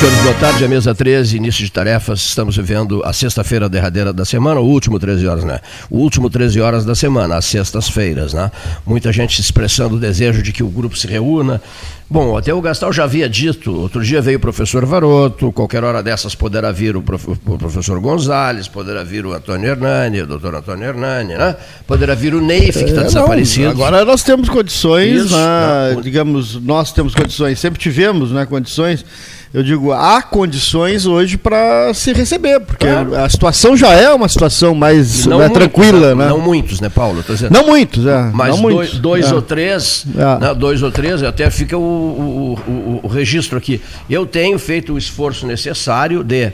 senhores, 0.00 0.22
boa 0.22 0.34
tarde. 0.36 0.64
A 0.64 0.68
mesa 0.68 0.94
13, 0.94 1.36
início 1.36 1.62
de 1.62 1.70
tarefas. 1.70 2.20
Estamos 2.20 2.56
vivendo 2.56 3.02
a 3.04 3.12
sexta-feira 3.12 3.68
derradeira 3.68 4.14
da 4.14 4.24
semana, 4.24 4.58
o 4.58 4.64
último 4.64 4.98
13 4.98 5.26
horas, 5.26 5.44
né? 5.44 5.60
O 5.90 5.98
último 5.98 6.30
13 6.30 6.58
horas 6.58 6.84
da 6.86 6.94
semana, 6.94 7.36
as 7.36 7.44
sextas-feiras, 7.44 8.32
né? 8.32 8.50
Muita 8.86 9.12
gente 9.12 9.38
expressando 9.38 9.96
o 9.96 9.98
desejo 9.98 10.42
de 10.42 10.52
que 10.52 10.62
o 10.62 10.68
grupo 10.68 10.96
se 10.96 11.06
reúna. 11.06 11.60
Bom, 12.08 12.36
até 12.36 12.52
o 12.52 12.60
Gastal 12.62 12.92
já 12.92 13.04
havia 13.04 13.28
dito, 13.28 13.72
outro 13.72 14.02
dia 14.02 14.20
veio 14.22 14.38
o 14.38 14.40
professor 14.40 14.84
Varoto, 14.84 15.52
qualquer 15.52 15.84
hora 15.84 16.02
dessas 16.02 16.34
poderá 16.34 16.72
vir 16.72 16.96
o, 16.96 17.02
prof, 17.02 17.30
o 17.30 17.58
professor 17.58 18.00
Gonzalez, 18.00 18.66
poderá 18.66 19.04
vir 19.04 19.24
o 19.26 19.32
Antônio 19.32 19.68
Hernani, 19.68 20.22
o 20.22 20.26
doutor 20.26 20.54
Antônio 20.54 20.88
Hernani, 20.88 21.34
né? 21.34 21.54
Poderá 21.86 22.14
vir 22.14 22.34
o 22.34 22.40
Neif, 22.40 22.78
que 22.78 22.90
está 22.90 23.02
é, 23.02 23.04
desaparecido. 23.04 23.66
Não, 23.66 23.72
agora 23.72 24.04
nós 24.04 24.24
temos 24.24 24.48
condições, 24.48 25.26
Isso, 25.26 25.36
né? 25.36 26.00
digamos, 26.02 26.60
nós 26.60 26.90
temos 26.90 27.14
condições, 27.14 27.60
sempre 27.60 27.78
tivemos 27.78 28.32
né, 28.32 28.46
condições 28.46 29.04
eu 29.52 29.64
digo, 29.64 29.92
há 29.92 30.22
condições 30.22 31.06
hoje 31.06 31.36
para 31.36 31.92
se 31.92 32.12
receber, 32.12 32.60
porque 32.60 32.86
claro. 32.86 33.16
a 33.16 33.28
situação 33.28 33.76
já 33.76 33.92
é 33.92 34.08
uma 34.14 34.28
situação 34.28 34.76
mais 34.76 35.26
né, 35.26 35.34
muitos, 35.34 35.52
tranquila, 35.52 36.14
né? 36.14 36.28
Não 36.28 36.40
muitos, 36.40 36.80
né, 36.80 36.88
Paulo? 36.88 37.24
Não 37.50 37.66
muitos, 37.66 38.06
é. 38.06 38.30
Mas 38.32 38.54
não 38.54 38.62
dois, 38.62 38.74
muitos. 38.74 38.98
dois 39.00 39.26
é. 39.26 39.34
ou 39.34 39.42
três, 39.42 40.06
é. 40.16 40.40
né, 40.40 40.54
dois 40.54 40.82
ou 40.84 40.92
três, 40.92 41.20
até 41.24 41.50
fica 41.50 41.76
o, 41.76 41.80
o, 41.82 42.70
o, 42.70 43.00
o, 43.02 43.08
registro 43.08 43.58
aqui. 43.58 43.80
Eu 44.08 44.24
tenho 44.24 44.56
feito 44.56 44.92
o 44.92 44.98
esforço 44.98 45.44
necessário 45.44 46.22
de 46.22 46.44
eh, 46.44 46.52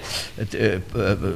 eh, 0.55 0.81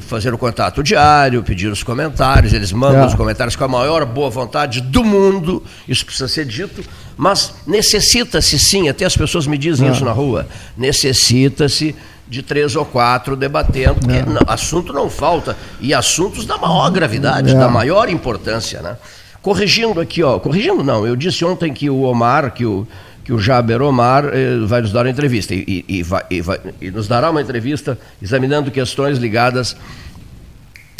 fazer 0.00 0.32
o 0.32 0.38
contato 0.38 0.82
diário, 0.82 1.42
pedir 1.42 1.68
os 1.68 1.82
comentários, 1.82 2.54
eles 2.54 2.72
mandam 2.72 3.02
é. 3.02 3.06
os 3.06 3.14
comentários 3.14 3.54
com 3.54 3.64
a 3.64 3.68
maior 3.68 4.06
boa 4.06 4.30
vontade 4.30 4.80
do 4.80 5.04
mundo, 5.04 5.62
isso 5.86 6.06
precisa 6.06 6.26
ser 6.26 6.46
dito, 6.46 6.82
mas 7.16 7.54
necessita-se 7.66 8.58
sim, 8.58 8.88
até 8.88 9.04
as 9.04 9.16
pessoas 9.16 9.46
me 9.46 9.58
dizem 9.58 9.88
ah. 9.88 9.92
isso 9.92 10.04
na 10.04 10.12
rua, 10.12 10.46
necessita-se 10.76 11.94
de 12.30 12.42
três 12.42 12.76
ou 12.76 12.84
quatro 12.84 13.34
debatendo, 13.34 13.96
porque 13.96 14.18
é. 14.18 14.24
não, 14.24 14.42
assunto 14.46 14.92
não 14.92 15.10
falta, 15.10 15.56
e 15.80 15.92
assuntos 15.92 16.46
da 16.46 16.56
maior 16.56 16.88
gravidade, 16.90 17.50
é. 17.50 17.54
da 17.54 17.68
maior 17.68 18.08
importância. 18.08 18.80
Né? 18.80 18.96
Corrigindo 19.42 20.00
aqui, 20.00 20.22
ó, 20.22 20.38
corrigindo 20.38 20.84
não, 20.84 21.04
eu 21.04 21.16
disse 21.16 21.44
ontem 21.44 21.72
que 21.72 21.90
o 21.90 22.02
Omar, 22.02 22.52
que 22.52 22.64
o, 22.64 22.86
que 23.24 23.32
o 23.32 23.38
Jaber 23.38 23.82
Omar 23.82 24.26
eh, 24.26 24.58
vai 24.64 24.80
nos 24.80 24.92
dar 24.92 25.04
uma 25.04 25.10
entrevista, 25.10 25.54
e, 25.54 25.84
e, 25.88 25.98
e, 25.98 26.02
vai, 26.02 26.22
vai, 26.40 26.60
e 26.80 26.90
nos 26.90 27.08
dará 27.08 27.30
uma 27.30 27.42
entrevista 27.42 27.98
examinando 28.22 28.70
questões 28.70 29.18
ligadas 29.18 29.76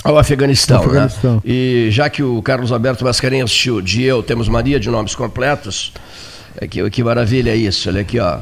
ao 0.03 0.19
Afeganistão, 0.19 0.81
Afeganistão. 0.81 1.35
Né? 1.37 1.41
E 1.45 1.89
já 1.91 2.09
que 2.09 2.23
o 2.23 2.41
Carlos 2.43 2.73
Alberto 2.73 3.05
Mascarenhas 3.05 3.51
assistiu 3.51 3.81
de 3.81 4.03
eu, 4.03 4.23
temos 4.23 4.49
Maria 4.49 4.81
de 4.81 4.89
nomes 4.89 5.15
completos, 5.15 5.93
é 6.57 6.67
que, 6.67 6.89
que 6.91 7.05
maravilha 7.05 7.55
isso, 7.55 7.89
olha 7.89 8.01
aqui, 8.01 8.19
ó. 8.19 8.39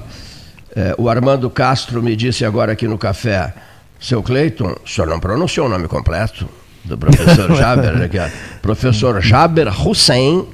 É, 0.77 0.95
o 0.97 1.09
Armando 1.09 1.49
Castro 1.51 2.03
me 2.03 2.15
disse 2.15 2.45
agora 2.45 2.73
aqui 2.73 2.87
no 2.87 2.97
café, 2.97 3.53
seu 3.99 4.23
Cleiton, 4.23 4.77
o 4.85 4.89
senhor 4.89 5.09
não 5.09 5.19
pronunciou 5.19 5.67
o 5.67 5.69
nome 5.69 5.89
completo 5.89 6.49
do 6.85 6.97
professor 6.97 7.55
Jaber, 7.57 8.03
aqui, 8.03 8.19
ó. 8.19 8.29
Professor 8.63 9.21
Jaber 9.21 9.69
Hussein 9.87 10.47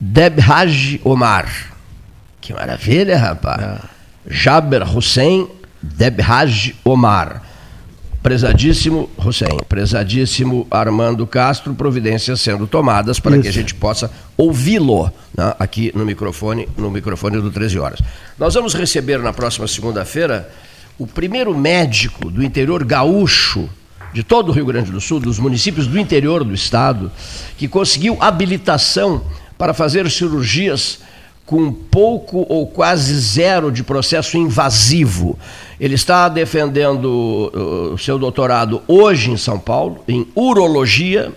Debhaj 0.00 1.00
Omar. 1.04 1.46
Que 2.40 2.54
maravilha, 2.54 3.18
rapaz. 3.18 3.62
É. 3.62 3.78
Jaber 4.28 4.96
Hussein 4.96 5.48
Debhaj 5.82 6.74
Omar 6.84 7.42
prezadíssimo 8.26 9.08
Hussein, 9.24 9.56
prezadíssimo 9.68 10.66
Armando 10.68 11.24
Castro, 11.28 11.72
providências 11.74 12.40
sendo 12.40 12.66
tomadas 12.66 13.20
para 13.20 13.36
Isso. 13.36 13.42
que 13.42 13.48
a 13.48 13.52
gente 13.52 13.72
possa 13.72 14.10
ouvi-lo 14.36 15.04
né, 15.32 15.54
aqui 15.60 15.92
no 15.94 16.04
microfone, 16.04 16.68
no 16.76 16.90
microfone 16.90 17.40
do 17.40 17.52
13 17.52 17.78
horas. 17.78 18.00
Nós 18.36 18.52
vamos 18.54 18.74
receber 18.74 19.20
na 19.20 19.32
próxima 19.32 19.68
segunda-feira 19.68 20.50
o 20.98 21.06
primeiro 21.06 21.56
médico 21.56 22.28
do 22.28 22.42
interior 22.42 22.82
gaúcho 22.82 23.70
de 24.12 24.24
todo 24.24 24.48
o 24.48 24.52
Rio 24.52 24.66
Grande 24.66 24.90
do 24.90 25.00
Sul, 25.00 25.20
dos 25.20 25.38
municípios 25.38 25.86
do 25.86 25.96
interior 25.96 26.42
do 26.42 26.52
estado, 26.52 27.12
que 27.56 27.68
conseguiu 27.68 28.18
habilitação 28.20 29.22
para 29.56 29.72
fazer 29.72 30.10
cirurgias 30.10 30.98
com 31.46 31.72
pouco 31.72 32.44
ou 32.48 32.66
quase 32.66 33.14
zero 33.18 33.70
de 33.70 33.84
processo 33.84 34.36
invasivo. 34.36 35.38
Ele 35.78 35.94
está 35.94 36.28
defendendo 36.28 37.92
o 37.92 37.96
seu 37.96 38.18
doutorado 38.18 38.82
hoje 38.88 39.30
em 39.30 39.36
São 39.36 39.58
Paulo, 39.58 40.02
em 40.08 40.26
urologia 40.34 41.32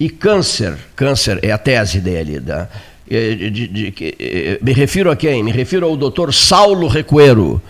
e 0.00 0.10
câncer. 0.10 0.76
Câncer 0.96 1.38
é 1.42 1.52
a 1.52 1.58
tese 1.58 2.00
dele. 2.00 2.40
Da, 2.40 2.68
de, 3.08 3.50
de, 3.50 3.68
de, 3.68 4.58
me 4.60 4.72
refiro 4.72 5.10
a 5.12 5.16
quem? 5.16 5.44
Me 5.44 5.52
refiro 5.52 5.86
ao 5.86 5.96
doutor 5.96 6.34
Saulo 6.34 6.88
Recuero. 6.88 7.62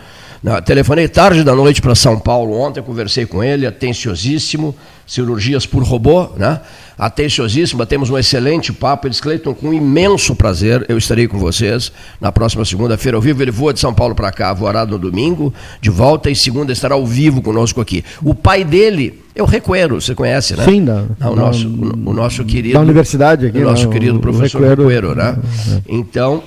telefonei 0.64 1.08
tarde 1.08 1.44
da 1.44 1.54
noite 1.54 1.82
para 1.82 1.94
São 1.94 2.18
Paulo 2.18 2.58
ontem, 2.58 2.82
conversei 2.82 3.26
com 3.26 3.44
ele, 3.44 3.66
atenciosíssimo, 3.66 4.74
cirurgias 5.06 5.66
por 5.66 5.82
robô, 5.82 6.30
né? 6.36 6.60
Atenciosíssima, 6.98 7.86
temos 7.86 8.10
um 8.10 8.18
excelente 8.18 8.72
papo. 8.72 9.06
Eles, 9.06 9.20
Cleiton, 9.20 9.54
com 9.54 9.72
imenso 9.72 10.34
prazer, 10.34 10.84
eu 10.88 10.96
estarei 10.96 11.28
com 11.28 11.38
vocês 11.38 11.92
na 12.20 12.32
próxima 12.32 12.64
segunda-feira 12.64 13.16
ao 13.16 13.22
vivo. 13.22 13.42
Ele 13.42 13.50
voa 13.50 13.72
de 13.72 13.80
São 13.80 13.92
Paulo 13.92 14.14
para 14.14 14.32
cá, 14.32 14.52
voará 14.52 14.86
no 14.86 14.98
domingo, 14.98 15.52
de 15.80 15.90
volta, 15.90 16.30
e 16.30 16.36
segunda 16.36 16.72
estará 16.72 16.94
ao 16.94 17.06
vivo 17.06 17.42
conosco 17.42 17.80
aqui. 17.80 18.04
O 18.22 18.34
pai 18.34 18.64
dele 18.64 19.22
é 19.34 19.42
o 19.42 19.46
Recuero, 19.46 20.00
você 20.00 20.14
conhece, 20.14 20.56
né? 20.56 20.64
Sim, 20.64 20.84
da, 20.84 21.04
não, 21.18 21.32
o, 21.32 21.36
nosso, 21.36 21.68
o, 21.68 22.10
o 22.10 22.12
nosso 22.14 22.44
querido. 22.44 22.74
Da 22.74 22.80
universidade 22.80 23.46
aqui. 23.46 23.58
O 23.58 23.64
nosso 23.64 23.84
não, 23.84 23.90
querido 23.90 24.18
professor 24.18 24.62
Recuero, 24.62 24.88
Recuero 24.88 25.14
né? 25.14 25.36
É, 25.68 25.74
é. 25.74 25.82
Então 25.88 26.42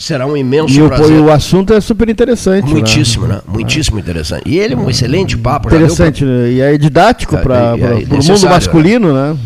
será 0.00 0.26
um 0.26 0.34
imenso 0.34 0.72
e 0.72 0.88
prazer. 0.88 1.16
E 1.16 1.20
o 1.20 1.30
assunto 1.30 1.74
é 1.74 1.80
super 1.80 2.08
interessante. 2.08 2.64
Né? 2.64 2.72
Muitíssimo, 2.72 3.26
né? 3.26 3.34
né? 3.34 3.42
Muitíssimo 3.46 3.98
é. 3.98 4.00
interessante. 4.00 4.42
E 4.46 4.58
ele 4.58 4.72
é 4.72 4.76
um 4.76 4.88
excelente 4.88 5.36
papo. 5.36 5.68
Interessante, 5.68 6.24
pra... 6.24 6.32
né? 6.32 6.50
e 6.50 6.60
é 6.60 6.78
didático 6.78 7.36
para 7.36 7.74
o 7.74 7.78
mundo 7.78 8.48
masculino, 8.48 9.12
né? 9.12 9.36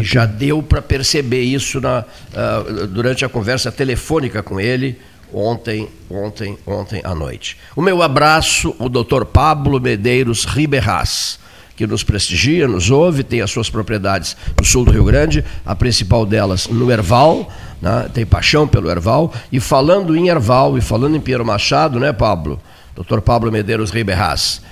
E 0.00 0.04
já 0.04 0.24
deu 0.24 0.62
para 0.62 0.80
perceber 0.80 1.42
isso 1.42 1.80
na, 1.80 2.00
uh, 2.00 2.86
durante 2.86 3.24
a 3.24 3.28
conversa 3.28 3.72
telefônica 3.72 4.42
com 4.42 4.60
ele 4.60 4.96
ontem, 5.32 5.88
ontem, 6.08 6.56
ontem 6.64 7.00
à 7.02 7.12
noite. 7.12 7.56
O 7.74 7.82
meu 7.82 8.00
abraço, 8.00 8.72
o 8.78 8.88
doutor 8.88 9.24
Pablo 9.24 9.80
Medeiros 9.80 10.44
Riberras 10.44 11.42
que 11.76 11.86
nos 11.88 12.04
prestigia, 12.04 12.68
nos 12.68 12.90
ouve, 12.90 13.24
tem 13.24 13.40
as 13.40 13.50
suas 13.50 13.68
propriedades 13.68 14.36
no 14.56 14.64
sul 14.64 14.84
do 14.84 14.92
Rio 14.92 15.04
Grande, 15.04 15.44
a 15.66 15.74
principal 15.74 16.24
delas 16.24 16.68
no 16.68 16.90
Erval, 16.90 17.50
né? 17.80 18.08
tem 18.12 18.24
paixão 18.24 18.66
pelo 18.66 18.90
Erval, 18.90 19.32
e 19.50 19.60
falando 19.60 20.16
em 20.16 20.28
Erval 20.28 20.76
e 20.78 20.80
falando 20.80 21.16
em 21.16 21.20
Piero 21.20 21.44
Machado, 21.44 21.98
né, 21.98 22.12
Pablo? 22.12 22.60
Dr. 22.96 23.20
Pablo 23.20 23.50
Medeiros 23.50 23.90
Riberras, 23.90 24.62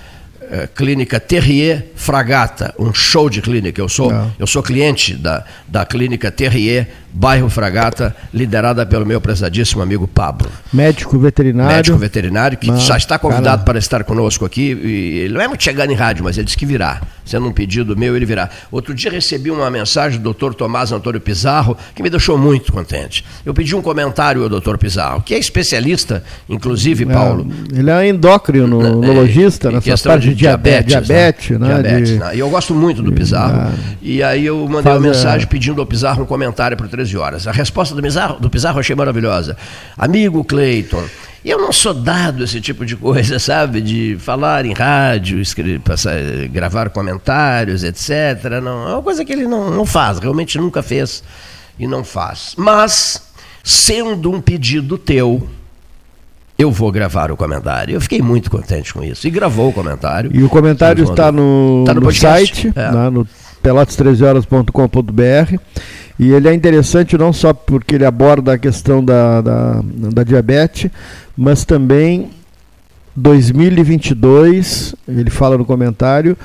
é, 0.49 0.67
clínica 0.67 1.19
Terrier 1.19 1.87
Fragata, 1.95 2.73
um 2.79 2.93
show 2.93 3.29
de 3.29 3.41
clínica. 3.41 3.81
Eu 3.81 3.89
sou, 3.89 4.11
é. 4.11 4.25
eu 4.39 4.47
sou 4.47 4.63
cliente 4.63 5.13
da, 5.13 5.43
da 5.67 5.85
clínica 5.85 6.31
Terrier, 6.31 6.89
bairro 7.13 7.47
Fragata, 7.47 8.15
liderada 8.33 8.85
pelo 8.85 9.05
meu 9.05 9.21
prezadíssimo 9.21 9.81
amigo 9.83 10.07
Pablo. 10.07 10.49
Médico 10.73 11.17
veterinário. 11.19 11.75
Médico 11.75 11.97
veterinário, 11.97 12.57
que 12.57 12.75
já 12.79 12.97
está 12.97 13.19
convidado 13.19 13.57
cara. 13.57 13.65
para 13.65 13.79
estar 13.79 14.03
conosco 14.03 14.43
aqui. 14.43 14.71
ele 14.71 15.33
não 15.33 15.41
é 15.41 15.47
muito 15.47 15.63
chegando 15.63 15.91
em 15.91 15.95
rádio, 15.95 16.23
mas 16.23 16.37
ele 16.37 16.45
disse 16.45 16.57
que 16.57 16.65
virá. 16.65 17.01
Sendo 17.23 17.47
um 17.47 17.53
pedido 17.53 17.95
meu, 17.95 18.15
ele 18.17 18.25
virá. 18.25 18.49
Outro 18.71 18.93
dia 18.93 19.09
recebi 19.09 19.49
uma 19.49 19.69
mensagem 19.69 20.19
do 20.19 20.33
Dr. 20.33 20.53
Tomás 20.53 20.91
Antônio 20.91 21.21
Pizarro, 21.21 21.77
que 21.95 22.03
me 22.03 22.09
deixou 22.09 22.37
muito 22.37 22.73
contente. 22.73 23.23
Eu 23.45 23.53
pedi 23.53 23.75
um 23.75 23.81
comentário 23.81 24.43
ao 24.43 24.49
Dr. 24.49 24.77
Pizarro, 24.77 25.21
que 25.21 25.33
é 25.33 25.37
especialista, 25.37 26.23
inclusive, 26.49 27.03
é, 27.03 27.07
Paulo. 27.07 27.47
Ele 27.73 27.89
é 27.89 28.07
endocrinologista, 28.09 29.69
é, 29.69 29.71
nessa 29.73 30.09
parte 30.09 30.29
de 30.29 30.35
diabetes. 30.35 30.87
Diabetes, 30.87 31.59
né? 31.59 31.67
né? 31.67 31.73
diabetes 31.81 32.09
de... 32.09 32.19
né? 32.19 32.35
E 32.35 32.39
eu 32.39 32.49
gosto 32.49 32.73
muito 32.73 33.01
do 33.01 33.11
Pizarro. 33.13 33.55
Ah, 33.55 33.71
e 34.01 34.21
aí 34.21 34.45
eu 34.45 34.67
mandei 34.67 34.91
uma 34.91 34.99
mensagem 34.99 35.47
pedindo 35.47 35.79
ao 35.79 35.87
Pizarro 35.87 36.23
um 36.23 36.25
comentário 36.25 36.75
para 36.75 36.87
13 37.03 37.17
horas. 37.17 37.47
A 37.47 37.51
resposta 37.51 37.93
do 37.93 38.01
Pizarro, 38.01 38.39
do 38.39 38.49
Pizarro 38.49 38.77
eu 38.77 38.79
achei 38.79 38.95
maravilhosa. 38.95 39.57
Amigo 39.97 40.43
Cleiton, 40.43 41.03
eu 41.43 41.59
não 41.59 41.71
sou 41.71 41.93
dado 41.93 42.43
esse 42.43 42.61
tipo 42.61 42.85
de 42.85 42.95
coisa, 42.95 43.37
sabe? 43.39 43.81
De 43.81 44.17
falar 44.19 44.65
em 44.65 44.73
rádio, 44.73 45.39
escrever, 45.39 45.79
passar, 45.81 46.15
gravar 46.51 46.89
comentários, 46.89 47.83
etc. 47.83 48.61
Não, 48.63 48.87
é 48.87 48.93
uma 48.93 49.03
coisa 49.03 49.25
que 49.25 49.33
ele 49.33 49.45
não, 49.45 49.69
não 49.69 49.85
faz, 49.85 50.19
realmente 50.19 50.57
nunca 50.57 50.81
fez 50.81 51.23
e 51.77 51.85
não 51.87 52.03
faz. 52.03 52.55
Mas, 52.57 53.21
sendo 53.63 54.31
um 54.31 54.39
pedido 54.39 54.97
teu, 54.97 55.47
eu 56.57 56.71
vou 56.71 56.91
gravar 56.91 57.31
o 57.31 57.37
comentário. 57.37 57.95
Eu 57.95 58.01
fiquei 58.01 58.21
muito 58.21 58.49
contente 58.49 58.93
com 58.93 59.03
isso. 59.03 59.27
E 59.27 59.31
gravou 59.31 59.69
o 59.69 59.73
comentário. 59.73 60.31
E 60.33 60.43
o 60.43 60.49
comentário 60.49 61.03
está 61.03 61.31
no, 61.31 61.83
tá 61.85 61.93
no, 61.93 62.01
no 62.01 62.13
site, 62.13 62.71
é. 62.75 62.91
né, 62.91 63.09
no 63.09 63.27
pelotas13horas.com.br. 63.63 65.57
E 66.19 66.31
ele 66.31 66.47
é 66.47 66.53
interessante 66.53 67.17
não 67.17 67.33
só 67.33 67.53
porque 67.53 67.95
ele 67.95 68.05
aborda 68.05 68.53
a 68.53 68.57
questão 68.57 69.03
da, 69.03 69.41
da, 69.41 69.81
da 69.83 70.23
diabetes, 70.23 70.91
mas 71.35 71.65
também 71.65 72.29
2022, 73.15 74.93
ele 75.07 75.31
fala 75.31 75.57
no 75.57 75.65
comentário, 75.65 76.37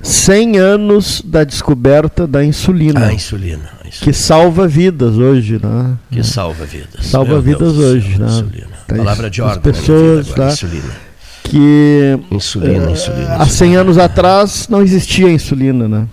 100 0.00 0.58
anos 0.58 1.20
da 1.24 1.42
descoberta 1.42 2.24
da 2.24 2.44
insulina. 2.44 3.06
A 3.06 3.12
insulina, 3.12 3.68
a 3.82 3.88
insulina. 3.88 4.04
Que 4.04 4.12
salva 4.12 4.68
vidas 4.68 5.16
hoje, 5.16 5.58
né? 5.60 5.96
Que 6.12 6.22
salva 6.22 6.64
vidas. 6.64 7.04
Salva 7.06 7.32
Meu 7.32 7.42
vidas 7.42 7.72
Deus 7.72 7.84
hoje, 7.84 8.16
né? 8.16 8.26
Insulina. 8.26 8.68
Palavra 8.86 9.28
de 9.28 9.42
ordem. 9.42 9.58
As 9.58 9.78
pessoas, 9.78 10.28
tá? 10.28 10.50
Insulina 10.50 11.08
que 11.48 12.18
insulina, 12.30 12.90
insulina, 12.90 13.36
há 13.36 13.46
100 13.46 13.76
anos 13.76 13.98
atrás 13.98 14.68
não 14.68 14.82
existia 14.82 15.30
insulina, 15.30 15.88
né? 15.88 16.06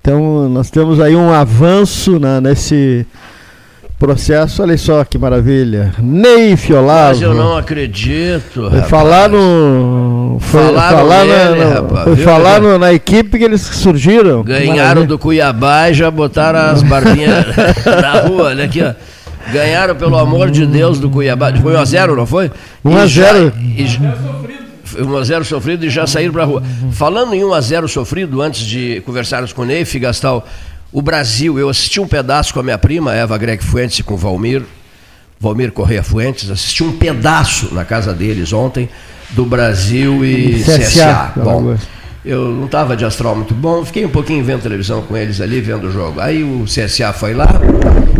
Então 0.00 0.48
nós 0.48 0.70
temos 0.70 1.00
aí 1.00 1.14
um 1.14 1.30
avanço 1.32 2.18
né, 2.18 2.40
nesse 2.40 3.06
processo. 3.98 4.62
Olha 4.62 4.76
só 4.78 5.04
que 5.04 5.18
maravilha. 5.18 5.92
Ney 5.98 6.56
Fiolavo. 6.56 7.10
Mas 7.10 7.22
eu 7.22 7.34
não 7.34 7.56
acredito. 7.56 8.70
Foi 8.70 8.80
falar 8.82 9.28
no. 9.28 10.38
Foi 10.40 10.62
Falaram 10.62 10.96
falar, 10.98 11.24
nele, 11.26 11.64
na, 11.64 11.74
rapaz, 11.74 12.04
foi 12.04 12.14
viu? 12.14 12.24
falar 12.24 12.60
no- 12.62 12.78
na 12.78 12.92
equipe 12.94 13.36
que 13.38 13.44
eles 13.44 13.60
surgiram. 13.60 14.42
Ganharam 14.42 14.76
Maravilha. 14.76 15.06
do 15.06 15.18
Cuiabá 15.18 15.90
e 15.90 15.94
já 15.94 16.10
botaram 16.10 16.58
as 16.60 16.82
barbinhas 16.82 17.44
na 17.84 18.20
rua, 18.22 18.44
olha 18.44 18.64
aqui, 18.64 18.82
ó. 18.82 18.94
Ganharam, 19.52 19.94
pelo 19.96 20.16
amor 20.16 20.50
de 20.50 20.64
Deus, 20.64 20.98
do 20.98 21.10
Cuiabá. 21.10 21.52
Foi 21.60 21.74
1x0, 21.74 22.14
não 22.16 22.24
foi? 22.26 22.50
1 22.84 22.96
a 22.96 23.04
E 23.04 23.08
já- 23.08 23.32
0. 23.32 23.52
e 23.76 23.86
já- 24.90 24.98
Foi 24.98 25.02
1x0 25.02 25.44
sofrido 25.44 25.84
e 25.86 25.90
já 25.90 26.06
saíram 26.06 26.32
pra 26.32 26.44
rua. 26.44 26.62
Falando 26.92 27.34
em 27.34 27.42
1x0 27.44 27.88
sofrido, 27.88 28.40
antes 28.42 28.64
de 28.66 29.02
conversarmos 29.06 29.52
com 29.52 29.62
o 29.62 29.64
Neif, 29.64 29.98
Gastal, 29.98 30.46
o 30.92 31.00
Brasil, 31.02 31.58
eu 31.58 31.68
assisti 31.68 32.00
um 32.00 32.06
pedaço 32.08 32.52
com 32.52 32.60
a 32.60 32.62
minha 32.62 32.78
prima, 32.78 33.14
Eva 33.14 33.38
Greg 33.38 33.62
Fuentes, 33.62 33.98
e 33.98 34.02
com 34.02 34.14
o 34.14 34.16
Valmir, 34.16 34.62
Valmir 35.38 35.72
Correia 35.72 36.02
Fuentes, 36.02 36.50
assisti 36.50 36.82
um 36.82 36.92
pedaço 36.96 37.72
na 37.74 37.84
casa 37.84 38.12
deles 38.12 38.52
ontem 38.52 38.88
do 39.30 39.44
Brasil 39.44 40.24
e 40.24 40.62
CSA, 40.64 40.78
CSA. 40.78 41.32
Bom, 41.36 41.76
eu 42.24 42.48
não 42.50 42.66
estava 42.66 42.96
de 42.96 43.04
astral 43.04 43.36
muito 43.36 43.54
bom, 43.54 43.84
fiquei 43.84 44.04
um 44.04 44.08
pouquinho 44.10 44.44
vendo 44.44 44.60
televisão 44.62 45.00
com 45.02 45.16
eles 45.16 45.40
ali, 45.40 45.60
vendo 45.60 45.86
o 45.86 45.92
jogo. 45.92 46.20
Aí 46.20 46.42
o 46.42 46.64
CSA 46.66 47.12
foi 47.12 47.32
lá, 47.32 47.48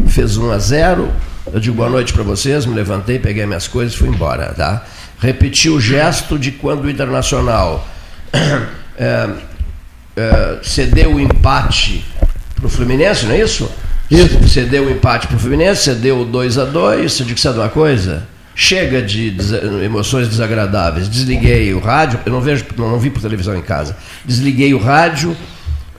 fez 0.06 0.36
1 0.36 0.50
a 0.52 0.58
0 0.58 1.08
Eu 1.52 1.58
digo 1.58 1.74
boa 1.74 1.90
noite 1.90 2.12
para 2.12 2.22
vocês, 2.22 2.64
me 2.64 2.74
levantei, 2.74 3.18
peguei 3.18 3.44
minhas 3.44 3.66
coisas 3.66 3.92
e 3.92 3.96
fui 3.98 4.08
embora, 4.08 4.54
tá? 4.54 4.84
Repeti 5.20 5.68
o 5.68 5.80
gesto 5.80 6.38
de 6.38 6.50
quando 6.52 6.84
o 6.84 6.90
Internacional 6.90 7.86
é, 8.98 9.28
é, 10.16 10.58
cedeu 10.62 11.14
o 11.14 11.20
empate 11.20 12.04
para 12.56 12.66
o 12.66 12.68
Fluminense, 12.68 13.26
não 13.26 13.34
é 13.34 13.40
isso? 13.42 13.70
Isso. 14.10 14.48
Cedeu 14.48 14.86
o 14.86 14.90
empate 14.90 15.26
para 15.28 15.36
o 15.36 15.38
Fluminense, 15.40 15.84
cedeu 15.84 16.20
o 16.20 16.24
2 16.24 16.58
a 16.58 16.64
2 16.64 17.20
Eu 17.20 17.26
digo, 17.26 17.38
sabe 17.38 17.58
uma 17.58 17.68
coisa? 17.68 18.26
Chega 18.54 19.00
de 19.00 19.30
desa- 19.30 19.62
emoções 19.84 20.28
desagradáveis. 20.28 21.08
Desliguei 21.08 21.72
o 21.72 21.78
rádio, 21.78 22.18
eu 22.26 22.32
não 22.32 22.40
vejo, 22.40 22.64
não, 22.76 22.90
não 22.90 22.98
vi 22.98 23.08
por 23.10 23.22
televisão 23.22 23.56
em 23.56 23.62
casa. 23.62 23.96
Desliguei 24.24 24.74
o 24.74 24.78
rádio 24.78 25.36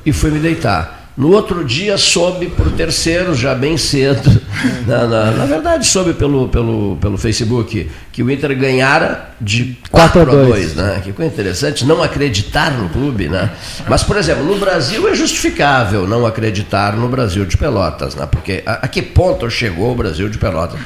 e 0.06 0.12
fui 0.12 0.30
me 0.32 0.40
deitar. 0.40 1.00
No 1.18 1.32
outro 1.32 1.64
dia 1.66 1.98
soube 1.98 2.48
por 2.48 2.72
terceiros, 2.72 3.38
já 3.38 3.54
bem 3.54 3.78
cedo, 3.78 4.42
na, 4.88 5.06
na- 5.08 5.32
na 5.32 5.46
verdade 5.46 5.86
soube 5.86 6.14
pelo, 6.14 6.48
pelo, 6.50 6.98
pelo 7.02 7.18
Facebook, 7.18 7.90
que 8.12 8.22
o 8.22 8.30
Inter 8.30 8.56
ganhara 8.58 9.30
de 9.40 9.78
4 9.90 10.22
a 10.22 10.26
4 10.26 10.42
a 10.42 10.46
2, 10.46 10.76
né? 10.76 11.02
Que 11.04 11.12
coisa 11.14 11.32
interessante, 11.32 11.86
não 11.86 12.04
acreditar 12.04 12.72
no 12.72 12.90
clube, 12.90 13.28
né? 13.30 13.50
Mas, 13.88 14.04
por 14.04 14.18
exemplo, 14.18 14.44
no 14.44 14.58
Brasil 14.60 15.08
é 15.08 15.16
justificável 15.16 16.06
não 16.08 16.26
acreditar 16.26 16.96
no 16.96 17.08
Brasil 17.08 17.46
de 17.46 17.56
Pelotas, 17.58 18.16
né? 18.16 18.28
Porque 18.30 18.62
a, 18.66 18.74
a 18.86 18.88
que 18.88 19.02
ponto 19.02 19.50
chegou 19.50 19.92
o 19.94 19.96
Brasil 19.96 20.28
de 20.30 20.38
Pelotas? 20.38 20.80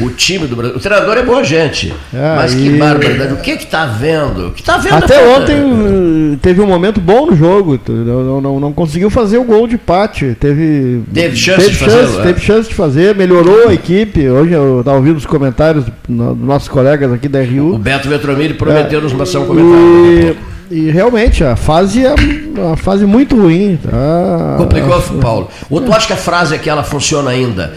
O 0.00 0.10
time 0.10 0.46
do 0.46 0.56
Brasil, 0.56 0.76
o 0.76 0.80
treinador 0.80 1.18
é 1.18 1.22
boa 1.22 1.44
gente, 1.44 1.92
É, 2.12 2.36
mas 2.36 2.54
que 2.54 2.66
e- 2.66 2.78
barbaridade, 2.78 3.34
o 3.34 3.36
que 3.38 3.56
que 3.58 3.66
tá 3.66 3.84
vendo? 3.86 4.48
O 4.48 4.52
que 4.52 4.62
tá 4.62 4.78
vendo? 4.78 4.94
Até 4.94 5.16
é 5.22 5.28
ontem 5.36 5.54
uh, 5.60 6.36
teve 6.38 6.60
um 6.60 6.66
momento 6.66 7.00
bom 7.00 7.26
no 7.26 7.36
jogo. 7.36 7.78
Não, 7.88 8.40
não- 8.40 8.60
não, 8.60 8.72
conseguiu 8.72 9.10
fazer 9.10 9.36
o 9.38 9.44
gol 9.44 9.68
de 9.68 9.74
empate. 9.74 10.36
Teve, 10.40 11.02
Teve 11.12 11.36
chance 11.36 11.58
teve 11.66 11.70
de 11.72 11.76
chance, 11.78 11.90
fazê-lo, 11.94 12.20
é. 12.20 12.22
Teve 12.24 12.40
chance 12.40 12.68
de 12.68 12.74
fazer, 12.74 13.14
melhorou 13.14 13.68
a 13.68 13.74
equipe. 13.74 14.28
Hoje 14.28 14.52
eu 14.52 14.80
estava 14.80 14.96
ouvindo 14.96 15.16
os 15.18 15.26
comentários 15.26 15.84
do- 15.84 16.34
dos 16.34 16.46
nossos 16.46 16.69
colegas 16.70 17.12
aqui 17.12 17.28
da 17.28 17.40
O 17.40 17.44
RU. 17.72 17.78
Beto 17.78 18.08
Vetromini 18.08 18.54
prometeu 18.54 19.00
nos 19.02 19.12
passar 19.12 19.40
um 19.40 19.46
comentário. 19.46 20.36
E, 20.70 20.74
e 20.86 20.90
realmente 20.90 21.42
a 21.44 21.56
fase 21.56 22.04
é 22.06 22.14
uma 22.56 22.76
fase 22.76 23.04
muito 23.04 23.36
ruim. 23.36 23.78
Tá? 23.82 24.54
Complicou, 24.58 25.00
Paulo. 25.20 25.48
Ou 25.68 25.80
tu 25.80 25.92
acha 25.92 26.06
que 26.06 26.12
a 26.12 26.16
frase 26.16 26.54
aqui 26.54 26.70
ela 26.70 26.82
funciona 26.84 27.30
ainda? 27.30 27.72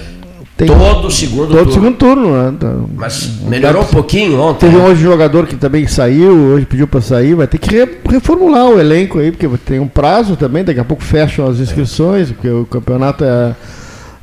Tem- 0.55 0.67
Todo 0.67 1.09
segundo 1.09 1.47
Todo 1.47 1.57
turno. 1.57 1.71
segundo 1.73 1.97
turno. 1.97 2.31
Né? 2.51 2.53
Tá- 2.59 2.73
Mas 2.95 3.27
melhorou 3.47 3.81
um 3.81 3.85
pouquinho 3.87 4.39
ontem. 4.39 4.67
Teve 4.67 4.77
né? 4.77 4.85
hoje 4.85 5.01
um 5.01 5.11
jogador 5.11 5.47
que 5.47 5.55
também 5.55 5.87
saiu, 5.87 6.31
hoje 6.31 6.65
pediu 6.67 6.87
para 6.87 7.01
sair, 7.01 7.33
vai 7.33 7.47
ter 7.47 7.57
que 7.57 7.75
re- 7.75 7.89
reformular 8.07 8.67
o 8.69 8.79
elenco 8.79 9.17
aí, 9.17 9.31
porque 9.31 9.49
tem 9.65 9.79
um 9.79 9.87
prazo 9.87 10.35
também, 10.35 10.63
daqui 10.63 10.79
a 10.79 10.83
pouco 10.85 11.01
fecham 11.03 11.47
as 11.47 11.57
inscrições, 11.59 12.29
porque 12.31 12.47
o 12.47 12.65
campeonato 12.67 13.23
é, 13.25 13.55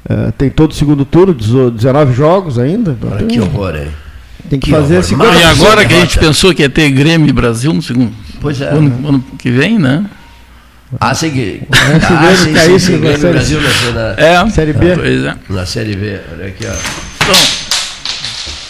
é, 0.08 0.31
tem 0.38 0.49
todo 0.49 0.73
segundo 0.73 1.05
turno, 1.05 1.34
19 1.34 2.12
jogos 2.12 2.61
ainda. 2.61 2.93
então 2.96 3.11
Olha 3.12 3.26
que 3.26 3.40
horror, 3.40 3.75
hein? 3.75 3.88
Tem 4.48 4.58
que 4.58 4.66
que 4.66 4.70
fazer 4.72 4.94
horror. 4.94 5.04
50 5.08 5.31
Ah, 5.32 5.40
e 5.40 5.44
agora 5.44 5.84
que 5.84 5.94
a 5.94 6.00
gente 6.00 6.19
pensou 6.19 6.54
que 6.54 6.62
ia 6.62 6.70
ter 6.70 6.90
Grêmio 6.90 7.32
Brasil 7.34 7.72
no 7.72 7.82
segundo 7.82 8.12
Pois 8.40 8.60
é. 8.60 8.69
ano, 8.69 9.08
ano 9.08 9.25
que 9.38 9.50
vem, 9.50 9.78
né? 9.78 10.04
Ah, 11.00 11.14
sim. 11.14 11.28
Esse 11.28 11.62
Ah, 11.70 12.20
Grêmio 12.22 12.37
sim, 12.37 12.52
caiu, 12.52 12.78
sim, 12.81 12.87
sim, 12.87 12.92
sim. 12.94 13.00
Grêmio 13.00 13.19
série- 13.20 13.32
Brasil 13.32 13.60
na, 13.60 14.14
na, 14.14 14.14
É. 14.46 14.50
Série 14.50 14.72
B. 14.72 14.94
Pois 14.96 15.25
é. 15.25 15.34
na 15.48 15.66
Série 15.66 15.94
B. 15.96 16.19
Olha 16.32 16.46
aqui, 16.46 16.64
ó. 16.66 16.72
Então, 17.25 17.37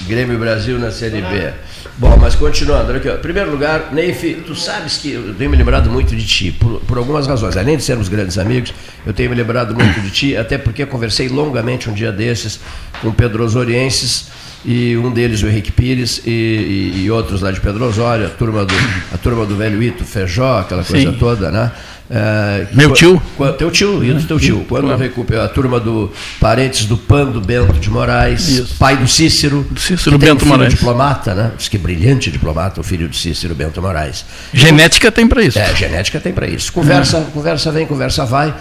Grêmio 0.07 0.39
Brasil 0.39 0.79
na 0.79 0.91
Série 0.91 1.23
B. 1.23 1.51
Bom, 1.99 2.17
mas 2.19 2.35
continuando, 2.35 2.89
olha 2.89 2.97
aqui, 2.97 3.09
ó. 3.09 3.15
Em 3.15 3.19
primeiro 3.21 3.51
lugar, 3.51 3.91
Neif, 3.93 4.43
tu 4.47 4.55
sabes 4.55 4.97
que 4.99 5.13
eu 5.13 5.35
tenho 5.35 5.51
me 5.51 5.57
lembrado 5.57 5.91
muito 5.91 6.17
de 6.17 6.25
ti, 6.27 6.51
por, 6.51 6.81
por 6.81 6.97
algumas 6.99 7.27
razões. 7.27 7.57
Além 7.57 7.77
de 7.77 7.83
sermos 7.83 8.09
grandes 8.09 8.39
amigos, 8.39 8.73
eu 9.07 9.13
tenho 9.13 9.29
me 9.31 9.37
lembrado 9.37 9.75
muito 9.75 10.01
de 10.01 10.11
ti, 10.11 10.37
até 10.37 10.57
porque 10.57 10.87
conversei 10.87 11.29
longamente 11.29 11.91
um 11.91 11.93
dia 11.93 12.11
desses 12.11 12.59
com 13.03 13.11
Pedro 13.13 13.45
Osorienses, 13.45 14.29
e 14.65 14.97
um 14.97 15.11
deles 15.11 15.43
o 15.43 15.49
Henrique 15.49 15.73
Pires, 15.73 16.21
e, 16.27 16.31
e- 16.31 17.03
e 17.05 17.11
outros 17.11 17.41
lá 17.41 17.51
de 17.51 17.61
Pedro 17.61 17.85
Osório, 17.87 18.27
a 18.27 18.31
turma 18.31 18.65
do, 18.65 18.75
a 19.13 19.17
turma 19.19 19.47
do 19.47 19.57
velho 19.57 19.83
Ito, 19.83 20.05
Feijó, 20.05 20.61
aquela 20.61 20.85
coisa 20.85 21.11
Sim. 21.13 21.19
toda, 21.19 21.51
né? 21.51 21.71
É, 22.13 22.67
Meu 22.73 22.93
tio. 22.93 23.23
qu- 23.37 23.53
teu 23.53 23.71
tio, 23.71 24.05
Ito, 24.05 24.27
teu 24.27 24.39
tio. 24.41 24.65
Quando 24.69 24.87
Claro. 24.87 24.99
recupera 25.01 25.45
a 25.45 25.49
turma 25.49 25.79
do 25.79 26.11
parentes 26.41 26.85
do 26.87 26.97
Pando 26.97 27.41
Bento 27.41 27.75
de 27.79 27.89
Moraes, 27.89 28.49
Isso. 28.49 28.75
pai 28.81 28.97
do 28.97 29.07
Cícero, 29.07 29.65
Do 29.71 29.79
Cícero 29.79 30.19
tem 30.19 30.29
um 30.29 30.33
Bento 30.33 30.41
filho 30.41 30.51
Moraes. 30.57 30.75
diplomata, 30.75 31.35
né? 31.37 31.53
Diz 31.57 31.69
que 31.69 31.79
brilhante 31.79 32.29
diplomata, 32.31 32.81
o 32.81 32.85
filho 32.85 33.09
de 33.09 33.17
Cícero 33.17 33.55
Bento 33.55 33.81
Moraes. 33.81 34.25
genética 34.53 35.13
tem 35.13 35.27
para 35.29 35.41
isso. 35.41 35.57
É, 35.59 35.73
genética 35.77 36.19
tem 36.19 36.33
para 36.33 36.49
isso. 36.49 36.73
Conversa, 36.73 37.21
conversa 37.33 37.71
vem, 37.71 37.87
conversa 37.87 38.25
vai. 38.25 38.53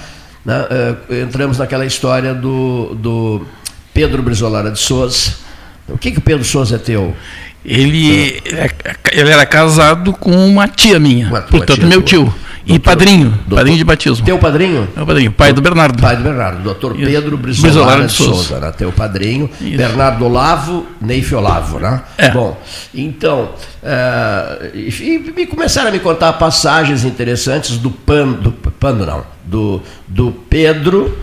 né? 0.46 0.66
Eh, 1.10 1.22
entramos 1.24 1.58
naquela 1.58 1.86
história 1.88 2.34
do, 2.36 2.96
do 2.96 3.46
Pedro 3.94 4.22
Brizolara 4.22 4.70
de 4.72 4.80
Souza. 4.80 5.34
O 5.94 5.98
que, 5.98 6.12
que 6.12 6.18
o 6.20 6.22
Pedro 6.22 6.44
Souza 6.44 6.76
é 6.76 6.80
teu? 6.80 7.16
Ele, 7.66 8.42
é- 8.46 8.70
ele 9.12 9.30
era 9.30 9.46
casado 9.46 10.14
com 10.14 10.32
uma 10.32 10.68
tia 10.68 10.98
minha, 11.00 11.28
Uma 11.28 11.42
portanto, 11.42 11.78
tia 11.80 11.86
meu 11.88 12.02
tua. 12.02 12.08
tio. 12.08 12.34
E 12.66 12.74
Doutor- 12.74 12.84
padrinho, 12.92 13.30
doutor- 13.32 13.56
padrinho 13.56 13.78
de 13.78 13.84
batismo. 13.84 14.26
Teu 14.26 14.38
padrinho? 14.38 14.88
O 14.96 15.06
padrinho, 15.06 15.32
pai 15.32 15.52
do 15.54 15.62
Bernardo. 15.62 16.00
Pai 16.02 16.16
do 16.16 16.22
Bernardo, 16.24 16.62
doutor. 16.62 16.96
Pedro 16.96 17.36
Brizolara 17.36 18.06
de 18.06 18.12
Souza, 18.14 18.32
Souza. 18.44 18.60
né? 18.60 18.72
teu 18.78 18.92
padrinho, 18.92 19.50
Isso. 19.60 19.76
Bernardo 19.78 20.24
Olavo, 20.26 20.86
Neif 21.02 21.34
Olavo, 21.34 21.80
né? 21.80 22.02
É. 22.18 22.30
Bom, 22.30 22.62
então, 22.94 23.50
eh, 23.82 24.72
e, 24.76 25.34
e 25.38 25.48
começaram 25.48 25.90
a 25.90 25.92
me 25.92 26.00
contar 26.00 26.34
passagens 26.34 27.04
interessantes 27.06 27.78
do 27.78 27.90
Pando, 27.90 28.52
do 28.52 28.52
Pando 28.52 29.04
não, 29.06 29.24
do, 29.46 29.82
do 30.08 30.32
Pedro, 30.48 31.18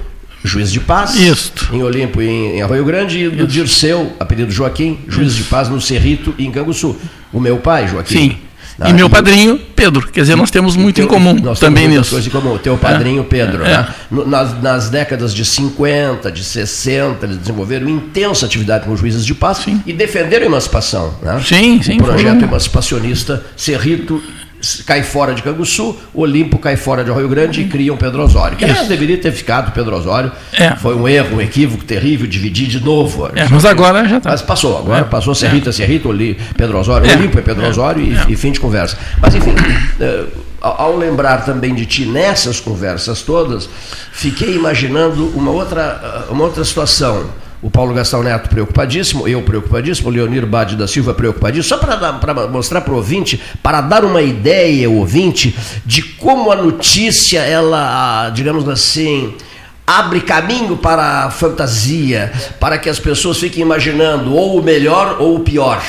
juiz 0.47 0.71
de 0.73 0.81
paz, 0.81 1.15
Isto. 1.17 1.69
em 1.75 1.83
Olimpo 1.83 2.23
e 2.23 2.27
em, 2.29 2.57
em 2.59 2.63
Arroio 2.63 2.85
Grande, 2.85 3.19
e 3.25 3.29
do 3.29 3.47
Dirceu, 3.47 4.13
apelido 4.21 4.51
Joaquim, 4.51 4.99
juiz 5.09 5.35
de 5.35 5.43
paz 5.45 5.69
no 5.69 5.81
Cerrito 5.81 6.35
e 6.39 6.47
em 6.47 6.51
Canguçu. 6.51 6.97
O 7.33 7.41
meu 7.41 7.59
pai, 7.59 7.89
Joaquim. 7.89 8.15
Sim. 8.15 8.37
né? 8.79 8.91
E 8.91 8.93
meu 8.93 9.09
padrinho, 9.11 9.59
Pedro. 9.75 10.07
Quer 10.11 10.21
dizer, 10.21 10.37
nós 10.37 10.51
temos 10.51 10.77
muito 10.77 10.99
em 11.01 11.05
Teu- 11.05 11.09
comum 11.09 11.35
nós 11.35 11.59
também 11.59 11.85
temos 11.85 11.99
nisso. 11.99 12.11
coisas 12.11 12.27
em 12.27 12.31
comum. 12.31 12.55
O 12.55 12.59
teu 12.59 12.77
padrinho 12.79 13.25
Pedro, 13.25 13.65
É. 13.65 13.69
né? 13.79 13.89
Nas, 14.27 14.63
nas 14.63 14.91
décadas 14.91 15.35
de 15.35 15.45
50, 15.45 16.31
de 16.31 16.45
60, 16.45 17.25
eles 17.27 17.37
desenvolveram 17.39 17.89
intensa 17.89 18.47
atividade 18.47 18.85
com 18.85 18.95
juízes 18.97 19.25
de 19.25 19.35
paz 19.35 19.59
Sim. 19.59 19.83
e 19.87 19.93
defenderam 19.93 20.45
a 20.45 20.49
emancipação. 20.49 21.15
Né? 21.23 21.41
Sim, 21.45 21.83
sim, 21.83 21.99
O 21.99 22.05
projeto 22.05 22.35
foram- 22.35 22.49
emancipacionista, 22.49 23.45
Cerrito 23.57 24.17
s- 24.17 24.46
cai 24.87 25.03
fora 25.03 25.35
de 25.35 25.43
Canguçu, 25.43 25.97
Olimpo 26.15 26.59
cai 26.59 26.77
fora 26.77 27.05
de 27.05 27.11
Arroio 27.11 27.29
Grande 27.29 27.61
e 27.61 27.65
criam 27.67 27.97
Pedro 27.97 28.23
Osório. 28.23 28.57
Que 28.57 28.65
aliás, 28.65 28.89
deveria 28.89 29.19
ter 29.19 29.33
ficado 29.33 29.73
Pedro 29.73 29.97
Osório. 29.97 30.33
É. 30.53 30.75
Foi 30.77 30.95
um 30.95 31.09
erro, 31.09 31.37
um 31.37 31.41
equívoco 31.41 31.85
terrível, 31.85 32.27
dividir 32.27 32.67
de 32.69 32.81
novo. 32.81 33.27
É, 33.35 33.47
mas 33.51 33.65
agora 33.65 34.07
já 34.09 34.19
está. 34.19 34.31
Mas 34.31 34.43
passou, 34.43 34.79
agora 34.79 35.01
É. 35.01 35.05
passou 35.05 35.35
Serrita, 35.35 35.73
Serrita, 35.73 36.09
Oli, 36.09 36.39
Pedro 36.57 36.79
Osório, 36.79 37.11
É. 37.11 37.15
Olimpo 37.17 37.39
é 37.39 37.43
Pedro 37.43 37.67
Osório 37.69 38.03
e, 38.03 38.33
e 38.33 38.37
fim 38.37 38.53
de 38.53 38.61
conversa. 38.61 38.97
Mas 39.21 39.35
enfim, 39.35 39.55
eh, 40.01 40.25
ao 40.61 40.97
lembrar 40.97 41.45
também 41.45 41.75
de 41.75 41.87
ti 41.87 42.07
nessas 42.07 42.59
conversas 42.61 43.23
todas, 43.23 43.69
fiquei 44.13 44.55
imaginando 44.57 45.29
uma 45.37 45.51
outra, 45.51 46.01
ah, 46.03 46.33
uma 46.33 46.45
outra 46.45 46.65
situação. 46.65 47.27
O 47.67 47.71
Paulo 47.71 47.93
Gastão 47.93 48.23
Neto 48.23 48.49
preocupadíssimo, 48.49 49.27
eu 49.27 49.43
preocupadíssimo, 49.43 50.09
o 50.09 50.13
Leonir 50.13 50.47
Bade 50.47 50.77
da 50.77 50.87
Silva 50.87 51.13
preocupadíssimo, 51.13 51.65
só 51.65 51.79
para 51.79 52.47
mostrar 52.47 52.81
para 52.81 52.93
o 52.93 52.97
ouvinte, 52.97 53.43
para 53.61 53.81
dar 53.81 54.05
uma 54.05 54.23
ideia 54.23 54.89
ouvinte 54.89 55.53
de 55.85 56.01
como 56.01 56.53
a 56.53 56.55
notícia, 56.55 57.41
ela, 57.41 58.31
digamos 58.31 58.69
assim, 58.69 59.35
abre 59.85 60.21
caminho 60.21 60.77
para 60.77 61.25
a 61.25 61.31
fantasia, 61.33 62.33
para 62.61 62.79
que 62.79 62.89
as 62.89 63.01
pessoas 63.01 63.39
fiquem 63.39 63.63
imaginando 63.63 64.33
ou 64.33 64.61
o 64.61 64.63
melhor 64.63 65.17
ou 65.19 65.35
o 65.35 65.41
pior. 65.41 65.83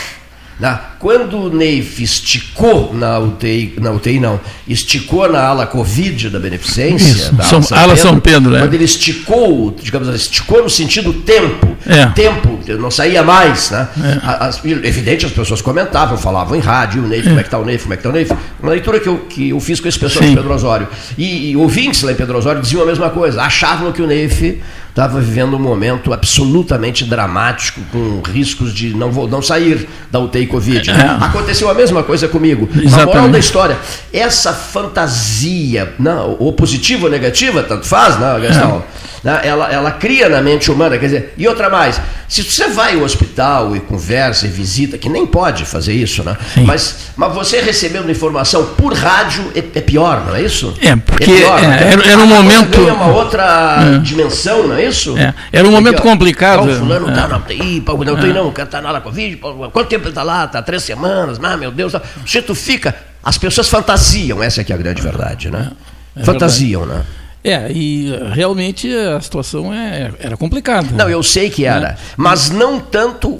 Né? 0.59 0.79
Quando 0.99 1.37
o 1.37 1.49
Neif 1.49 2.01
esticou 2.01 2.93
na 2.93 3.19
UTI, 3.19 3.75
na 3.79 3.91
UTI 3.91 4.19
não, 4.19 4.39
esticou 4.67 5.31
na 5.31 5.41
ala 5.43 5.67
Covid 5.67 6.29
da 6.29 6.39
Beneficência, 6.39 7.07
Isso, 7.07 7.33
da 7.35 7.43
São, 7.43 7.61
ala 7.77 7.95
São 7.95 8.19
Pedro, 8.19 8.49
né? 8.51 8.59
Quando 8.61 8.73
ele 8.73 8.83
esticou, 8.85 9.75
digamos 9.81 10.07
assim, 10.09 10.17
esticou 10.17 10.63
no 10.63 10.69
sentido 10.69 11.13
tempo, 11.13 11.77
É. 11.85 12.07
tempo, 12.07 12.59
não 12.79 12.89
saía 12.91 13.21
mais, 13.23 13.69
né? 13.71 13.87
As- 14.23 14.63
evidente, 14.65 15.25
as 15.25 15.31
pessoas 15.31 15.61
comentavam, 15.61 16.17
falavam 16.17 16.55
em 16.55 16.59
rádio, 16.61 17.03
o 17.03 17.07
Neif, 17.07 17.27
como 17.27 17.39
é 17.39 17.43
que 17.43 17.47
está 17.47 17.59
o 17.59 17.65
Neif, 17.65 17.83
como 17.83 17.93
é 17.93 17.97
que 17.97 18.01
está 18.01 18.09
o 18.09 18.13
Neif. 18.13 18.31
Uma 18.61 18.71
leitura 18.71 18.99
que 18.99 19.07
eu, 19.07 19.17
que 19.29 19.49
eu 19.49 19.59
fiz 19.59 19.79
com 19.79 19.87
esse 19.87 19.99
pessoal 19.99 20.23
Sim. 20.23 20.31
de 20.31 20.35
Pedro 20.37 20.53
Osório. 20.53 20.87
E, 21.17 21.51
e 21.51 21.55
ouvintes 21.57 22.01
lá 22.01 22.11
em 22.11 22.15
Pedro 22.15 22.37
Osório 22.37 22.61
diziam 22.61 22.81
a 22.81 22.85
mesma 22.85 23.09
coisa, 23.09 23.41
achavam 23.41 23.91
que 23.91 24.01
o 24.01 24.07
Neif 24.07 24.59
estava 24.89 25.19
vivendo 25.21 25.55
um 25.55 25.59
momento 25.59 26.11
absolutamente 26.11 27.05
dramático, 27.05 27.79
com 27.91 28.19
riscos 28.27 28.73
de 28.73 28.95
não, 28.95 29.11
não 29.27 29.43
sair 29.43 29.87
da 30.11 30.19
UTI 30.19 30.47
Covid. 30.47 30.86
É. 30.91 31.25
Aconteceu 31.25 31.69
a 31.69 31.73
mesma 31.73 32.03
coisa 32.03 32.27
comigo. 32.27 32.69
A 32.73 32.77
Exatamente. 32.79 33.05
moral 33.15 33.29
da 33.29 33.39
história, 33.39 33.77
essa 34.13 34.53
fantasia, 34.53 35.93
não, 35.99 36.35
ou 36.39 36.53
positiva 36.53 37.05
ou 37.05 37.11
negativa, 37.11 37.63
tanto 37.63 37.85
faz, 37.85 38.17
né, 38.19 38.39
Gastão? 38.41 38.83
Né, 39.23 39.41
Ela, 39.43 39.71
ela 39.73 39.91
cria 39.91 40.29
na 40.29 40.41
mente 40.41 40.69
humana, 40.71 40.97
quer 40.97 41.05
dizer, 41.05 41.33
e 41.37 41.47
outra 41.47 41.69
mais, 41.71 41.99
se 42.29 42.43
você 42.43 42.67
vai 42.69 42.93
ao 42.95 43.01
hospital 43.01 43.75
e 43.75 43.79
conversa 43.79 44.45
e 44.45 44.49
visita, 44.49 44.97
que 44.97 45.09
nem 45.09 45.25
pode 45.25 45.65
fazer 45.65 45.93
isso, 45.93 46.23
né? 46.23 46.37
Sim. 46.53 46.63
Mas, 46.65 46.95
mas 47.15 47.33
você 47.33 47.59
recebendo 47.59 48.09
informação 48.11 48.63
por 48.77 48.93
rádio 48.93 49.51
é, 49.55 49.59
é 49.59 49.81
pior, 49.81 50.23
não 50.27 50.35
é 50.35 50.43
isso? 50.43 50.73
É, 50.81 50.95
porque, 50.95 51.25
pior, 51.25 51.57
é, 51.63 51.67
né? 51.67 51.91
era- 51.93 52.07
era 52.07 52.17
um 52.19 52.23
A 52.25 52.27
coisa 52.27 52.43
momento- 52.43 52.77
ganha 52.77 52.93
uma 52.93 53.07
outra 53.07 53.99
dimensão, 54.03 54.67
não 54.67 54.75
é 54.75 54.85
isso? 54.85 55.17
É, 55.17 55.33
era 55.51 55.67
um 55.67 55.71
momento 55.71 55.99
ó, 55.99 56.03
complicado. 56.03 56.59
ó, 56.59 56.71
O 56.71 56.75
fulano 56.75 57.09
É. 57.09 57.13
tá 57.13 57.27
na 57.27 57.37
UTI, 57.37 57.83
na 58.05 58.11
UTI 58.13 58.33
não, 58.33 58.47
o 58.47 58.51
cara 58.51 58.69
tá 58.69 58.81
na 58.81 59.01
Covid, 59.01 59.37
quanto 59.73 59.87
tempo 59.87 60.05
ele 60.07 60.13
tá 60.13 60.23
lá? 60.23 60.47
Tá 60.47 60.61
três 60.61 60.76
semanas, 60.83 61.39
ah, 61.41 61.57
meu 61.57 61.71
Deus. 61.71 61.93
O 61.93 62.01
sujeito 62.21 62.53
fica. 62.55 62.95
As 63.23 63.37
pessoas 63.37 63.67
fantasiam, 63.67 64.41
essa 64.41 64.61
é 64.61 64.63
que 64.63 64.71
é 64.71 64.75
a 64.75 64.77
grande 64.77 65.01
verdade, 65.01 65.49
né? 65.49 65.71
É 66.15 66.23
fantasiam, 66.23 66.85
né? 66.85 67.03
É, 67.43 67.71
e 67.71 68.13
eh, 68.13 68.31
realmente 68.33 68.93
a 68.93 69.21
situação 69.21 69.73
é, 69.73 70.11
era 70.19 70.35
complicada. 70.35 70.87
Não, 70.91 71.09
eu 71.09 71.21
sei 71.23 71.49
que 71.49 71.65
era, 71.65 71.97
mas 72.17 72.49
não 72.49 72.79
tanto 72.79 73.39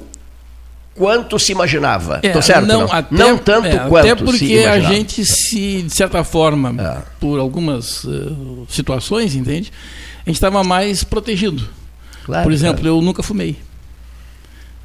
quanto 0.94 1.38
se 1.38 1.52
imaginava. 1.52 2.20
É, 2.22 2.30
Tô 2.30 2.42
certo? 2.42 2.66
Não, 2.66 2.90
até, 2.90 3.14
não 3.14 3.38
tanto 3.38 3.66
é, 3.66 3.78
quanto 3.88 4.06
Até 4.06 4.14
porque 4.14 4.64
a 4.68 4.80
gente 4.80 5.24
se, 5.24 5.82
de 5.82 5.90
certa 5.90 6.24
forma, 6.24 6.74
É. 6.78 6.98
por 7.20 7.38
algumas 7.38 8.04
eh, 8.04 8.32
situações, 8.68 9.34
entende? 9.34 9.72
A 10.26 10.28
gente 10.28 10.36
estava 10.36 10.64
mais 10.64 11.04
protegido. 11.04 11.68
Claro, 12.24 12.42
por 12.42 12.52
exemplo, 12.52 12.82
claro. 12.82 12.96
eu 12.96 13.02
nunca 13.02 13.22
fumei. 13.22 13.56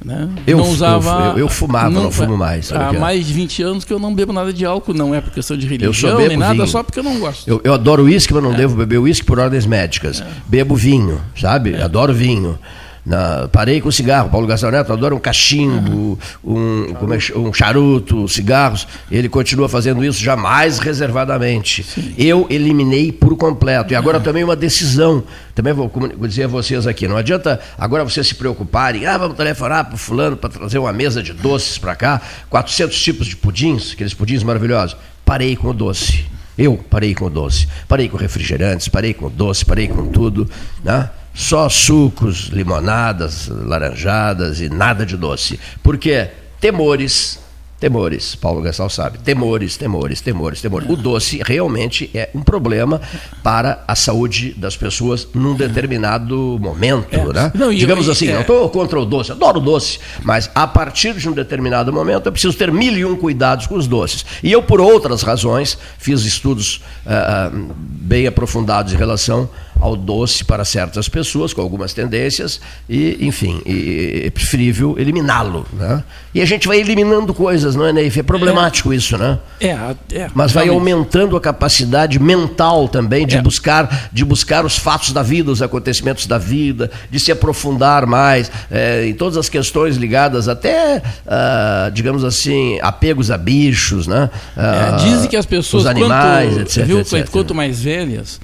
Né? 0.04 0.28
Eu 0.46 0.58
não 0.58 0.68
usava. 0.68 1.32
eu- 1.32 1.38
eu 1.38 1.48
fumava, 1.48 1.88
não 1.88 2.10
fumo 2.10 2.36
mais, 2.36 2.70
Há 2.70 2.90
que 2.90 2.96
é? 2.96 2.98
mais 2.98 3.26
de 3.26 3.32
20 3.32 3.62
anos 3.62 3.84
que 3.84 3.92
eu 3.92 3.98
não 3.98 4.14
bebo 4.14 4.34
nada 4.34 4.52
de 4.52 4.62
álcool, 4.66 4.92
não 4.92 5.14
é 5.14 5.20
por 5.22 5.32
questão 5.32 5.56
de 5.56 5.66
religião 5.66 6.18
nem 6.18 6.36
nada, 6.36 6.52
vinho. 6.52 6.66
só 6.66 6.82
porque 6.82 6.98
eu 6.98 7.02
não 7.02 7.18
gosto. 7.18 7.48
Eu, 7.48 7.58
eu 7.64 7.72
adoro 7.72 8.04
uísque, 8.04 8.34
mas 8.34 8.42
não 8.42 8.52
É. 8.52 8.56
devo 8.56 8.76
beber 8.76 8.98
uísque 8.98 9.24
por 9.24 9.38
ordens 9.38 9.64
médicas. 9.64 10.22
Bebo 10.46 10.76
vinho, 10.76 11.18
sabe? 11.34 11.80
Adoro 11.80 12.12
vinho. 12.12 12.58
Na- 13.04 13.48
parei 13.48 13.80
com 13.80 13.90
cigarro. 13.90 14.30
Paulo 14.30 14.46
Gastão 14.46 14.70
Neto 14.70 14.92
adora 14.92 15.14
um 15.14 15.18
cachimbo, 15.18 16.18
um, 16.42 16.86
é 17.12 17.20
chama? 17.20 17.48
um 17.48 17.52
charuto, 17.52 18.26
cigarros. 18.28 18.88
Ele 19.10 19.28
continua 19.28 19.68
fazendo 19.68 20.02
isso 20.04 20.22
jamais 20.22 20.78
reservadamente. 20.78 21.84
Eu 22.16 22.46
eliminei 22.48 23.12
por 23.12 23.36
completo. 23.36 23.92
E 23.92 23.96
agora 23.96 24.18
tomei 24.20 24.42
uma 24.42 24.56
decisão. 24.56 25.22
Também 25.54 25.72
vou, 25.72 25.90
vou 26.16 26.26
dizer 26.26 26.44
a 26.44 26.48
vocês 26.48 26.86
aqui. 26.86 27.06
Não 27.06 27.16
adianta 27.16 27.60
agora 27.78 28.02
vocês 28.04 28.26
se 28.26 28.34
preocuparem. 28.34 29.06
Ah, 29.06 29.18
vamos 29.18 29.36
telefonar 29.36 29.84
para 29.84 29.94
o 29.94 29.98
fulano 29.98 30.36
para 30.36 30.50
trazer 30.50 30.78
uma 30.78 30.92
mesa 30.92 31.22
de 31.22 31.32
doces 31.32 31.76
para 31.78 31.94
cá. 31.94 32.20
400 32.48 33.00
tipos 33.00 33.26
de 33.26 33.36
pudins, 33.36 33.92
aqueles 33.92 34.14
pudins 34.14 34.42
maravilhosos. 34.42 34.96
Parei 35.24 35.56
com 35.56 35.68
o 35.68 35.72
doce. 35.74 36.24
Eu 36.56 36.76
parei 36.88 37.14
com 37.16 37.24
o 37.24 37.30
doce, 37.30 37.66
parei 37.88 38.08
com 38.08 38.16
refrigerantes, 38.16 38.86
parei 38.86 39.12
com 39.12 39.26
o 39.26 39.30
doce, 39.30 39.64
parei 39.64 39.88
com 39.88 40.06
tudo, 40.06 40.48
né? 40.84 41.10
Só 41.34 41.68
sucos, 41.68 42.44
limonadas, 42.52 43.48
laranjadas 43.48 44.60
e 44.60 44.68
nada 44.68 45.04
de 45.04 45.16
doce. 45.16 45.58
Por 45.82 45.98
quê? 45.98 46.28
Temores, 46.60 47.40
temores, 47.80 48.34
Paulo 48.36 48.62
Gastal 48.62 48.88
sabe, 48.88 49.18
temores, 49.18 49.76
temores, 49.76 50.20
temores, 50.20 50.62
temores. 50.62 50.88
O 50.88 50.96
doce 50.96 51.42
realmente 51.44 52.08
é 52.14 52.30
um 52.34 52.40
problema 52.40 53.00
para 53.42 53.82
a 53.86 53.94
saúde 53.94 54.54
das 54.56 54.74
pessoas 54.76 55.28
num 55.34 55.54
determinado 55.54 56.56
momento, 56.60 57.14
É. 57.14 57.32
né? 57.32 57.52
Não, 57.54 57.74
Digamos 57.74 58.06
e- 58.06 58.10
assim, 58.12 58.28
é. 58.28 58.32
não 58.34 58.40
estou 58.42 58.70
contra 58.70 58.98
o 58.98 59.04
doce, 59.04 59.32
adoro 59.32 59.60
doce, 59.60 59.98
mas 60.22 60.48
a 60.54 60.66
partir 60.66 61.14
de 61.14 61.28
um 61.28 61.32
determinado 61.32 61.92
momento 61.92 62.26
eu 62.26 62.32
preciso 62.32 62.56
ter 62.56 62.72
mil 62.72 62.96
e 62.96 63.04
um 63.04 63.16
cuidados 63.16 63.66
com 63.66 63.74
os 63.74 63.86
doces. 63.86 64.24
E 64.42 64.50
eu, 64.50 64.62
por 64.62 64.80
outras 64.80 65.22
razões, 65.22 65.76
fiz 65.98 66.22
estudos 66.24 66.80
ah, 67.04 67.50
bem 67.52 68.26
aprofundados 68.26 68.94
em 68.94 68.96
relação 68.96 69.50
ao 69.84 69.94
doce 69.96 70.42
para 70.46 70.64
certas 70.64 71.10
pessoas, 71.10 71.52
com 71.52 71.60
algumas 71.60 71.92
tendências, 71.92 72.58
e, 72.88 73.18
enfim, 73.20 73.60
e 73.66 74.22
é 74.24 74.30
preferível 74.30 74.96
eliminá-lo. 74.98 75.66
Né? 75.74 76.02
E 76.34 76.40
a 76.40 76.46
gente 76.46 76.66
vai 76.66 76.78
eliminando 76.80 77.34
coisas, 77.34 77.76
não 77.76 77.84
é, 77.86 77.92
Neif? 77.92 78.18
É 78.18 78.22
problemático 78.22 78.94
isso, 78.94 79.18
né? 79.18 79.38
É, 79.60 79.68
é, 80.12 80.30
Mas 80.34 80.52
vai 80.52 80.64
realmente. 80.64 80.92
aumentando 80.94 81.36
a 81.36 81.40
capacidade 81.40 82.18
mental 82.18 82.88
também 82.88 83.26
de 83.26 83.36
É. 83.36 83.42
buscar 83.42 84.08
de 84.10 84.24
buscar 84.24 84.64
os 84.64 84.78
fatos 84.78 85.12
da 85.12 85.22
vida, 85.22 85.50
os 85.50 85.60
acontecimentos 85.60 86.26
da 86.26 86.38
vida, 86.38 86.90
de 87.10 87.20
se 87.20 87.30
aprofundar 87.30 88.06
mais 88.06 88.50
eh, 88.70 89.06
em 89.08 89.12
todas 89.14 89.36
as 89.36 89.48
questões 89.50 89.96
ligadas 89.96 90.48
até, 90.48 91.02
ah, 91.26 91.90
digamos 91.92 92.24
assim, 92.24 92.78
apegos 92.80 93.30
a 93.30 93.36
bichos, 93.36 94.06
né? 94.06 94.30
É, 94.56 94.60
Ah, 94.60 94.96
dizem 95.04 95.28
que 95.28 95.36
as 95.36 95.44
pessoas, 95.46 95.82
os 95.84 95.88
animais, 95.90 96.54
quanto, 96.54 96.60
etc, 96.62 96.84
viu, 96.86 97.00
etc. 97.00 97.28
quanto 97.30 97.54
mais 97.54 97.80
velhas, 97.82 98.40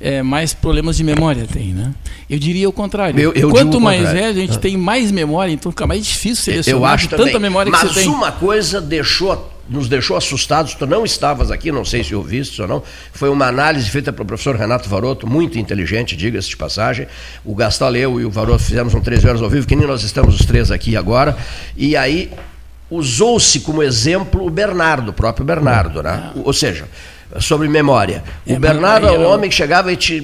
é, 0.00 0.22
mais 0.22 0.54
problemas 0.84 0.96
de 0.96 1.04
memória 1.04 1.46
tem, 1.50 1.72
né? 1.72 1.92
Eu 2.28 2.38
diria 2.38 2.68
o 2.68 2.72
contrário. 2.72 3.18
Eu- 3.18 3.32
eu 3.32 3.48
quanto 3.50 3.80
mais 3.80 3.98
contrário. 4.00 4.20
velho, 4.34 4.38
a 4.38 4.46
gente 4.46 4.58
tem 4.58 4.76
mais 4.76 5.10
memória, 5.10 5.52
então 5.52 5.72
fica 5.72 5.86
mais 5.86 6.04
difícil 6.06 6.44
selecionar 6.44 6.80
Eu 6.80 6.84
acho 6.84 7.04
de 7.04 7.10
também. 7.10 7.26
tanta 7.26 7.38
memória 7.40 7.72
Mas 7.72 7.80
que 7.80 7.88
você 7.88 8.00
tem. 8.00 8.08
uma 8.08 8.32
coisa 8.32 8.80
deixou 8.80 9.50
nos 9.66 9.88
deixou 9.88 10.14
assustados, 10.14 10.74
tu 10.74 10.86
não 10.86 11.06
estavas 11.06 11.50
aqui, 11.50 11.72
não 11.72 11.86
sei 11.86 12.04
se 12.04 12.14
ouviste 12.14 12.60
ou 12.60 12.68
não, 12.68 12.82
foi 13.14 13.30
uma 13.30 13.46
análise 13.46 13.88
feita 13.88 14.12
pelo 14.12 14.26
professor 14.26 14.54
Renato 14.54 14.90
Varoto, 14.90 15.26
muito 15.26 15.58
inteligente, 15.58 16.14
diga-se 16.14 16.50
de 16.50 16.56
passagem. 16.58 17.06
O 17.42 17.54
Gastal, 17.54 17.96
eu 17.96 18.20
e 18.20 18.26
o 18.26 18.30
Varoto 18.30 18.62
fizemos 18.62 18.92
um 18.92 19.00
13 19.00 19.26
horas 19.26 19.40
ao 19.40 19.48
vivo, 19.48 19.66
que 19.66 19.74
nem 19.74 19.86
nós 19.86 20.02
estamos 20.02 20.38
os 20.38 20.44
três 20.44 20.70
aqui 20.70 20.98
agora, 20.98 21.34
e 21.78 21.96
aí 21.96 22.30
usou-se 22.90 23.60
como 23.60 23.82
exemplo 23.82 24.46
o 24.46 24.50
Bernardo, 24.50 25.08
o 25.08 25.14
próprio 25.14 25.46
Bernardo, 25.46 26.02
né? 26.02 26.32
Ou 26.44 26.52
seja, 26.52 26.84
sobre 27.40 27.68
memória. 27.68 28.22
O 28.46 28.50
É, 28.50 28.52
mas 28.52 28.60
Bernardo 28.60 29.08
aí 29.08 29.14
é 29.14 29.18
um 29.18 29.20
era- 29.22 29.28
homem 29.30 29.50
que 29.50 29.56
chegava 29.56 29.92
e 29.92 29.96
te, 29.96 30.20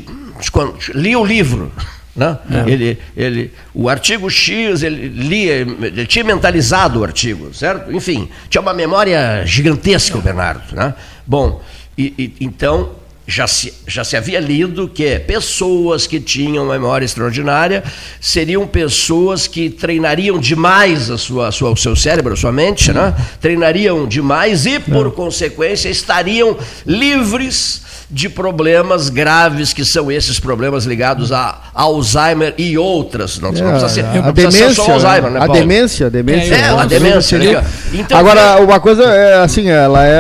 te 0.78 0.92
lia 0.94 1.18
o 1.18 1.24
livro. 1.24 1.72
Né? 2.14 2.36
Ele, 2.66 2.98
ele, 3.16 3.52
o 3.72 3.88
artigo 3.88 4.28
X, 4.28 4.82
ele 4.82 5.08
lia, 5.08 5.54
ele 5.54 6.06
tinha 6.06 6.24
mentalizado 6.24 7.00
o 7.00 7.04
artigo, 7.04 7.54
certo? 7.54 7.92
Enfim, 7.92 8.28
tinha 8.48 8.60
uma 8.60 8.74
memória 8.74 9.44
gigantesca 9.46 10.18
o 10.18 10.20
Bernardo. 10.20 10.74
Né? 10.74 10.92
Bom, 11.26 11.62
e, 11.96 12.12
e- 12.18 12.44
então 12.44 12.90
já 13.30 13.46
se, 13.46 13.72
já 13.86 14.02
se 14.02 14.16
havia 14.16 14.40
lido 14.40 14.88
que 14.88 15.20
pessoas 15.20 16.06
que 16.06 16.18
tinham 16.18 16.66
memória 16.66 17.04
extraordinária 17.04 17.84
seriam 18.20 18.66
pessoas 18.66 19.46
que 19.46 19.70
treinariam 19.70 20.36
demais 20.38 21.10
a 21.10 21.16
sua, 21.16 21.48
a 21.48 21.52
sua, 21.52 21.70
o 21.70 21.76
seu 21.76 21.94
cérebro, 21.94 22.32
a 22.34 22.36
sua 22.36 22.50
mente, 22.50 22.92
né? 22.92 23.14
treinariam 23.40 24.06
demais 24.06 24.66
e, 24.66 24.80
por 24.80 25.12
consequência, 25.12 25.88
estariam 25.88 26.56
livres 26.84 27.88
de 28.12 28.28
problemas 28.28 29.08
graves 29.08 29.72
que 29.72 29.84
são 29.84 30.10
esses 30.10 30.40
problemas 30.40 30.84
ligados 30.84 31.30
a 31.30 31.70
Alzheimer 31.72 32.54
e 32.58 32.76
outras. 32.76 33.38
Não, 33.38 33.52
não 33.52 33.60
precisa 33.70 33.88
ser, 33.88 34.00
É, 34.00 34.20
não 34.20 34.28
a 34.30 34.32
precisa 34.32 34.50
ser 34.50 34.58
demência, 34.62 34.84
só 34.84 34.92
Alzheimer, 34.92 35.30
né, 35.30 35.36
a 35.38 35.46
Paulo? 35.46 35.54
demência, 35.60 36.06
a 36.06 36.10
demência. 36.10 36.54
É, 36.56 36.68
a 36.70 36.74
uma 36.74 36.86
demência. 36.88 37.20
seria- 37.22 37.60
né? 37.60 37.68
Então, 37.94 38.18
Agora, 38.18 38.60
uma 38.60 38.80
coisa 38.80 39.04
é 39.04 39.40
assim, 39.40 39.68
ela 39.68 40.04
é, 40.04 40.10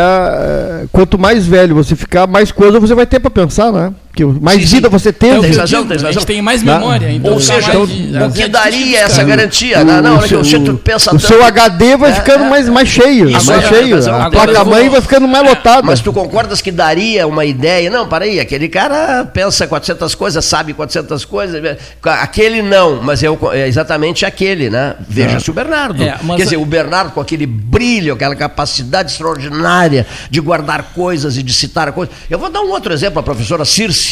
é, 0.84 0.86
Quanto 0.92 1.18
mais 1.18 1.46
velho 1.46 1.74
você 1.74 1.96
ficar, 1.96 2.26
mais 2.28 2.52
coisa 2.52 2.78
você 2.78 2.94
vai 2.94 2.99
ter 3.06 3.20
para 3.20 3.30
pensar, 3.30 3.72
né? 3.72 3.94
Porque 4.24 4.40
mais 4.40 4.60
Sim, 4.60 4.66
sim. 4.66 4.74
vida 4.76 4.88
você 4.88 5.12
tem. 5.12 5.30
É 5.30 5.32
Tem 5.40 5.42
que 5.50 5.56
eu 5.56 5.60
razão, 5.60 5.82
tem 5.86 5.90
a 5.92 5.94
razão. 6.00 6.12
gente 6.12 6.26
tem 6.26 6.42
mais 6.42 6.62
Né? 6.62 6.74
memória. 6.74 7.10
Então 7.12 7.32
Ou 7.32 7.40
seja, 7.40 7.72
mais 7.74 7.88
de- 7.88 8.18
o 8.22 8.32
que 8.32 8.42
é 8.42 8.48
daria 8.48 8.98
essa 9.00 9.22
garantia? 9.24 9.84
Não, 9.84 10.02
não, 10.02 10.18
olha 10.18 10.28
que 10.28 10.34
o 10.34 10.76
pensa 10.78 11.10
o 11.10 11.14
tanto. 11.14 11.26
seu 11.26 11.42
HD 11.44 11.96
vai 11.96 12.10
É, 12.10 12.14
ficando 12.14 12.44
é, 12.44 12.48
mais, 12.50 12.68
mais 12.68 12.88
cheio, 12.88 13.30
Isso 13.30 13.46
mais 13.46 13.64
é, 13.64 13.68
cheio. 13.68 13.96
A 13.96 14.24
agora 14.24 14.30
placa 14.30 14.52
eu 14.58 14.64
mãe 14.66 14.82
vou- 14.82 14.92
vai 14.92 15.00
ficando 15.00 15.26
mais 15.28 15.46
lotada. 15.46 15.82
Mas 15.82 16.00
tu 16.00 16.12
concordas 16.12 16.60
que 16.60 16.70
daria 16.70 17.26
uma 17.26 17.44
ideia? 17.44 17.88
Não, 17.90 18.06
para 18.06 18.24
aí, 18.24 18.38
aquele 18.40 18.68
cara 18.68 19.24
pensa 19.24 19.66
400 19.66 20.14
coisas, 20.14 20.44
sabe 20.44 20.72
400 20.74 21.24
coisas. 21.24 21.60
Aquele 22.02 22.62
não, 22.62 23.00
mas 23.02 23.22
é, 23.22 23.30
o- 23.30 23.38
é 23.52 23.66
exatamente 23.68 24.24
aquele, 24.26 24.68
né? 24.70 24.94
Veja-se 25.08 25.50
o 25.50 25.54
Bernardo. 25.54 26.02
É, 26.02 26.16
mas 26.22 26.36
Quer 26.36 26.44
dizer, 26.44 26.56
a- 26.56 26.60
o 26.60 26.64
Bernardo 26.66 27.12
com 27.12 27.20
aquele 27.20 27.46
brilho, 27.46 28.14
aquela 28.14 28.34
capacidade 28.36 29.12
extraordinária 29.12 30.06
de 30.30 30.40
guardar 30.40 30.92
coisas 30.94 31.36
e 31.36 31.42
de 31.42 31.52
citar 31.52 31.90
coisas. 31.92 32.14
Eu 32.28 32.38
vou 32.38 32.50
dar 32.50 32.60
um 32.60 32.70
outro 32.70 32.92
exemplo, 32.92 33.18
a 33.20 33.22
professora 33.22 33.64
Circe. 33.64 34.09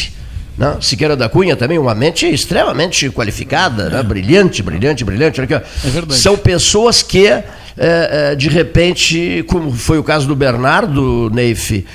Né? 0.59 0.75
Siqueira 0.81 1.15
da 1.15 1.29
Cunha 1.29 1.55
também, 1.55 1.79
uma 1.79 1.95
mente 1.95 2.27
extremamente 2.27 3.09
qualificada, 3.09 3.89
né? 3.89 4.03
brilhante, 4.03 4.61
brilhante, 4.61 5.05
brilhante. 5.05 5.39
Olha 5.39 5.57
aqui. 5.57 5.65
É. 6.11 6.13
São 6.13 6.37
pessoas 6.37 7.01
que 7.01 7.27
é, 7.27 7.45
é, 7.77 8.35
de 8.35 8.49
repente, 8.49 9.45
como 9.47 9.71
foi 9.71 9.97
o 9.97 10.03
caso 10.03 10.27
do 10.27 10.35
Bernardo, 10.35 11.29
Neif, 11.33 11.85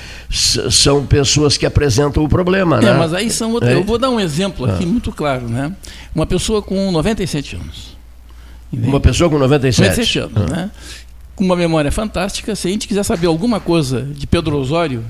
são 0.71 1.05
pessoas 1.05 1.57
que 1.57 1.65
apresentam 1.65 2.23
o 2.23 2.27
problema, 2.27 2.79
é, 2.79 2.85
né? 2.85 2.93
mas 2.93 3.13
aí 3.13 3.29
são 3.29 3.51
outras. 3.51 3.71
Eu 3.71 3.83
vou 3.83 3.99
dar 3.99 4.09
um 4.09 4.19
exemplo 4.19 4.65
aqui 4.65 4.83
ah. 4.83 4.87
muito 4.87 5.11
claro, 5.11 5.47
né? 5.47 5.71
Uma 6.15 6.25
pessoa 6.25 6.59
com 6.59 6.91
97 6.91 7.57
anos. 7.57 7.95
Uma 8.73 8.99
pessoa 8.99 9.29
com 9.29 9.37
97, 9.37 9.89
97 9.89 10.19
anos, 10.19 10.51
ah. 10.51 10.55
né? 10.55 10.71
Com 11.35 11.43
uma 11.43 11.55
memória 11.55 11.91
fantástica. 11.91 12.55
Se 12.55 12.67
a 12.67 12.71
gente 12.71 12.87
quiser 12.87 13.03
saber 13.03 13.27
alguma 13.27 13.59
coisa 13.59 14.01
de 14.01 14.25
Pedro 14.25 14.57
Osório, 14.57 15.03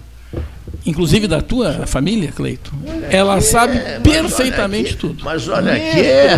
inclusive 0.85 1.27
da 1.27 1.41
tua 1.41 1.87
família, 1.87 2.31
Cleito, 2.31 2.71
ela 3.09 3.41
sabe 3.41 3.77
é, 3.77 3.99
perfeitamente 3.99 4.91
aqui, 4.91 4.97
tudo. 4.97 5.23
Mas 5.23 5.47
olha 5.47 5.73
aqui, 5.73 5.99
é, 5.99 6.37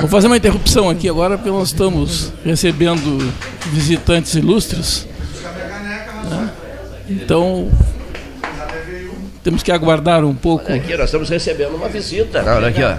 Vou 0.00 0.08
fazer 0.08 0.28
uma 0.28 0.36
interrupção 0.36 0.88
aqui 0.88 1.08
agora, 1.08 1.36
porque 1.36 1.50
nós 1.50 1.68
estamos 1.68 2.32
recebendo 2.44 3.32
visitantes 3.72 4.34
ilustres. 4.34 5.06
Né? 6.30 6.50
Então, 7.08 7.70
temos 9.42 9.62
que 9.62 9.72
aguardar 9.72 10.24
um 10.24 10.34
pouco. 10.34 10.66
Olha 10.66 10.76
aqui, 10.76 10.96
nós 10.96 11.06
estamos 11.06 11.28
recebendo 11.28 11.74
uma 11.74 11.88
visita. 11.88 12.44
Olha 12.46 12.68
aqui, 12.68 12.82
ó. 12.82 12.96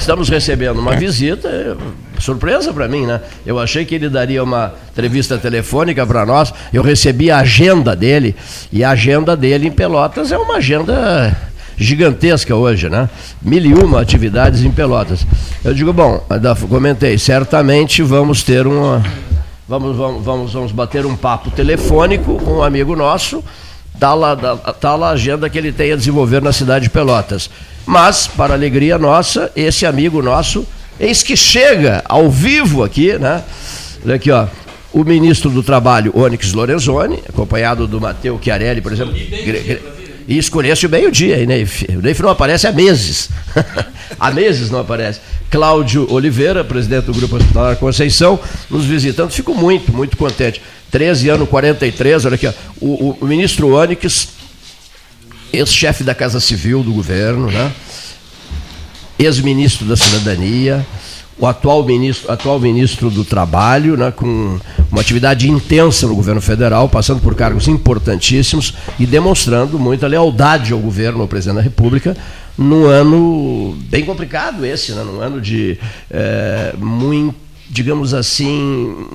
Estamos 0.00 0.30
recebendo 0.30 0.78
uma 0.78 0.96
visita, 0.96 1.76
surpresa 2.18 2.72
para 2.72 2.88
mim, 2.88 3.04
né? 3.04 3.20
Eu 3.44 3.58
achei 3.58 3.84
que 3.84 3.94
ele 3.94 4.08
daria 4.08 4.42
uma 4.42 4.72
entrevista 4.90 5.36
telefônica 5.36 6.06
para 6.06 6.24
nós. 6.24 6.54
Eu 6.72 6.82
recebi 6.82 7.30
a 7.30 7.40
agenda 7.40 7.94
dele 7.94 8.34
e 8.72 8.82
a 8.82 8.92
agenda 8.92 9.36
dele 9.36 9.68
em 9.68 9.70
Pelotas 9.70 10.32
é 10.32 10.38
uma 10.38 10.56
agenda 10.56 11.36
gigantesca 11.76 12.56
hoje, 12.56 12.88
né? 12.88 13.10
Mil 13.42 13.62
e 13.62 13.74
uma 13.74 14.00
atividades 14.00 14.62
em 14.62 14.70
Pelotas. 14.70 15.26
Eu 15.62 15.74
digo, 15.74 15.92
bom, 15.92 16.24
comentei, 16.66 17.18
certamente 17.18 18.02
vamos 18.02 18.42
ter 18.42 18.66
uma. 18.66 19.04
Vamos, 19.68 19.96
vamos, 19.98 20.52
vamos, 20.52 20.72
bater 20.72 21.04
um 21.04 21.14
papo 21.14 21.50
telefônico 21.50 22.38
com 22.38 22.54
um 22.54 22.62
amigo 22.62 22.96
nosso 22.96 23.44
tal 24.00 24.18
tá 24.34 24.56
tal 24.56 24.98
tá 24.98 25.06
a 25.06 25.10
agenda 25.10 25.48
que 25.50 25.58
ele 25.58 25.70
tem 25.70 25.92
a 25.92 25.96
desenvolver 25.96 26.40
na 26.40 26.52
cidade 26.52 26.84
de 26.84 26.90
Pelotas. 26.90 27.50
Mas, 27.86 28.26
para 28.26 28.54
alegria 28.54 28.98
nossa, 28.98 29.50
esse 29.56 29.84
amigo 29.84 30.22
nosso, 30.22 30.66
eis 30.98 31.22
que 31.22 31.36
chega 31.36 32.02
ao 32.04 32.30
vivo 32.30 32.82
aqui, 32.84 33.18
né? 33.18 33.42
Olha 34.04 34.14
aqui, 34.14 34.30
ó. 34.30 34.46
O 34.92 35.04
ministro 35.04 35.50
do 35.50 35.62
Trabalho, 35.62 36.12
Onyx 36.16 36.52
Lorenzoni, 36.52 37.22
acompanhado 37.28 37.86
do 37.86 38.00
Matteo 38.00 38.40
Chiarelli, 38.42 38.80
por 38.80 38.92
exemplo. 38.92 39.14
E 39.14 40.36
escolhesse 40.36 40.86
o 40.86 40.90
meio-dia, 40.90 41.36
aí, 41.36 41.46
Neif. 41.46 41.86
O 41.90 42.02
Neif 42.02 42.20
não 42.20 42.28
aparece 42.30 42.66
há 42.66 42.72
meses. 42.72 43.28
há 44.18 44.30
meses 44.30 44.70
não 44.70 44.80
aparece. 44.80 45.20
Cláudio 45.50 46.10
Oliveira, 46.12 46.62
presidente 46.62 47.06
do 47.06 47.12
Grupo 47.12 47.36
Hospitalar 47.36 47.76
Conceição, 47.76 48.38
nos 48.68 48.84
visitando. 48.84 49.30
Fico 49.30 49.54
muito, 49.54 49.92
muito 49.92 50.16
contente. 50.16 50.60
13 50.90 51.28
anos 51.30 51.48
43, 51.48 52.24
olha 52.24 52.34
aqui, 52.34 52.46
ó, 52.46 52.52
o, 52.80 53.16
o, 53.20 53.26
ministro 53.26 53.74
Onyx, 53.74 54.28
ex-chefe 55.52 56.04
da 56.04 56.14
Casa 56.14 56.40
Civil 56.40 56.82
do 56.82 56.92
governo, 56.92 57.50
né? 57.50 57.72
ex-ministro 59.18 59.86
da 59.86 59.96
Cidadania, 59.96 60.86
o 61.38 61.46
atual 61.46 61.84
ministro, 61.84 62.30
atual 62.30 62.60
ministro 62.60 63.10
do 63.10 63.24
Trabalho, 63.24 63.96
né, 63.96 64.10
com 64.10 64.58
uma 64.90 65.00
atividade 65.00 65.50
intensa 65.50 66.06
no 66.06 66.14
governo 66.14 66.40
federal, 66.40 66.88
passando 66.88 67.20
por 67.20 67.34
cargos 67.34 67.66
importantíssimos 67.68 68.74
e 68.98 69.06
demonstrando 69.06 69.78
muita 69.78 70.06
lealdade 70.06 70.72
ao 70.72 70.78
governo, 70.78 71.22
ao 71.22 71.28
presidente 71.28 71.56
da 71.56 71.62
República, 71.62 72.16
num 72.56 72.86
ano 72.86 73.76
bem 73.88 74.04
complicado 74.04 74.64
esse, 74.66 74.92
né, 74.92 75.02
num 75.02 75.20
ano 75.20 75.40
de 75.40 75.78
é, 76.10 76.74
muito, 76.78 77.36
digamos 77.70 78.12
assim, 78.12 79.06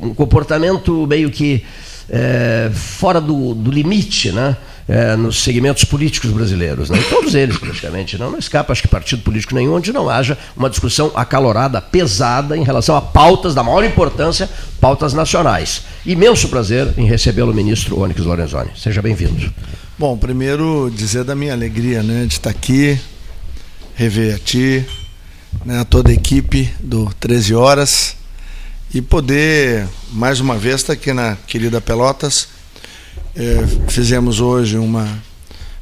um 0.00 0.12
comportamento 0.12 1.06
meio 1.06 1.30
que 1.30 1.64
é, 2.10 2.70
fora 2.74 3.20
do, 3.20 3.54
do, 3.54 3.70
limite, 3.70 4.32
né? 4.32 4.56
É, 4.86 5.16
nos 5.16 5.42
segmentos 5.42 5.82
políticos 5.82 6.30
brasileiros, 6.30 6.90
né? 6.90 7.02
todos 7.08 7.34
eles 7.34 7.56
praticamente, 7.56 8.18
não, 8.18 8.30
não 8.30 8.38
escapa 8.38 8.70
acho 8.70 8.82
que 8.82 8.88
partido 8.88 9.22
político 9.22 9.54
nenhum 9.54 9.72
onde 9.72 9.94
não 9.94 10.10
haja 10.10 10.36
uma 10.54 10.68
discussão 10.68 11.10
acalorada, 11.14 11.80
pesada 11.80 12.54
em 12.54 12.62
relação 12.62 12.94
a 12.94 13.00
pautas 13.00 13.54
da 13.54 13.62
maior 13.62 13.82
importância, 13.82 14.46
pautas 14.82 15.14
nacionais. 15.14 15.84
Imenso 16.04 16.50
prazer 16.50 16.92
em 16.98 17.06
recebê-lo, 17.06 17.54
ministro 17.54 17.98
Onyx 17.98 18.20
Lorenzoni. 18.20 18.72
Seja 18.76 19.00
bem-vindo. 19.00 19.50
Bom, 19.98 20.18
primeiro 20.18 20.92
dizer 20.94 21.24
da 21.24 21.34
minha 21.34 21.54
alegria 21.54 22.02
né, 22.02 22.26
de 22.26 22.34
estar 22.34 22.50
aqui, 22.50 23.00
rever 23.94 24.34
a 24.34 24.38
ti, 24.38 24.84
né, 25.64 25.80
a 25.80 25.84
toda 25.84 26.10
a 26.10 26.12
equipe 26.12 26.68
do 26.80 27.10
13 27.20 27.54
Horas 27.54 28.16
e 28.92 29.00
poder, 29.00 29.88
mais 30.12 30.40
uma 30.40 30.56
vez, 30.56 30.76
estar 30.76 30.92
aqui 30.92 31.12
na 31.12 31.36
querida 31.46 31.80
Pelotas. 31.80 32.48
É, 33.36 33.66
fizemos 33.88 34.40
hoje 34.40 34.78
uma 34.78 35.22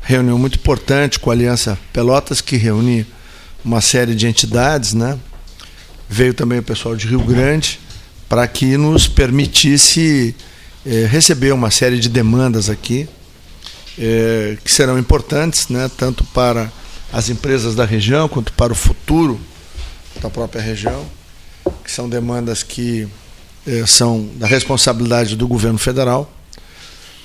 reunião 0.01 0.39
muito 0.39 0.59
importante 0.59 1.19
com 1.19 1.31
a 1.31 1.35
Aliança 1.35 1.79
Pelotas, 1.93 2.41
que 2.41 2.57
reúne 2.57 3.07
uma 3.65 3.81
série 3.81 4.15
de 4.15 4.27
entidades, 4.27 4.95
né? 4.95 5.19
Veio 6.09 6.35
também 6.35 6.59
o 6.59 6.63
pessoal 6.63 6.97
de 6.97 7.07
Rio 7.07 7.23
Grande, 7.23 7.79
para 8.29 8.47
que 8.47 8.77
nos 8.77 9.07
permitisse 9.07 10.35
é, 10.85 11.07
receber 11.07 11.53
uma 11.53 11.71
série 11.71 11.99
de 11.99 12.09
demandas 12.09 12.69
aqui, 12.71 13.09
é, 13.99 14.57
que 14.65 14.73
serão 14.73 14.99
importantes, 14.99 15.69
né? 15.69 15.91
tanto 15.97 16.25
para 16.25 16.73
as 17.13 17.29
empresas 17.29 17.75
da 17.75 17.85
região, 17.85 18.29
quanto 18.29 18.53
para 18.55 18.73
o 18.73 18.77
futuro 18.77 19.41
da 20.21 20.31
própria 20.31 20.61
região 20.61 21.07
que 21.83 21.91
são 21.91 22.09
demandas 22.09 22.63
que 22.63 23.09
eh, 23.67 23.85
são 23.87 24.29
da 24.37 24.47
responsabilidade 24.47 25.37
do 25.37 25.47
governo 25.47 25.79
federal, 25.79 26.33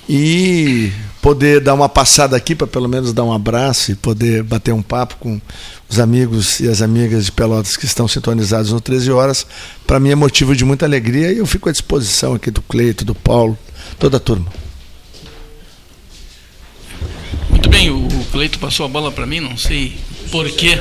e 0.08 0.90
poder 1.20 1.60
dar 1.60 1.74
uma 1.74 1.88
passada 1.88 2.36
aqui 2.36 2.54
para 2.54 2.66
pelo 2.66 2.88
menos 2.88 3.12
dar 3.12 3.24
um 3.24 3.32
abraço 3.32 3.92
e 3.92 3.94
poder 3.94 4.42
bater 4.42 4.72
um 4.72 4.82
papo 4.82 5.16
com 5.16 5.40
os 5.88 5.98
amigos 5.98 6.60
e 6.60 6.68
as 6.68 6.80
amigas 6.80 7.26
de 7.26 7.32
Pelotas 7.32 7.76
que 7.76 7.84
estão 7.84 8.08
sintonizados 8.08 8.72
no 8.72 8.80
13 8.80 9.10
horas, 9.10 9.46
para 9.86 10.00
mim 10.00 10.10
é 10.10 10.14
motivo 10.14 10.56
de 10.56 10.64
muita 10.64 10.86
alegria 10.86 11.32
e 11.32 11.38
eu 11.38 11.46
fico 11.46 11.68
à 11.68 11.72
disposição 11.72 12.34
aqui 12.34 12.50
do 12.50 12.62
Cleito, 12.62 13.04
do 13.04 13.14
Paulo, 13.14 13.58
toda 13.98 14.16
a 14.16 14.20
turma. 14.20 14.46
Muito 17.50 17.68
bem, 17.68 17.90
o 17.90 18.08
Cleito 18.32 18.58
passou 18.58 18.86
a 18.86 18.88
bola 18.88 19.12
para 19.12 19.26
mim, 19.26 19.40
não 19.40 19.56
sei 19.56 19.96
por 20.30 20.48
quê. 20.50 20.80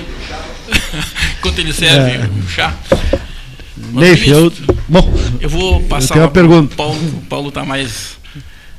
Enquanto 1.39 1.59
ele 1.59 1.73
serve 1.73 2.11
é. 2.11 2.29
o 2.45 2.47
chá. 2.47 2.75
Neif, 3.93 4.27
eu. 4.27 4.51
Bom, 4.87 5.13
eu 5.39 5.49
vou 5.49 5.81
passar. 5.83 6.05
Eu 6.05 6.07
tenho 6.13 6.25
uma 6.25 6.31
pergunta. 6.31 6.73
O 6.73 6.77
Paulo, 6.77 6.99
o 6.99 7.25
Paulo 7.27 7.49
está 7.49 7.63
mais. 7.63 8.16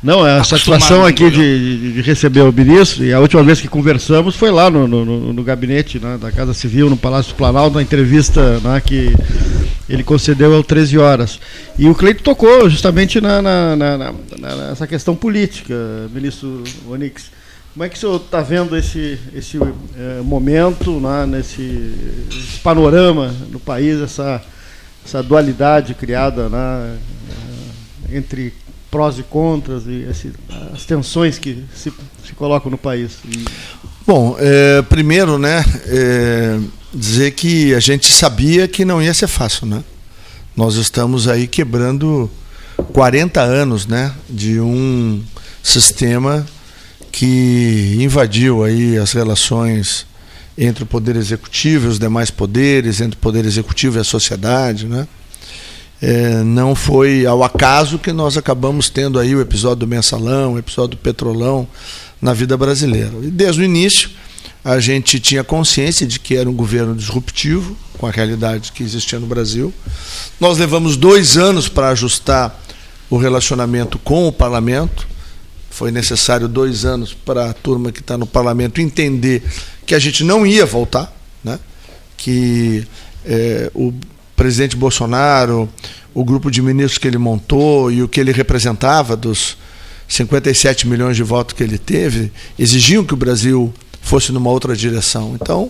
Não, 0.00 0.24
é 0.24 0.38
a 0.38 0.44
satisfação 0.44 1.04
aqui 1.04 1.28
de, 1.28 1.94
de, 1.94 2.02
receber 2.02 2.42
o 2.42 2.52
ministro, 2.52 3.04
e 3.04 3.12
a 3.12 3.18
última 3.18 3.42
vez 3.42 3.60
que 3.60 3.66
conversamos 3.66 4.36
foi 4.36 4.50
lá 4.50 4.70
no, 4.70 4.86
no, 4.86 5.32
no 5.32 5.42
gabinete 5.42 5.98
né, 5.98 6.16
da 6.16 6.30
Casa 6.30 6.54
Civil, 6.54 6.88
no 6.88 6.96
Palácio 6.96 7.32
do 7.32 7.36
Planalto, 7.36 7.74
na 7.74 7.82
entrevista 7.82 8.60
né, 8.60 8.80
que 8.80 9.12
ele 9.88 10.04
concedeu 10.04 10.54
ao 10.54 10.62
13 10.62 10.98
horas. 10.98 11.40
E 11.76 11.88
o 11.88 11.94
Cleito 11.96 12.22
tocou 12.22 12.70
justamente 12.70 13.20
na, 13.20 13.42
na, 13.42 13.76
na, 13.76 14.14
nessa 14.68 14.86
questão 14.86 15.16
política, 15.16 15.74
ministro 16.14 16.62
Onix. 16.88 17.32
Como 17.72 17.84
é 17.84 17.88
que 17.88 17.96
o 17.96 17.98
senhor 17.98 18.16
está 18.16 18.40
vendo 18.40 18.76
esse, 18.76 19.18
esse 19.34 19.56
é, 19.56 20.20
momento, 20.22 21.00
né, 21.00 21.26
nesse 21.26 21.92
esse 22.30 22.60
panorama 22.60 23.34
no 23.50 23.58
país, 23.58 24.00
essa 24.00 24.42
essa 25.04 25.22
dualidade 25.22 25.94
criada 25.94 26.48
né, 26.48 26.98
entre 28.12 28.52
prós 28.90 29.18
e 29.18 29.22
contras 29.22 29.84
e 29.86 30.06
esse, 30.10 30.32
as 30.72 30.84
tensões 30.84 31.38
que 31.38 31.64
se, 31.74 31.92
se 32.24 32.32
colocam 32.34 32.70
no 32.70 32.78
país. 32.78 33.18
Bom, 34.06 34.36
é, 34.38 34.82
primeiro, 34.82 35.38
né, 35.38 35.64
é, 35.86 36.58
dizer 36.92 37.32
que 37.32 37.74
a 37.74 37.80
gente 37.80 38.10
sabia 38.10 38.66
que 38.66 38.84
não 38.84 39.02
ia 39.02 39.12
ser 39.12 39.28
fácil, 39.28 39.66
né? 39.66 39.84
Nós 40.56 40.76
estamos 40.76 41.28
aí 41.28 41.46
quebrando 41.46 42.30
40 42.92 43.40
anos, 43.40 43.86
né, 43.86 44.12
de 44.28 44.58
um 44.58 45.22
sistema 45.62 46.46
que 47.12 47.96
invadiu 48.00 48.64
aí 48.64 48.96
as 48.96 49.12
relações 49.12 50.06
entre 50.56 50.82
o 50.82 50.86
poder 50.86 51.14
executivo 51.14 51.86
e 51.86 51.88
os 51.88 51.98
demais 51.98 52.30
poderes, 52.30 53.00
entre 53.00 53.16
o 53.16 53.20
poder 53.20 53.44
executivo 53.44 53.98
e 53.98 54.00
a 54.00 54.04
sociedade, 54.04 54.86
né? 54.86 55.06
É, 56.00 56.42
não 56.44 56.74
foi 56.74 57.26
ao 57.26 57.42
acaso 57.42 57.98
que 57.98 58.12
nós 58.12 58.36
acabamos 58.36 58.88
tendo 58.88 59.18
aí 59.18 59.34
o 59.34 59.40
episódio 59.40 59.80
do 59.80 59.86
mensalão, 59.86 60.54
o 60.54 60.58
episódio 60.58 60.96
do 60.96 60.96
petrolão 60.96 61.66
na 62.22 62.32
vida 62.32 62.56
brasileira. 62.56 63.12
E 63.22 63.30
desde 63.30 63.60
o 63.60 63.64
início 63.64 64.10
a 64.64 64.78
gente 64.80 65.18
tinha 65.18 65.42
consciência 65.42 66.06
de 66.06 66.20
que 66.20 66.36
era 66.36 66.48
um 66.48 66.54
governo 66.54 66.94
disruptivo 66.94 67.76
com 67.96 68.06
a 68.06 68.10
realidade 68.10 68.72
que 68.72 68.82
existia 68.82 69.18
no 69.18 69.26
Brasil. 69.26 69.72
Nós 70.38 70.58
levamos 70.58 70.96
dois 70.96 71.36
anos 71.36 71.68
para 71.68 71.88
ajustar 71.88 72.60
o 73.10 73.16
relacionamento 73.16 73.98
com 73.98 74.28
o 74.28 74.32
parlamento. 74.32 75.06
Foi 75.70 75.90
necessário 75.90 76.48
dois 76.48 76.84
anos 76.84 77.14
para 77.14 77.50
a 77.50 77.52
turma 77.52 77.90
que 77.90 78.00
está 78.00 78.18
no 78.18 78.26
parlamento 78.26 78.80
entender 78.80 79.42
que 79.86 79.94
a 79.94 79.98
gente 79.98 80.22
não 80.22 80.46
ia 80.46 80.66
voltar, 80.66 81.16
né? 81.42 81.58
que 82.16 82.86
é, 83.24 83.70
o 83.74 83.92
presidente 84.38 84.76
Bolsonaro, 84.76 85.68
o 86.14 86.24
grupo 86.24 86.48
de 86.48 86.62
ministros 86.62 86.96
que 86.96 87.08
ele 87.08 87.18
montou 87.18 87.90
e 87.90 88.04
o 88.04 88.08
que 88.08 88.20
ele 88.20 88.30
representava 88.30 89.16
dos 89.16 89.58
57 90.06 90.86
milhões 90.86 91.16
de 91.16 91.24
votos 91.24 91.54
que 91.54 91.62
ele 91.62 91.76
teve, 91.76 92.32
exigiam 92.56 93.04
que 93.04 93.12
o 93.12 93.16
Brasil 93.16 93.74
fosse 94.00 94.30
numa 94.30 94.48
outra 94.48 94.76
direção. 94.76 95.36
Então, 95.38 95.68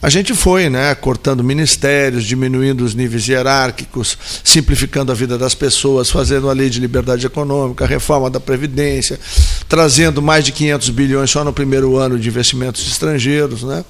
a 0.00 0.08
gente 0.08 0.34
foi, 0.34 0.70
né, 0.70 0.94
cortando 0.94 1.44
ministérios, 1.44 2.24
diminuindo 2.24 2.82
os 2.82 2.94
níveis 2.94 3.28
hierárquicos, 3.28 4.16
simplificando 4.42 5.12
a 5.12 5.14
vida 5.14 5.36
das 5.36 5.54
pessoas, 5.54 6.08
fazendo 6.08 6.48
a 6.48 6.52
lei 6.54 6.70
de 6.70 6.80
liberdade 6.80 7.26
econômica, 7.26 7.84
reforma 7.84 8.30
da 8.30 8.40
previdência, 8.40 9.20
trazendo 9.68 10.22
mais 10.22 10.44
de 10.44 10.52
500 10.52 10.90
bilhões 10.90 11.30
só 11.30 11.44
no 11.44 11.52
primeiro 11.52 11.96
ano 11.98 12.18
de 12.18 12.28
investimentos 12.28 12.88
estrangeiros, 12.88 13.62
né? 13.64 13.84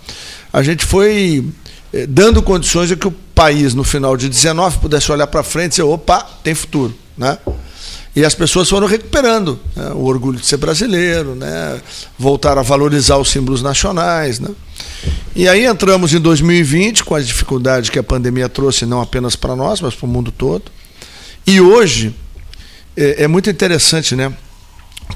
A 0.52 0.62
gente 0.62 0.84
foi 0.84 1.44
dando 2.08 2.42
condições 2.42 2.88
de 2.88 2.96
que 2.96 3.08
o 3.08 3.12
país 3.34 3.74
no 3.74 3.84
final 3.84 4.16
de 4.16 4.28
19 4.28 4.78
pudesse 4.78 5.10
olhar 5.10 5.26
para 5.26 5.42
frente 5.42 5.66
e 5.66 5.68
dizer, 5.70 5.82
opa, 5.82 6.20
tem 6.42 6.54
futuro, 6.54 6.94
né? 7.16 7.38
E 8.16 8.24
as 8.24 8.34
pessoas 8.34 8.68
foram 8.68 8.88
recuperando 8.88 9.60
né, 9.76 9.92
o 9.94 10.04
orgulho 10.04 10.40
de 10.40 10.44
ser 10.44 10.56
brasileiro, 10.56 11.36
né, 11.36 11.80
voltaram 12.18 12.60
a 12.60 12.64
valorizar 12.64 13.16
os 13.16 13.30
símbolos 13.30 13.62
nacionais. 13.62 14.40
Né. 14.40 14.48
E 15.36 15.48
aí 15.48 15.64
entramos 15.64 16.12
em 16.12 16.18
2020 16.18 17.04
com 17.04 17.14
as 17.14 17.28
dificuldades 17.28 17.90
que 17.90 17.98
a 17.98 18.02
pandemia 18.02 18.48
trouxe, 18.48 18.84
não 18.84 19.00
apenas 19.00 19.36
para 19.36 19.54
nós, 19.54 19.80
mas 19.80 19.94
para 19.94 20.06
o 20.06 20.08
mundo 20.08 20.32
todo. 20.32 20.64
E 21.46 21.60
hoje 21.60 22.12
é, 22.96 23.22
é 23.22 23.28
muito 23.28 23.48
interessante, 23.48 24.16
né? 24.16 24.32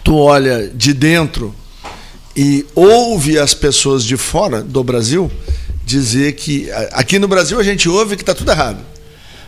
Tu 0.04 0.16
olha 0.16 0.68
de 0.68 0.94
dentro 0.94 1.52
e 2.36 2.64
ouve 2.72 3.36
as 3.36 3.52
pessoas 3.52 4.04
de 4.04 4.16
fora 4.16 4.62
do 4.62 4.84
Brasil 4.84 5.28
dizer 5.84 6.32
que 6.32 6.70
aqui 6.92 7.18
no 7.18 7.28
Brasil 7.28 7.58
a 7.58 7.62
gente 7.62 7.88
ouve 7.88 8.16
que 8.16 8.22
está 8.22 8.34
tudo 8.34 8.50
errado. 8.50 8.78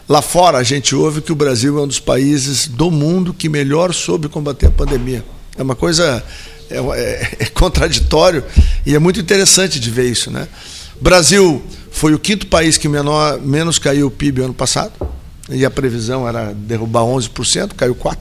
Lá 0.08 0.20
fora, 0.20 0.58
a 0.58 0.62
gente 0.62 0.94
ouve 0.94 1.22
que 1.22 1.32
o 1.32 1.34
Brasil 1.34 1.78
é 1.78 1.82
um 1.82 1.86
dos 1.86 2.00
países 2.00 2.66
do 2.66 2.90
mundo 2.90 3.32
que 3.32 3.48
melhor 3.48 3.94
soube 3.94 4.28
combater 4.28 4.66
a 4.66 4.70
pandemia. 4.70 5.24
É 5.56 5.62
uma 5.62 5.74
coisa 5.74 6.22
é, 6.70 6.76
é, 6.76 7.36
é 7.44 7.46
contraditório 7.46 8.44
e 8.84 8.94
é 8.94 8.98
muito 8.98 9.18
interessante 9.18 9.80
de 9.80 9.90
ver 9.90 10.10
isso. 10.10 10.30
Né? 10.30 10.46
Brasil 11.00 11.62
foi 11.90 12.12
o 12.12 12.18
quinto 12.18 12.46
país 12.48 12.76
que 12.76 12.88
menor, 12.88 13.40
menos 13.40 13.78
caiu 13.78 14.08
o 14.08 14.10
PIB 14.10 14.42
ano 14.42 14.54
passado, 14.54 14.92
e 15.48 15.64
a 15.64 15.70
previsão 15.70 16.26
era 16.26 16.52
derrubar 16.52 17.02
11%, 17.02 17.72
caiu 17.76 17.94
4%. 17.94 18.16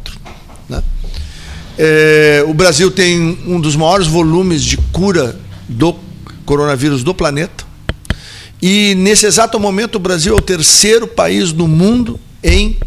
Né? 0.70 0.84
É, 1.78 2.46
o 2.48 2.54
Brasil 2.54 2.92
tem 2.92 3.40
um 3.48 3.60
dos 3.60 3.76
maiores 3.76 4.08
volumes 4.08 4.64
de 4.64 4.78
cura 4.78 5.36
do 5.68 5.96
coronavírus 6.46 7.04
do 7.04 7.14
planeta. 7.14 7.66
E 8.66 8.96
nesse 8.96 9.26
exato 9.26 9.60
momento 9.60 9.96
o 9.96 10.00
Brasil 10.00 10.34
é 10.34 10.38
o 10.38 10.42
terceiro 10.42 11.06
país 11.06 11.52
do 11.52 11.68
mundo 11.68 12.18
em 12.42 12.78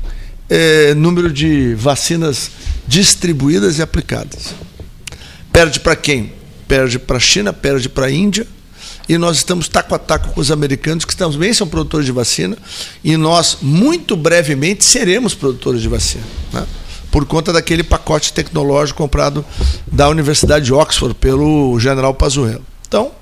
é, 0.48 0.94
número 0.94 1.30
de 1.30 1.74
vacinas 1.74 2.50
distribuídas 2.88 3.76
e 3.76 3.82
aplicadas. 3.82 4.54
Perde 5.52 5.78
para 5.80 5.94
quem? 5.94 6.32
Perde 6.66 6.98
para 6.98 7.18
a 7.18 7.20
China, 7.20 7.52
perde 7.52 7.90
para 7.90 8.06
a 8.06 8.10
Índia. 8.10 8.46
E 9.06 9.18
nós 9.18 9.36
estamos 9.36 9.68
taco 9.68 9.94
a 9.94 9.98
taco 9.98 10.30
com 10.30 10.40
os 10.40 10.50
americanos, 10.50 11.04
que 11.04 11.14
também 11.14 11.52
são 11.52 11.68
produtores 11.68 12.06
de 12.06 12.12
vacina. 12.12 12.56
E 13.04 13.14
nós, 13.18 13.58
muito 13.60 14.16
brevemente, 14.16 14.82
seremos 14.82 15.34
produtores 15.34 15.82
de 15.82 15.88
vacina. 15.88 16.24
Né? 16.54 16.66
Por 17.10 17.26
conta 17.26 17.52
daquele 17.52 17.82
pacote 17.82 18.32
tecnológico 18.32 18.96
comprado 18.96 19.44
da 19.86 20.08
Universidade 20.08 20.64
de 20.64 20.72
Oxford 20.72 21.14
pelo 21.16 21.78
general 21.78 22.14
Pazuello. 22.14 22.64
Então, 22.88 23.12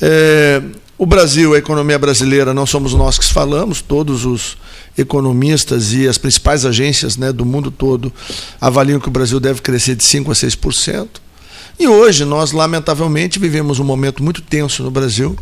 é, 0.00 0.62
o 1.00 1.06
Brasil, 1.06 1.54
a 1.54 1.56
economia 1.56 1.98
brasileira, 1.98 2.52
não 2.52 2.66
somos 2.66 2.92
nós 2.92 3.16
que 3.16 3.24
falamos, 3.24 3.80
todos 3.80 4.26
os 4.26 4.58
economistas 4.98 5.94
e 5.94 6.06
as 6.06 6.18
principais 6.18 6.66
agências 6.66 7.16
né, 7.16 7.32
do 7.32 7.46
mundo 7.46 7.70
todo 7.70 8.12
avaliam 8.60 9.00
que 9.00 9.08
o 9.08 9.10
Brasil 9.10 9.40
deve 9.40 9.62
crescer 9.62 9.96
de 9.96 10.04
5% 10.04 10.28
a 10.28 10.34
6%. 10.34 11.08
E 11.78 11.88
hoje 11.88 12.26
nós, 12.26 12.52
lamentavelmente, 12.52 13.38
vivemos 13.38 13.78
um 13.78 13.84
momento 13.84 14.22
muito 14.22 14.42
tenso 14.42 14.82
no 14.82 14.90
Brasil 14.90 15.34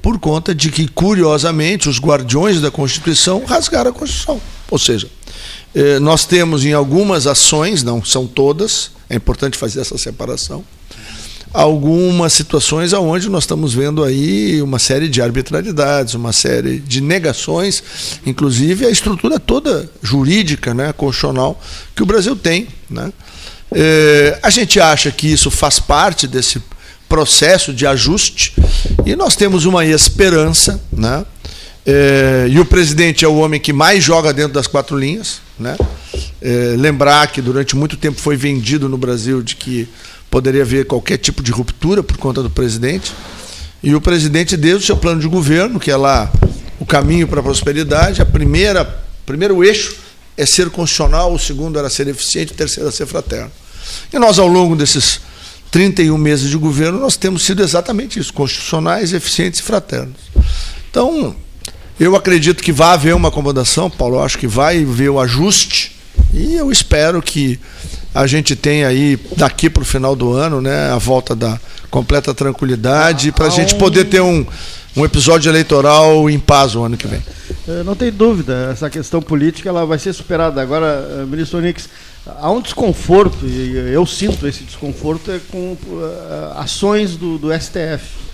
por 0.00 0.16
conta 0.20 0.54
de 0.54 0.70
que, 0.70 0.86
curiosamente, 0.86 1.88
os 1.88 1.98
guardiões 1.98 2.60
da 2.60 2.70
Constituição 2.70 3.44
rasgaram 3.44 3.90
a 3.90 3.92
Constituição. 3.92 4.40
Ou 4.70 4.78
seja, 4.78 5.10
eh, 5.74 5.98
nós 5.98 6.24
temos 6.24 6.64
em 6.64 6.72
algumas 6.72 7.26
ações, 7.26 7.82
não 7.82 8.04
são 8.04 8.28
todas, 8.28 8.92
é 9.08 9.16
importante 9.16 9.58
fazer 9.58 9.80
essa 9.80 9.98
separação, 9.98 10.64
algumas 11.52 12.32
situações 12.32 12.92
aonde 12.94 13.28
nós 13.28 13.44
estamos 13.44 13.74
vendo 13.74 14.04
aí 14.04 14.62
uma 14.62 14.78
série 14.78 15.08
de 15.08 15.20
arbitrariedades, 15.20 16.14
uma 16.14 16.32
série 16.32 16.78
de 16.78 17.00
negações, 17.00 17.82
inclusive 18.24 18.86
a 18.86 18.90
estrutura 18.90 19.38
toda 19.38 19.90
jurídica, 20.02 20.72
né, 20.72 20.92
constitucional 20.92 21.60
que 21.94 22.02
o 22.02 22.06
Brasil 22.06 22.36
tem, 22.36 22.68
né? 22.88 23.12
É, 23.72 24.38
a 24.42 24.50
gente 24.50 24.80
acha 24.80 25.10
que 25.12 25.28
isso 25.28 25.50
faz 25.50 25.78
parte 25.78 26.26
desse 26.26 26.60
processo 27.08 27.72
de 27.72 27.86
ajuste 27.86 28.54
e 29.04 29.14
nós 29.16 29.36
temos 29.36 29.64
uma 29.64 29.84
esperança, 29.84 30.80
né? 30.92 31.24
É, 31.86 32.46
e 32.48 32.60
o 32.60 32.64
presidente 32.64 33.24
é 33.24 33.28
o 33.28 33.36
homem 33.36 33.58
que 33.58 33.72
mais 33.72 34.04
joga 34.04 34.32
dentro 34.32 34.52
das 34.52 34.66
quatro 34.66 34.96
linhas, 34.98 35.40
né? 35.58 35.76
É, 36.40 36.74
lembrar 36.76 37.26
que 37.28 37.40
durante 37.40 37.74
muito 37.74 37.96
tempo 37.96 38.20
foi 38.20 38.36
vendido 38.36 38.88
no 38.88 38.98
Brasil 38.98 39.42
de 39.42 39.56
que 39.56 39.88
poderia 40.30 40.62
haver 40.62 40.86
qualquer 40.86 41.18
tipo 41.18 41.42
de 41.42 41.50
ruptura 41.50 42.02
por 42.02 42.16
conta 42.16 42.42
do 42.42 42.50
presidente. 42.50 43.12
E 43.82 43.94
o 43.94 44.00
presidente, 44.00 44.56
desde 44.56 44.84
o 44.84 44.86
seu 44.86 44.96
plano 44.96 45.20
de 45.20 45.26
governo, 45.26 45.80
que 45.80 45.90
é 45.90 45.96
lá 45.96 46.30
o 46.78 46.86
caminho 46.86 47.26
para 47.26 47.40
a 47.40 47.42
prosperidade, 47.42 48.22
a 48.22 48.26
primeira 48.26 49.00
primeiro 49.26 49.62
eixo 49.62 49.96
é 50.36 50.44
ser 50.44 50.70
constitucional, 50.70 51.32
o 51.32 51.38
segundo 51.38 51.78
era 51.78 51.88
ser 51.90 52.08
eficiente, 52.08 52.52
o 52.52 52.56
terceiro 52.56 52.88
era 52.88 52.96
ser 52.96 53.06
fraterno. 53.06 53.50
E 54.12 54.18
nós, 54.18 54.38
ao 54.38 54.46
longo 54.46 54.74
desses 54.74 55.20
31 55.70 56.16
meses 56.16 56.50
de 56.50 56.56
governo, 56.56 56.98
nós 56.98 57.16
temos 57.16 57.42
sido 57.44 57.62
exatamente 57.62 58.18
isso, 58.18 58.32
constitucionais, 58.32 59.12
eficientes 59.12 59.60
e 59.60 59.62
fraternos. 59.62 60.16
Então, 60.90 61.36
eu 61.98 62.16
acredito 62.16 62.62
que 62.62 62.72
vai 62.72 62.94
haver 62.94 63.14
uma 63.14 63.28
acomodação, 63.28 63.88
Paulo, 63.88 64.20
acho 64.20 64.38
que 64.38 64.46
vai 64.46 64.82
haver 64.82 65.10
o 65.10 65.20
ajuste, 65.20 65.96
e 66.32 66.54
eu 66.54 66.72
espero 66.72 67.22
que 67.22 67.60
a 68.14 68.26
gente 68.26 68.56
tem 68.56 68.84
aí 68.84 69.18
daqui 69.36 69.70
para 69.70 69.82
o 69.82 69.86
final 69.86 70.16
do 70.16 70.32
ano, 70.32 70.60
né, 70.60 70.90
a 70.90 70.98
volta 70.98 71.34
da 71.34 71.58
completa 71.90 72.34
tranquilidade 72.34 73.32
para 73.32 73.46
a 73.46 73.50
gente 73.50 73.74
poder 73.74 74.04
ter 74.04 74.20
um, 74.20 74.44
um 74.96 75.04
episódio 75.04 75.50
eleitoral 75.50 76.28
em 76.28 76.38
paz 76.38 76.74
o 76.74 76.82
ano 76.82 76.96
que 76.96 77.06
vem. 77.06 77.22
É, 77.68 77.82
não 77.82 77.94
tem 77.94 78.10
dúvida, 78.10 78.70
essa 78.72 78.90
questão 78.90 79.22
política 79.22 79.68
ela 79.68 79.86
vai 79.86 79.98
ser 79.98 80.12
superada. 80.12 80.60
Agora, 80.60 80.86
eh, 81.20 81.24
ministro 81.24 81.58
Onix, 81.58 81.88
há 82.26 82.50
um 82.50 82.60
desconforto, 82.60 83.46
e 83.46 83.76
eu 83.92 84.04
sinto 84.06 84.46
esse 84.46 84.64
desconforto, 84.64 85.30
é 85.30 85.40
com 85.50 85.72
uh, 85.72 86.58
ações 86.58 87.16
do, 87.16 87.38
do 87.38 87.52
STF. 87.52 88.30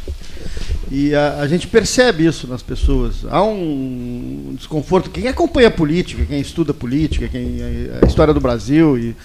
E 0.91 1.15
a, 1.15 1.41
a, 1.41 1.49
gente 1.49 1.67
percebe 1.67 2.25
isso 2.25 2.47
nas 2.47 2.63
pessoas. 2.63 3.17
Há 3.29 3.43
um 3.43 4.55
desconforto. 4.57 5.11
Quem 5.11 5.27
acompanha 5.27 5.69
política, 5.69 6.25
quem 6.25 6.41
estuda 6.41 6.73
política, 6.73 7.27
quem 7.27 7.59
a 8.01 8.07
história 8.07 8.33
do 8.33 8.41
Brasil 8.41 8.97
e 8.97 9.17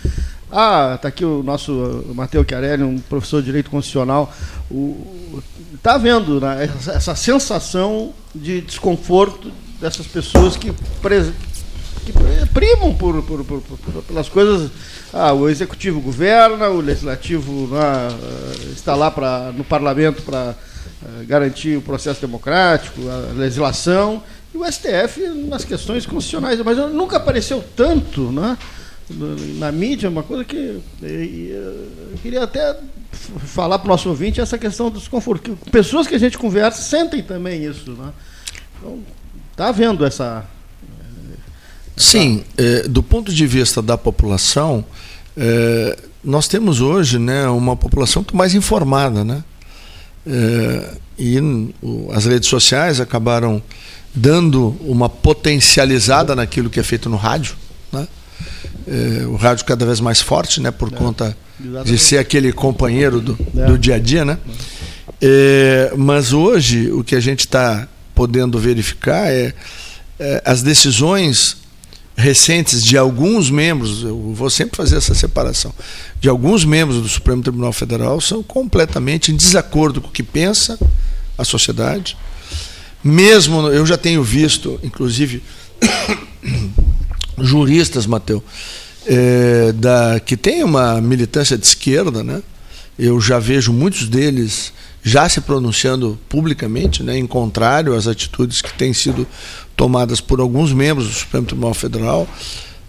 ah, 0.52 0.94
está 0.96 1.08
aqui 1.08 1.24
o 1.24 1.42
nosso 1.42 2.04
Matheus 2.14 2.46
Chiarelli, 2.48 2.84
um 2.84 3.00
professor 3.00 3.40
de 3.40 3.46
direito 3.46 3.70
constitucional. 3.70 4.34
Está 5.74 5.98
vendo 5.98 6.42
né, 6.42 6.66
essa, 6.66 6.92
essa, 6.92 7.16
sensação 7.16 8.14
de 8.36 8.62
desconforto 8.62 9.52
dessas 9.80 10.06
pessoas 10.06 10.58
que, 10.58 10.74
pre, 11.02 11.32
que 12.06 12.14
primam 12.54 12.94
por, 12.94 13.24
por, 13.24 13.44
por, 13.44 13.62
pelas 14.08 14.28
coisas. 14.28 14.70
Ah, 15.14 15.34
o 15.34 15.48
executivo 15.48 16.02
governa, 16.02 16.70
o 16.70 16.82
legislativo 16.82 17.68
né, 17.68 18.10
está 18.74 18.94
lá 18.94 19.10
pra, 19.10 19.52
no 19.56 19.64
parlamento 19.64 20.22
para 20.22 20.56
eh, 21.04 21.26
garantir 21.26 21.78
o 21.78 21.82
processo 21.82 22.22
democrático, 22.22 23.02
a 23.10 23.34
legislação, 23.34 24.22
e 24.54 24.58
o 24.58 24.70
STF 24.70 25.20
nas 25.48 25.64
questões 25.64 26.06
constitucionais. 26.06 26.60
Mas 26.60 26.78
nunca 26.78 27.18
apareceu 27.18 27.64
tanto, 27.76 28.32
né? 28.32 28.58
Na 29.58 29.72
mídia, 29.72 30.10
uma 30.10 30.24
coisa 30.24 30.44
que 30.44 30.82
eu 31.02 32.18
queria 32.22 32.44
até 32.44 32.78
falar 33.12 33.80
para 33.80 33.86
o 33.86 33.90
nosso 33.90 34.10
ouvinte 34.10 34.42
essa 34.42 34.58
questão 34.58 34.90
do 34.90 35.00
desconforto. 35.00 35.58
pessoas 35.72 36.08
que 36.08 36.16
a 36.16 36.20
gente 36.20 36.38
conversa 36.38 36.82
sentem 36.82 37.22
também 37.22 37.66
isso. 37.66 37.92
Né? 37.92 38.12
Então, 38.78 39.00
está 39.52 39.68
havendo 39.70 40.06
essa. 40.06 40.46
Sim, 41.96 42.44
é, 42.58 42.88
do 42.88 43.04
ponto 43.04 43.34
de 43.34 43.46
vista 43.46 43.82
da 43.82 43.98
população, 43.98 44.84
é, 45.38 45.98
nós 46.24 46.48
temos 46.48 46.82
hoje 46.82 47.20
né, 47.20 47.48
uma 47.48 47.76
população 47.76 48.26
mais 48.34 48.56
informada. 48.56 49.24
Né? 49.24 49.44
É, 50.26 50.94
e 51.18 51.38
as 52.14 52.26
redes 52.26 52.50
sociais 52.50 53.00
acabaram 53.00 53.62
dando 54.14 54.76
uma 54.82 55.08
potencializada 55.08 56.36
naquilo 56.36 56.70
que 56.70 56.80
é 56.80 56.84
feito 56.84 57.10
no 57.10 57.18
rádio. 57.18 57.56
Né? 57.92 58.08
É, 58.88 59.26
o 59.26 59.36
rádio 59.36 59.66
cada 59.66 59.86
vez 59.86 60.00
mais 60.00 60.22
forte, 60.22 60.62
né, 60.62 60.72
por 60.72 60.92
é, 60.92 60.96
conta 60.96 61.38
exatamente. 61.60 61.92
de 61.92 61.98
ser 61.98 62.18
aquele 62.18 62.52
companheiro 62.52 63.22
do, 63.22 63.38
é. 63.58 63.66
do 63.66 63.78
dia 63.78 63.96
a 63.96 64.00
dia, 64.00 64.26
né? 64.26 64.38
É, 65.22 65.94
mas 65.96 66.34
hoje 66.34 66.92
o 66.92 67.04
que 67.04 67.16
a 67.16 67.20
gente 67.20 67.42
está 67.42 67.88
podendo 68.16 68.58
verificar 68.58 69.32
é, 69.32 69.54
é, 70.20 70.42
as 70.46 70.62
decisões 70.62 71.58
recentes 72.16 72.84
de 72.84 72.98
alguns 72.98 73.50
membros, 73.50 74.04
eu 74.04 74.34
vou 74.34 74.50
sempre 74.50 74.78
fazer 74.78 74.98
essa 74.98 75.16
separação, 75.16 75.74
de 76.20 76.30
alguns 76.30 76.66
membros 76.66 77.02
do 77.02 77.08
Supremo 77.08 77.42
Tribunal 77.42 77.74
Federal 77.74 78.20
são 78.22 78.44
completamente 78.44 79.32
em 79.32 79.36
desacordo 79.36 80.02
com 80.02 80.10
o 80.10 80.12
que 80.12 80.24
pensa 80.24 80.78
a 81.38 81.44
sociedade. 81.44 82.18
Mesmo 83.04 83.68
eu 83.70 83.86
já 83.86 83.98
tenho 83.98 84.22
visto, 84.24 84.80
inclusive, 84.84 85.42
juristas, 87.42 88.06
Mateus, 88.06 88.42
é, 89.06 89.72
da, 89.74 90.20
que 90.20 90.38
tem 90.38 90.64
uma 90.64 91.02
militância 91.02 91.58
de 91.58 91.66
esquerda, 91.66 92.24
né? 92.24 92.42
Eu 92.98 93.20
já 93.20 93.40
vejo 93.40 93.74
muitos 93.74 94.08
deles 94.08 94.72
já 95.04 95.28
se 95.28 95.42
pronunciando 95.42 96.20
publicamente, 96.30 97.02
né, 97.02 97.18
em 97.18 97.26
contrário 97.26 97.96
às 97.96 98.08
atitudes 98.08 98.62
que 98.62 98.72
têm 98.74 98.94
sido 98.94 99.26
tomadas 99.76 100.22
por 100.22 100.40
alguns 100.40 100.72
membros 100.72 101.08
do 101.08 101.14
Supremo 101.14 101.48
Tribunal 101.48 101.74
Federal, 101.74 102.28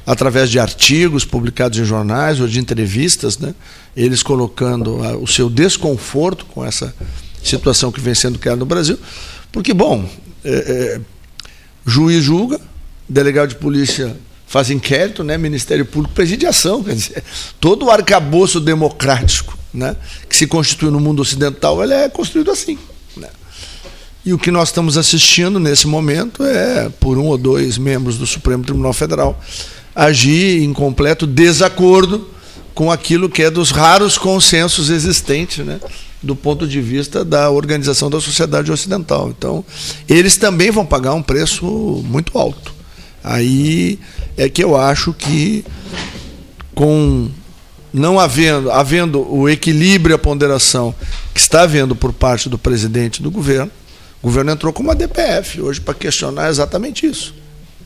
através 0.06 0.50
de 0.50 0.58
artigos 0.58 1.24
publicados 1.24 1.78
em 1.78 1.84
jornais 1.84 2.40
ou 2.40 2.46
de 2.46 2.58
entrevistas, 2.58 3.38
né, 3.38 3.54
eles 3.96 4.22
colocando 4.22 4.98
o 5.22 5.26
seu 5.26 5.48
desconforto 5.48 6.44
com 6.46 6.64
essa 6.64 6.94
situação 7.42 7.90
que 7.90 8.00
vem 8.00 8.14
sendo 8.14 8.38
criada 8.38 8.58
no 8.58 8.66
Brasil, 8.66 8.98
porque, 9.50 9.72
bom, 9.72 10.08
é, 10.44 10.50
é, 10.50 11.00
juiz 11.86 12.22
julga, 12.22 12.60
delegado 13.08 13.50
de 13.50 13.56
polícia 13.56 14.14
faz 14.52 14.68
inquérito, 14.68 15.24
né, 15.24 15.38
Ministério 15.38 15.86
Público 15.86 16.14
presidiação, 16.14 16.84
quer 16.84 16.94
dizer, 16.94 17.24
todo 17.58 17.86
o 17.86 17.90
arcabouço 17.90 18.60
democrático 18.60 19.56
né, 19.72 19.96
que 20.28 20.36
se 20.36 20.46
constitui 20.46 20.90
no 20.90 21.00
mundo 21.00 21.22
ocidental, 21.22 21.82
ele 21.82 21.94
é 21.94 22.06
construído 22.06 22.50
assim. 22.50 22.78
Né? 23.16 23.30
E 24.26 24.34
o 24.34 24.38
que 24.38 24.50
nós 24.50 24.68
estamos 24.68 24.98
assistindo 24.98 25.58
nesse 25.58 25.86
momento 25.86 26.44
é, 26.44 26.90
por 27.00 27.16
um 27.16 27.28
ou 27.28 27.38
dois 27.38 27.78
membros 27.78 28.18
do 28.18 28.26
Supremo 28.26 28.62
Tribunal 28.62 28.92
Federal, 28.92 29.40
agir 29.94 30.62
em 30.62 30.74
completo 30.74 31.26
desacordo 31.26 32.28
com 32.74 32.92
aquilo 32.92 33.30
que 33.30 33.42
é 33.44 33.50
dos 33.50 33.70
raros 33.70 34.18
consensos 34.18 34.90
existentes, 34.90 35.64
né, 35.64 35.80
do 36.22 36.36
ponto 36.36 36.68
de 36.68 36.78
vista 36.78 37.24
da 37.24 37.48
organização 37.48 38.10
da 38.10 38.20
sociedade 38.20 38.70
ocidental. 38.70 39.30
Então, 39.30 39.64
eles 40.06 40.36
também 40.36 40.70
vão 40.70 40.84
pagar 40.84 41.14
um 41.14 41.22
preço 41.22 41.64
muito 42.06 42.36
alto. 42.36 42.82
Aí 43.24 43.98
é 44.36 44.48
que 44.48 44.62
eu 44.62 44.76
acho 44.76 45.12
que 45.12 45.64
com 46.74 47.30
não 47.92 48.18
havendo, 48.18 48.70
havendo 48.70 49.32
o 49.32 49.48
equilíbrio 49.48 50.14
e 50.14 50.16
a 50.16 50.18
ponderação 50.18 50.94
que 51.34 51.40
está 51.40 51.62
havendo 51.62 51.94
por 51.94 52.12
parte 52.12 52.48
do 52.48 52.58
presidente 52.58 53.22
do 53.22 53.30
governo, 53.30 53.70
o 54.22 54.28
governo 54.28 54.52
entrou 54.52 54.72
com 54.72 54.82
uma 54.82 54.94
DPF 54.94 55.60
hoje 55.60 55.80
para 55.80 55.92
questionar 55.92 56.48
exatamente 56.48 57.04
isso. 57.04 57.34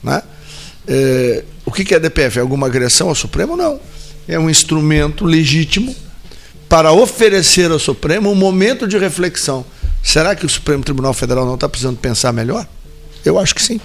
Né? 0.02 0.22
É, 0.86 1.44
o 1.64 1.72
que 1.72 1.94
é 1.94 1.98
DPF? 1.98 2.38
É 2.38 2.42
alguma 2.42 2.66
agressão 2.66 3.08
ao 3.08 3.14
Supremo? 3.14 3.56
Não. 3.56 3.80
É 4.28 4.38
um 4.38 4.48
instrumento 4.48 5.24
legítimo 5.24 5.94
para 6.68 6.92
oferecer 6.92 7.70
ao 7.70 7.78
Supremo 7.78 8.30
um 8.30 8.34
momento 8.34 8.86
de 8.86 8.96
reflexão. 8.98 9.64
Será 10.02 10.36
que 10.36 10.46
o 10.46 10.48
Supremo 10.48 10.84
Tribunal 10.84 11.12
Federal 11.14 11.44
não 11.44 11.54
está 11.54 11.68
precisando 11.68 11.96
pensar 11.96 12.32
melhor? 12.32 12.66
Eu 13.24 13.38
acho 13.38 13.54
que 13.54 13.62
sim. 13.62 13.80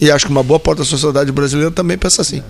E 0.00 0.10
acho 0.10 0.26
que 0.26 0.32
uma 0.32 0.42
boa 0.42 0.60
parte 0.60 0.78
da 0.78 0.84
sociedade 0.84 1.32
brasileira 1.32 1.70
também 1.70 1.98
pensa 1.98 2.22
assim. 2.22 2.42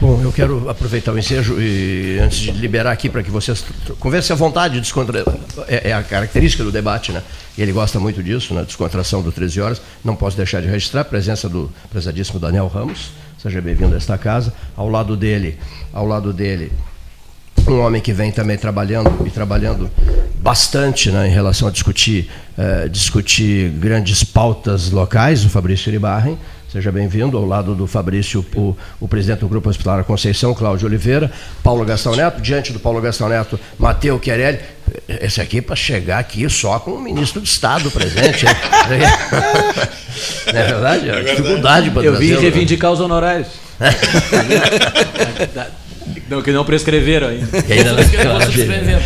Bom, 0.00 0.20
eu 0.22 0.30
quero 0.32 0.68
aproveitar 0.68 1.12
o 1.12 1.18
ensejo 1.18 1.58
e 1.58 2.18
antes 2.20 2.38
de 2.38 2.50
liberar 2.50 2.92
aqui 2.92 3.08
para 3.08 3.22
que 3.22 3.30
vocês 3.30 3.64
conversem 3.98 4.34
à 4.34 4.36
vontade, 4.36 4.78
descontra... 4.78 5.24
é, 5.66 5.90
é, 5.90 5.92
a 5.94 6.02
característica 6.02 6.62
do 6.62 6.70
debate, 6.70 7.10
né? 7.10 7.22
Ele 7.56 7.72
gosta 7.72 7.98
muito 7.98 8.22
disso, 8.22 8.52
né? 8.52 8.64
Descontração 8.64 9.22
do 9.22 9.32
13 9.32 9.60
horas. 9.62 9.82
Não 10.04 10.14
posso 10.14 10.36
deixar 10.36 10.60
de 10.60 10.68
registrar 10.68 11.02
a 11.02 11.04
presença 11.04 11.48
do 11.48 11.70
prezadíssimo 11.90 12.38
Daniel 12.38 12.66
Ramos. 12.66 13.12
Seja 13.38 13.62
bem-vindo 13.62 13.94
a 13.94 13.96
esta 13.96 14.18
casa. 14.18 14.52
Ao 14.76 14.90
lado 14.90 15.16
dele, 15.16 15.58
ao 15.90 16.06
lado 16.06 16.34
dele, 16.34 16.70
um 17.66 17.80
homem 17.80 18.00
que 18.00 18.12
vem 18.12 18.30
também 18.30 18.56
trabalhando 18.56 19.26
e 19.26 19.30
trabalhando 19.30 19.90
bastante 20.36 21.10
né, 21.10 21.28
em 21.28 21.30
relação 21.30 21.68
a 21.68 21.70
discutir, 21.70 22.30
eh, 22.58 22.88
discutir 22.88 23.70
grandes 23.70 24.22
pautas 24.22 24.90
locais, 24.90 25.44
o 25.44 25.48
Fabrício 25.48 25.88
Iribarren. 25.88 26.38
Seja 26.70 26.90
bem-vindo 26.90 27.38
ao 27.38 27.46
lado 27.46 27.74
do 27.74 27.86
Fabrício, 27.86 28.44
o, 28.56 28.76
o, 29.00 29.06
presidente 29.06 29.40
do 29.40 29.48
Grupo 29.48 29.70
Hospitalar 29.70 30.02
Conceição, 30.02 30.52
Cláudio 30.52 30.88
Oliveira, 30.88 31.30
Paulo 31.62 31.84
Gastão 31.84 32.16
Neto, 32.16 32.42
diante 32.42 32.72
do 32.72 32.80
Paulo 32.80 33.00
Gastão 33.00 33.28
Neto, 33.28 33.58
Matheus 33.78 34.20
Chiarelli. 34.20 34.58
Esse 35.08 35.40
aqui 35.40 35.62
para 35.62 35.76
chegar 35.76 36.18
aqui 36.18 36.48
só 36.50 36.80
com 36.80 36.90
o 36.90 37.00
ministro 37.00 37.40
de 37.40 37.48
Estado 37.48 37.90
presente. 37.92 38.44
Não 40.52 40.60
é 40.60 40.66
verdade? 40.66 41.08
É, 41.08 41.20
é 41.20 41.22
dificuldade 41.22 41.90
para 41.92 42.02
Eu 42.02 42.16
vim 42.16 42.34
reivindicar 42.34 42.90
os 42.90 43.00
honorários. 43.00 43.48
Não, 46.28 46.42
que 46.42 46.52
não 46.52 46.64
prescreveram 46.64 47.28
ainda. 47.28 47.62
Que 47.62 47.72
ainda 47.72 47.92
não 47.92 48.38
prescreveram. 48.38 49.00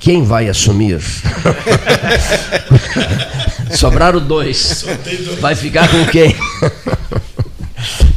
quem 0.00 0.22
vai 0.22 0.48
assumir? 0.48 1.00
Sobraram 3.74 4.20
dois. 4.20 4.84
Vai 5.40 5.54
ficar 5.54 5.88
com 5.88 6.06
quem? 6.06 6.34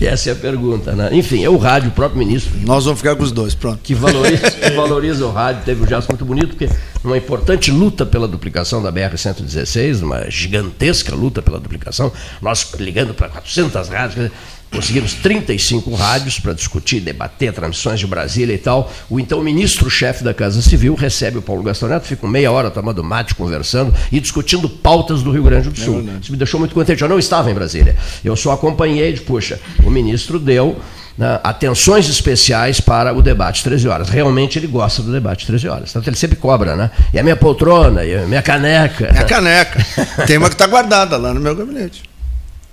Essa 0.05 0.31
é 0.31 0.33
a 0.33 0.35
pergunta, 0.35 0.93
né? 0.93 1.09
Enfim, 1.11 1.43
é 1.43 1.49
o 1.49 1.57
rádio, 1.57 1.89
o 1.89 1.91
próprio 1.91 2.19
ministro. 2.19 2.51
Nós 2.61 2.85
vamos 2.85 2.99
ficar 2.99 3.15
com 3.15 3.23
os 3.23 3.31
dois, 3.31 3.53
pronto. 3.53 3.79
Que 3.83 3.93
valoriza, 3.93 4.49
que 4.51 4.71
valoriza 4.71 5.25
o 5.25 5.31
rádio, 5.31 5.63
teve 5.63 5.83
um 5.83 5.87
gesto 5.87 6.09
muito 6.09 6.25
bonito, 6.25 6.49
porque 6.49 6.69
numa 7.03 7.17
importante 7.17 7.71
luta 7.71 8.05
pela 8.05 8.27
duplicação 8.27 8.81
da 8.81 8.91
BR-116, 8.91 10.01
uma 10.01 10.29
gigantesca 10.29 11.15
luta 11.15 11.41
pela 11.41 11.59
duplicação, 11.59 12.11
nós 12.41 12.73
ligando 12.79 13.13
para 13.13 13.29
400 13.29 13.89
rádios, 13.89 14.31
Conseguimos 14.71 15.13
35 15.15 15.93
rádios 15.93 16.39
para 16.39 16.53
discutir, 16.53 17.01
debater 17.01 17.51
transmissões 17.51 17.99
de 17.99 18.07
Brasília 18.07 18.53
e 18.53 18.57
tal. 18.57 18.89
O 19.09 19.19
então 19.19 19.43
ministro-chefe 19.43 20.23
da 20.23 20.33
Casa 20.33 20.61
Civil 20.61 20.95
recebe 20.95 21.37
o 21.37 21.41
Paulo 21.41 21.61
Gastão 21.61 21.89
Neto, 21.89 22.07
fica 22.07 22.25
meia 22.25 22.49
hora 22.49 22.71
tomando 22.71 23.03
mate, 23.03 23.35
conversando 23.35 23.93
e 24.09 24.19
discutindo 24.21 24.69
pautas 24.69 25.21
do 25.21 25.31
Rio 25.31 25.43
Grande 25.43 25.69
do 25.69 25.77
Sul. 25.77 25.99
É 26.07 26.19
Isso 26.21 26.31
me 26.31 26.37
deixou 26.37 26.57
muito 26.57 26.73
contente. 26.73 27.01
Eu 27.01 27.09
não 27.09 27.19
estava 27.19 27.51
em 27.51 27.53
Brasília. 27.53 27.97
Eu 28.23 28.33
só 28.37 28.53
acompanhei 28.53 29.11
de, 29.11 29.19
puxa, 29.19 29.59
o 29.83 29.89
ministro 29.89 30.39
deu 30.39 30.79
né, 31.17 31.37
atenções 31.43 32.07
especiais 32.07 32.79
para 32.79 33.13
o 33.13 33.21
debate 33.21 33.65
13 33.65 33.89
horas. 33.89 34.07
Realmente 34.09 34.57
ele 34.57 34.67
gosta 34.67 35.03
do 35.03 35.11
debate 35.11 35.45
13 35.45 35.67
horas. 35.67 35.91
Tanto 35.91 36.09
ele 36.09 36.15
sempre 36.15 36.37
cobra, 36.37 36.77
né? 36.77 36.91
E 37.13 37.19
a 37.19 37.23
minha 37.23 37.35
poltrona, 37.35 38.05
e 38.05 38.15
a 38.15 38.25
minha 38.25 38.41
caneca. 38.41 39.11
Minha 39.11 39.25
caneca. 39.25 39.85
Tem 40.25 40.37
uma 40.37 40.47
que 40.47 40.55
está 40.55 40.65
guardada 40.65 41.17
lá 41.17 41.33
no 41.33 41.41
meu 41.41 41.53
gabinete 41.53 42.10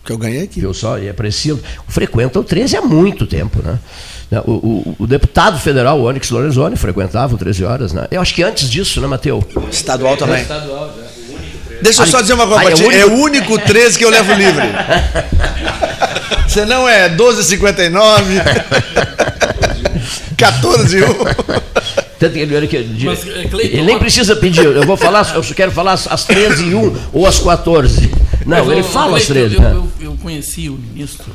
que 0.08 0.12
eu 0.12 0.18
ganhei 0.18 0.42
aqui. 0.44 0.60
Viu 0.60 0.72
só? 0.72 0.98
E 0.98 1.06
é 1.06 1.12
preciso. 1.12 1.60
Frequenta 1.86 2.40
o 2.40 2.44
13 2.44 2.78
há 2.78 2.82
muito 2.82 3.26
tempo, 3.26 3.62
né? 3.62 3.78
O, 4.46 4.52
o, 4.52 4.96
o, 5.00 5.06
deputado 5.06 5.58
federal, 5.58 5.98
o 6.00 6.04
Onyx 6.04 6.30
Lorenzoni, 6.30 6.76
frequentava 6.76 7.34
o 7.34 7.38
13 7.38 7.64
horas, 7.64 7.92
né? 7.92 8.06
Eu 8.10 8.20
acho 8.20 8.34
que 8.34 8.42
antes 8.42 8.68
disso, 8.68 9.00
né, 9.00 9.06
Mateus? 9.06 9.44
Estadual 9.70 10.16
também. 10.16 10.36
É, 10.36 10.42
estadual, 10.42 10.94
já. 10.96 11.08
Deixa 11.80 12.02
eu 12.02 12.06
só 12.06 12.20
dizer 12.20 12.34
uma 12.34 12.46
coisa 12.46 12.62
pra 12.62 12.72
ti. 12.72 12.84
É, 12.84 13.00
é 13.00 13.06
o 13.06 13.14
único 13.14 13.58
13 13.58 13.96
que 13.98 14.04
eu 14.04 14.10
levo 14.10 14.32
livre. 14.34 14.66
Você 16.46 16.64
não 16.64 16.88
é 16.88 17.08
12,59, 17.08 17.92
14 20.36 20.98
Tanto 22.18 22.32
que 22.32 22.38
ele, 22.40 22.66
que, 22.66 22.82
de, 22.82 23.06
Mas, 23.06 23.20
é, 23.20 23.44
Cleiton, 23.44 23.76
ele 23.76 23.82
nem 23.82 23.98
precisa 23.98 24.34
pedir, 24.34 24.64
eu 24.64 24.84
vou 24.84 24.96
falar, 24.96 25.36
eu 25.36 25.42
quero 25.54 25.70
falar 25.70 25.92
às 25.92 26.24
13 26.24 26.64
e 26.64 26.74
1 26.74 26.96
ou 27.12 27.26
às 27.26 27.38
14. 27.38 28.10
Não, 28.48 28.72
ele 28.72 28.82
fala 28.82 29.18
às 29.18 29.26
13. 29.26 29.54
Eu, 29.54 29.60
né? 29.60 29.72
eu, 29.74 29.92
eu, 30.00 30.16
conheci 30.16 30.70
o 30.70 30.72
ministro 30.72 31.30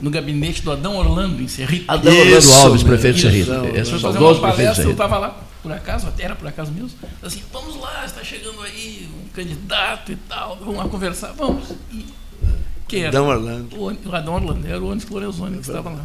no 0.00 0.10
gabinete 0.10 0.62
do 0.62 0.72
Adão 0.72 0.96
Orlando, 0.96 1.42
em 1.42 1.46
Serrito. 1.46 1.84
Adão 1.86 2.16
Orlando 2.16 2.52
Alves, 2.54 2.82
prefeito 2.82 3.16
de 3.16 3.20
Serrito. 3.22 3.52
Esse 3.74 3.92
uma 3.94 4.34
palestra, 4.40 4.84
eu 4.84 4.92
estava 4.92 5.18
lá, 5.18 5.42
por 5.62 5.70
acaso, 5.70 6.08
até 6.08 6.24
era 6.24 6.34
por 6.34 6.48
acaso 6.48 6.72
mesmo. 6.72 6.90
Assim, 7.22 7.42
vamos 7.52 7.78
lá, 7.78 8.04
está 8.06 8.24
chegando 8.24 8.62
aí 8.62 9.06
um 9.22 9.28
candidato 9.28 10.10
e 10.10 10.16
tal, 10.16 10.56
vamos 10.58 10.76
lá 10.76 10.88
conversar, 10.88 11.34
vamos. 11.36 11.64
E, 11.92 12.06
que 12.88 12.96
era? 12.96 13.08
Adão 13.08 13.28
Orlando. 13.28 13.76
O, 13.76 14.08
o 14.08 14.14
Adão 14.14 14.34
Orlando, 14.34 14.66
era 14.66 14.80
o 14.80 14.90
Onyx 14.90 15.08
Lorenzoni 15.10 15.58
que 15.58 15.68
estava 15.68 15.90
lá. 15.90 16.04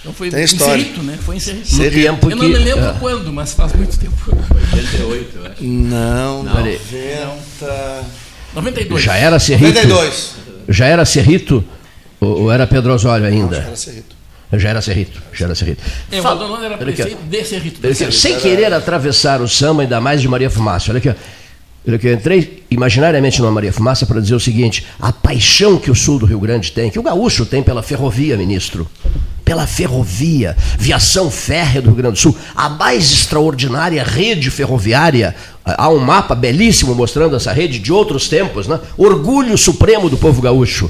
Então 0.00 0.14
foi 0.14 0.30
Tem 0.30 0.44
história. 0.44 0.82
Cerrito, 0.82 1.02
né? 1.02 1.18
Foi 1.20 1.36
em. 1.36 1.40
No 1.40 1.90
tempo 1.90 2.30
eu 2.30 2.36
não 2.36 2.48
me 2.48 2.56
lembro 2.56 2.84
é. 2.84 2.96
quando, 2.98 3.32
mas 3.32 3.52
faz 3.52 3.72
muito 3.74 3.98
tempo. 3.98 4.16
88, 4.72 5.36
eu 5.36 5.46
acho. 5.46 5.64
Não, 5.64 6.42
não. 6.42 6.54
90... 6.54 8.29
92. 8.54 9.02
Já 9.02 9.16
era 9.16 9.38
Cerrito? 9.38 9.74
92. 9.74 10.34
Já 10.68 10.86
era 10.86 11.04
Cerrito 11.04 11.64
ou, 12.20 12.42
ou 12.42 12.52
era 12.52 12.66
Pedro 12.66 12.92
Osório 12.92 13.26
ainda? 13.26 13.56
Não, 13.56 13.62
já 13.62 13.68
era 13.68 13.76
Cerrito. 13.76 14.16
Já 14.52 14.68
era 14.68 14.82
Cerrito, 14.82 15.22
já 15.32 15.44
era 15.44 15.54
Cerrito. 15.54 15.82
É, 16.10 16.20
Fala, 16.20 16.50
o 16.50 16.64
era 16.64 16.76
prefeito 16.76 17.22
de 17.22 17.44
Cerrito. 17.44 17.86
Aqui, 17.86 18.12
sem 18.12 18.38
querer 18.38 18.72
atravessar 18.72 19.40
o 19.40 19.48
samba, 19.48 19.82
ainda 19.82 20.00
mais 20.00 20.20
de 20.20 20.28
Maria 20.28 20.50
Fumaça. 20.50 20.90
Olha 20.90 20.98
aqui, 20.98 21.14
Olha 21.86 21.96
aqui, 21.96 22.08
eu 22.08 22.12
entrei 22.12 22.62
imaginariamente 22.70 23.40
numa 23.40 23.50
Maria 23.50 23.72
Fumaça 23.72 24.04
para 24.04 24.20
dizer 24.20 24.34
o 24.34 24.40
seguinte: 24.40 24.86
a 24.98 25.12
paixão 25.12 25.78
que 25.78 25.90
o 25.90 25.94
sul 25.94 26.18
do 26.18 26.26
Rio 26.26 26.38
Grande 26.40 26.72
tem, 26.72 26.90
que 26.90 26.98
o 26.98 27.02
gaúcho 27.02 27.46
tem 27.46 27.62
pela 27.62 27.82
ferrovia, 27.82 28.36
ministro 28.36 28.88
pela 29.50 29.66
ferrovia, 29.66 30.56
viação 30.78 31.28
férrea 31.28 31.82
do 31.82 31.88
Rio 31.88 31.96
Grande 31.96 32.14
do 32.14 32.20
Sul, 32.20 32.36
a 32.54 32.68
mais 32.68 33.10
extraordinária 33.10 34.04
rede 34.04 34.48
ferroviária. 34.48 35.34
Há 35.64 35.88
um 35.88 35.98
mapa 35.98 36.36
belíssimo 36.36 36.94
mostrando 36.94 37.34
essa 37.34 37.52
rede 37.52 37.80
de 37.80 37.92
outros 37.92 38.28
tempos, 38.28 38.68
né? 38.68 38.78
Orgulho 38.96 39.58
supremo 39.58 40.08
do 40.08 40.16
povo 40.16 40.40
gaúcho. 40.40 40.88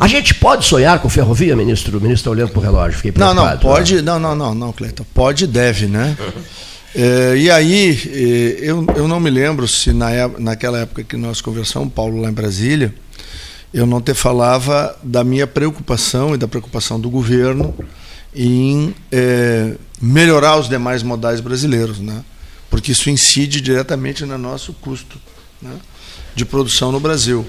A 0.00 0.06
gente 0.06 0.32
pode 0.32 0.64
sonhar 0.64 0.98
com 1.00 1.10
ferrovia, 1.10 1.54
ministro? 1.54 1.98
O 1.98 2.00
ministro 2.00 2.20
está 2.20 2.30
olhando 2.30 2.50
para 2.50 2.60
o 2.60 2.62
relógio, 2.62 2.96
fiquei 2.96 3.12
preocupado. 3.12 3.44
Não, 3.44 3.52
não, 3.52 3.58
pode, 3.58 3.96
né? 3.96 4.00
não, 4.00 4.18
não, 4.18 4.34
não, 4.34 4.54
não, 4.54 4.72
Cleiton. 4.72 5.04
Pode 5.12 5.44
e 5.44 5.46
deve, 5.46 5.86
né? 5.86 6.16
É, 6.94 7.36
e 7.36 7.50
aí, 7.50 8.00
é, 8.06 8.70
eu, 8.70 8.84
eu 8.96 9.06
não 9.06 9.20
me 9.20 9.28
lembro 9.28 9.68
se 9.68 9.92
na, 9.92 10.08
naquela 10.38 10.78
época 10.78 11.04
que 11.04 11.18
nós 11.18 11.42
conversamos, 11.42 11.92
Paulo, 11.92 12.22
lá 12.22 12.30
em 12.30 12.32
Brasília, 12.32 12.94
eu 13.72 13.86
não 13.86 14.00
te 14.00 14.14
falava 14.14 14.96
da 15.02 15.22
minha 15.22 15.46
preocupação 15.46 16.34
e 16.34 16.38
da 16.38 16.48
preocupação 16.48 16.98
do 16.98 17.10
governo 17.10 17.74
em 18.34 18.94
é, 19.10 19.74
melhorar 20.00 20.56
os 20.56 20.68
demais 20.68 21.02
modais 21.02 21.40
brasileiros, 21.40 21.98
né? 21.98 22.24
porque 22.70 22.92
isso 22.92 23.10
incide 23.10 23.60
diretamente 23.60 24.24
no 24.24 24.38
nosso 24.38 24.72
custo 24.74 25.18
né? 25.60 25.76
de 26.34 26.44
produção 26.44 26.92
no 26.92 27.00
Brasil. 27.00 27.46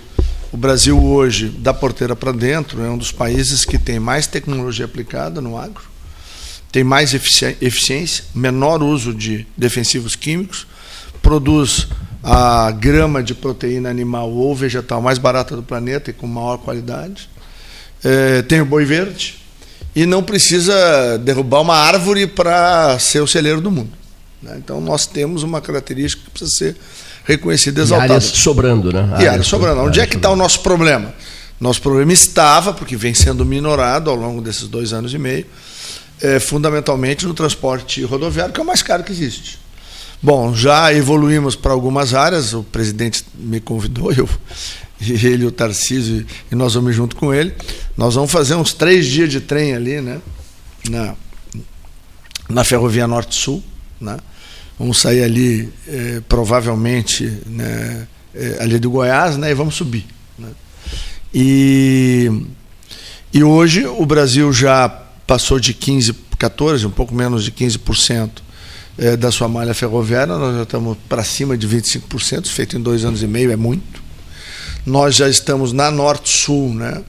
O 0.51 0.58
Brasil 0.58 1.01
hoje, 1.01 1.49
da 1.49 1.73
porteira 1.73 2.15
para 2.15 2.32
dentro, 2.32 2.84
é 2.84 2.89
um 2.89 2.97
dos 2.97 3.12
países 3.12 3.63
que 3.63 3.77
tem 3.77 3.99
mais 3.99 4.25
tecnologia 4.25 4.86
aplicada 4.86 5.39
no 5.39 5.58
agro, 5.58 5.84
tem 6.71 6.84
mais 6.84 7.13
eficiência, 7.13 8.25
menor 8.34 8.82
uso 8.82 9.13
de 9.13 9.45
defensivos 9.55 10.15
químicos, 10.15 10.65
produz 11.21 11.88
a 12.23 12.71
grama 12.71 13.23
de 13.23 13.34
proteína 13.34 13.89
animal 13.89 14.29
ou 14.29 14.53
vegetal 14.55 15.01
mais 15.01 15.17
barata 15.17 15.55
do 15.55 15.63
planeta 15.63 16.10
e 16.10 16.13
com 16.13 16.27
maior 16.27 16.58
qualidade. 16.58 17.29
É, 18.03 18.41
tem 18.43 18.62
o 18.62 18.65
boi 18.65 18.86
verde 18.86 19.38
e 19.95 20.05
não 20.05 20.23
precisa 20.23 21.17
derrubar 21.17 21.62
uma 21.62 21.75
árvore 21.75 22.27
para 22.27 22.97
ser 22.99 23.21
o 23.21 23.27
celeiro 23.27 23.62
do 23.62 23.71
mundo. 23.71 23.91
Né? 24.41 24.55
Então 24.58 24.79
nós 24.79 25.05
temos 25.05 25.43
uma 25.43 25.62
característica 25.62 26.23
que 26.23 26.29
precisa 26.32 26.51
ser 26.51 26.75
reconhecida 27.23 27.82
e 27.82 27.84
exaltada. 27.84 28.13
E 28.13 28.15
áreas 28.15 28.23
sobrando, 28.25 28.91
né? 28.91 29.17
E 29.19 29.27
áreas 29.27 29.47
sobrando. 29.47 29.82
Onde 29.82 29.99
é 29.99 30.08
que 30.08 30.15
está 30.15 30.29
o 30.29 30.36
nosso 30.36 30.62
problema? 30.62 31.13
Nosso 31.60 31.82
problema 31.82 32.13
estava, 32.13 32.73
porque 32.73 32.95
vem 32.95 33.13
sendo 33.13 33.45
minorado 33.45 34.10
ao 34.10 34.15
longo 34.15 34.41
desses 34.41 34.67
dois 34.67 34.93
anos 34.93 35.13
e 35.13 35.17
meio, 35.17 35.45
é, 36.21 36.39
fundamentalmente 36.39 37.25
no 37.25 37.34
transporte 37.34 38.01
rodoviário, 38.03 38.53
que 38.53 38.60
é 38.60 38.63
o 38.63 38.65
mais 38.65 38.82
caro 38.82 39.03
que 39.03 39.12
existe. 39.12 39.60
Bom, 40.21 40.53
já 40.53 40.93
evoluímos 40.93 41.55
para 41.55 41.71
algumas 41.71 42.13
áreas, 42.13 42.53
o 42.53 42.62
presidente 42.62 43.23
me 43.36 43.62
convidou, 43.62 44.12
eu, 44.12 44.27
ele, 44.99 45.45
o 45.45 45.51
Tarcísio, 45.51 46.25
e 46.51 46.55
nós 46.55 46.73
vamos 46.73 46.93
junto 46.93 47.15
com 47.15 47.34
ele. 47.34 47.53
Nós 47.95 48.15
vamos 48.15 48.29
fazer 48.29 48.55
uns 48.55 48.73
três 48.73 49.05
dias 49.05 49.29
de 49.29 49.39
trem 49.39 49.73
ali, 49.73 50.01
né? 50.01 50.19
Na, 50.89 51.15
na 52.49 52.63
Ferrovia 52.65 53.08
Norte-Sul, 53.08 53.63
né? 53.99 54.17
Vamos 54.77 54.99
sair 54.99 55.23
ali, 55.23 55.71
eh, 55.88 56.21
provavelmente, 56.27 57.25
né, 57.45 58.08
eh, 58.34 58.58
ali 58.62 58.79
do 58.79 58.89
Goiás, 58.89 59.36
né? 59.36 59.51
E 59.51 59.53
vamos 59.53 59.75
subir. 59.75 60.05
Né? 60.38 60.49
E, 61.34 62.32
e 63.34 63.43
hoje 63.43 63.86
o 63.86 64.05
Brasil 64.05 64.51
já 64.53 64.88
passou 65.27 65.60
de 65.60 65.73
15, 65.73 66.13
14, 66.38 66.88
um 66.88 66.91
pouco 66.91 67.13
menos 67.13 67.43
de 67.43 67.51
15% 67.51 68.29
é, 69.00 69.16
da 69.16 69.32
sua 69.32 69.48
malha 69.48 69.74
ferroviária, 69.74 70.38
nós 70.38 70.56
já 70.58 70.64
estamos 70.64 70.98
para 71.08 71.24
cima 71.24 71.58
de 71.58 71.68
25%, 71.68 72.48
feito 72.48 72.78
em 72.78 72.82
dois 72.82 73.06
anos 73.06 73.24
e 73.24 73.28
meio, 73.28 73.50
é 73.50 73.56
muito. 73.56 74.02
Nós 74.86 75.16
já 75.16 75.30
estamos 75.30 75.72
na 75.72 75.90
Norte-Sul, 75.90 76.74
né? 76.74 77.02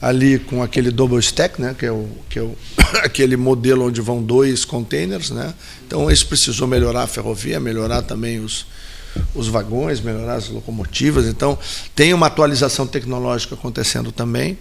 ali 0.00 0.38
com 0.38 0.62
aquele 0.62 0.90
double 0.90 1.18
stack, 1.20 1.60
né? 1.60 1.74
que 1.78 1.86
é, 1.86 1.92
o, 1.92 2.08
que 2.28 2.40
é 2.40 2.42
o, 2.42 2.56
aquele 3.04 3.36
modelo 3.36 3.86
onde 3.86 4.00
vão 4.00 4.20
dois 4.20 4.64
containers. 4.64 5.30
Né? 5.30 5.54
Então, 5.86 6.10
isso 6.10 6.26
precisou 6.26 6.66
melhorar 6.66 7.04
a 7.04 7.06
ferrovia, 7.06 7.60
melhorar 7.60 8.02
também 8.02 8.40
os, 8.40 8.66
os 9.32 9.46
vagões, 9.46 10.00
melhorar 10.00 10.34
as 10.34 10.48
locomotivas. 10.48 11.26
Então, 11.26 11.56
tem 11.94 12.12
uma 12.12 12.26
atualização 12.26 12.84
tecnológica 12.84 13.54
acontecendo 13.54 14.10
também. 14.10 14.58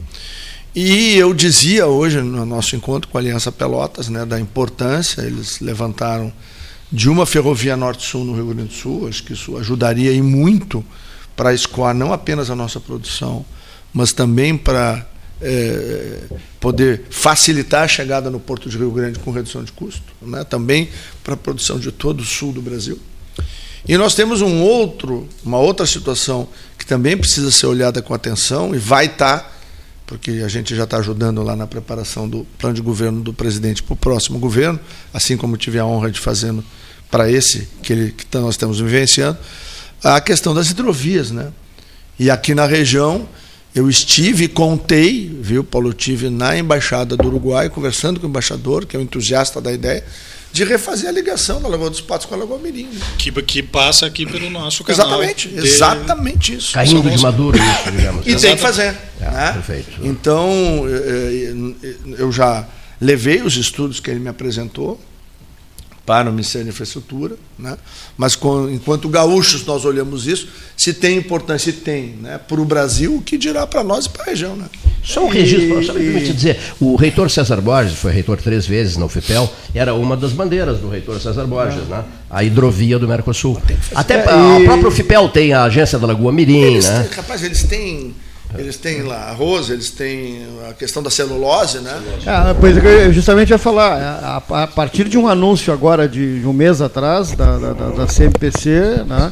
E 0.76 1.16
eu 1.16 1.34
dizia 1.34 1.88
hoje, 1.88 2.22
no 2.22 2.46
nosso 2.46 2.76
encontro 2.76 3.10
com 3.10 3.18
a 3.18 3.22
Aliança 3.22 3.52
Pelotas, 3.52 4.10
né, 4.10 4.26
da 4.26 4.40
importância, 4.40 5.22
eles 5.22 5.60
levantaram 5.60 6.32
de 6.91 7.10
uma 7.10 7.26
ferrovia 7.26 7.76
norte-sul 7.76 8.23
no 8.23 8.34
Rio 8.34 8.47
Grande 8.47 8.69
do 8.69 8.73
Sul. 8.73 9.08
Acho 9.08 9.23
que 9.23 9.34
isso 9.34 9.58
ajudaria 9.58 10.12
e 10.12 10.21
muito 10.21 10.84
para 11.36 11.54
escoar 11.54 11.93
não 11.93 12.13
apenas 12.13 12.50
a 12.50 12.56
nossa 12.56 12.80
produção, 12.80 13.45
mas 13.93 14.12
também 14.12 14.58
para 14.58 15.06
é, 15.41 16.19
poder 16.60 17.04
facilitar 17.10 17.84
a 17.84 17.88
chegada 17.88 18.30
no 18.30 18.39
Porto 18.39 18.69
de 18.69 18.78
Rio 18.78 18.91
Grande 18.91 19.19
com 19.19 19.32
redução 19.32 19.63
de 19.63 19.71
custo, 19.71 20.13
né? 20.21 20.43
também 20.43 20.89
para 21.23 21.36
a 21.36 21.38
produção 21.38 21.80
de 21.80 21.91
todo 21.91 22.21
o 22.21 22.26
sul 22.26 22.52
do 22.52 22.62
Brasil. 22.62 23.00
E 23.88 23.97
nós 23.97 24.15
temos 24.15 24.41
um 24.41 24.62
outro, 24.62 25.30
uma 25.45 25.60
outra 25.60 25.86
situação 25.86 26.47
que 26.78 26.86
também 26.86 27.15
precisa 27.15 27.52
ser 27.52 27.67
olhada 27.67 28.02
com 28.02 28.13
atenção 28.13 28.76
e 28.76 28.78
vai 28.78 29.06
estar, 29.06 29.39
tá, 29.39 29.52
porque 30.08 30.32
a 30.43 30.48
gente 30.48 30.74
já 30.74 30.86
está 30.86 30.98
ajudando 30.98 31.43
lá 31.43 31.56
na 31.56 31.67
preparação 31.67 32.28
do 32.28 32.48
plano 32.58 32.74
de 32.74 32.82
governo 32.82 33.22
do 33.22 33.34
presidente 33.34 33.84
para 33.84 33.93
o 33.93 33.98
próximo 33.98 34.39
governo, 34.39 34.80
assim 35.13 35.36
como 35.36 35.58
tive 35.58 35.78
a 35.78 35.86
honra 35.86 36.10
de 36.10 36.20
fazer 36.20 36.56
para 37.12 37.30
esse 37.30 37.67
que, 37.84 37.91
ele, 37.93 38.12
que 38.12 38.26
nós 38.38 38.56
estamos 38.56 38.80
vivenciando, 38.80 39.38
a 40.02 40.20
questão 40.22 40.54
das 40.54 40.70
hidrovias. 40.70 41.32
Né? 41.32 41.52
E 42.17 42.30
aqui 42.32 42.56
na 42.56 42.65
região, 42.65 43.28
eu 43.76 43.89
estive 43.89 44.48
contei, 44.48 45.30
viu, 45.41 45.62
Paulo, 45.62 45.93
tive 45.93 46.30
na 46.30 46.58
Embaixada 46.58 47.17
do 47.17 47.28
Uruguai, 47.28 47.70
conversando 47.70 48.20
com 48.20 48.28
o 48.28 48.30
embaixador, 48.30 48.86
que 48.86 48.96
é 48.96 49.00
um 49.00 49.04
entusiasta 49.04 49.60
da 49.60 49.74
ideia, 49.74 50.04
de 50.58 50.63
refazer 50.63 51.08
a 51.08 51.12
ligação 51.12 51.62
da 51.62 51.67
Lagoa 51.67 51.89
dos 51.89 52.02
Patos 52.02 52.26
com 52.26 52.34
a 52.34 52.38
Lagoa 52.38 52.58
Mirim. 52.58 52.86
Né? 52.86 53.00
Que, 53.17 53.32
que 53.43 53.62
passa 53.62 54.08
aqui 54.08 54.26
pelo 54.26 54.50
nosso 54.50 54.84
canal. 54.84 55.06
Exatamente, 55.06 55.48
de... 55.50 55.60
exatamente 55.60 56.56
isso. 56.56 56.74
Caindo 56.74 57.10
de 57.10 57.22
maduro 57.22 57.58
isso, 57.58 57.91
digamos. 57.91 58.26
E 58.28 58.36
tem 58.36 58.56
que 58.56 58.62
fazer. 58.62 58.96
É, 59.22 59.32
né? 59.32 59.54
Perfeito. 59.54 60.00
Então, 60.02 60.50
eh, 60.88 61.54
eh, 61.84 61.96
eu 62.17 62.32
já 62.32 62.67
levei 63.00 63.43
os 63.43 63.56
estudos 63.56 64.00
que 64.00 64.10
ele 64.10 64.20
me 64.20 64.30
apresentou, 64.30 65.00
para 66.08 66.30
o 66.30 66.32
Ministério 66.32 66.65
da 66.65 66.72
Infraestrutura, 66.72 67.36
né? 67.60 67.78
mas 68.17 68.34
com, 68.34 68.70
enquanto 68.70 69.10
gaúchos 69.10 69.65
nós 69.65 69.84
olhamos 69.84 70.26
isso, 70.26 70.48
se 70.78 70.93
tem 70.93 71.17
importância, 71.17 71.70
se 71.70 71.80
tem, 71.80 72.15
né? 72.22 72.38
para 72.38 72.62
o 72.62 72.63
Brasil, 72.63 73.17
o 73.17 73.22
que 73.22 73.38
dirá 73.38 73.67
para 73.67 73.84
nós 73.84 74.06
e 74.06 74.10
para 74.10 74.23
a 74.23 74.25
região. 74.27 74.56
Né? 74.56 74.67
Só 75.04 75.25
um 75.25 75.27
registro, 75.27 75.84
só 75.84 75.92
me 75.92 76.21
te 76.21 76.31
dizer, 76.31 76.58
o 76.79 76.96
reitor 76.96 77.29
César 77.29 77.60
Borges, 77.60 78.00
foi 78.00 78.13
reitor 78.13 78.38
três 78.38 78.65
vezes 78.65 78.96
na 78.96 79.06
UFPEL, 79.06 79.52
era 79.75 79.94
uma 79.94 80.15
das 80.15 80.31
bandeiras 80.31 80.79
do 80.79 80.88
reitor 80.88 81.19
César 81.19 81.46
Borges, 81.46 81.86
né? 81.90 82.06
a 82.29 82.42
hidrovia 82.42 82.98
do 82.98 83.06
Mercosul. 83.06 83.62
Até 83.94 84.21
a, 84.21 84.62
própria 84.63 84.88
UFPEL 84.88 85.27
tem 85.27 85.52
a 85.52 85.65
agência 85.65 86.00
da 86.00 86.08
Lagoa 86.08 86.31
Mirim. 86.31 86.62
Eles 86.62 86.86
né? 86.86 87.04
Têm, 87.04 87.17
rapaz, 87.17 87.44
eles 87.44 87.63
têm 87.63 88.15
eles 88.56 88.77
têm 88.77 89.02
lá 89.02 89.29
arroz, 89.29 89.69
eles 89.69 89.89
têm 89.89 90.48
a 90.69 90.73
questão 90.73 91.04
da 91.04 91.10
celulose, 91.10 91.79
né? 91.79 92.02
É, 92.25 92.54
pois 92.54 92.77
é, 92.77 93.08
eu 93.08 93.13
justamente 93.13 93.50
ia 93.50 93.58
falar, 93.58 94.00
é, 94.00 94.56
a, 94.56 94.67
partir 94.67 95.10
de 95.10 95.17
um 95.17 95.27
anúncio 95.27 95.73
agora 95.73 96.08
de, 96.08 96.41
um 96.45 96.54
mês 96.54 96.81
atrás 96.81 97.31
da, 97.31 97.58
da, 97.58 97.73
da, 97.73 98.06
CMPC, 98.08 99.04
né, 99.06 99.31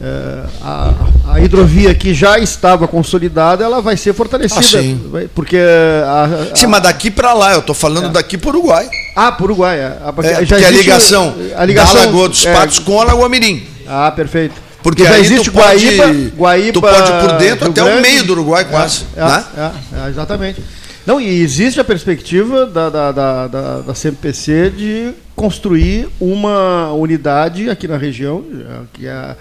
é, 0.00 0.44
a, 0.62 0.94
a, 1.28 1.40
hidrovia 1.40 1.94
que 1.94 2.14
já 2.14 2.38
estava 2.38 2.88
consolidada, 2.88 3.62
ela 3.62 3.82
vai 3.82 3.96
ser 3.96 4.14
fortalecida. 4.14 4.60
Ah, 4.60 4.62
sim. 4.62 5.28
Porque 5.34 5.58
a, 5.58 6.50
a, 6.52 6.56
sim, 6.56 6.66
mas 6.66 6.82
daqui 6.82 7.10
para 7.10 7.34
lá, 7.34 7.52
eu 7.52 7.60
estou 7.60 7.74
falando 7.74 8.06
é. 8.06 8.10
daqui 8.10 8.38
para 8.38 8.48
o 8.48 8.58
Uruguai. 8.58 8.88
Ah, 9.14 9.30
para 9.30 9.42
o 9.42 9.44
Uruguai. 9.44 9.78
É, 9.78 9.82
é, 9.82 10.44
já 10.44 10.56
porque 10.56 10.64
a 10.64 10.70
ligação, 10.70 11.34
a 11.54 11.64
ligação 11.64 11.94
da 11.96 12.06
Lagoa 12.06 12.28
dos 12.28 12.44
Patos 12.44 12.78
com 12.78 13.00
a 13.00 13.04
Lagoa 13.04 13.28
Mirim. 13.28 13.62
Ah, 13.86 14.10
perfeito. 14.10 14.54
Porque 14.84 15.02
já 15.02 15.18
existe 15.18 15.50
tu 15.50 15.56
Guaíba, 15.56 16.02
pode, 16.04 16.32
Guaíba, 16.36 16.72
tu 16.74 16.80
pode 16.82 17.10
por 17.12 17.38
dentro 17.38 17.64
Rio 17.64 17.70
até 17.70 17.82
Grande, 17.82 17.98
o 17.98 18.02
meio 18.02 18.24
do 18.24 18.32
Uruguai 18.34 18.66
quase. 18.66 19.06
É, 19.16 19.24
né? 19.24 19.44
é, 19.56 20.04
é, 20.04 20.08
exatamente. 20.10 20.62
Não, 21.06 21.18
e 21.18 21.40
existe 21.40 21.80
a 21.80 21.84
perspectiva 21.84 22.66
da, 22.66 22.90
da, 22.90 23.10
da, 23.10 23.46
da, 23.46 23.80
da 23.80 23.94
CMPC 23.94 24.70
de 24.76 25.14
construir 25.34 26.06
uma 26.20 26.92
unidade 26.92 27.70
aqui 27.70 27.88
na 27.88 27.96
região, 27.96 28.44
que, 28.92 29.06
é, 29.06 29.36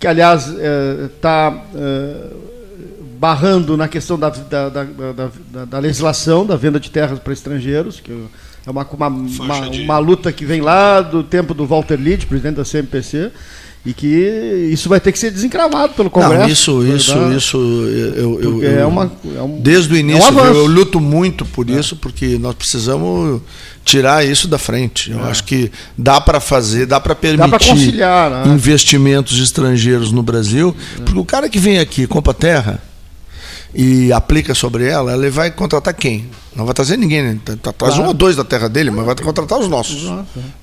que 0.00 0.06
aliás 0.08 0.48
está 0.48 1.54
é, 1.76 1.78
é, 1.78 2.30
barrando 3.20 3.76
na 3.76 3.86
questão 3.86 4.18
da, 4.18 4.30
da, 4.30 4.68
da, 4.68 4.82
da, 4.82 5.64
da 5.64 5.78
legislação 5.78 6.44
da 6.44 6.56
venda 6.56 6.80
de 6.80 6.90
terras 6.90 7.20
para 7.20 7.32
estrangeiros, 7.32 8.00
que 8.00 8.10
é 8.66 8.70
uma, 8.70 8.82
uma, 8.84 9.06
uma, 9.06 9.68
uma, 9.68 9.98
luta 9.98 10.32
que 10.32 10.44
vem 10.44 10.60
lá 10.60 11.00
do 11.00 11.22
tempo 11.22 11.54
do 11.54 11.64
Walter 11.64 11.96
Litt, 11.96 12.26
presidente 12.26 12.56
da 12.56 12.64
CMPC, 12.64 13.30
e 13.86 13.92
que 13.92 14.06
isso 14.72 14.88
vai 14.88 15.00
ter 15.00 15.12
que 15.12 15.18
ser 15.18 15.30
desencravado 15.30 15.94
pelo 15.94 16.10
Congresso. 16.10 16.38
Não, 16.38 16.48
isso, 16.48 16.96
isso, 16.96 17.14
dar, 17.14 17.36
isso. 17.36 17.56
Eu, 17.56 18.40
eu, 18.40 18.62
eu, 18.62 18.80
é 18.80 18.86
uma, 18.86 19.10
é 19.36 19.42
um, 19.42 19.60
desde 19.60 19.94
o 19.94 19.96
início 19.96 20.28
é 20.28 20.42
um 20.42 20.54
eu, 20.54 20.66
luto 20.66 21.00
muito 21.00 21.44
por 21.44 21.68
é. 21.70 21.72
isso, 21.72 21.96
porque 21.96 22.38
nós 22.38 22.54
precisamos 22.54 23.40
tirar 23.84 24.26
isso 24.26 24.46
da 24.48 24.58
frente. 24.58 25.10
Eu 25.10 25.24
é. 25.24 25.30
acho 25.30 25.44
que 25.44 25.70
dá 25.96 26.20
para 26.20 26.40
fazer, 26.40 26.86
dá 26.86 27.00
para 27.00 27.14
permitir 27.14 27.50
dá 27.50 27.58
conciliar, 27.58 28.30
né? 28.30 28.52
investimentos 28.52 29.38
estrangeiros 29.38 30.12
no 30.12 30.22
Brasil, 30.22 30.74
é. 30.98 31.02
porque 31.02 31.18
o 31.18 31.24
cara 31.24 31.48
que 31.48 31.58
vem 31.58 31.78
aqui 31.78 32.06
compra 32.06 32.34
terra 32.34 32.82
e 33.80 34.12
aplica 34.12 34.56
sobre 34.56 34.88
ela, 34.88 35.14
ele 35.14 35.30
vai 35.30 35.52
contratar 35.52 35.94
quem? 35.94 36.28
Não 36.56 36.64
vai 36.64 36.74
trazer 36.74 36.96
ninguém, 36.96 37.22
né? 37.22 37.38
Tá, 37.44 37.56
tá, 37.56 37.72
traz 37.72 37.94
claro. 37.94 38.06
um 38.06 38.08
ou 38.08 38.12
dois 38.12 38.34
da 38.34 38.42
terra 38.42 38.68
dele, 38.68 38.90
mas 38.90 39.06
vai 39.06 39.14
contratar 39.14 39.56
os 39.56 39.68
nossos. 39.68 40.02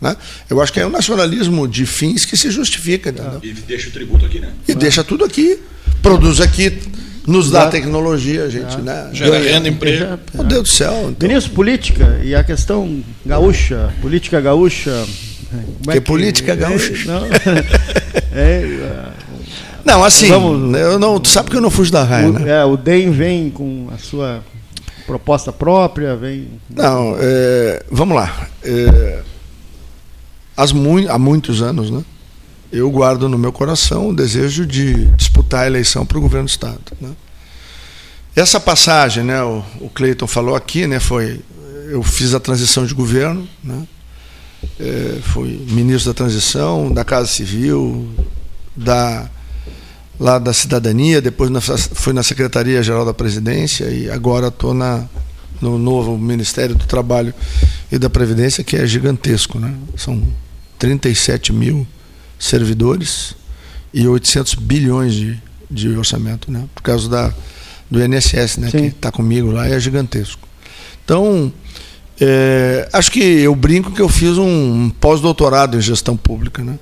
Né? 0.01 0.17
Eu 0.49 0.61
acho 0.61 0.73
que 0.73 0.81
é 0.81 0.85
um 0.85 0.89
nacionalismo 0.89 1.65
de 1.65 1.85
fins 1.85 2.25
que 2.25 2.35
se 2.35 2.51
justifica. 2.51 3.11
Entendeu? 3.11 3.39
E 3.41 3.53
deixa 3.53 3.87
o 3.87 3.91
tributo 3.93 4.25
aqui, 4.25 4.41
né? 4.41 4.49
E 4.67 4.75
deixa 4.75 5.01
tudo 5.01 5.23
aqui, 5.23 5.61
produz 6.01 6.41
aqui, 6.41 6.77
nos 7.25 7.49
dá 7.49 7.69
tecnologia, 7.69 8.49
gente, 8.49 8.81
né? 8.81 9.09
Gera 9.13 9.39
renda, 9.39 9.69
emprego. 9.69 10.19
Meu 10.33 10.43
Deus 10.43 10.63
do 10.63 10.67
céu. 10.67 11.07
Então. 11.09 11.15
Vinícius, 11.29 11.47
política 11.53 12.19
e 12.21 12.35
a 12.35 12.43
questão 12.43 13.01
gaúcha, 13.25 13.93
política 14.01 14.41
gaúcha. 14.41 14.91
É 15.87 15.91
que, 15.91 15.91
que 15.93 16.01
política 16.01 16.51
é, 16.51 16.55
gaúcha? 16.57 16.93
Não, 17.05 17.25
é, 18.35 19.05
não, 19.85 20.03
assim, 20.03 20.27
Vamos, 20.27 20.75
eu 20.79 20.97
não, 20.97 21.19
tu 21.19 21.29
sabe 21.29 21.51
que 21.51 21.55
eu 21.55 21.61
não 21.61 21.69
fujo 21.69 21.91
da 21.91 22.03
raia, 22.03 22.27
o, 22.27 22.33
né? 22.33 22.59
É, 22.59 22.65
o 22.65 22.75
DEM 22.75 23.11
vem 23.11 23.51
com 23.51 23.87
a 23.93 23.97
sua 23.99 24.43
proposta 25.05 25.53
própria, 25.53 26.15
vem... 26.15 26.47
Não, 26.67 27.15
é, 27.19 27.83
vamos 27.91 28.15
lá. 28.15 28.49
É, 28.63 29.21
mu 30.73 31.07
há 31.07 31.19
muitos 31.19 31.61
anos, 31.61 31.91
né? 31.91 32.03
Eu 32.71 32.89
guardo 32.89 33.29
no 33.29 33.37
meu 33.37 33.53
coração 33.53 34.09
o 34.09 34.15
desejo 34.15 34.65
de 34.65 35.05
disputar 35.11 35.63
a 35.63 35.67
eleição 35.67 36.03
para 36.03 36.17
o 36.17 36.21
governo 36.21 36.47
do 36.47 36.49
Estado. 36.49 36.81
Né? 36.99 37.11
Essa 38.35 38.59
passagem, 38.59 39.23
né, 39.23 39.41
o, 39.43 39.63
o 39.79 39.89
Cleiton 39.89 40.25
falou 40.25 40.55
aqui, 40.55 40.87
né, 40.87 40.99
foi, 40.99 41.39
eu 41.89 42.01
fiz 42.01 42.33
a 42.33 42.39
transição 42.39 42.85
de 42.85 42.93
governo, 42.93 43.47
né, 43.63 43.87
é, 44.79 45.19
fui 45.21 45.63
ministro 45.69 46.11
da 46.11 46.17
transição, 46.17 46.91
da 46.91 47.05
Casa 47.05 47.27
Civil, 47.27 48.09
da 48.75 49.29
lá 50.19 50.39
da 50.39 50.53
cidadania, 50.53 51.21
depois 51.21 51.49
na, 51.49 51.61
fui 51.61 52.13
na 52.13 52.23
Secretaria 52.23 52.81
Geral 52.81 53.05
da 53.05 53.13
Presidência 53.13 53.85
e 53.85 54.09
agora 54.09 54.47
estou 54.47 54.73
no 55.61 55.77
novo 55.77 56.17
Ministério 56.17 56.75
do 56.75 56.85
Trabalho 56.85 57.33
e 57.91 57.97
da 57.97 58.09
Previdência, 58.09 58.63
que 58.63 58.75
é 58.75 58.85
gigantesco. 58.85 59.59
Né? 59.59 59.73
São 59.97 60.21
37 60.79 61.51
mil 61.53 61.85
servidores 62.39 63.35
e 63.93 64.07
800 64.07 64.55
bilhões 64.55 65.13
de, 65.13 65.41
de 65.69 65.89
orçamento, 65.89 66.51
né? 66.51 66.65
por 66.73 66.81
causa 66.81 67.09
da, 67.09 67.33
do 67.89 68.03
INSS, 68.03 68.57
né? 68.57 68.71
que 68.71 68.77
está 68.77 69.11
comigo 69.11 69.51
lá, 69.51 69.67
é 69.67 69.79
gigantesco. 69.79 70.47
Então, 71.03 71.51
é, 72.19 72.89
acho 72.91 73.11
que 73.11 73.19
eu 73.19 73.55
brinco 73.55 73.91
que 73.91 74.01
eu 74.01 74.09
fiz 74.09 74.37
um 74.37 74.89
pós-doutorado 74.89 75.77
em 75.77 75.81
gestão 75.81 76.15
pública. 76.17 76.63
Né? 76.63 76.77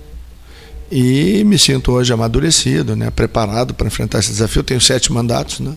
E 0.95 1.43
me 1.43 1.57
sinto 1.57 1.91
hoje 1.91 2.13
amadurecido, 2.13 2.95
né, 2.95 3.09
preparado 3.09 3.73
para 3.73 3.87
enfrentar 3.87 4.19
esse 4.19 4.29
desafio. 4.29 4.61
Tenho 4.61 4.79
sete 4.79 5.11
mandatos 5.11 5.59
né, 5.59 5.73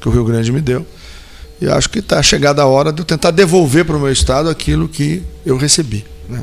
que 0.00 0.08
o 0.08 0.10
Rio 0.10 0.24
Grande 0.24 0.50
me 0.50 0.62
deu. 0.62 0.86
E 1.60 1.68
acho 1.68 1.90
que 1.90 1.98
está 1.98 2.22
chegada 2.22 2.62
a 2.62 2.66
hora 2.66 2.90
de 2.90 3.02
eu 3.02 3.04
tentar 3.04 3.32
devolver 3.32 3.84
para 3.84 3.94
o 3.94 4.00
meu 4.00 4.10
Estado 4.10 4.48
aquilo 4.48 4.88
que 4.88 5.22
eu 5.44 5.58
recebi. 5.58 6.06
Né. 6.26 6.42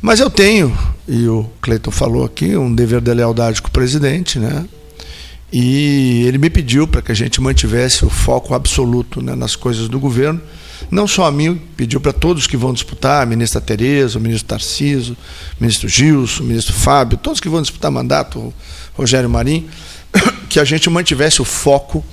Mas 0.00 0.18
eu 0.18 0.30
tenho, 0.30 0.74
e 1.06 1.28
o 1.28 1.46
Cleiton 1.60 1.90
falou 1.90 2.24
aqui, 2.24 2.56
um 2.56 2.74
dever 2.74 3.02
de 3.02 3.12
lealdade 3.12 3.60
com 3.60 3.68
o 3.68 3.70
presidente, 3.70 4.38
né? 4.38 4.64
E 5.52 6.24
ele 6.26 6.38
me 6.38 6.48
pediu 6.48 6.88
para 6.88 7.02
que 7.02 7.12
a 7.12 7.14
gente 7.14 7.38
mantivesse 7.38 8.06
o 8.06 8.08
foco 8.08 8.54
absoluto 8.54 9.20
né, 9.20 9.34
nas 9.34 9.54
coisas 9.54 9.88
do 9.88 10.00
governo 10.00 10.40
não 10.90 11.06
só 11.06 11.24
a 11.26 11.32
mim, 11.32 11.60
pediu 11.76 12.00
para 12.00 12.12
todos 12.12 12.46
que 12.46 12.56
vão 12.56 12.72
disputar, 12.72 13.22
a 13.22 13.26
ministra 13.26 13.60
Tereza, 13.60 14.18
o 14.18 14.20
ministro 14.20 14.48
Tarciso, 14.48 15.16
o 15.58 15.62
ministro 15.62 15.88
Gilson, 15.88 16.42
o 16.42 16.46
ministro 16.46 16.72
Fábio, 16.74 17.18
todos 17.18 17.40
que 17.40 17.48
vão 17.48 17.62
disputar 17.62 17.90
mandato, 17.90 18.38
o 18.38 18.54
Rogério 18.94 19.28
Marim, 19.28 19.68
que 20.48 20.60
a 20.60 20.64
gente 20.64 20.88
mantivesse 20.90 21.40
o 21.40 21.44
foco 21.44 22.04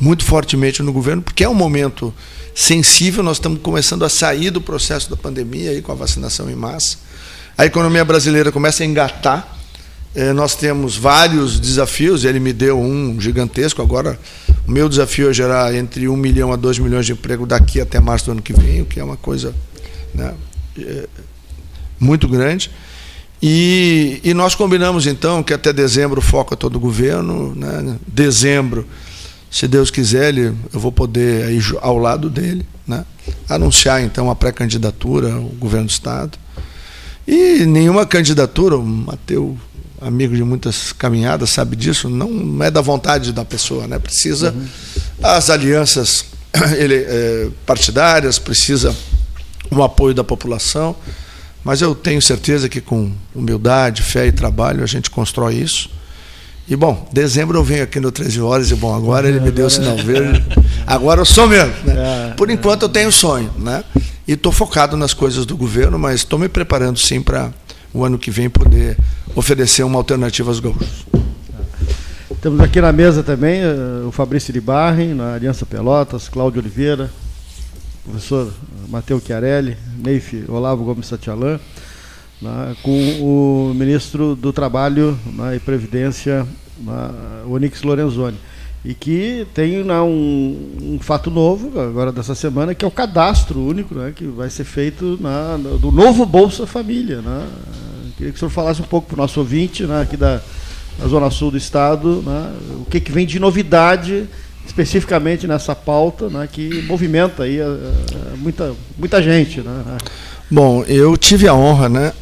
muito 0.00 0.24
fortemente 0.24 0.82
no 0.82 0.92
governo, 0.92 1.22
porque 1.22 1.44
é 1.44 1.48
um 1.48 1.54
momento 1.54 2.12
sensível, 2.54 3.22
nós 3.22 3.36
estamos 3.36 3.60
começando 3.62 4.04
a 4.04 4.08
sair 4.08 4.50
do 4.50 4.60
processo 4.60 5.08
da 5.08 5.16
pandemia 5.16 5.70
aí 5.70 5.82
com 5.82 5.92
a 5.92 5.94
vacinação 5.94 6.50
em 6.50 6.54
massa. 6.54 6.98
A 7.56 7.66
economia 7.66 8.04
brasileira 8.04 8.50
começa 8.50 8.82
a 8.82 8.86
engatar 8.86 9.60
é, 10.14 10.32
nós 10.32 10.56
temos 10.56 10.96
vários 10.96 11.60
desafios, 11.60 12.24
ele 12.24 12.40
me 12.40 12.52
deu 12.52 12.80
um 12.80 13.20
gigantesco. 13.20 13.80
Agora, 13.80 14.18
meu 14.70 14.88
desafio 14.88 15.28
é 15.28 15.32
gerar 15.32 15.74
entre 15.74 16.08
1 16.08 16.16
milhão 16.16 16.52
a 16.52 16.56
2 16.56 16.78
milhões 16.78 17.04
de 17.04 17.12
emprego 17.12 17.44
daqui 17.44 17.80
até 17.80 17.98
março 17.98 18.26
do 18.26 18.32
ano 18.32 18.42
que 18.42 18.52
vem, 18.52 18.82
o 18.82 18.86
que 18.86 19.00
é 19.00 19.04
uma 19.04 19.16
coisa 19.16 19.54
né, 20.14 20.32
é, 20.78 21.08
muito 21.98 22.28
grande. 22.28 22.70
E, 23.42 24.20
e, 24.22 24.34
nós 24.34 24.54
combinamos 24.54 25.06
então 25.06 25.42
que 25.42 25.52
até 25.52 25.72
dezembro 25.72 26.20
o 26.20 26.22
foco 26.22 26.54
é 26.54 26.56
todo 26.56 26.76
o 26.76 26.80
governo. 26.80 27.54
Né, 27.54 27.96
dezembro, 28.06 28.86
se 29.50 29.66
Deus 29.66 29.90
quiser, 29.90 30.36
eu 30.36 30.54
vou 30.72 30.92
poder 30.92 31.50
ir 31.50 31.64
ao 31.80 31.98
lado 31.98 32.30
dele, 32.30 32.64
né, 32.86 33.04
anunciar 33.48 34.02
então 34.02 34.30
a 34.30 34.36
pré-candidatura 34.36 35.34
ao 35.34 35.42
governo 35.42 35.86
do 35.86 35.90
Estado. 35.90 36.38
E 37.26 37.64
nenhuma 37.66 38.06
candidatura, 38.06 38.76
o 38.76 38.84
Mateus 38.84 39.56
amigo 40.00 40.34
de 40.34 40.42
muitas 40.42 40.92
caminhadas, 40.92 41.50
sabe 41.50 41.76
disso, 41.76 42.08
não 42.08 42.62
é 42.62 42.70
da 42.70 42.80
vontade 42.80 43.32
da 43.32 43.44
pessoa, 43.44 43.86
né? 43.86 43.98
Precisa 43.98 44.52
uhum. 44.52 44.66
as 45.22 45.50
alianças 45.50 46.24
ele, 46.76 46.96
é, 46.96 47.48
partidárias, 47.66 48.38
precisa 48.38 48.94
o 49.70 49.82
apoio 49.82 50.14
da 50.14 50.24
população, 50.24 50.96
mas 51.62 51.82
eu 51.82 51.94
tenho 51.94 52.20
certeza 52.20 52.68
que 52.68 52.80
com 52.80 53.12
humildade, 53.34 54.02
fé 54.02 54.26
e 54.26 54.32
trabalho 54.32 54.82
a 54.82 54.86
gente 54.86 55.10
constrói 55.10 55.56
isso. 55.56 55.90
E 56.68 56.76
bom, 56.76 57.08
dezembro 57.12 57.58
eu 57.58 57.64
venho 57.64 57.82
aqui 57.82 57.98
no 57.98 58.12
13 58.12 58.40
horas 58.40 58.70
e 58.70 58.74
bom, 58.76 58.94
agora 58.94 59.28
ele 59.28 59.40
me 59.40 59.50
deu 59.50 59.66
o 59.66 59.70
sinal 59.70 59.96
verde. 59.96 60.44
Agora 60.86 61.20
eu 61.20 61.24
sou 61.24 61.46
mesmo. 61.48 61.72
Né? 61.84 62.30
É, 62.30 62.34
Por 62.34 62.48
enquanto 62.50 62.82
eu 62.82 62.88
tenho 62.88 63.12
sonho, 63.12 63.50
né? 63.58 63.84
E 64.26 64.32
estou 64.32 64.50
focado 64.52 64.96
nas 64.96 65.12
coisas 65.12 65.44
do 65.44 65.56
governo, 65.56 65.98
mas 65.98 66.20
estou 66.20 66.38
me 66.38 66.48
preparando 66.48 66.98
sim 66.98 67.20
para 67.20 67.52
o 67.92 68.04
ano 68.04 68.18
que 68.18 68.30
vem 68.30 68.48
poder 68.48 68.96
oferecer 69.34 69.82
uma 69.82 69.98
alternativa 69.98 70.50
aos 70.50 70.60
gaúchos. 70.60 71.06
Temos 72.40 72.60
aqui 72.60 72.80
na 72.80 72.92
mesa 72.92 73.22
também 73.22 73.60
uh, 73.62 74.08
o 74.08 74.12
Fabrício 74.12 74.50
Iribarren, 74.50 75.14
na 75.14 75.34
Aliança 75.34 75.66
Pelotas, 75.66 76.28
Cláudio 76.28 76.60
Oliveira, 76.60 77.10
professor 78.02 78.52
Matheus 78.88 79.22
Chiarelli, 79.22 79.76
Neif 80.02 80.44
Olavo 80.48 80.84
Gomes 80.84 81.06
Satialan, 81.06 81.60
né, 82.40 82.76
com 82.82 82.90
o 83.20 83.74
ministro 83.74 84.34
do 84.34 84.52
Trabalho 84.52 85.18
né, 85.26 85.56
e 85.56 85.60
Previdência, 85.60 86.46
né, 86.78 87.10
Onix 87.46 87.82
Lorenzoni. 87.82 88.38
E 88.84 88.94
que 88.94 89.46
tem 89.52 89.84
né, 89.84 90.00
um, 90.00 90.94
um, 90.94 90.98
fato 91.00 91.30
novo, 91.30 91.78
agora 91.78 92.10
dessa 92.10 92.34
semana, 92.34 92.74
que 92.74 92.84
é 92.84 92.88
o 92.88 92.90
cadastro 92.90 93.60
único, 93.60 93.94
né, 93.94 94.12
que 94.14 94.24
vai 94.24 94.48
ser 94.48 94.64
feito 94.64 95.18
na, 95.20 95.58
do 95.58 95.92
novo 95.92 96.24
Bolsa 96.24 96.66
Família. 96.66 97.20
Né, 97.20 97.46
Queria 98.16 98.32
que 98.32 98.36
o 98.36 98.38
senhor 98.38 98.50
falasse 98.50 98.80
um 98.80 98.86
pouco 98.86 99.08
para 99.08 99.14
o 99.14 99.18
nosso 99.18 99.40
ouvinte, 99.40 99.84
né, 99.84 100.02
aqui 100.02 100.16
da, 100.16 100.40
da, 100.98 101.08
Zona 101.08 101.30
Sul 101.30 101.50
do 101.50 101.58
Estado, 101.58 102.22
né, 102.24 102.52
o 102.80 102.86
que, 102.86 103.00
que 103.00 103.12
vem 103.12 103.26
de 103.26 103.38
novidade 103.38 104.26
especificamente 104.66 105.46
nessa 105.46 105.74
pauta 105.74 106.28
né, 106.28 106.48
que 106.50 106.82
movimenta 106.82 107.42
aí 107.42 107.60
a, 107.60 107.66
a, 107.66 108.36
muita, 108.36 108.74
muita 108.96 109.22
gente. 109.22 109.60
Né? 109.60 109.98
Bom, 110.50 110.84
eu 110.84 111.16
tive 111.16 111.48
a 111.48 111.54
honra 111.54 111.88
né, 111.88 112.12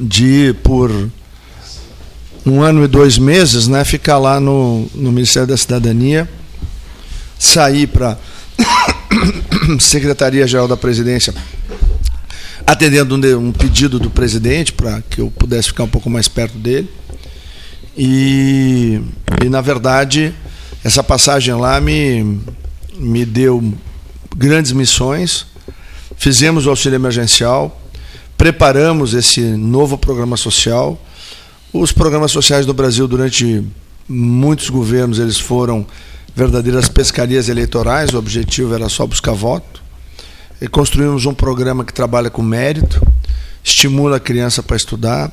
de, 0.00 0.54
por 0.62 0.90
um 2.44 2.60
ano 2.60 2.84
e 2.84 2.88
dois 2.88 3.18
meses, 3.18 3.68
né, 3.68 3.84
ficar 3.84 4.18
lá 4.18 4.40
no, 4.40 4.88
no 4.94 5.12
Ministério 5.12 5.48
da 5.48 5.56
Cidadania, 5.56 6.28
sair 7.38 7.86
para 7.86 8.18
Secretaria-Geral 9.78 10.66
da 10.66 10.76
Presidência 10.76 11.34
atendendo 12.66 13.14
um, 13.14 13.48
um 13.48 13.52
pedido 13.52 13.98
do 13.98 14.10
presidente 14.10 14.72
para 14.72 15.02
que 15.02 15.20
eu 15.20 15.30
pudesse 15.30 15.68
ficar 15.68 15.84
um 15.84 15.88
pouco 15.88 16.08
mais 16.08 16.28
perto 16.28 16.56
dele. 16.56 16.88
E, 17.96 19.00
e 19.44 19.48
na 19.48 19.60
verdade, 19.60 20.32
essa 20.82 21.02
passagem 21.02 21.54
lá 21.54 21.80
me, 21.80 22.40
me 22.96 23.24
deu 23.24 23.74
grandes 24.34 24.72
missões, 24.72 25.46
fizemos 26.16 26.66
o 26.66 26.70
auxílio 26.70 26.96
emergencial, 26.96 27.80
preparamos 28.36 29.12
esse 29.12 29.40
novo 29.40 29.98
programa 29.98 30.36
social. 30.36 31.00
Os 31.72 31.90
programas 31.90 32.30
sociais 32.30 32.66
do 32.66 32.74
Brasil, 32.74 33.08
durante 33.08 33.64
muitos 34.06 34.68
governos, 34.68 35.18
eles 35.18 35.40
foram 35.40 35.86
verdadeiras 36.36 36.86
pescarias 36.86 37.48
eleitorais, 37.48 38.12
o 38.12 38.18
objetivo 38.18 38.74
era 38.74 38.90
só 38.90 39.06
buscar 39.06 39.32
voto. 39.32 39.82
E 40.60 40.68
construímos 40.68 41.24
um 41.24 41.32
programa 41.32 41.82
que 41.82 41.94
trabalha 41.94 42.28
com 42.28 42.42
mérito, 42.42 43.00
estimula 43.64 44.18
a 44.18 44.20
criança 44.20 44.62
para 44.62 44.76
estudar, 44.76 45.32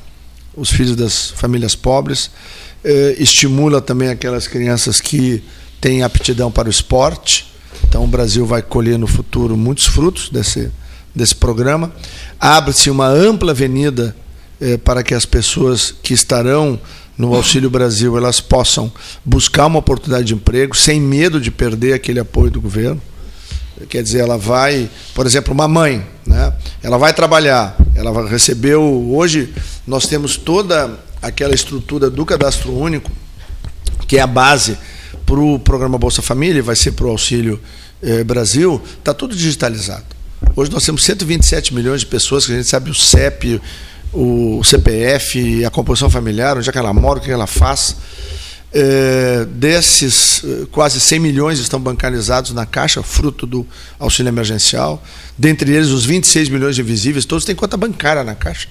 os 0.55 0.69
filhos 0.69 0.95
das 0.95 1.29
famílias 1.31 1.75
pobres, 1.75 2.31
eh, 2.85 3.17
estimula 3.19 3.81
também 3.81 4.07
aquelas 4.07 4.47
crianças 4.47 5.01
que 5.01 5.43
têm 5.81 6.03
aptidão 6.03 6.49
para 6.49 6.69
o 6.69 6.71
esporte. 6.71 7.53
Então 7.83 8.05
o 8.05 8.07
Brasil 8.07 8.45
vai 8.45 8.61
colher 8.61 8.97
no 8.97 9.07
futuro 9.07 9.57
muitos 9.57 9.87
frutos 9.87 10.29
desse, 10.29 10.71
desse 11.13 11.35
programa. 11.35 11.91
Abre-se 12.39 12.89
uma 12.89 13.07
ampla 13.07 13.51
avenida 13.51 14.15
eh, 14.61 14.77
para 14.77 15.03
que 15.03 15.13
as 15.13 15.25
pessoas 15.25 15.93
que 16.03 16.13
estarão 16.13 16.79
no 17.17 17.35
Auxílio 17.35 17.69
Brasil 17.69 18.17
elas 18.17 18.39
possam 18.39 18.91
buscar 19.25 19.65
uma 19.65 19.79
oportunidade 19.79 20.27
de 20.27 20.33
emprego 20.33 20.75
sem 20.75 21.01
medo 21.01 21.39
de 21.39 21.51
perder 21.51 21.93
aquele 21.93 22.19
apoio 22.19 22.49
do 22.49 22.61
governo. 22.61 23.01
Quer 23.87 24.03
dizer, 24.03 24.19
ela 24.19 24.37
vai, 24.37 24.89
por 25.13 25.25
exemplo, 25.25 25.53
uma 25.53 25.67
mãe, 25.67 26.05
né? 26.25 26.53
ela 26.83 26.97
vai 26.97 27.13
trabalhar, 27.13 27.77
ela 27.95 28.27
recebeu. 28.27 28.81
Hoje 29.11 29.53
nós 29.87 30.05
temos 30.05 30.35
toda 30.35 30.99
aquela 31.21 31.53
estrutura 31.53 32.09
do 32.09 32.25
cadastro 32.25 32.73
único, 32.73 33.11
que 34.07 34.17
é 34.17 34.21
a 34.21 34.27
base 34.27 34.77
para 35.25 35.39
o 35.39 35.59
programa 35.59 35.97
Bolsa 35.97 36.21
Família, 36.21 36.61
vai 36.61 36.75
ser 36.75 36.91
para 36.91 37.05
o 37.05 37.09
Auxílio 37.09 37.59
eh, 38.01 38.23
Brasil, 38.23 38.81
está 38.97 39.13
tudo 39.13 39.35
digitalizado. 39.35 40.05
Hoje 40.55 40.71
nós 40.71 40.83
temos 40.83 41.03
127 41.03 41.73
milhões 41.73 42.01
de 42.01 42.07
pessoas 42.07 42.45
que 42.45 42.51
a 42.51 42.55
gente 42.55 42.67
sabe 42.67 42.89
o 42.89 42.95
CEP, 42.95 43.61
o 44.13 44.63
CPF, 44.63 45.63
a 45.63 45.69
composição 45.69 46.09
familiar, 46.09 46.57
onde 46.57 46.69
é 46.69 46.71
que 46.71 46.77
ela 46.77 46.93
mora, 46.93 47.19
o 47.19 47.21
que 47.21 47.31
ela 47.31 47.47
faz. 47.47 47.95
É, 48.71 49.47
desses, 49.49 50.43
eh, 50.43 50.67
quase 50.71 50.99
100 50.99 51.19
milhões 51.19 51.57
estão 51.57 51.79
bancarizados 51.79 52.51
na 52.51 52.67
Caixa, 52.67 53.01
fruto 53.01 53.47
do 53.47 53.65
auxílio 53.97 54.29
emergencial. 54.29 55.03
Dentre 55.35 55.73
eles, 55.73 55.89
os 55.89 56.05
26 56.05 56.49
milhões 56.49 56.75
de 56.75 56.81
invisíveis, 56.81 57.25
todos 57.25 57.45
têm 57.45 57.55
conta 57.55 57.75
bancária 57.75 58.23
na 58.23 58.35
Caixa. 58.35 58.67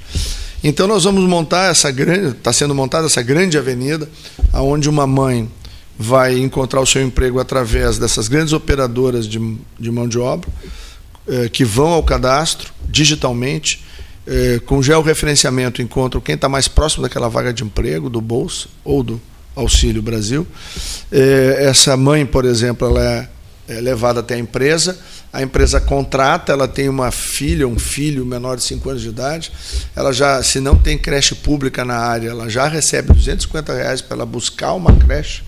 Então, 0.63 0.87
nós 0.87 1.03
vamos 1.03 1.29
montar 1.29 1.71
essa 1.71 1.91
grande, 1.91 2.37
está 2.37 2.53
sendo 2.53 2.75
montada 2.75 3.07
essa 3.07 3.23
grande 3.23 3.59
avenida, 3.59 4.09
onde 4.53 4.89
uma 4.89 5.07
mãe 5.07 5.49
vai 5.99 6.39
encontrar 6.39 6.81
o 6.81 6.87
seu 6.87 7.03
emprego 7.03 7.41
através 7.41 7.99
dessas 7.99 8.29
grandes 8.29 8.53
operadoras 8.53 9.27
de, 9.27 9.41
de 9.79 9.91
mão 9.91 10.07
de 10.07 10.19
obra, 10.19 10.49
eh, 11.27 11.49
que 11.49 11.65
vão 11.65 11.89
ao 11.89 12.03
cadastro 12.05 12.73
digitalmente, 12.89 13.85
eh, 14.31 14.61
com 14.67 14.83
georreferenciamento, 14.83 15.81
encontram 15.81 16.21
quem 16.21 16.35
está 16.35 16.51
mais 16.51 16.69
próximo 16.69 17.03
daquela 17.03 17.31
vaga 17.31 17.51
de 17.51 17.65
emprego, 17.65 18.11
do 18.11 18.21
Bolsa 18.21 18.69
ou 18.85 19.03
do 19.03 19.19
Auxílio 19.57 20.03
Brasil. 20.03 20.47
Eh, 21.11 21.57
essa 21.61 21.97
mãe, 21.97 22.27
por 22.27 22.45
exemplo, 22.45 22.87
ela 22.87 23.03
é, 23.03 23.29
é 23.69 23.81
levada 23.81 24.21
até 24.21 24.35
a 24.35 24.39
empresa, 24.39 24.99
a 25.33 25.43
empresa 25.43 25.81
contrata, 25.81 26.53
ela 26.53 26.69
tem 26.69 26.91
uma 26.91 27.11
filha, 27.11 27.67
um 27.67 27.79
filho 27.79 28.27
menor 28.27 28.57
de 28.57 28.65
5 28.65 28.91
anos 28.91 29.03
de 29.03 29.09
idade, 29.09 29.51
ela 29.97 30.13
já, 30.13 30.43
se 30.43 30.61
não 30.61 30.77
tem 30.77 30.99
creche 30.99 31.35
pública 31.35 31.83
na 31.83 31.97
área, 31.97 32.29
ela 32.29 32.51
já 32.51 32.69
recebe 32.69 33.15
250 33.15 33.73
reais 33.73 34.03
para 34.03 34.19
ela 34.19 34.27
buscar 34.27 34.75
uma 34.75 34.95
creche 34.95 35.43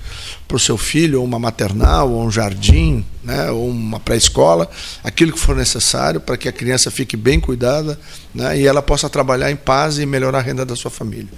para 0.50 0.56
o 0.56 0.60
seu 0.60 0.76
filho, 0.76 1.20
ou 1.20 1.24
uma 1.24 1.38
maternal, 1.38 2.10
ou 2.10 2.24
um 2.24 2.30
jardim, 2.30 3.06
né, 3.22 3.52
ou 3.52 3.68
uma 3.68 4.00
pré-escola, 4.00 4.68
aquilo 5.04 5.32
que 5.32 5.38
for 5.38 5.54
necessário 5.54 6.20
para 6.20 6.36
que 6.36 6.48
a 6.48 6.52
criança 6.52 6.90
fique 6.90 7.16
bem 7.16 7.38
cuidada 7.38 7.96
né, 8.34 8.58
e 8.58 8.66
ela 8.66 8.82
possa 8.82 9.08
trabalhar 9.08 9.48
em 9.48 9.54
paz 9.54 10.00
e 10.00 10.04
melhorar 10.04 10.38
a 10.38 10.42
renda 10.42 10.66
da 10.66 10.74
sua 10.74 10.90
família. 10.90 11.28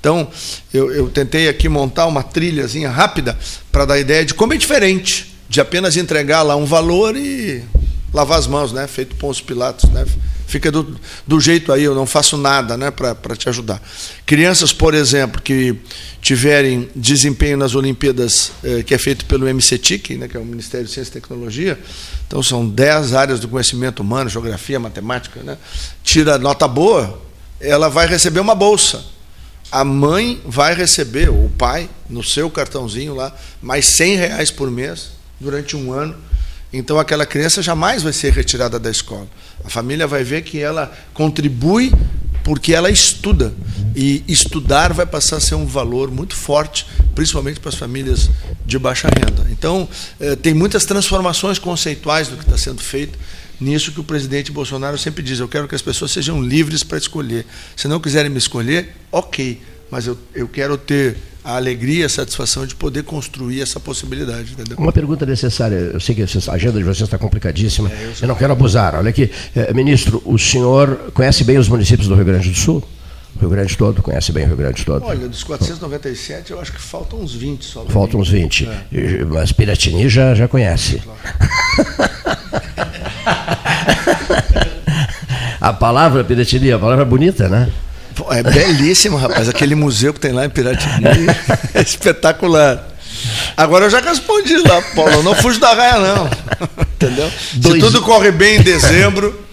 Então, 0.00 0.26
eu, 0.72 0.90
eu 0.90 1.10
tentei 1.10 1.50
aqui 1.50 1.68
montar 1.68 2.06
uma 2.06 2.22
trilhazinha 2.22 2.88
rápida 2.88 3.38
para 3.70 3.84
dar 3.84 3.98
ideia 3.98 4.24
de 4.24 4.32
como 4.32 4.54
é 4.54 4.56
diferente 4.56 5.34
de 5.50 5.60
apenas 5.60 5.98
entregar 5.98 6.40
lá 6.40 6.56
um 6.56 6.64
valor 6.64 7.14
e 7.14 7.62
lavar 8.10 8.38
as 8.38 8.46
mãos, 8.46 8.72
né? 8.72 8.86
Feito 8.86 9.16
Pôncio 9.16 9.44
Pilatos, 9.44 9.90
né? 9.90 10.06
Fica 10.52 10.70
do, 10.70 11.00
do 11.26 11.40
jeito 11.40 11.72
aí, 11.72 11.82
eu 11.82 11.94
não 11.94 12.04
faço 12.04 12.36
nada, 12.36 12.76
né? 12.76 12.90
Para 12.90 13.34
te 13.34 13.48
ajudar. 13.48 13.80
Crianças, 14.26 14.70
por 14.70 14.92
exemplo, 14.92 15.40
que 15.40 15.74
tiverem 16.20 16.90
desempenho 16.94 17.56
nas 17.56 17.74
Olimpíadas, 17.74 18.52
eh, 18.62 18.82
que 18.82 18.92
é 18.92 18.98
feito 18.98 19.24
pelo 19.24 19.46
MCTIC, 19.46 20.18
né? 20.18 20.28
Que 20.28 20.36
é 20.36 20.40
o 20.40 20.44
Ministério 20.44 20.86
de 20.86 20.92
Ciência 20.92 21.08
e 21.08 21.12
Tecnologia. 21.14 21.80
Então 22.26 22.42
são 22.42 22.68
10 22.68 23.14
áreas 23.14 23.40
do 23.40 23.48
conhecimento 23.48 24.00
humano, 24.00 24.28
geografia, 24.28 24.78
matemática, 24.78 25.42
né? 25.42 25.56
Tira 26.04 26.36
nota 26.36 26.68
boa, 26.68 27.18
ela 27.58 27.88
vai 27.88 28.06
receber 28.06 28.40
uma 28.40 28.54
bolsa. 28.54 29.02
A 29.70 29.82
mãe 29.86 30.38
vai 30.44 30.74
receber, 30.74 31.30
o 31.30 31.50
pai, 31.56 31.88
no 32.10 32.22
seu 32.22 32.50
cartãozinho 32.50 33.14
lá, 33.14 33.34
mais 33.62 33.86
100 33.86 34.16
reais 34.16 34.50
por 34.50 34.70
mês 34.70 35.12
durante 35.40 35.74
um 35.74 35.94
ano 35.94 36.14
então 36.72 36.98
aquela 36.98 37.26
criança 37.26 37.60
jamais 37.60 38.02
vai 38.02 38.12
ser 38.12 38.32
retirada 38.32 38.78
da 38.78 38.90
escola. 38.90 39.28
A 39.64 39.70
família 39.70 40.06
vai 40.06 40.24
ver 40.24 40.42
que 40.42 40.58
ela 40.58 40.92
contribui 41.14 41.92
porque 42.44 42.74
ela 42.74 42.90
estuda. 42.90 43.52
E 43.94 44.24
estudar 44.26 44.92
vai 44.92 45.04
passar 45.04 45.36
a 45.36 45.40
ser 45.40 45.54
um 45.54 45.66
valor 45.66 46.10
muito 46.10 46.34
forte, 46.34 46.86
principalmente 47.14 47.60
para 47.60 47.68
as 47.68 47.74
famílias 47.74 48.30
de 48.64 48.78
baixa 48.78 49.08
renda. 49.08 49.46
Então, 49.50 49.86
eh, 50.18 50.34
tem 50.34 50.54
muitas 50.54 50.86
transformações 50.86 51.58
conceituais 51.58 52.28
do 52.28 52.36
que 52.36 52.42
está 52.42 52.56
sendo 52.56 52.82
feito 52.82 53.18
nisso 53.60 53.92
que 53.92 54.00
o 54.00 54.04
presidente 54.04 54.50
Bolsonaro 54.50 54.98
sempre 54.98 55.22
diz: 55.22 55.38
eu 55.38 55.48
quero 55.48 55.68
que 55.68 55.74
as 55.74 55.82
pessoas 55.82 56.10
sejam 56.10 56.42
livres 56.42 56.82
para 56.82 56.98
escolher. 56.98 57.46
Se 57.76 57.86
não 57.86 58.00
quiserem 58.00 58.30
me 58.30 58.38
escolher, 58.38 58.94
ok, 59.10 59.60
mas 59.92 60.06
eu, 60.06 60.16
eu 60.34 60.48
quero 60.48 60.78
ter 60.78 61.18
a 61.44 61.56
alegria, 61.56 62.06
a 62.06 62.08
satisfação 62.08 62.66
de 62.66 62.74
poder 62.74 63.02
construir 63.02 63.60
essa 63.60 63.78
possibilidade. 63.78 64.54
Entendeu? 64.54 64.78
Uma 64.78 64.90
pergunta 64.90 65.26
necessária, 65.26 65.74
eu 65.74 66.00
sei 66.00 66.14
que 66.14 66.22
a 66.22 66.26
agenda 66.54 66.78
de 66.78 66.84
vocês 66.84 67.02
está 67.02 67.18
complicadíssima, 67.18 67.90
é, 67.92 68.04
eu, 68.04 68.12
eu, 68.22 68.28
não 68.28 68.34
quero 68.34 68.54
abusar. 68.54 68.94
Olha 68.94 69.10
aqui, 69.10 69.30
eh, 69.54 69.70
ministro, 69.74 70.22
o 70.24 70.38
senhor 70.38 71.12
conhece 71.12 71.44
bem 71.44 71.58
os 71.58 71.68
municípios 71.68 72.08
do 72.08 72.14
Rio 72.14 72.24
Grande 72.24 72.48
do 72.48 72.56
Sul? 72.56 72.82
Rio 73.38 73.50
Grande 73.50 73.76
todo, 73.76 74.00
conhece 74.00 74.32
bem 74.32 74.44
o 74.44 74.46
Rio 74.46 74.56
Grande 74.56 74.82
todo. 74.82 75.04
Olha, 75.04 75.28
dos 75.28 75.44
497, 75.44 76.52
eu 76.52 76.60
acho 76.60 76.72
que 76.72 76.80
faltam 76.80 77.20
uns 77.20 77.34
20 77.34 77.62
só. 77.62 77.84
Faltam 77.84 78.18
uns 78.18 78.30
20. 78.30 78.66
É. 78.90 79.24
Mas 79.26 79.52
Piratini 79.52 80.08
já, 80.08 80.34
já 80.34 80.48
conhece. 80.48 81.02
Claro. 81.02 81.20
a 85.60 85.72
palavra 85.74 86.24
Piratini, 86.24 86.72
a 86.72 86.78
palavra 86.78 87.04
é 87.04 87.06
bonita, 87.06 87.46
né? 87.46 87.70
É 88.30 88.42
belíssimo, 88.42 89.16
rapaz. 89.16 89.48
Aquele 89.48 89.74
museu 89.74 90.12
que 90.12 90.20
tem 90.20 90.32
lá 90.32 90.44
em 90.44 90.50
Piratini 90.50 91.06
é 91.74 91.80
espetacular. 91.80 92.88
Agora 93.56 93.86
eu 93.86 93.90
já 93.90 94.00
respondi 94.00 94.56
lá, 94.58 94.80
Paulo. 94.94 95.12
Eu 95.12 95.22
não 95.22 95.34
fujo 95.34 95.60
da 95.60 95.72
raia, 95.72 95.98
não. 95.98 96.30
Entendeu? 96.94 97.30
Dois... 97.54 97.74
Se 97.74 97.80
tudo 97.80 98.02
corre 98.02 98.30
bem 98.30 98.56
em 98.56 98.62
dezembro, 98.62 99.44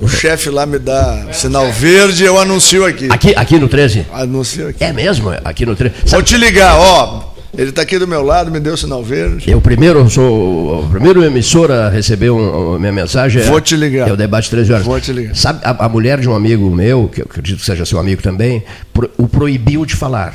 o 0.00 0.08
chefe 0.08 0.50
lá 0.50 0.66
me 0.66 0.78
dá 0.78 1.26
sinal 1.32 1.70
verde 1.72 2.24
eu 2.24 2.38
anuncio 2.38 2.84
aqui. 2.84 3.08
Aqui, 3.10 3.34
aqui 3.34 3.58
no 3.58 3.68
13? 3.68 4.06
Anuncio 4.12 4.68
aqui. 4.68 4.84
É 4.84 4.92
mesmo? 4.92 5.30
Aqui 5.44 5.64
no 5.64 5.74
13. 5.74 5.94
Sabe... 6.00 6.10
Vou 6.10 6.22
te 6.22 6.36
ligar, 6.36 6.76
ó. 6.76 7.35
Ele 7.56 7.70
está 7.70 7.82
aqui 7.82 7.98
do 7.98 8.06
meu 8.06 8.22
lado, 8.22 8.50
me 8.50 8.60
deu 8.60 8.74
o 8.74 8.76
sinal 8.76 9.02
verde. 9.02 9.50
Eu 9.50 9.60
primeiro 9.60 10.08
sou 10.10 10.84
o 10.84 10.88
primeiro 10.90 11.24
emissor 11.24 11.70
a 11.70 11.88
receber 11.88 12.30
um, 12.30 12.78
minha 12.78 12.92
mensagem. 12.92 13.42
Vou 13.44 13.58
é, 13.58 13.60
te 13.62 13.74
ligar. 13.74 14.08
É 14.08 14.12
o 14.12 14.16
debate 14.16 14.50
13 14.50 14.72
horas. 14.72 14.84
Vou 14.84 15.00
te 15.00 15.12
ligar. 15.12 15.34
Sabe, 15.34 15.60
a, 15.64 15.86
a, 15.86 15.88
mulher 15.88 16.20
de 16.20 16.28
um 16.28 16.34
amigo 16.34 16.68
meu, 16.70 17.08
que 17.08 17.22
eu 17.22 17.24
acredito 17.24 17.60
que 17.60 17.64
seja 17.64 17.86
seu 17.86 17.98
amigo 17.98 18.22
também, 18.22 18.62
pro, 18.92 19.10
o 19.16 19.26
proibiu 19.26 19.86
de 19.86 19.96
falar. 19.96 20.34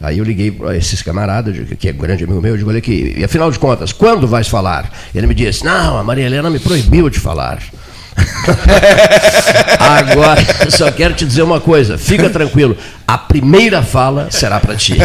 Aí 0.00 0.18
eu 0.18 0.24
liguei 0.24 0.50
para 0.50 0.76
esses 0.76 1.00
camaradas, 1.02 1.56
que 1.78 1.88
é 1.88 1.92
um 1.92 1.96
grande 1.96 2.24
amigo 2.24 2.40
meu, 2.40 2.52
eu 2.52 2.58
digo, 2.58 2.68
olha 2.68 2.78
aqui, 2.78 3.14
e 3.16 3.24
afinal 3.24 3.50
de 3.50 3.58
contas, 3.58 3.92
quando 3.92 4.26
vais 4.26 4.48
falar? 4.48 4.90
Ele 5.14 5.26
me 5.26 5.34
disse, 5.34 5.64
não, 5.64 5.96
a 5.96 6.04
Maria 6.04 6.26
Helena 6.26 6.50
me 6.50 6.58
proibiu 6.58 7.08
de 7.08 7.18
falar. 7.18 7.62
Agora, 9.78 10.40
só 10.70 10.90
quero 10.90 11.14
te 11.14 11.24
dizer 11.24 11.42
uma 11.42 11.60
coisa, 11.60 11.96
fica 11.98 12.28
tranquilo, 12.30 12.76
a 13.06 13.18
primeira 13.18 13.82
fala 13.82 14.28
será 14.30 14.58
para 14.58 14.74
ti. 14.76 14.96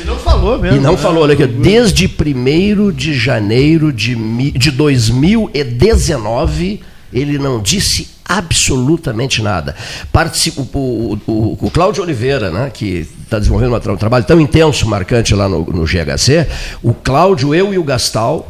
E 0.00 0.04
não 0.04 0.18
falou 0.18 0.58
mesmo. 0.58 0.76
E 0.76 0.80
não 0.80 0.92
né? 0.92 0.98
falou, 0.98 1.24
olha 1.24 1.34
aqui, 1.34 1.46
desde 1.46 2.06
1 2.06 2.92
de 2.92 3.12
janeiro 3.14 3.92
de, 3.92 4.14
de 4.52 4.70
2019, 4.70 6.80
ele 7.12 7.38
não 7.38 7.60
disse 7.60 8.16
absolutamente 8.28 9.42
nada. 9.42 9.74
Participa, 10.12 10.60
o, 10.60 11.18
o, 11.26 11.58
o, 11.62 11.70
Cláudio 11.70 12.02
Oliveira, 12.02 12.50
né, 12.50 12.70
que 12.72 13.08
está 13.22 13.38
desenvolvendo 13.38 13.74
um 13.74 13.96
trabalho 13.96 14.24
tão 14.24 14.38
intenso, 14.38 14.86
marcante 14.86 15.34
lá 15.34 15.48
no, 15.48 15.64
no 15.64 15.84
GHC, 15.84 16.46
o 16.82 16.92
Cláudio, 16.92 17.54
eu 17.54 17.72
e 17.72 17.78
o 17.78 17.84
Gastal 17.84 18.46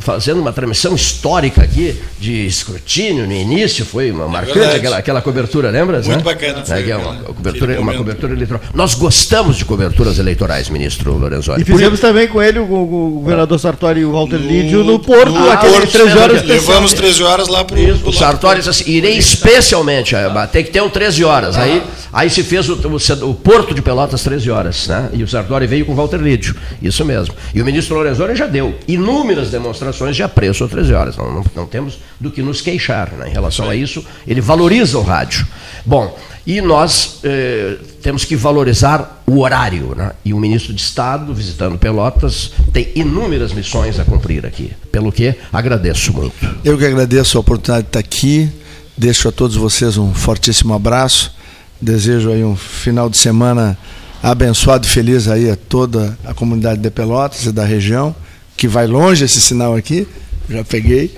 fazendo 0.00 0.40
uma 0.40 0.52
transmissão 0.52 0.94
histórica 0.94 1.62
aqui 1.62 1.94
de 2.18 2.44
escrutínio 2.46 3.26
no 3.26 3.32
início, 3.32 3.84
foi 3.84 4.10
uma 4.10 4.26
marcante 4.26 4.58
verdade. 4.58 4.78
aquela, 4.78 4.96
aquela 4.98 5.22
cobertura, 5.22 5.70
lembra? 5.70 6.00
Muito 6.02 6.22
bacana, 6.24 6.64
foi 6.64 6.76
É, 6.76 6.90
é 6.90 6.96
uma, 6.96 7.14
cobertura, 7.16 7.80
uma 7.80 7.94
cobertura 7.94 8.32
eleitoral. 8.32 8.60
Nós 8.74 8.94
gostamos 8.94 9.56
de 9.56 9.64
coberturas 9.64 10.18
eleitorais, 10.18 10.68
ministro 10.68 11.16
Lorenzoni. 11.16 11.62
E 11.62 11.64
fizemos 11.64 12.00
também 12.00 12.26
com 12.26 12.42
ele, 12.42 12.58
o, 12.58 12.64
o 12.64 13.20
governador 13.20 13.58
Sartori 13.60 14.00
e 14.00 14.04
o 14.04 14.12
Walter 14.12 14.36
Lídio, 14.38 14.82
no 14.82 14.98
Porto, 14.98 15.30
no 15.32 15.50
aquele 15.50 15.72
Porto, 15.72 15.92
13 15.92 16.18
horas. 16.18 16.42
Levamos 16.42 16.92
13 16.92 17.22
horas 17.22 17.48
lá 17.48 17.64
pro 17.64 17.78
O. 18.04 18.12
Sartori 18.12 18.58
disse 18.58 18.70
assim, 18.70 18.90
irei 18.90 19.16
especialmente, 19.18 20.14
eh, 20.14 20.28
tem 20.52 20.64
que 20.64 20.70
ter 20.70 20.82
um 20.82 20.88
13 20.90 21.24
horas. 21.24 21.56
Aí, 21.56 21.82
aí 22.12 22.28
se 22.28 22.42
fez 22.42 22.68
o, 22.68 22.74
o- 22.74 23.30
o 23.30 23.34
Porto 23.34 23.74
de 23.74 23.80
Pelotas 23.82 24.22
13 24.22 24.50
horas, 24.50 24.88
né? 24.88 25.10
E 25.12 25.22
o 25.22 25.28
Sartori 25.28 25.66
veio 25.66 25.84
com 25.86 25.92
o 25.92 25.94
Walter 25.94 26.18
Lídio, 26.18 26.54
isso 26.82 27.04
mesmo. 27.04 27.34
E 27.54 27.62
o 27.62 27.64
ministro 27.64 27.94
Lorenzoni 27.96 28.34
já 28.34 28.46
deu 28.46 28.74
inúmeras 28.88 29.50
demonstrações 29.60 30.16
de 30.16 30.22
apreço 30.22 30.64
a 30.64 30.68
13 30.68 30.92
horas. 30.94 31.16
Não, 31.16 31.32
não- 31.32 31.44
não 31.54 31.66
temos 31.66 31.98
do 32.18 32.30
que 32.30 32.42
nos 32.42 32.60
queixar 32.60 33.12
né? 33.12 33.28
em 33.28 33.32
relação 33.32 33.68
a 33.68 33.74
isso. 33.76 34.04
Ele 34.26 34.40
valoriza 34.40 34.98
o 34.98 35.02
rádio. 35.02 35.46
Bom, 35.84 36.16
e 36.46 36.60
nós 36.60 37.20
eh, 37.22 37.76
temos 38.02 38.24
que 38.24 38.34
valorizar 38.34 39.22
o 39.26 39.40
horário. 39.40 39.94
Né? 39.94 40.12
E 40.24 40.32
o 40.32 40.38
ministro 40.38 40.72
de 40.72 40.80
Estado, 40.80 41.32
visitando 41.34 41.78
Pelotas, 41.78 42.52
tem 42.72 42.88
inúmeras 42.94 43.52
missões 43.52 44.00
a 44.00 44.04
cumprir 44.04 44.44
aqui. 44.46 44.72
Pelo 44.90 45.12
que 45.12 45.34
agradeço 45.52 46.12
muito. 46.12 46.34
Eu 46.64 46.76
que 46.78 46.84
agradeço 46.86 47.36
a 47.36 47.40
oportunidade 47.40 47.84
de 47.84 47.88
estar 47.90 48.00
aqui. 48.00 48.50
Deixo 48.96 49.28
a 49.28 49.32
todos 49.32 49.56
vocês 49.56 49.96
um 49.96 50.12
fortíssimo 50.14 50.74
abraço. 50.74 51.32
Desejo 51.80 52.30
aí 52.30 52.44
um 52.44 52.56
final 52.56 53.08
de 53.08 53.16
semana 53.16 53.78
abençoado 54.22 54.86
e 54.86 54.90
feliz 54.90 55.28
aí 55.28 55.50
a 55.50 55.56
toda 55.56 56.18
a 56.24 56.34
comunidade 56.34 56.80
de 56.80 56.90
Pelotas 56.90 57.46
e 57.46 57.52
da 57.52 57.64
região, 57.64 58.14
que 58.60 58.68
vai 58.68 58.86
longe 58.86 59.24
esse 59.24 59.40
sinal 59.40 59.74
aqui, 59.74 60.06
já 60.50 60.62
peguei. 60.62 61.16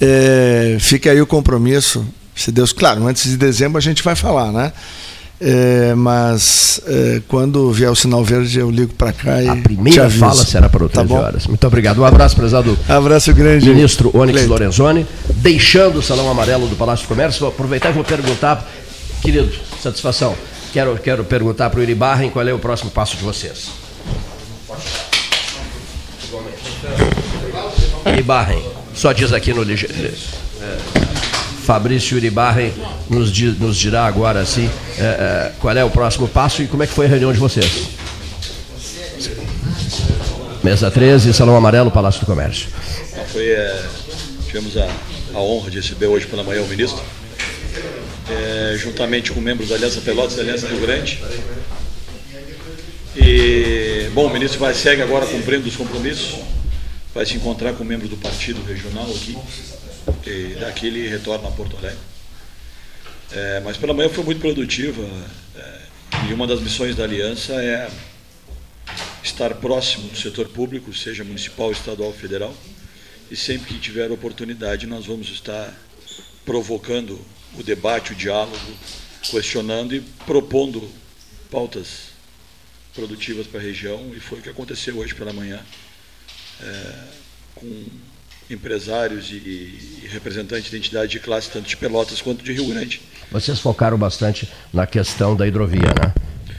É, 0.00 0.76
fica 0.80 1.12
aí 1.12 1.20
o 1.20 1.26
compromisso, 1.26 2.04
se 2.34 2.50
Deus, 2.50 2.72
claro, 2.72 3.06
antes 3.06 3.30
de 3.30 3.36
dezembro 3.36 3.78
a 3.78 3.80
gente 3.80 4.02
vai 4.02 4.16
falar, 4.16 4.50
né? 4.50 4.72
É, 5.40 5.94
mas 5.94 6.80
é, 6.86 7.22
quando 7.28 7.70
vier 7.70 7.88
o 7.90 7.94
sinal 7.94 8.24
verde 8.24 8.58
eu 8.58 8.68
ligo 8.70 8.92
para 8.94 9.12
cá 9.12 9.40
e 9.40 9.48
A 9.48 9.54
primeira 9.56 10.10
fala 10.10 10.44
será 10.44 10.68
para 10.68 10.84
o 10.84 10.88
Tá 10.88 11.02
13 11.02 11.08
bom? 11.08 11.14
horas. 11.20 11.46
Muito 11.46 11.64
obrigado. 11.64 12.00
Um 12.00 12.04
abraço, 12.04 12.34
prezado 12.34 12.76
Abraço 12.88 13.32
grande. 13.32 13.70
ministro 13.70 14.10
Onyx. 14.12 14.46
Lorenzoni. 14.48 15.06
Deixando 15.36 16.00
o 16.00 16.02
Salão 16.02 16.28
Amarelo 16.28 16.66
do 16.66 16.74
Palácio 16.74 17.06
do 17.06 17.08
Comércio, 17.08 17.38
vou 17.40 17.50
aproveitar 17.50 17.90
e 17.90 17.92
vou 17.92 18.04
perguntar, 18.04 18.68
querido, 19.22 19.48
satisfação. 19.80 20.34
Quero, 20.72 20.96
quero 20.98 21.22
perguntar 21.24 21.70
para 21.70 21.78
o 21.78 21.82
Iribarren 21.84 22.30
qual 22.30 22.46
é 22.46 22.52
o 22.52 22.58
próximo 22.58 22.90
passo 22.90 23.16
de 23.16 23.22
vocês. 23.22 23.68
Iribarren, 28.06 28.62
só 28.94 29.12
diz 29.12 29.32
aqui 29.32 29.52
no 29.52 29.62
é, 29.62 30.12
Fabrício 31.64 32.16
Iribarren 32.16 32.72
nos, 33.08 33.30
nos 33.58 33.76
dirá 33.76 34.06
agora 34.06 34.40
assim 34.40 34.68
é, 34.98 35.02
é, 35.02 35.52
qual 35.60 35.76
é 35.76 35.84
o 35.84 35.90
próximo 35.90 36.26
passo 36.28 36.62
e 36.62 36.66
como 36.66 36.82
é 36.82 36.86
que 36.86 36.92
foi 36.92 37.06
a 37.06 37.08
reunião 37.08 37.32
de 37.32 37.38
vocês. 37.38 37.88
Mesa 40.62 40.90
13, 40.90 41.32
Salão 41.32 41.56
Amarelo, 41.56 41.90
Palácio 41.90 42.20
do 42.20 42.26
Comércio. 42.26 42.68
Então, 43.10 43.24
foi, 43.26 43.48
é, 43.48 43.82
tivemos 44.46 44.76
a, 44.76 44.86
a 45.34 45.38
honra 45.38 45.70
de 45.70 45.78
receber 45.78 46.06
hoje 46.06 46.26
pela 46.26 46.44
manhã 46.44 46.62
o 46.62 46.68
ministro, 46.68 47.02
é, 48.28 48.76
juntamente 48.76 49.32
com 49.32 49.40
membros 49.40 49.70
da 49.70 49.76
Aliança 49.76 50.00
Pelotas 50.02 50.34
e 50.34 50.36
da 50.36 50.42
Aliança 50.42 50.68
Rio 50.68 50.80
Grande. 50.80 51.18
E, 53.16 54.10
bom, 54.12 54.26
o 54.26 54.30
ministro 54.30 54.60
vai 54.60 54.74
segue 54.74 55.00
agora 55.02 55.24
cumprindo 55.26 55.66
os 55.66 55.76
compromissos, 55.76 56.36
vai 57.14 57.26
se 57.26 57.34
encontrar 57.34 57.74
com 57.74 57.84
membros 57.84 58.08
do 58.08 58.16
partido 58.16 58.62
regional 58.62 59.10
aqui, 59.10 59.36
e 60.26 60.54
daqui 60.60 60.86
ele 60.86 61.08
retorna 61.08 61.48
a 61.48 61.52
Porto 61.52 61.76
Alegre. 61.76 61.98
É, 63.32 63.60
mas 63.60 63.76
pela 63.76 63.94
manhã 63.94 64.08
foi 64.08 64.24
muito 64.24 64.40
produtiva, 64.40 65.02
é, 65.56 65.80
e 66.28 66.32
uma 66.32 66.46
das 66.46 66.60
missões 66.60 66.96
da 66.96 67.04
Aliança 67.04 67.54
é 67.54 67.90
estar 69.22 69.54
próximo 69.54 70.08
do 70.08 70.16
setor 70.16 70.48
público, 70.48 70.92
seja 70.94 71.24
municipal, 71.24 71.70
estadual, 71.70 72.12
federal, 72.12 72.54
e 73.30 73.36
sempre 73.36 73.74
que 73.74 73.80
tiver 73.80 74.10
oportunidade 74.10 74.86
nós 74.86 75.06
vamos 75.06 75.28
estar 75.28 75.72
provocando 76.44 77.20
o 77.56 77.62
debate, 77.62 78.12
o 78.12 78.16
diálogo, 78.16 78.58
questionando 79.22 79.94
e 79.94 80.00
propondo 80.26 80.90
pautas 81.50 82.10
produtivas 82.94 83.46
para 83.46 83.60
a 83.60 83.62
região, 83.62 84.12
e 84.16 84.20
foi 84.20 84.38
o 84.38 84.42
que 84.42 84.48
aconteceu 84.48 84.98
hoje 84.98 85.14
pela 85.14 85.32
manhã, 85.32 85.60
é, 86.62 86.92
com 87.54 87.84
empresários 88.48 89.30
e, 89.30 90.08
representantes 90.10 90.70
de 90.70 90.76
entidades 90.76 91.10
de 91.10 91.20
classe, 91.20 91.50
tanto 91.50 91.68
de 91.68 91.76
Pelotas 91.76 92.20
quanto 92.20 92.42
de 92.42 92.52
Rio 92.52 92.66
Grande. 92.66 93.00
Vocês 93.30 93.60
focaram 93.60 93.96
bastante 93.96 94.48
na 94.72 94.86
questão 94.86 95.36
da 95.36 95.46
hidrovia, 95.46 95.82
né? 95.82 96.12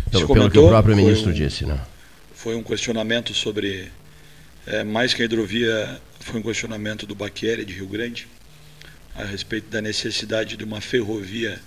Pelo, 0.10 0.12
pelo 0.12 0.28
que 0.28 0.28
comentou, 0.28 0.66
o 0.66 0.70
próprio 0.70 0.96
ministro 0.96 1.32
um- 1.32 1.34
disse, 1.34 1.66
né? 1.66 1.80
foi 2.34 2.56
um 2.56 2.64
questionamento 2.64 3.34
sobre, 3.34 3.92
é, 4.66 4.84
mais 4.84 5.14
que 5.14 5.22
a 5.22 5.26
hidrovia, 5.26 6.02
foi 6.20 6.40
um 6.40 6.44
questionamento 6.44 7.06
do 7.06 7.14
Baqueri 7.14 7.64
de 7.64 7.74
Rio 7.74 7.88
Grande, 7.88 8.28
a 9.16 9.24
respeito 9.26 9.70
da 9.70 9.82
necessidade 9.82 10.58
de 10.58 10.64
uma 10.64 10.82
ferrovia 10.82 11.60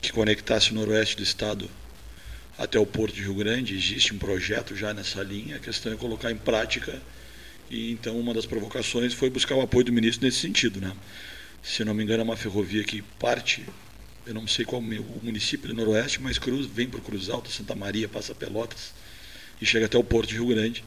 que 0.00 0.10
conectasse 0.10 0.72
o 0.72 0.74
noroeste 0.74 1.16
do 1.16 1.22
estado 1.22 1.70
até 2.58 2.78
o 2.78 2.86
porto 2.86 3.14
de 3.14 3.22
Rio 3.22 3.34
Grande. 3.34 3.76
Existe 3.76 4.12
um 4.14 4.18
projeto 4.18 4.74
já 4.74 4.92
nessa 4.92 5.22
linha, 5.22 5.56
a 5.56 5.58
questão 5.60 5.92
é 5.92 5.96
colocar 5.96 6.30
em 6.30 6.36
prática. 6.36 7.00
E 7.70 7.92
então 7.92 8.18
uma 8.18 8.32
das 8.32 8.46
provocações 8.46 9.12
foi 9.12 9.28
buscar 9.30 9.54
o 9.54 9.60
apoio 9.60 9.84
do 9.84 9.92
ministro 9.92 10.24
nesse 10.24 10.38
sentido. 10.38 10.80
Né? 10.80 10.92
Se 11.62 11.84
não 11.84 11.94
me 11.94 12.02
engano, 12.02 12.20
é 12.20 12.24
uma 12.24 12.36
ferrovia 12.36 12.82
que 12.84 13.02
parte, 13.18 13.64
eu 14.26 14.34
não 14.34 14.46
sei 14.46 14.64
qual 14.64 14.80
o 14.80 15.20
município 15.22 15.68
do 15.68 15.74
noroeste, 15.74 16.20
mas 16.20 16.38
cruz, 16.38 16.66
vem 16.66 16.88
para 16.88 16.98
o 16.98 17.02
Cruz 17.02 17.28
Alto, 17.28 17.50
Santa 17.50 17.74
Maria, 17.74 18.08
passa 18.08 18.34
Pelotas 18.34 18.92
e 19.60 19.66
chega 19.66 19.86
até 19.86 19.98
o 19.98 20.04
Porto 20.04 20.28
de 20.28 20.34
Rio 20.34 20.46
Grande. 20.46 20.84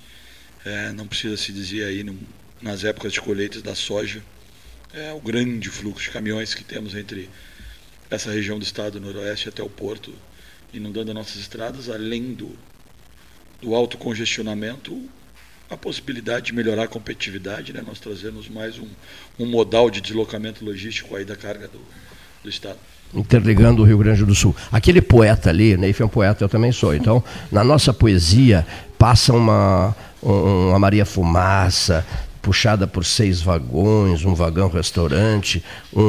É, 0.65 0.91
não 0.91 1.07
precisa 1.07 1.37
se 1.37 1.51
dizer 1.51 1.85
aí 1.85 2.03
num- 2.03 2.19
nas 2.61 2.83
épocas 2.83 3.11
de 3.13 3.19
colheitas 3.21 3.61
da 3.61 3.73
soja, 3.73 4.23
é, 4.93 5.11
o 5.13 5.19
grande 5.19 5.69
fluxo 5.69 6.03
de 6.05 6.11
caminhões 6.11 6.53
que 6.53 6.63
temos 6.63 6.93
entre 6.93 7.29
essa 8.09 8.31
região 8.31 8.59
do 8.59 8.63
estado 8.63 8.99
do 8.99 9.05
noroeste 9.05 9.49
até 9.49 9.63
o 9.63 9.69
porto, 9.69 10.13
inundando 10.73 11.13
nossas 11.13 11.37
estradas, 11.37 11.89
além 11.89 12.33
do, 12.33 12.55
do 13.61 13.73
alto 13.73 13.97
congestionamento, 13.97 15.09
a 15.71 15.77
possibilidade 15.77 16.47
de 16.47 16.53
melhorar 16.53 16.83
a 16.83 16.87
competitividade, 16.87 17.71
né? 17.71 17.81
nós 17.87 17.99
trazemos 17.99 18.49
mais 18.49 18.77
um, 18.77 18.87
um 19.39 19.45
modal 19.45 19.89
de 19.89 20.01
deslocamento 20.01 20.65
logístico 20.65 21.15
aí 21.15 21.23
da 21.23 21.35
carga 21.35 21.67
do, 21.69 21.79
do 22.43 22.49
estado. 22.49 22.77
interligando 23.13 23.81
o 23.81 23.85
Rio 23.85 23.97
Grande 23.97 24.25
do 24.25 24.35
Sul. 24.35 24.53
Aquele 24.69 25.01
poeta 25.01 25.49
ali, 25.49 25.77
Neif 25.77 26.01
é 26.01 26.05
um 26.05 26.09
poeta, 26.09 26.43
eu 26.43 26.49
também 26.49 26.73
sou. 26.73 26.93
Então, 26.93 27.23
na 27.49 27.63
nossa 27.63 27.93
poesia, 27.93 28.67
passa 28.97 29.33
uma, 29.33 29.95
um- 30.21 30.69
uma 30.69 30.79
Maria 30.79 31.05
Fumaça, 31.05 32.05
puxada 32.41 32.85
por 32.85 33.05
seis 33.05 33.39
vagões, 33.41 34.25
um 34.25 34.33
vagão 34.33 34.67
restaurante, 34.69 35.63
um, 35.95 36.01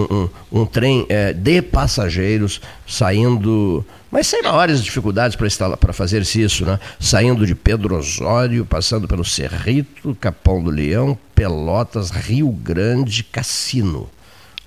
um- 0.53 0.61
um 0.63 0.67
trem 0.67 1.07
eh, 1.09 1.33
de 1.33 1.63
passageiros 1.63 2.61
saindo, 2.87 3.85
mas 4.13 4.27
sem 4.27 4.43
maiores 4.43 4.85
dificuldades 4.85 5.39
para 5.81 5.93
fazer-se 5.95 6.43
isso, 6.43 6.67
né? 6.67 6.79
Saindo 7.01 7.47
de 7.47 7.55
Pedro 7.55 7.97
Osório, 7.97 8.67
passando 8.67 9.09
pelo 9.09 9.25
Cerrito, 9.25 10.15
Capão 10.21 10.63
do 10.63 10.69
Leão, 10.69 11.19
Pelotas, 11.35 12.11
Rio 12.11 12.53
Grande, 12.53 13.25
Cassino. 13.25 14.11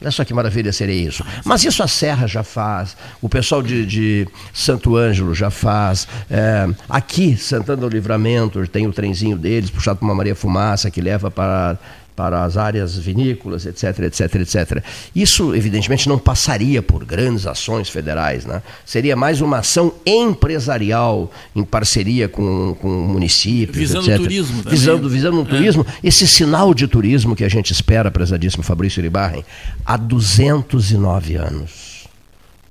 Olha 0.02 0.10
só 0.12 0.26
que 0.26 0.34
maravilha 0.34 0.74
seria 0.74 0.96
isso. 0.96 1.24
Mas 1.44 1.64
isso 1.64 1.84
a 1.84 1.88
Serra 1.88 2.28
já 2.28 2.42
faz, 2.42 2.98
o 3.22 3.30
pessoal 3.30 3.62
de, 3.62 3.86
de 3.86 4.28
Santo 4.52 4.96
Ângelo 4.96 5.36
já 5.36 5.52
faz. 5.52 6.08
é, 6.30 6.68
aqui, 6.90 7.38
Santana 7.38 7.82
do 7.82 7.88
Livramento, 7.88 8.68
tem 8.68 8.88
o 8.88 8.92
trenzinho 8.92 9.38
deles, 9.38 9.70
puxado 9.70 10.00
por 10.00 10.06
uma 10.06 10.16
Maria 10.16 10.36
Fumaça, 10.36 10.90
que 10.90 11.00
leva 11.00 11.30
para, 11.30 11.78
para 12.16 12.44
as 12.44 12.58
áreas 12.58 12.98
vinícolas, 12.98 13.66
etc, 13.66 14.00
etc, 14.00 14.36
etc. 14.36 14.84
Isso, 15.16 15.54
evidentemente, 15.54 16.08
não 16.08 16.18
passaria 16.18 16.82
por 16.82 17.04
grandes 17.04 17.46
ações 17.46 17.90
federais. 17.90 18.46
Né? 18.46 18.62
Seria 18.86 19.16
mais 19.16 19.42
uma 19.42 19.58
ação 19.58 19.94
empresarial, 20.06 21.32
em 21.56 21.64
parceria 21.64 22.30
com, 22.30 22.76
com 22.80 22.88
municípios, 22.88 23.78
Visando 23.78 24.06
etc. 24.06 24.20
o 24.20 24.24
turismo 24.24 24.64
também. 24.64 24.80
Visando, 24.80 25.10
visando 25.10 25.42
um 25.42 25.46
turismo, 25.46 25.86
esse 26.04 26.28
sinal 26.28 26.74
de 26.74 26.88
turismo 26.88 27.36
que 27.36 27.44
a 27.44 27.50
gente 27.50 27.72
espera, 27.72 28.10
prezadíssimo 28.10 28.64
Fabrício 28.64 29.02
Iribarren, 29.02 29.44
há 29.86 29.98
209 29.98 31.36
anos. 31.36 31.95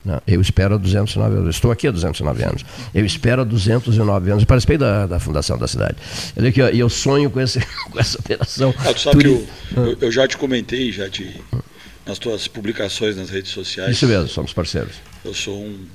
Não, 0.04 0.20
eu 0.26 0.40
espero 0.40 0.74
há 0.74 0.78
209 0.78 1.36
anos. 1.36 1.54
Estou 1.54 1.70
aqui 1.70 1.88
há 1.88 1.90
209 1.90 2.44
anos. 2.44 2.64
Eu 2.94 3.06
espero 3.06 3.40
há 3.40 3.44
209 3.44 4.30
anos. 4.30 4.42
Eu 4.42 4.46
participei 4.46 4.76
da, 4.76 5.06
da 5.06 5.18
fundação 5.18 5.56
da 5.56 5.66
cidade. 5.66 5.96
E 6.72 6.78
eu 6.78 6.90
sonho 6.90 7.30
com, 7.30 7.40
esse, 7.40 7.60
com 7.90 7.98
essa 7.98 8.18
operação. 8.18 8.74
Ah, 8.78 8.92
tu 8.92 9.00
sabe 9.00 9.24
que 9.24 9.26
eu, 9.26 9.46
eu, 9.76 9.98
eu 10.00 10.12
já 10.12 10.28
te 10.28 10.36
comentei, 10.36 10.92
já 10.92 11.08
te, 11.08 11.40
nas 12.04 12.18
tuas 12.18 12.46
publicações 12.46 13.16
nas 13.16 13.30
redes 13.30 13.50
sociais. 13.50 13.92
Isso 13.92 14.06
mesmo, 14.06 14.28
somos 14.28 14.52
parceiros. 14.52 14.96
Eu 15.24 15.32
sou 15.32 15.58
um, 15.58 15.86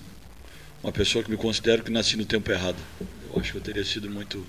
uma 0.84 0.92
pessoa 0.92 1.24
que 1.24 1.30
me 1.30 1.38
considero 1.38 1.84
que 1.84 1.92
nasci 1.92 2.18
no 2.18 2.26
tempo 2.26 2.52
errado. 2.52 2.78
Eu 3.32 3.40
acho 3.40 3.52
que 3.52 3.58
eu 3.60 3.62
teria 3.62 3.86
sido 3.86 4.10
muito 4.10 4.44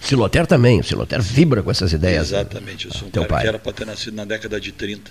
Siloter 0.00 0.46
também, 0.46 0.80
o 0.80 0.84
Siloter 0.84 1.20
vibra 1.20 1.62
com 1.62 1.70
essas 1.70 1.92
ideias. 1.92 2.28
Exatamente, 2.28 2.86
eu 2.86 2.92
sou 2.92 3.08
um 3.08 3.10
cara 3.10 3.26
pai. 3.26 3.42
que 3.42 3.48
era 3.48 3.58
para 3.58 3.72
ter 3.72 3.86
nascido 3.86 4.14
na 4.14 4.24
década 4.24 4.60
de 4.60 4.70
30. 4.70 5.10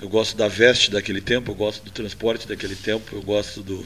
Eu 0.00 0.08
gosto 0.08 0.36
da 0.36 0.46
veste 0.46 0.90
daquele 0.90 1.20
tempo, 1.20 1.50
eu 1.50 1.54
gosto 1.54 1.84
do 1.84 1.90
transporte 1.90 2.46
daquele 2.46 2.76
tempo, 2.76 3.16
eu 3.16 3.22
gosto 3.22 3.62
do 3.62 3.84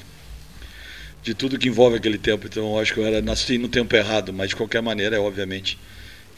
de 1.23 1.35
tudo 1.35 1.59
que 1.59 1.69
envolve 1.69 1.97
aquele 1.97 2.19
tempo. 2.19 2.47
Então 2.47 2.75
eu 2.75 2.79
acho 2.81 2.93
que 2.93 3.01
eu 3.01 3.07
era 3.07 3.23
nasci 3.23 3.57
no 3.57 3.69
tempo 3.69 3.95
errado, 3.95 4.33
mas 4.33 4.51
de 4.51 4.57
qualquer 4.57 4.83
maneira 4.83 5.17
é 5.17 5.19
obviamente 5.19 5.79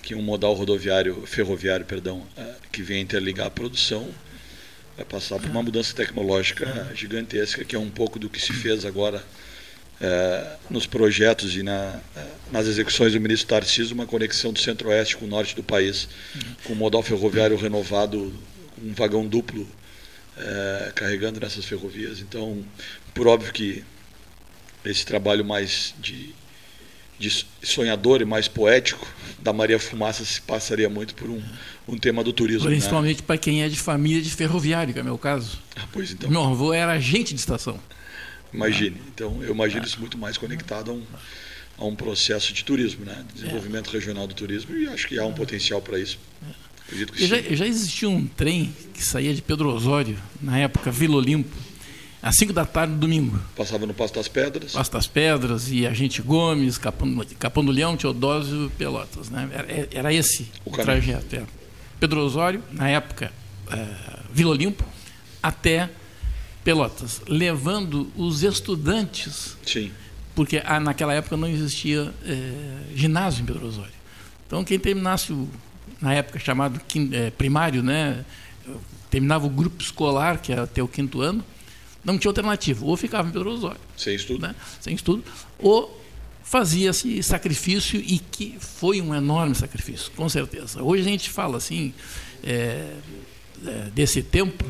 que 0.02 0.14
um 0.14 0.22
modal 0.22 0.52
rodoviário, 0.52 1.24
ferroviário, 1.26 1.86
perdão, 1.86 2.26
eh, 2.36 2.54
que 2.70 2.82
vem 2.82 3.00
interligar 3.00 3.46
a 3.46 3.50
produção 3.50 4.06
vai 4.96 5.04
passar 5.04 5.40
por 5.40 5.50
uma 5.50 5.62
mudança 5.62 5.94
tecnológica 5.94 6.92
gigantesca, 6.94 7.64
que 7.64 7.74
é 7.74 7.78
um 7.78 7.90
pouco 7.90 8.18
do 8.18 8.28
que 8.28 8.40
se 8.40 8.52
fez 8.52 8.84
agora 8.84 9.24
eh, 10.00 10.56
nos 10.70 10.86
projetos 10.86 11.56
e 11.56 11.62
na, 11.62 12.00
eh, 12.16 12.26
nas 12.52 12.66
execuções 12.66 13.12
do 13.12 13.20
ministro 13.20 13.48
Tarcísio, 13.48 13.94
uma 13.94 14.06
conexão 14.06 14.52
do 14.52 14.60
centro-oeste 14.60 15.16
com 15.16 15.24
o 15.24 15.28
norte 15.28 15.56
do 15.56 15.62
país, 15.62 16.08
com 16.64 16.74
um 16.74 16.76
modal 16.76 17.02
ferroviário 17.02 17.56
renovado, 17.56 18.32
um 18.84 18.92
vagão 18.92 19.26
duplo 19.26 19.66
eh, 20.36 20.92
carregando 20.94 21.40
nessas 21.40 21.64
ferrovias. 21.64 22.20
Então, 22.20 22.64
por 23.14 23.26
óbvio 23.26 23.52
que 23.52 23.84
esse 24.84 25.04
trabalho 25.06 25.44
mais 25.44 25.94
de, 25.98 26.34
de 27.18 27.46
sonhador 27.62 28.20
e 28.20 28.24
mais 28.24 28.48
poético 28.48 29.06
da 29.38 29.52
Maria 29.52 29.78
Fumaça 29.78 30.24
se 30.24 30.40
passaria 30.40 30.88
muito 30.90 31.14
por 31.14 31.30
um, 31.30 31.42
um 31.88 31.96
tema 31.96 32.22
do 32.22 32.32
turismo. 32.32 32.64
né? 32.68 32.74
Principalmente 32.76 33.22
para 33.22 33.38
quem 33.38 33.62
é 33.62 33.68
de 33.68 33.78
família 33.78 34.20
de 34.20 34.30
ferroviário, 34.30 34.92
que 34.92 34.98
é 34.98 35.02
o 35.02 35.04
meu 35.04 35.18
caso. 35.18 35.58
Ah, 35.76 35.86
Pois 35.92 36.10
então. 36.12 36.28
Meu 36.30 36.42
avô 36.42 36.72
era 36.72 36.92
agente 36.92 37.32
de 37.32 37.40
estação. 37.40 37.80
Imagine. 38.52 39.00
Então, 39.12 39.42
eu 39.42 39.52
imagino 39.52 39.84
isso 39.84 39.98
muito 39.98 40.16
mais 40.18 40.36
conectado 40.38 40.90
a 40.90 40.94
um, 40.94 41.02
a 41.78 41.84
um 41.86 41.96
processo 41.96 42.52
de 42.52 42.62
turismo, 42.64 43.04
né? 43.04 43.24
Desenvolvimento 43.34 43.88
regional 43.90 44.26
do 44.26 44.34
turismo, 44.34 44.76
e 44.76 44.86
acho 44.88 45.08
que 45.08 45.18
há 45.18 45.24
um 45.26 45.32
potencial 45.32 45.80
para 45.82 45.98
isso. 45.98 46.18
Acredito 46.94 47.12
que 47.12 47.26
já, 47.26 47.40
já 47.40 47.66
existia 47.66 48.08
um 48.08 48.24
trem 48.24 48.72
que 48.92 49.04
saía 49.04 49.34
de 49.34 49.42
Pedro 49.42 49.68
Osório, 49.74 50.16
na 50.40 50.58
época 50.58 50.92
Vila 50.92 51.16
Olimpo, 51.16 51.56
às 52.22 52.36
5 52.36 52.52
da 52.52 52.64
tarde, 52.64 52.94
domingo. 52.94 53.36
Passava 53.56 53.84
no 53.84 53.92
Passo 53.92 54.14
das 54.14 54.28
Pedras. 54.28 54.72
Passo 54.72 54.92
das 54.92 55.06
Pedras 55.08 55.70
e 55.70 55.86
Agente 55.86 56.22
Gomes, 56.22 56.78
Capão, 56.78 57.22
Capão 57.38 57.64
do 57.64 57.72
Leão, 57.72 57.96
Teodósio, 57.96 58.70
Pelotas. 58.78 59.28
Né? 59.28 59.48
Era, 59.52 59.88
era 59.92 60.14
esse 60.14 60.48
O 60.64 60.70
o, 60.70 60.72
trajeto. 60.72 61.34
era. 61.34 61.46
Pedro 61.98 62.20
Osório, 62.20 62.62
na 62.70 62.88
época, 62.88 63.32
eh, 63.70 63.86
Vila 64.32 64.52
Olimpo, 64.52 64.84
até 65.42 65.90
Pelotas, 66.62 67.20
levando 67.28 68.10
os 68.16 68.42
estudantes 68.42 69.56
Sim. 69.66 69.90
porque 70.34 70.62
ah, 70.64 70.80
naquela 70.80 71.12
época 71.12 71.36
não 71.36 71.48
existia 71.48 72.14
eh, 72.24 72.84
ginásio 72.94 73.42
em 73.42 73.46
Pedro 73.46 73.66
Osório. 73.66 73.92
Então 74.46 74.64
quem 74.64 74.78
terminasse 74.78 75.32
o, 75.32 75.48
na 76.00 76.14
época 76.14 76.38
chamado 76.38 76.80
eh, 77.12 77.30
primário, 77.30 77.82
né, 77.82 78.24
terminava 79.10 79.46
o 79.46 79.50
grupo 79.50 79.82
escolar, 79.82 80.38
que 80.40 80.52
era 80.52 80.64
até 80.64 80.82
o 80.82 80.88
quinto 80.88 81.20
ano, 81.20 81.44
não 82.04 82.18
tinha 82.18 82.30
alternativa, 82.30 82.84
ou 82.84 82.96
ficava 82.96 83.28
em 83.28 83.32
Pedro 83.32 83.50
Osório, 83.50 83.80
Sem 83.96 84.14
estudo. 84.14 84.46
né, 84.46 84.54
sem 84.80 84.94
estudo, 84.94 85.24
ou 85.58 86.02
fazia-se 86.42 87.22
sacrifício 87.22 87.98
e 88.00 88.18
que 88.18 88.56
foi 88.60 89.00
um 89.00 89.14
enorme 89.14 89.54
sacrifício, 89.54 90.10
com 90.14 90.28
certeza. 90.28 90.82
Hoje 90.82 91.02
a 91.02 91.06
gente 91.06 91.30
fala 91.30 91.56
assim 91.56 91.92
eh, 92.42 92.96
eh, 93.66 93.88
desse 93.94 94.22
tempo, 94.22 94.62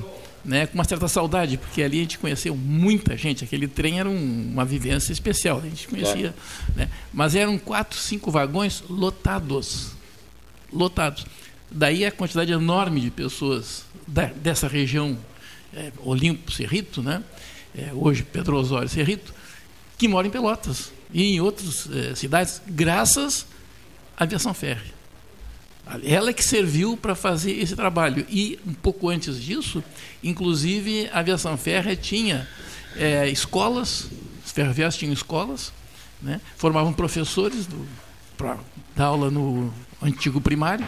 né, 0.44 0.66
com 0.66 0.74
uma 0.74 0.84
certa 0.84 1.08
saudade, 1.08 1.56
porque 1.56 1.82
ali 1.82 1.98
a 1.98 2.02
gente 2.02 2.18
conheceu 2.18 2.54
muita 2.54 3.16
gente. 3.16 3.42
Aquele 3.42 3.66
trem 3.66 3.98
era 3.98 4.08
um- 4.08 4.50
uma 4.52 4.64
vivência 4.64 5.10
especial, 5.12 5.58
a 5.58 5.62
gente 5.62 5.88
conhecia. 5.88 6.34
Né, 6.76 6.88
mas 7.12 7.34
eram 7.34 7.58
quatro, 7.58 7.98
cinco 7.98 8.30
vagões 8.30 8.84
lotados, 8.88 9.92
lotados. 10.74 11.24
Daí 11.70 12.04
a 12.04 12.10
quantidade 12.12 12.52
enorme 12.52 13.00
de 13.00 13.10
pessoas 13.10 13.84
da- 14.06 14.26
dessa 14.26 14.68
região, 14.68 15.16
eh, 15.74 15.92
Olimpo, 15.98 16.50
Cerrito, 16.52 17.02
né, 17.02 17.22
eh, 17.76 17.90
hoje 17.94 18.22
Pedro 18.22 18.56
Osório, 18.56 18.88
Cerrito, 18.88 19.32
que 19.96 20.06
moram 20.08 20.28
em 20.28 20.30
Pelotas 20.30 20.92
e 21.12 21.34
em 21.34 21.40
outras 21.40 21.88
eh, 21.90 22.14
cidades, 22.14 22.60
graças 22.66 23.46
à 24.16 24.24
aviação 24.24 24.52
férrea. 24.52 24.92
Ela 26.02 26.32
que 26.32 26.42
serviu 26.42 26.96
para 26.96 27.14
fazer 27.14 27.52
esse 27.60 27.76
trabalho. 27.76 28.24
E 28.30 28.58
um 28.66 28.72
pouco 28.72 29.10
antes 29.10 29.38
disso, 29.42 29.84
inclusive, 30.22 31.10
a 31.12 31.18
aviação 31.18 31.58
férrea 31.58 31.94
tinha 31.94 32.48
eh, 32.96 33.28
escolas, 33.28 34.08
os 34.46 34.50
ferroviários 34.52 34.96
tinham 34.96 35.12
escolas, 35.12 35.72
né, 36.22 36.40
formavam 36.56 36.92
professores 36.92 37.68
para 38.38 38.56
dar 38.96 39.06
aula 39.06 39.30
no 39.30 39.72
antigo 40.04 40.40
primário, 40.40 40.86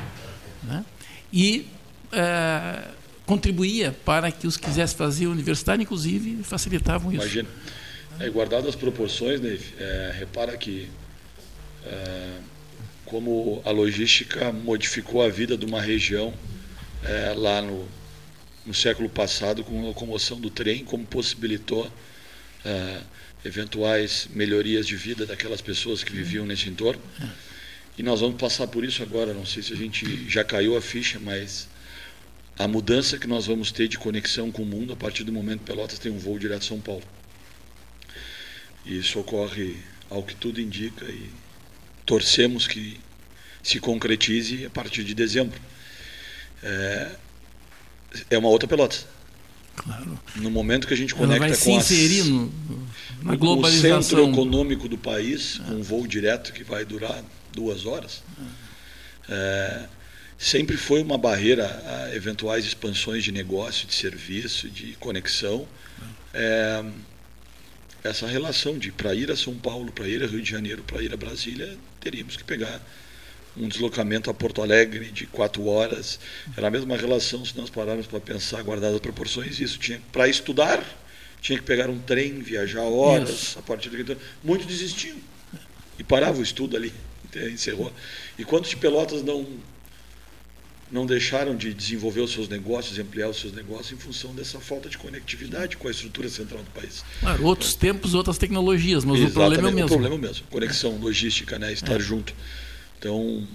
né, 0.62 0.84
e 1.32 1.66
eh, 2.12 2.88
contribuía 3.26 3.92
para 4.04 4.30
que 4.30 4.46
os 4.46 4.56
que 4.56 4.66
quisessem 4.66 4.96
fazer 4.96 5.26
universidade, 5.26 5.82
inclusive, 5.82 6.42
facilitavam 6.44 7.12
isso. 7.12 7.22
Imagina. 7.22 7.48
É, 8.20 8.30
guardado 8.30 8.68
as 8.68 8.74
proporções, 8.74 9.40
Ney, 9.40 9.60
é, 9.78 10.14
repara 10.16 10.56
que 10.56 10.88
é, 11.84 12.38
como 13.04 13.60
a 13.64 13.70
logística 13.70 14.52
modificou 14.52 15.22
a 15.22 15.28
vida 15.28 15.56
de 15.56 15.66
uma 15.66 15.82
região 15.82 16.32
é, 17.04 17.34
lá 17.36 17.60
no, 17.60 17.86
no 18.64 18.72
século 18.72 19.08
passado 19.08 19.62
com 19.62 19.78
a 19.80 19.86
locomoção 19.86 20.40
do 20.40 20.48
trem, 20.48 20.84
como 20.84 21.04
possibilitou 21.04 21.90
é, 22.64 23.00
eventuais 23.44 24.28
melhorias 24.32 24.86
de 24.86 24.96
vida 24.96 25.26
daquelas 25.26 25.60
pessoas 25.60 26.02
que 26.02 26.12
viviam 26.12 26.46
nesse 26.46 26.68
entorno. 26.68 27.02
E 27.98 28.02
nós 28.02 28.20
vamos 28.20 28.36
passar 28.36 28.66
por 28.66 28.84
isso 28.84 29.02
agora. 29.02 29.32
Não 29.32 29.46
sei 29.46 29.62
se 29.62 29.72
a 29.72 29.76
gente 29.76 30.28
já 30.28 30.44
caiu 30.44 30.76
a 30.76 30.82
ficha, 30.82 31.18
mas 31.18 31.68
a 32.58 32.68
mudança 32.68 33.18
que 33.18 33.26
nós 33.26 33.46
vamos 33.46 33.72
ter 33.72 33.88
de 33.88 33.98
conexão 33.98 34.50
com 34.50 34.62
o 34.62 34.66
mundo 34.66 34.92
a 34.92 34.96
partir 34.96 35.24
do 35.24 35.32
momento 35.32 35.60
que 35.60 35.66
Pelotas 35.66 35.98
tem 35.98 36.12
um 36.12 36.18
voo 36.18 36.38
direto 36.38 36.62
a 36.62 36.66
São 36.66 36.80
Paulo. 36.80 37.02
E 38.84 38.98
isso 38.98 39.18
ocorre 39.18 39.76
ao 40.10 40.22
que 40.22 40.34
tudo 40.34 40.60
indica 40.60 41.04
e 41.06 41.30
torcemos 42.04 42.66
que 42.66 43.00
se 43.62 43.80
concretize 43.80 44.66
a 44.66 44.70
partir 44.70 45.02
de 45.02 45.14
dezembro. 45.14 45.60
É, 46.62 47.10
é 48.30 48.38
uma 48.38 48.48
outra 48.48 48.68
Pelotas. 48.68 49.06
Claro. 49.74 50.18
No 50.36 50.50
momento 50.50 50.86
que 50.86 50.94
a 50.94 50.96
gente 50.96 51.14
conecta 51.14 51.46
vai 51.46 51.54
se 51.54 51.64
com, 51.64 51.76
as, 51.76 51.90
no, 53.22 53.38
com 53.38 53.60
o 53.60 53.70
centro 53.70 54.30
econômico 54.30 54.88
do 54.88 54.96
país, 54.96 55.58
com 55.58 55.74
um 55.74 55.82
voo 55.82 56.06
direto 56.06 56.52
que 56.52 56.64
vai 56.64 56.84
durar 56.84 57.22
duas 57.56 57.86
horas, 57.86 58.22
é, 59.28 59.86
sempre 60.38 60.76
foi 60.76 61.02
uma 61.02 61.18
barreira 61.18 61.66
a 61.66 62.14
eventuais 62.14 62.64
expansões 62.64 63.24
de 63.24 63.32
negócio, 63.32 63.88
de 63.88 63.94
serviço, 63.94 64.68
de 64.68 64.92
conexão. 65.00 65.66
É, 66.32 66.84
essa 68.04 68.26
relação 68.26 68.78
de 68.78 68.92
para 68.92 69.14
ir 69.14 69.30
a 69.32 69.36
São 69.36 69.54
Paulo, 69.54 69.90
para 69.90 70.06
ir 70.06 70.22
a 70.22 70.26
Rio 70.26 70.40
de 70.40 70.48
Janeiro, 70.48 70.84
para 70.84 71.02
ir 71.02 71.12
a 71.12 71.16
Brasília, 71.16 71.76
teríamos 71.98 72.36
que 72.36 72.44
pegar 72.44 72.80
um 73.56 73.68
deslocamento 73.68 74.30
a 74.30 74.34
Porto 74.34 74.62
Alegre 74.62 75.10
de 75.10 75.26
quatro 75.26 75.66
horas. 75.66 76.20
Era 76.56 76.68
a 76.68 76.70
mesma 76.70 76.96
relação 76.96 77.44
se 77.44 77.56
nós 77.56 77.70
pararmos 77.70 78.06
para 78.06 78.20
pensar, 78.20 78.62
guardadas 78.62 78.96
as 78.96 79.00
proporções, 79.00 79.58
isso 79.58 79.78
tinha 79.78 80.00
para 80.12 80.28
estudar, 80.28 80.84
tinha 81.40 81.58
que 81.58 81.64
pegar 81.64 81.88
um 81.88 81.98
trem, 81.98 82.40
viajar 82.40 82.82
horas, 82.82 83.30
Isso. 83.30 83.58
a 83.58 83.62
partir 83.62 83.88
do 83.88 84.16
muitos 84.44 84.66
desistiam 84.66 85.16
e 85.98 86.04
paravam 86.04 86.40
o 86.40 86.42
estudo 86.42 86.76
ali? 86.76 86.92
Encerrou. 87.50 87.92
E 88.38 88.44
quantos 88.44 88.70
de 88.70 88.76
Pelotas 88.76 89.22
não 89.22 89.46
não 90.90 91.04
deixaram 91.04 91.56
de 91.56 91.74
desenvolver 91.74 92.20
os 92.20 92.32
seus 92.32 92.48
negócios, 92.48 92.98
ampliar 92.98 93.28
os 93.28 93.40
seus 93.40 93.52
negócios 93.52 93.92
em 93.92 93.96
função 93.96 94.32
dessa 94.34 94.60
falta 94.60 94.88
de 94.88 94.96
conectividade 94.96 95.76
com 95.76 95.88
a 95.88 95.90
estrutura 95.90 96.28
central 96.28 96.62
do 96.62 96.70
país. 96.70 97.04
Claro, 97.20 97.44
outros 97.44 97.74
tempos, 97.74 98.14
outras 98.14 98.38
tecnologias, 98.38 99.04
mas 99.04 99.20
o 99.20 99.30
problema 99.30 99.68
é 99.68 99.72
o 99.72 99.74
mesmo. 99.74 99.88
problema 99.88 100.14
é 100.14 100.18
o 100.18 100.20
mesmo. 100.20 100.46
Conexão, 100.48 100.96
logística, 100.98 101.58
né? 101.58 101.72
estar 101.72 101.96
É. 101.96 102.00
junto. 102.00 102.32
Então, 102.98 103.46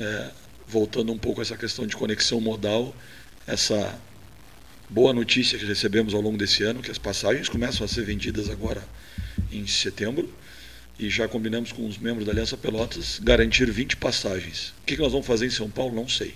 é, 0.00 0.30
voltando 0.66 1.12
um 1.12 1.18
pouco 1.18 1.40
a 1.40 1.42
essa 1.42 1.56
questão 1.56 1.86
de 1.86 1.94
conexão 1.94 2.40
modal, 2.40 2.94
essa 3.46 3.98
boa 4.88 5.12
notícia 5.12 5.58
que 5.58 5.66
recebemos 5.66 6.14
ao 6.14 6.20
longo 6.22 6.38
desse 6.38 6.62
ano, 6.62 6.80
que 6.80 6.90
as 6.90 6.98
passagens 6.98 7.48
começam 7.48 7.84
a 7.84 7.88
ser 7.88 8.04
vendidas 8.04 8.48
agora 8.48 8.82
em 9.50 9.66
setembro, 9.66 10.32
e 11.02 11.10
já 11.10 11.26
combinamos 11.26 11.72
com 11.72 11.86
os 11.86 11.98
membros 11.98 12.24
da 12.24 12.32
Aliança 12.32 12.56
Pelotas 12.56 13.18
garantir 13.20 13.70
20 13.70 13.96
passagens. 13.96 14.72
O 14.82 14.86
que 14.86 14.96
nós 14.96 15.10
vamos 15.10 15.26
fazer 15.26 15.46
em 15.46 15.50
São 15.50 15.68
Paulo, 15.68 15.94
não 15.94 16.08
sei. 16.08 16.34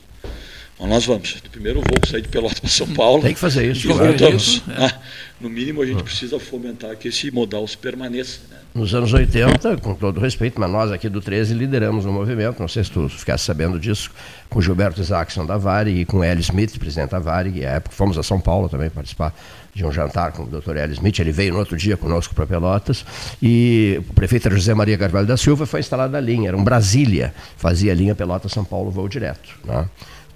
Mas 0.78 0.88
nós 0.88 1.06
vamos. 1.06 1.42
No 1.42 1.50
primeiro 1.50 1.80
voo 1.80 2.06
sair 2.06 2.22
de 2.22 2.28
Pelotas 2.28 2.60
para 2.60 2.68
São 2.68 2.86
Paulo. 2.88 3.22
Tem 3.22 3.34
que 3.34 3.40
fazer 3.40 3.70
isso. 3.70 3.88
Voltamos. 3.88 4.62
É. 4.68 4.92
No 5.40 5.50
mínimo, 5.50 5.82
a 5.82 5.86
gente 5.86 6.02
precisa 6.02 6.38
fomentar 6.38 6.96
que 6.96 7.08
esse 7.08 7.30
modal 7.30 7.66
se 7.66 7.76
permaneça. 7.76 8.40
Né? 8.50 8.56
Nos 8.74 8.94
anos 8.94 9.12
80, 9.12 9.78
com 9.78 9.94
todo 9.94 10.20
respeito, 10.20 10.60
mas 10.60 10.70
nós 10.70 10.92
aqui 10.92 11.08
do 11.08 11.20
13 11.20 11.54
lideramos 11.54 12.04
o 12.04 12.12
movimento, 12.12 12.60
não 12.60 12.68
sei 12.68 12.84
se 12.84 12.90
tu 12.90 13.08
ficasse 13.08 13.44
sabendo 13.44 13.80
disso, 13.80 14.10
com 14.50 14.60
Gilberto 14.60 15.00
Isaacson 15.00 15.46
da 15.46 15.56
Varig 15.56 16.00
e 16.00 16.04
com 16.04 16.22
Eli 16.22 16.42
Smith, 16.42 16.78
presidente 16.78 17.10
da 17.10 17.18
Varig, 17.18 17.58
e 17.58 17.64
à 17.64 17.72
época 17.72 17.94
fomos 17.94 18.18
a 18.18 18.22
São 18.22 18.38
Paulo 18.38 18.68
também 18.68 18.90
participar 18.90 19.34
de 19.74 19.84
um 19.84 19.90
jantar 19.90 20.32
com 20.32 20.42
o 20.42 20.46
Dr. 20.46 20.76
Eli 20.76 20.92
Smith, 20.92 21.18
ele 21.18 21.32
veio 21.32 21.54
no 21.54 21.58
outro 21.58 21.74
dia 21.74 21.96
conosco 21.96 22.34
para 22.34 22.46
Pelotas, 22.46 23.04
e 23.42 23.96
o 24.10 24.12
prefeito 24.12 24.48
era 24.48 24.54
José 24.54 24.74
Maria 24.74 24.98
Carvalho 24.98 25.26
da 25.26 25.38
Silva, 25.38 25.64
foi 25.64 25.80
instalada 25.80 26.18
a 26.18 26.20
linha, 26.20 26.48
era 26.48 26.56
um 26.56 26.62
Brasília, 26.64 27.34
fazia 27.56 27.92
a 27.92 27.94
linha 27.94 28.14
Pelotas-São 28.14 28.64
Paulo, 28.64 28.90
voo 28.90 29.08
direto. 29.08 29.54
Né? 29.64 29.86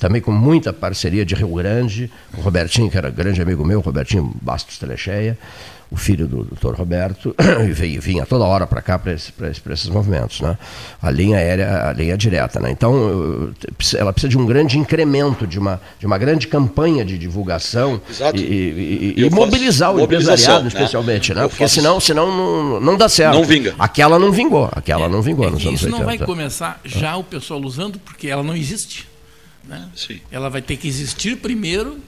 Também 0.00 0.20
com 0.20 0.32
muita 0.32 0.72
parceria 0.72 1.24
de 1.24 1.34
Rio 1.34 1.54
Grande, 1.54 2.10
com 2.32 2.40
o 2.40 2.44
Robertinho, 2.44 2.90
que 2.90 2.96
era 2.96 3.10
grande 3.10 3.40
amigo 3.40 3.64
meu, 3.64 3.80
Robertinho 3.80 4.34
Bastos 4.40 4.78
Telecheia, 4.78 5.38
o 5.90 5.96
filho 5.96 6.26
do 6.26 6.44
doutor 6.44 6.74
Roberto, 6.74 7.34
e 7.66 7.98
vinha 7.98 8.24
toda 8.24 8.44
hora 8.44 8.66
para 8.66 8.80
cá 8.80 8.98
para 8.98 9.12
esse, 9.12 9.32
esses 9.70 9.88
movimentos. 9.88 10.40
Né? 10.40 10.56
A 11.02 11.10
linha 11.10 11.36
aérea, 11.36 11.88
a 11.88 11.92
linha 11.92 12.16
direta. 12.16 12.58
Né? 12.60 12.70
Então, 12.70 13.52
ela 13.98 14.12
precisa 14.12 14.30
de 14.30 14.38
um 14.38 14.46
grande 14.46 14.78
incremento, 14.78 15.46
de 15.46 15.58
uma, 15.58 15.80
de 15.98 16.06
uma 16.06 16.16
grande 16.16 16.46
campanha 16.46 17.04
de 17.04 17.18
divulgação 17.18 18.00
Exato. 18.08 18.38
e, 18.38 19.14
e, 19.16 19.24
e 19.26 19.30
mobilizar 19.30 19.94
o 19.94 20.00
empresariado, 20.00 20.62
né? 20.62 20.68
especialmente, 20.68 21.34
né? 21.34 21.46
porque 21.46 21.68
senão, 21.68 22.00
senão 22.00 22.34
não, 22.34 22.80
não 22.80 22.96
dá 22.96 23.08
certo. 23.08 23.34
Não 23.34 23.44
vinga. 23.44 23.74
Aquela 23.78 24.18
não 24.18 24.32
vingou, 24.32 24.70
aquela 24.72 25.06
é, 25.06 25.08
não 25.08 25.20
vingou 25.20 25.46
é 25.46 25.50
nos 25.50 25.66
anos 25.66 25.80
Isso 25.80 25.90
não 25.90 26.04
vai 26.04 26.16
começar 26.16 26.80
já 26.84 27.16
o 27.16 27.24
pessoal 27.24 27.60
usando, 27.60 27.98
porque 27.98 28.28
ela 28.28 28.42
não 28.42 28.56
existe. 28.56 29.09
Né? 29.64 29.90
Sim. 29.94 30.20
Ela 30.30 30.48
vai 30.48 30.62
ter 30.62 30.76
que 30.76 30.88
existir 30.88 31.36
primeiro 31.36 32.02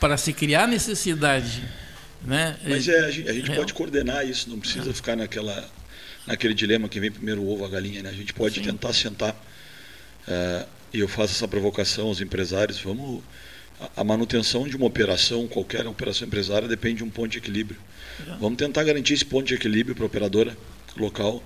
para 0.00 0.16
se 0.16 0.32
criar 0.32 0.66
necessidade 0.66 1.62
né? 2.22 2.56
Mas 2.64 2.88
é, 2.88 3.00
a 3.00 3.10
gente, 3.10 3.28
a 3.28 3.32
gente 3.32 3.50
pode 3.52 3.72
coordenar 3.72 4.26
isso, 4.26 4.50
não 4.50 4.58
precisa 4.58 4.92
ficar 4.92 5.16
naquela, 5.16 5.68
naquele 6.26 6.54
dilema 6.54 6.88
que 6.88 6.98
vem 6.98 7.10
primeiro 7.10 7.42
o 7.42 7.52
ovo 7.52 7.64
a 7.64 7.68
galinha. 7.68 8.02
Né? 8.02 8.10
A 8.10 8.12
gente 8.12 8.32
pode 8.32 8.56
Sim. 8.56 8.62
tentar 8.62 8.92
sentar. 8.92 9.36
É, 10.26 10.66
e 10.92 11.00
eu 11.00 11.08
faço 11.08 11.34
essa 11.34 11.46
provocação 11.46 12.08
aos 12.08 12.20
empresários. 12.20 12.80
Vamos. 12.80 13.22
A, 13.80 14.00
a 14.00 14.04
manutenção 14.04 14.66
de 14.66 14.76
uma 14.76 14.86
operação, 14.86 15.46
qualquer 15.46 15.86
operação 15.86 16.26
empresária, 16.26 16.66
depende 16.66 16.96
de 16.96 17.04
um 17.04 17.10
ponto 17.10 17.28
de 17.28 17.38
equilíbrio. 17.38 17.78
É. 18.26 18.36
Vamos 18.40 18.58
tentar 18.58 18.82
garantir 18.82 19.14
esse 19.14 19.24
ponto 19.24 19.46
de 19.46 19.54
equilíbrio 19.54 19.94
para 19.94 20.04
a 20.04 20.06
operadora 20.06 20.56
local, 20.96 21.42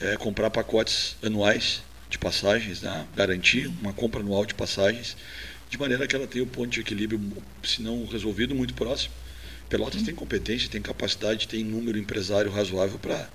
é, 0.00 0.16
comprar 0.16 0.50
pacotes 0.50 1.16
anuais 1.22 1.82
de 2.16 2.18
passagens, 2.18 2.82
né? 2.82 3.06
garantir 3.14 3.66
uma 3.80 3.92
compra 3.92 4.20
anual 4.20 4.44
de 4.44 4.54
passagens, 4.54 5.16
de 5.68 5.78
maneira 5.78 6.06
que 6.06 6.16
ela 6.16 6.26
tenha 6.26 6.44
o 6.44 6.46
ponto 6.46 6.70
de 6.70 6.80
equilíbrio, 6.80 7.20
se 7.62 7.82
não 7.82 8.06
resolvido, 8.06 8.54
muito 8.54 8.74
próximo 8.74 9.12
Pelotas 9.68 10.02
tem 10.02 10.14
competência, 10.14 10.68
tem 10.68 10.80
capacidade, 10.80 11.48
tem 11.48 11.64
número 11.64 11.98
empresário 11.98 12.50
razoável 12.50 12.98
para 12.98 13.16
uh, 13.16 13.28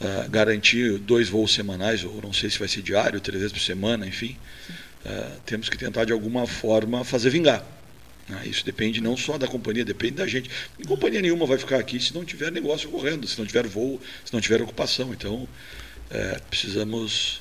ah, 0.00 0.28
garantir 0.28 0.98
dois 0.98 1.28
voos 1.30 1.54
semanais, 1.54 2.04
ou 2.04 2.20
não 2.20 2.32
sei 2.32 2.50
se 2.50 2.58
vai 2.58 2.68
ser 2.68 2.82
diário, 2.82 3.20
três 3.20 3.40
vezes 3.40 3.52
por 3.52 3.62
semana, 3.62 4.06
enfim. 4.06 4.36
Uh, 5.04 5.40
temos 5.46 5.68
que 5.68 5.78
tentar 5.78 6.04
de 6.04 6.12
alguma 6.12 6.46
forma 6.46 7.04
fazer 7.04 7.30
vingar. 7.30 7.64
Uh, 8.28 8.46
isso 8.46 8.66
depende 8.66 9.00
não 9.00 9.16
só 9.16 9.38
da 9.38 9.46
companhia, 9.46 9.84
depende 9.84 10.16
da 10.16 10.26
gente. 10.26 10.50
E 10.78 10.84
companhia 10.84 11.22
nenhuma 11.22 11.46
vai 11.46 11.56
ficar 11.56 11.78
aqui 11.78 11.98
se 11.98 12.14
não 12.14 12.24
tiver 12.24 12.52
negócio 12.52 12.90
correndo, 12.90 13.26
se 13.26 13.38
não 13.38 13.46
tiver 13.46 13.66
voo, 13.66 13.98
se 14.26 14.34
não 14.34 14.42
tiver 14.42 14.60
ocupação. 14.60 15.14
Então, 15.14 15.36
uh, 15.36 16.42
precisamos 16.50 17.40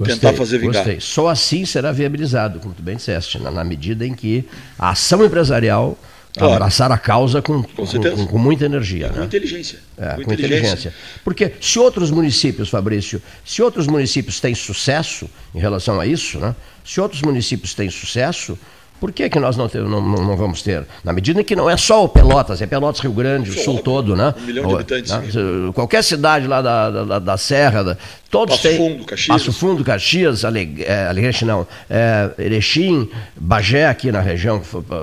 Gostei, 0.00 0.16
tentar 0.16 0.36
fazer 0.36 0.58
vingar. 0.58 0.84
Gostei. 0.84 1.00
Só 1.00 1.28
assim 1.28 1.64
será 1.64 1.92
viabilizado, 1.92 2.58
como 2.58 2.74
tu 2.74 2.82
bem 2.82 2.96
disseste, 2.96 3.38
na, 3.38 3.50
na 3.50 3.64
medida 3.64 4.06
em 4.06 4.14
que 4.14 4.44
a 4.78 4.90
ação 4.90 5.24
empresarial 5.24 5.98
Claro. 6.32 6.54
Abraçar 6.54 6.92
a 6.92 6.98
causa 6.98 7.42
com, 7.42 7.60
com, 7.60 7.84
com, 7.84 8.26
com 8.26 8.38
muita 8.38 8.64
energia. 8.64 9.08
Com 9.08 9.18
né? 9.18 9.24
inteligência. 9.24 9.80
É, 9.98 10.14
com, 10.14 10.32
inteligência. 10.32 10.56
inteligência. 10.56 10.94
Porque 11.24 11.52
se 11.60 11.78
outros 11.78 12.10
municípios, 12.10 12.68
Fabrício, 12.68 13.20
se 13.44 13.60
outros 13.60 13.88
municípios 13.88 14.38
têm 14.38 14.54
sucesso 14.54 15.28
em 15.52 15.58
relação 15.58 15.98
a 15.98 16.06
isso, 16.06 16.38
né? 16.38 16.54
se 16.84 17.00
outros 17.00 17.20
municípios 17.22 17.74
têm 17.74 17.90
sucesso, 17.90 18.56
por 19.00 19.12
que, 19.12 19.30
que 19.30 19.40
nós 19.40 19.56
não, 19.56 19.66
ter, 19.66 19.82
não, 19.82 20.02
não, 20.02 20.36
vamos 20.36 20.60
ter? 20.60 20.84
Na 21.02 21.10
medida 21.10 21.40
em 21.40 21.44
que 21.44 21.56
não 21.56 21.70
é 21.70 21.76
só 21.76 22.04
o 22.04 22.08
Pelotas, 22.08 22.60
é 22.60 22.66
Pelotas, 22.66 23.00
Rio 23.00 23.12
Grande, 23.12 23.48
o 23.48 23.54
Sul 23.54 23.78
todo, 23.78 24.14
né? 24.14 24.34
Um 24.36 24.46
milhão 24.46 24.68
de 24.68 24.74
habitantes. 24.74 25.10
Né? 25.10 25.72
Qualquer 25.74 26.04
cidade 26.04 26.46
lá 26.46 26.60
da, 26.60 26.90
da, 26.90 27.18
da 27.18 27.36
Serra, 27.38 27.82
da, 27.82 27.96
todos 28.30 28.56
Passo 28.56 28.68
têm. 28.68 28.76
Fundo, 28.76 29.04
Caxias. 29.06 29.28
Passo 29.28 29.52
Fundo, 29.54 29.82
Caxias, 29.82 30.44
é, 30.44 31.06
Alegrete 31.08 31.46
não, 31.46 31.66
é, 31.88 32.30
Erechim, 32.38 33.08
Bagé 33.34 33.86
aqui 33.86 34.12
na 34.12 34.20
região 34.20 34.60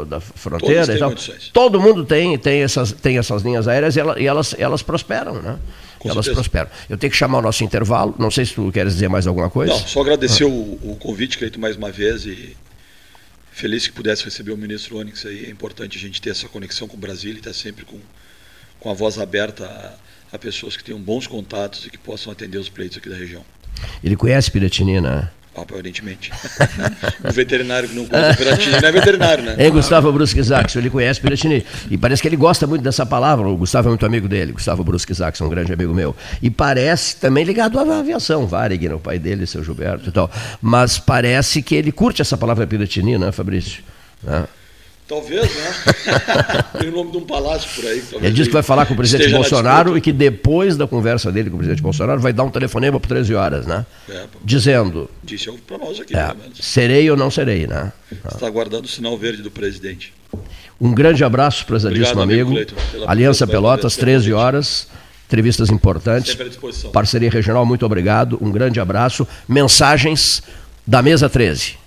da 0.07 0.19
fronteira. 0.19 0.93
Então, 0.93 1.15
todo 1.51 1.81
mundo 1.81 2.05
tem, 2.05 2.37
tem, 2.37 2.61
essas, 2.61 2.91
tem 2.91 3.17
essas 3.17 3.41
linhas 3.41 3.67
aéreas 3.67 3.95
e, 3.95 3.99
ela, 3.99 4.19
e 4.19 4.27
elas, 4.27 4.55
elas 4.59 4.83
prosperam, 4.83 5.41
né? 5.41 5.57
Com 5.97 6.09
elas 6.09 6.25
certeza. 6.25 6.35
prosperam. 6.35 6.69
Eu 6.87 6.99
tenho 6.99 7.09
que 7.09 7.17
chamar 7.17 7.39
o 7.39 7.41
nosso 7.41 7.63
intervalo. 7.63 8.13
Não 8.19 8.29
sei 8.29 8.45
se 8.45 8.53
tu 8.53 8.71
queres 8.71 8.93
dizer 8.93 9.09
mais 9.09 9.25
alguma 9.25 9.49
coisa. 9.49 9.73
Não, 9.73 9.79
só 9.79 10.01
agradecer 10.01 10.43
ah. 10.43 10.47
o, 10.47 10.91
o 10.91 10.97
convite, 10.99 11.39
Cleito, 11.39 11.59
mais 11.59 11.75
uma 11.75 11.91
vez 11.91 12.27
e 12.27 12.55
feliz 13.57 13.87
que 13.87 13.93
pudesse 13.93 14.23
receber 14.23 14.51
o 14.51 14.57
ministro 14.57 14.97
Onyx 14.97 15.25
aí. 15.25 15.45
É 15.45 15.49
importante 15.49 15.97
a 15.97 15.99
gente 15.99 16.21
ter 16.21 16.29
essa 16.29 16.47
conexão 16.47 16.87
com 16.87 16.95
o 16.95 16.99
Brasil 16.99 17.33
e 17.33 17.37
estar 17.37 17.53
sempre 17.53 17.85
com, 17.85 17.99
com 18.79 18.91
a 18.91 18.93
voz 18.93 19.17
aberta 19.17 19.65
a, 19.65 20.35
a, 20.35 20.37
pessoas 20.37 20.77
que 20.77 20.83
tenham 20.83 21.01
bons 21.01 21.25
contatos 21.25 21.87
e 21.87 21.89
que 21.89 21.97
possam 21.97 22.31
atender 22.31 22.59
os 22.59 22.69
pleitos 22.69 22.99
aqui 22.99 23.09
da 23.09 23.15
região. 23.15 23.43
Ele 24.03 24.15
conhece 24.15 24.51
Piratinina? 24.51 25.33
Aparentemente. 25.57 26.31
o 27.27 27.31
veterinário 27.31 27.89
não 27.93 28.05
conhece 28.05 28.37
Piratini 28.37 28.79
não 28.79 28.87
é 28.89 28.91
veterinário, 28.91 29.43
né? 29.43 29.55
É 29.57 29.69
Gustavo 29.69 30.11
Brusque 30.11 30.41
Zaxon, 30.41 30.79
ele 30.79 30.89
conhece 30.89 31.19
Piratini. 31.19 31.65
E 31.89 31.97
parece 31.97 32.21
que 32.21 32.27
ele 32.27 32.35
gosta 32.35 32.67
muito 32.67 32.83
dessa 32.83 33.05
palavra. 33.05 33.47
O 33.47 33.57
Gustavo 33.57 33.87
é 33.87 33.89
muito 33.89 34.05
amigo 34.05 34.27
dele, 34.27 34.51
Gustavo 34.51 34.83
Brusque 34.83 35.13
Zaxon, 35.13 35.45
um 35.45 35.49
grande 35.49 35.73
amigo 35.73 35.93
meu. 35.93 36.15
E 36.41 36.49
parece 36.49 37.15
também 37.17 37.43
ligado 37.43 37.79
à 37.79 37.99
aviação, 37.99 38.45
Varig, 38.45 38.87
o 38.89 38.99
pai 38.99 39.17
dele, 39.17 39.47
seu 39.47 39.63
Gilberto 39.63 40.09
e 40.09 40.11
tal. 40.11 40.29
Mas 40.61 40.99
parece 40.99 41.61
que 41.61 41.75
ele 41.75 41.91
curte 41.91 42.21
essa 42.21 42.37
palavra 42.37 42.67
Piratini, 42.67 43.17
né, 43.17 43.31
Fabrício? 43.31 43.83
Né? 44.23 44.45
Talvez, 45.07 45.43
né? 45.55 45.73
Tem 46.79 46.89
o 46.89 46.91
nome 46.91 47.11
de 47.11 47.17
um 47.17 47.25
palácio 47.25 47.69
por 47.75 47.89
aí. 47.89 48.03
Ele 48.13 48.31
disse 48.31 48.49
que 48.49 48.53
vai 48.53 48.63
falar 48.63 48.85
com 48.85 48.93
o 48.93 48.97
presidente 48.97 49.31
Bolsonaro 49.31 49.97
e 49.97 50.01
que 50.01 50.11
depois 50.11 50.75
da 50.75 50.85
conversa 50.85 51.31
dele 51.31 51.49
com 51.49 51.55
o 51.55 51.59
presidente 51.59 51.81
Bolsonaro 51.81 52.19
vai 52.19 52.33
dar 52.33 52.43
um 52.43 52.49
telefonema 52.49 52.99
por 52.99 53.07
13 53.07 53.33
horas, 53.33 53.65
né? 53.65 53.85
É, 54.09 54.25
Dizendo. 54.43 55.09
Disse 55.23 55.49
para 55.65 55.77
nós 55.77 55.99
aqui, 56.01 56.13
é, 56.13 56.35
Serei 56.59 57.09
ou 57.09 57.15
não 57.15 57.31
serei, 57.31 57.65
né? 57.65 57.93
Está 58.29 58.47
aguardando 58.47 58.83
o 58.83 58.89
sinal 58.89 59.17
verde 59.17 59.41
do 59.41 59.49
presidente. 59.49 60.13
Um 60.79 60.93
grande 60.93 61.23
abraço, 61.23 61.65
prezadíssimo 61.65 62.21
amigo. 62.21 62.51
amigo 62.51 62.71
Aliança 63.07 63.47
Pelotas, 63.47 63.95
13 63.95 64.33
horas. 64.33 64.87
Entrevistas 65.27 65.69
importantes. 65.69 66.37
Parceria 66.91 67.29
regional, 67.29 67.65
muito 67.65 67.85
obrigado. 67.85 68.37
Um 68.41 68.51
grande 68.51 68.79
abraço. 68.79 69.27
Mensagens 69.47 70.43
da 70.85 71.01
mesa 71.01 71.29
13. 71.29 71.86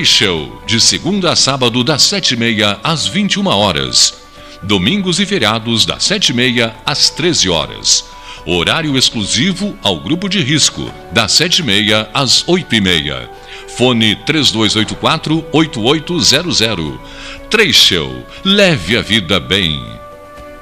Show, 0.00 0.62
de 0.66 0.80
segunda 0.80 1.32
a 1.32 1.36
sábado, 1.36 1.84
das 1.84 2.02
sete 2.02 2.32
e 2.32 2.36
meia 2.36 2.80
às 2.82 3.06
vinte 3.06 3.34
e 3.34 3.38
uma 3.38 3.54
horas. 3.54 4.14
Domingos 4.62 5.20
e 5.20 5.26
feriados, 5.26 5.84
das 5.84 6.04
sete 6.04 6.30
e 6.30 6.32
meia 6.32 6.74
às 6.86 7.10
treze 7.10 7.50
horas. 7.50 8.06
Horário 8.46 8.96
exclusivo 8.96 9.76
ao 9.82 10.00
grupo 10.00 10.30
de 10.30 10.40
risco, 10.40 10.90
das 11.12 11.32
sete 11.32 11.58
e 11.58 11.62
meia 11.62 12.08
às 12.14 12.48
oito 12.48 12.74
e 12.74 12.80
meia. 12.80 13.28
Fone 13.76 14.16
3284-8800. 14.26 16.98
Três 17.50 17.76
Show, 17.76 18.26
leve 18.42 18.96
a 18.96 19.02
vida 19.02 19.38
bem. 19.38 19.78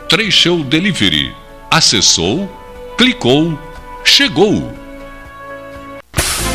Três 0.09 0.35
Show 0.35 0.65
Delivery. 0.65 1.33
Acessou, 1.71 2.51
clicou, 2.99 3.57
chegou. 4.05 4.81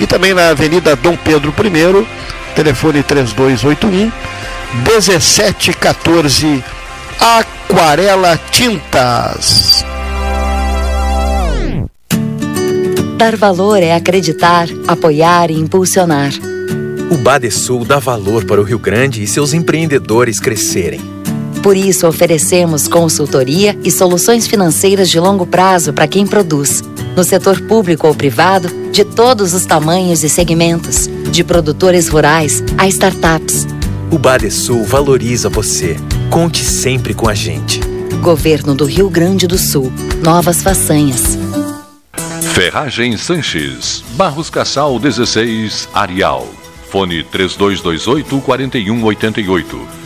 E 0.00 0.06
também 0.06 0.34
na 0.34 0.50
Avenida 0.50 0.94
Dom 0.94 1.16
Pedro 1.16 1.50
I, 1.50 2.06
telefone 2.54 3.02
3281 3.02 4.12
1714. 4.84 6.62
Aquarela 7.18 8.38
Tintas. 8.50 9.84
Dar 13.16 13.34
valor 13.34 13.82
é 13.82 13.94
acreditar, 13.94 14.68
apoiar 14.86 15.50
e 15.50 15.54
impulsionar. 15.54 16.32
O 17.10 17.16
Badesul 17.16 17.84
dá 17.84 17.98
valor 17.98 18.44
para 18.44 18.60
o 18.60 18.64
Rio 18.64 18.78
Grande 18.78 19.22
e 19.22 19.26
seus 19.26 19.54
empreendedores 19.54 20.38
crescerem. 20.38 21.00
Por 21.62 21.76
isso, 21.76 22.06
oferecemos 22.06 22.86
consultoria 22.86 23.76
e 23.82 23.90
soluções 23.90 24.46
financeiras 24.46 25.08
de 25.08 25.18
longo 25.18 25.46
prazo 25.46 25.92
para 25.92 26.06
quem 26.06 26.26
produz, 26.26 26.82
no 27.16 27.24
setor 27.24 27.60
público 27.62 28.06
ou 28.06 28.14
privado, 28.14 28.68
de 28.92 29.04
todos 29.04 29.54
os 29.54 29.64
tamanhos 29.64 30.22
e 30.22 30.28
segmentos, 30.28 31.08
de 31.30 31.42
produtores 31.42 32.08
rurais 32.08 32.62
a 32.76 32.86
startups. 32.86 33.66
O 34.10 34.18
Badesul 34.18 34.84
valoriza 34.84 35.48
você. 35.48 35.96
Conte 36.30 36.62
sempre 36.62 37.14
com 37.14 37.28
a 37.28 37.34
gente. 37.34 37.80
Governo 38.20 38.74
do 38.74 38.84
Rio 38.84 39.08
Grande 39.08 39.46
do 39.46 39.56
Sul. 39.58 39.92
Novas 40.22 40.62
façanhas. 40.62 41.38
Ferragem 42.54 43.16
Sanches, 43.16 44.02
Barros 44.12 44.48
Cassal 44.48 44.98
16, 44.98 45.88
Arial. 45.92 46.46
Fone 46.90 47.22
3228 47.24 48.40
4188. 48.40 50.05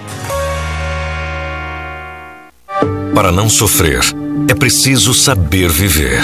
Para 3.13 3.31
não 3.31 3.49
sofrer, 3.49 3.99
é 4.49 4.55
preciso 4.55 5.13
saber 5.13 5.69
viver. 5.69 6.23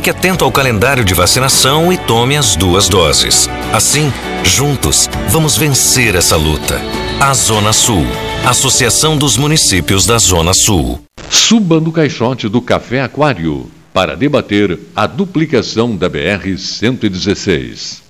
atento 0.09 0.43
ao 0.43 0.51
calendário 0.51 1.05
de 1.05 1.13
vacinação 1.13 1.91
e 1.91 1.97
tome 1.97 2.35
as 2.35 2.55
duas 2.55 2.89
doses. 2.89 3.49
Assim, 3.71 4.11
juntos, 4.43 5.09
vamos 5.29 5.57
vencer 5.57 6.15
essa 6.15 6.35
luta. 6.35 6.81
A 7.19 7.33
Zona 7.33 7.71
Sul. 7.71 8.05
Associação 8.45 9.15
dos 9.17 9.37
Municípios 9.37 10.05
da 10.05 10.17
Zona 10.17 10.53
Sul. 10.53 10.99
Suba 11.29 11.79
no 11.79 11.91
caixote 11.91 12.49
do 12.49 12.61
Café 12.61 13.01
Aquário 13.01 13.69
para 13.93 14.15
debater 14.15 14.79
a 14.95 15.05
duplicação 15.05 15.95
da 15.95 16.09
BR-116. 16.09 18.01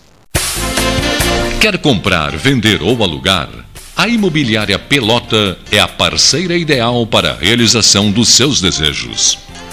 Quer 1.59 1.77
comprar, 1.77 2.35
vender 2.37 2.81
ou 2.81 3.03
alugar? 3.03 3.49
A 3.95 4.07
Imobiliária 4.07 4.79
Pelota 4.79 5.57
é 5.71 5.79
a 5.79 5.87
parceira 5.87 6.57
ideal 6.57 7.05
para 7.05 7.31
a 7.31 7.35
realização 7.35 8.09
dos 8.11 8.29
seus 8.29 8.61
desejos. 8.61 9.37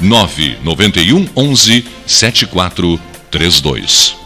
991 0.00 1.28
11 1.34 1.84
7432 2.06 4.25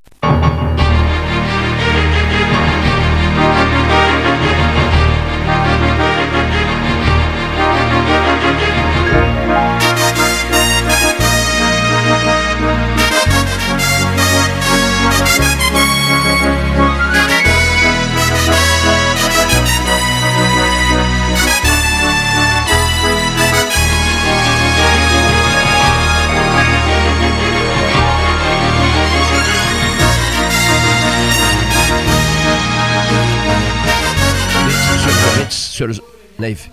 Senhores, 35.81 36.01
Neive, 36.37 36.71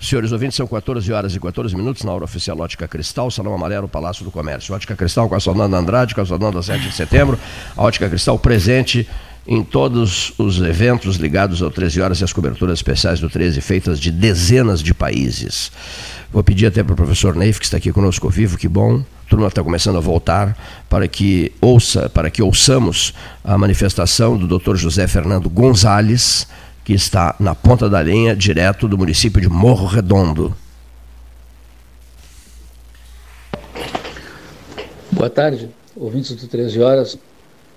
senhores 0.00 0.32
ouvintes, 0.32 0.56
são 0.56 0.66
14 0.66 1.10
horas 1.12 1.34
e 1.34 1.40
14 1.40 1.74
minutos 1.74 2.04
na 2.04 2.12
hora 2.12 2.24
oficial 2.24 2.58
Ótica 2.58 2.86
Cristal, 2.86 3.30
Salão 3.30 3.54
Amarelo, 3.54 3.88
Palácio 3.88 4.24
do 4.24 4.30
Comércio. 4.30 4.74
Ótica 4.74 4.94
Cristal 4.94 5.28
com 5.28 5.34
a 5.34 5.40
Sonanda 5.40 5.76
Andrade, 5.76 6.14
com 6.14 6.20
a 6.20 6.26
Sonanda 6.26 6.62
7 6.62 6.88
de 6.88 6.94
setembro. 6.94 7.38
A 7.76 7.82
Ótica 7.82 8.08
Cristal 8.08 8.38
presente 8.38 9.08
em 9.46 9.64
todos 9.64 10.32
os 10.36 10.60
eventos 10.60 11.16
ligados 11.16 11.62
ao 11.62 11.70
13 11.70 12.00
horas 12.02 12.20
e 12.20 12.24
as 12.24 12.32
coberturas 12.32 12.78
especiais 12.78 13.18
do 13.20 13.30
13 13.30 13.60
feitas 13.60 13.98
de 13.98 14.10
dezenas 14.10 14.82
de 14.82 14.92
países. 14.92 15.72
Vou 16.30 16.44
pedir 16.44 16.66
até 16.66 16.82
para 16.82 16.92
o 16.92 16.96
professor 16.96 17.34
Neif, 17.34 17.58
que 17.58 17.64
está 17.64 17.78
aqui 17.78 17.90
conosco 17.90 18.26
ao 18.26 18.30
vivo, 18.30 18.58
que 18.58 18.68
bom, 18.68 19.02
a 19.26 19.28
turma 19.28 19.48
está 19.48 19.64
começando 19.64 19.96
a 19.96 20.00
voltar, 20.00 20.56
para 20.88 21.08
que 21.08 21.50
ouça, 21.60 22.08
para 22.10 22.30
que 22.30 22.42
ouçamos 22.42 23.14
a 23.42 23.56
manifestação 23.56 24.36
do 24.36 24.58
Dr. 24.58 24.76
José 24.76 25.06
Fernando 25.06 25.48
Gonzalez, 25.48 26.46
que 26.90 26.94
está 26.94 27.36
na 27.38 27.54
ponta 27.54 27.88
da 27.88 28.02
linha, 28.02 28.34
direto 28.34 28.88
do 28.88 28.98
município 28.98 29.40
de 29.40 29.48
Morro 29.48 29.86
Redondo. 29.86 30.52
Boa 35.12 35.30
tarde, 35.30 35.70
ouvintes 35.94 36.34
do 36.34 36.48
13 36.48 36.82
Horas. 36.82 37.16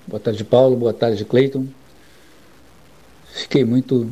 Boa 0.08 0.20
tarde, 0.20 0.44
Paulo. 0.44 0.76
Boa 0.76 0.96
tarde, 0.96 1.24
Cleiton. 1.26 1.68
Fiquei 3.36 3.64
muito 3.64 4.10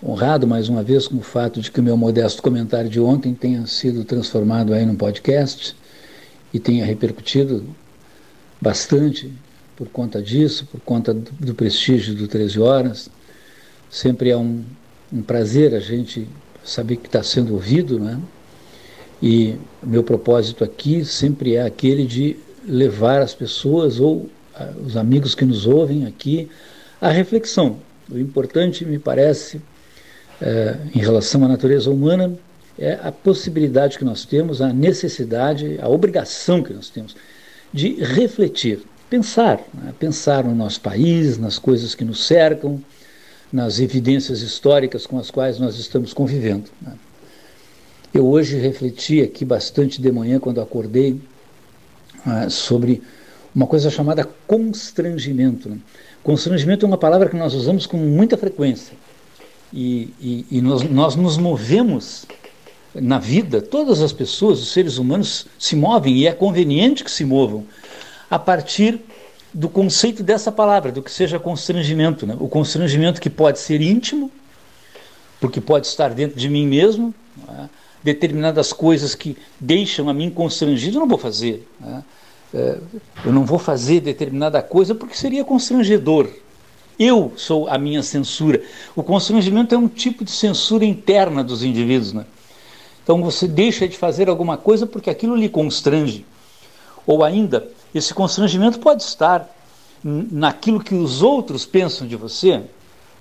honrado 0.00 0.46
mais 0.46 0.68
uma 0.68 0.84
vez 0.84 1.08
com 1.08 1.16
o 1.16 1.22
fato 1.22 1.60
de 1.60 1.68
que 1.68 1.80
o 1.80 1.82
meu 1.82 1.96
modesto 1.96 2.40
comentário 2.40 2.88
de 2.88 3.00
ontem 3.00 3.34
tenha 3.34 3.66
sido 3.66 4.04
transformado 4.04 4.72
aí 4.72 4.86
num 4.86 4.94
podcast 4.94 5.74
e 6.54 6.60
tenha 6.60 6.86
repercutido 6.86 7.66
bastante 8.60 9.28
por 9.74 9.88
conta 9.88 10.22
disso, 10.22 10.68
por 10.70 10.80
conta 10.82 11.12
do, 11.12 11.32
do 11.32 11.52
prestígio 11.52 12.14
do 12.14 12.28
13 12.28 12.60
Horas 12.60 13.10
Sempre 13.90 14.30
é 14.30 14.36
um, 14.36 14.62
um 15.12 15.22
prazer 15.22 15.74
a 15.74 15.80
gente 15.80 16.28
saber 16.64 16.96
que 16.96 17.06
está 17.06 17.22
sendo 17.22 17.54
ouvido, 17.54 17.98
né? 17.98 18.20
E 19.22 19.56
meu 19.82 20.02
propósito 20.02 20.62
aqui 20.62 21.04
sempre 21.04 21.54
é 21.54 21.62
aquele 21.62 22.04
de 22.04 22.36
levar 22.66 23.22
as 23.22 23.34
pessoas 23.34 23.98
ou 23.98 24.28
os 24.84 24.96
amigos 24.96 25.34
que 25.34 25.44
nos 25.44 25.66
ouvem 25.66 26.06
aqui 26.06 26.48
à 27.00 27.10
reflexão. 27.10 27.78
O 28.10 28.18
importante, 28.18 28.84
me 28.84 28.98
parece, 28.98 29.60
é, 30.40 30.76
em 30.94 30.98
relação 30.98 31.44
à 31.44 31.48
natureza 31.48 31.90
humana, 31.90 32.32
é 32.78 32.98
a 33.02 33.10
possibilidade 33.10 33.98
que 33.98 34.04
nós 34.04 34.24
temos, 34.24 34.60
a 34.60 34.72
necessidade, 34.72 35.78
a 35.80 35.88
obrigação 35.88 36.62
que 36.62 36.72
nós 36.72 36.90
temos 36.90 37.16
de 37.72 37.94
refletir, 38.02 38.80
pensar, 39.08 39.60
né? 39.74 39.92
pensar 39.98 40.44
no 40.44 40.54
nosso 40.54 40.80
país, 40.80 41.38
nas 41.38 41.58
coisas 41.58 41.94
que 41.94 42.04
nos 42.04 42.26
cercam, 42.26 42.80
nas 43.52 43.78
evidências 43.78 44.40
históricas 44.40 45.06
com 45.06 45.18
as 45.18 45.30
quais 45.30 45.58
nós 45.58 45.78
estamos 45.78 46.12
convivendo. 46.12 46.70
Né? 46.80 46.92
Eu 48.12 48.26
hoje 48.26 48.56
refleti 48.56 49.22
aqui 49.22 49.44
bastante 49.44 50.00
de 50.00 50.10
manhã, 50.10 50.38
quando 50.38 50.60
acordei, 50.60 51.20
ah, 52.24 52.48
sobre 52.50 53.02
uma 53.54 53.66
coisa 53.66 53.90
chamada 53.90 54.28
constrangimento. 54.46 55.68
Né? 55.68 55.78
Constrangimento 56.22 56.84
é 56.84 56.88
uma 56.88 56.98
palavra 56.98 57.28
que 57.28 57.36
nós 57.36 57.54
usamos 57.54 57.86
com 57.86 57.96
muita 57.96 58.36
frequência. 58.36 58.96
E, 59.72 60.10
e, 60.20 60.46
e 60.50 60.60
nós, 60.60 60.82
nós 60.82 61.16
nos 61.16 61.36
movemos 61.36 62.26
na 62.94 63.18
vida, 63.18 63.60
todas 63.60 64.00
as 64.00 64.12
pessoas, 64.12 64.60
os 64.60 64.72
seres 64.72 64.98
humanos 64.98 65.46
se 65.58 65.76
movem, 65.76 66.16
e 66.16 66.26
é 66.26 66.32
conveniente 66.32 67.04
que 67.04 67.10
se 67.10 67.24
movam, 67.24 67.64
a 68.30 68.38
partir 68.38 69.00
do 69.56 69.70
conceito 69.70 70.22
dessa 70.22 70.52
palavra, 70.52 70.92
do 70.92 71.02
que 71.02 71.10
seja 71.10 71.38
constrangimento. 71.38 72.26
Né? 72.26 72.36
O 72.38 72.46
constrangimento 72.46 73.18
que 73.18 73.30
pode 73.30 73.58
ser 73.58 73.80
íntimo, 73.80 74.30
porque 75.40 75.62
pode 75.62 75.86
estar 75.86 76.10
dentro 76.10 76.38
de 76.38 76.46
mim 76.50 76.66
mesmo, 76.66 77.14
né? 77.48 77.70
determinadas 78.04 78.70
coisas 78.70 79.14
que 79.14 79.34
deixam 79.58 80.10
a 80.10 80.14
mim 80.14 80.28
constrangido, 80.28 80.98
eu 80.98 81.00
não 81.00 81.08
vou 81.08 81.16
fazer. 81.16 81.66
Né? 81.80 82.04
É, 82.52 82.78
eu 83.24 83.32
não 83.32 83.46
vou 83.46 83.58
fazer 83.58 84.00
determinada 84.00 84.60
coisa 84.60 84.94
porque 84.94 85.16
seria 85.16 85.42
constrangedor. 85.42 86.28
Eu 86.98 87.32
sou 87.34 87.66
a 87.66 87.78
minha 87.78 88.02
censura. 88.02 88.62
O 88.94 89.02
constrangimento 89.02 89.74
é 89.74 89.78
um 89.78 89.88
tipo 89.88 90.22
de 90.22 90.32
censura 90.32 90.84
interna 90.84 91.42
dos 91.42 91.64
indivíduos. 91.64 92.12
Né? 92.12 92.26
Então 93.02 93.22
você 93.22 93.48
deixa 93.48 93.88
de 93.88 93.96
fazer 93.96 94.28
alguma 94.28 94.58
coisa 94.58 94.86
porque 94.86 95.08
aquilo 95.08 95.34
lhe 95.34 95.48
constrange. 95.48 96.26
Ou 97.06 97.22
ainda, 97.22 97.68
esse 97.94 98.12
constrangimento 98.12 98.78
pode 98.80 99.02
estar 99.02 99.48
naquilo 100.02 100.82
que 100.82 100.94
os 100.94 101.22
outros 101.22 101.64
pensam 101.64 102.06
de 102.06 102.16
você. 102.16 102.62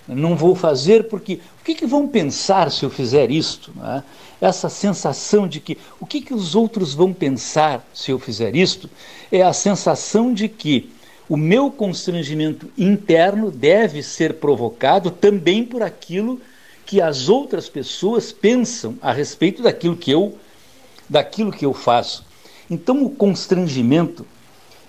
Não 0.08 0.36
vou 0.36 0.54
fazer 0.54 1.08
porque 1.08 1.40
o 1.60 1.64
que, 1.64 1.74
que 1.74 1.86
vão 1.86 2.08
pensar 2.08 2.72
se 2.72 2.84
eu 2.84 2.90
fizer 2.90 3.32
isto? 3.32 3.72
É? 3.84 4.04
Essa 4.40 4.70
sensação 4.70 5.48
de 5.48 5.60
que 5.60 5.78
o 6.00 6.06
que, 6.06 6.22
que 6.22 6.34
os 6.34 6.54
outros 6.54 6.94
vão 6.94 7.12
pensar 7.12 7.84
se 7.94 8.12
eu 8.12 8.20
fizer 8.20 8.56
isto 8.56 8.90
é 9.32 9.42
a 9.42 9.54
sensação 9.54 10.32
de 10.32 10.48
que 10.48 10.92
o 11.28 11.36
meu 11.36 11.72
constrangimento 11.72 12.72
interno 12.78 13.50
deve 13.50 14.04
ser 14.04 14.36
provocado 14.36 15.10
também 15.10 15.66
por 15.66 15.82
aquilo 15.82 16.40
que 16.86 17.02
as 17.02 17.28
outras 17.28 17.68
pessoas 17.68 18.32
pensam 18.32 18.96
a 19.02 19.12
respeito 19.12 19.64
daquilo 19.64 19.98
que 19.98 20.12
eu 20.12 20.38
daquilo 21.10 21.52
que 21.52 21.66
eu 21.66 21.74
faço. 21.74 22.24
Então 22.70 23.04
o 23.04 23.10
constrangimento 23.10 24.26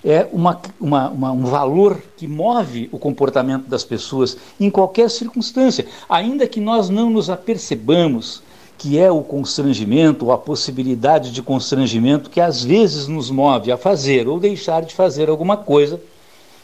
é 0.05 0.29
uma, 0.33 0.61
uma, 0.81 1.09
uma, 1.11 1.33
um 1.33 1.45
valor 1.45 2.01
que 2.17 2.27
move 2.29 2.89
o 2.93 2.99
comportamento 2.99 3.67
das 3.67 3.83
pessoas 3.83 4.37
em 4.61 4.71
qualquer 4.71 5.11
circunstância, 5.11 5.87
ainda 6.09 6.47
que 6.47 6.61
nós 6.61 6.89
não 6.89 7.11
nos 7.11 7.29
apercebamos 7.29 8.43
que 8.79 8.99
é 8.99 9.11
o 9.11 9.23
constrangimento 9.23 10.27
ou 10.27 10.33
a 10.33 10.39
possibilidade 10.39 11.33
de 11.33 11.43
constrangimento 11.43 12.29
que 12.29 12.41
às 12.41 12.63
vezes 12.63 13.09
nos 13.09 13.31
move 13.31 13.73
a 13.73 13.77
fazer 13.77 14.29
ou 14.29 14.39
deixar 14.39 14.83
de 14.83 14.95
fazer 14.95 15.31
alguma 15.31 15.57
coisa, 15.57 16.01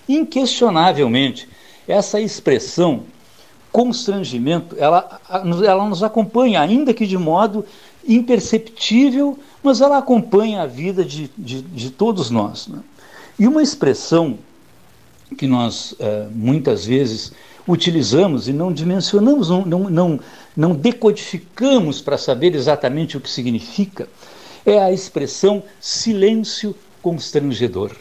inquestionavelmente, 0.09 1.48
essa 1.89 2.20
expressão 2.20 3.05
constrangimento, 3.72 4.76
ela, 4.78 5.18
ela 5.66 5.89
nos 5.89 6.02
acompanha, 6.02 6.60
ainda 6.60 6.93
que 6.93 7.06
de 7.06 7.16
modo 7.16 7.64
imperceptível, 8.06 9.39
mas 9.62 9.80
ela 9.80 9.98
acompanha 9.98 10.62
a 10.62 10.66
vida 10.66 11.05
de, 11.05 11.30
de, 11.36 11.62
de 11.62 11.90
todos 11.90 12.30
nós. 12.30 12.66
Né? 12.66 12.80
E 13.39 13.47
uma 13.47 13.62
expressão 13.62 14.39
que 15.36 15.47
nós 15.47 15.94
é, 15.98 16.26
muitas 16.30 16.84
vezes 16.84 17.32
utilizamos 17.66 18.48
e 18.48 18.52
não 18.52 18.72
dimensionamos, 18.72 19.48
não, 19.48 19.64
não, 19.64 19.90
não, 19.90 20.20
não 20.56 20.74
decodificamos 20.74 22.01
para 22.01 22.18
saber 22.18 22.55
exatamente 22.55 23.16
o 23.16 23.20
que 23.20 23.30
significa, 23.30 24.09
é 24.66 24.78
a 24.78 24.93
expressão 24.93 25.62
silêncio 25.80 26.74
constrangedor. 27.01 27.93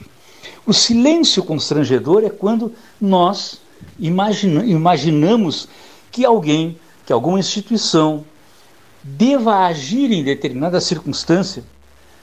O 0.66 0.74
silêncio 0.74 1.44
constrangedor 1.44 2.24
é 2.24 2.30
quando 2.30 2.74
nós 3.00 3.62
imagina, 4.00 4.66
imaginamos 4.66 5.68
que 6.12 6.26
alguém, 6.26 6.78
que 7.06 7.14
alguma 7.14 7.40
instituição, 7.40 8.24
deva 9.04 9.66
agir 9.66 10.12
em 10.12 10.24
determinada 10.24 10.80
circunstância, 10.80 11.64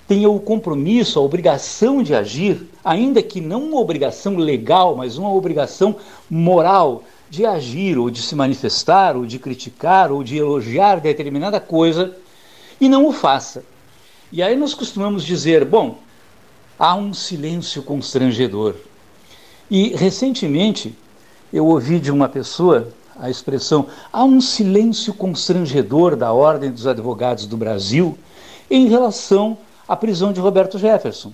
tenha 0.06 0.30
o 0.30 0.40
compromisso, 0.40 1.18
a 1.18 1.22
obrigação 1.22 2.02
de 2.02 2.14
agir, 2.14 2.66
ainda 2.84 3.22
que 3.22 3.40
não 3.40 3.64
uma 3.68 3.80
obrigação 3.80 4.36
legal, 4.36 4.96
mas 4.96 5.18
uma 5.18 5.32
obrigação 5.32 5.96
moral 6.30 7.04
de 7.28 7.44
agir, 7.44 7.98
ou 7.98 8.08
de 8.08 8.22
se 8.22 8.34
manifestar, 8.34 9.16
ou 9.16 9.26
de 9.26 9.38
criticar, 9.38 10.10
ou 10.10 10.24
de 10.24 10.38
elogiar 10.38 11.00
determinada 11.00 11.60
coisa, 11.60 12.16
e 12.80 12.88
não 12.88 13.06
o 13.06 13.12
faça. 13.12 13.62
E 14.32 14.42
aí 14.42 14.56
nós 14.56 14.72
costumamos 14.72 15.24
dizer, 15.24 15.64
bom, 15.64 15.98
há 16.78 16.94
um 16.94 17.12
silêncio 17.12 17.82
constrangedor. 17.82 18.74
E 19.70 19.94
recentemente 19.94 20.94
eu 21.52 21.66
ouvi 21.66 21.98
de 21.98 22.10
uma 22.10 22.28
pessoa 22.28 22.88
a 23.20 23.28
expressão 23.28 23.86
há 24.12 24.24
um 24.24 24.40
silêncio 24.40 25.12
constrangedor 25.12 26.16
da 26.16 26.32
Ordem 26.32 26.70
dos 26.70 26.86
Advogados 26.86 27.46
do 27.46 27.56
Brasil 27.56 28.16
em 28.70 28.88
relação 28.88 29.58
à 29.86 29.96
prisão 29.96 30.32
de 30.32 30.40
Roberto 30.40 30.78
Jefferson. 30.78 31.32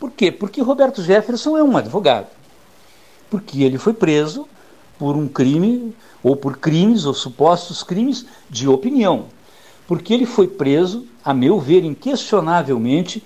Por 0.00 0.10
quê? 0.10 0.32
Porque 0.32 0.60
Roberto 0.60 1.02
Jefferson 1.02 1.56
é 1.56 1.62
um 1.62 1.76
advogado. 1.76 2.26
Porque 3.30 3.62
ele 3.62 3.78
foi 3.78 3.92
preso 3.92 4.48
por 4.98 5.16
um 5.16 5.28
crime, 5.28 5.94
ou 6.22 6.36
por 6.36 6.58
crimes, 6.58 7.04
ou 7.04 7.14
supostos 7.14 7.82
crimes 7.82 8.26
de 8.50 8.68
opinião. 8.68 9.26
Porque 9.86 10.12
ele 10.12 10.26
foi 10.26 10.48
preso, 10.48 11.06
a 11.24 11.32
meu 11.32 11.60
ver, 11.60 11.84
inquestionavelmente, 11.84 13.22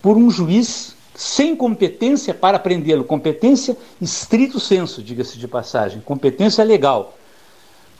por 0.00 0.16
um 0.16 0.30
juiz 0.30 0.94
sem 1.14 1.54
competência 1.54 2.34
para 2.34 2.58
prendê-lo, 2.58 3.04
competência 3.04 3.76
estrito 4.00 4.58
senso, 4.58 5.02
diga-se 5.02 5.38
de 5.38 5.46
passagem, 5.46 6.00
competência 6.00 6.64
legal. 6.64 7.14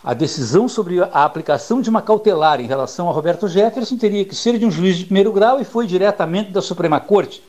A 0.04 0.12
decisão 0.12 0.68
sobre 0.68 1.00
a 1.00 1.24
aplicação 1.24 1.80
de 1.80 1.88
uma 1.88 2.02
cautelar 2.02 2.60
em 2.60 2.66
relação 2.66 3.08
a 3.08 3.12
Roberto 3.12 3.48
Jefferson 3.48 3.96
teria 3.96 4.24
que 4.24 4.34
ser 4.34 4.58
de 4.58 4.66
um 4.66 4.70
juiz 4.70 4.98
de 4.98 5.06
primeiro 5.06 5.32
grau 5.32 5.58
e 5.60 5.64
foi 5.64 5.86
diretamente 5.86 6.50
da 6.50 6.60
Suprema 6.60 7.00
Corte. 7.00 7.42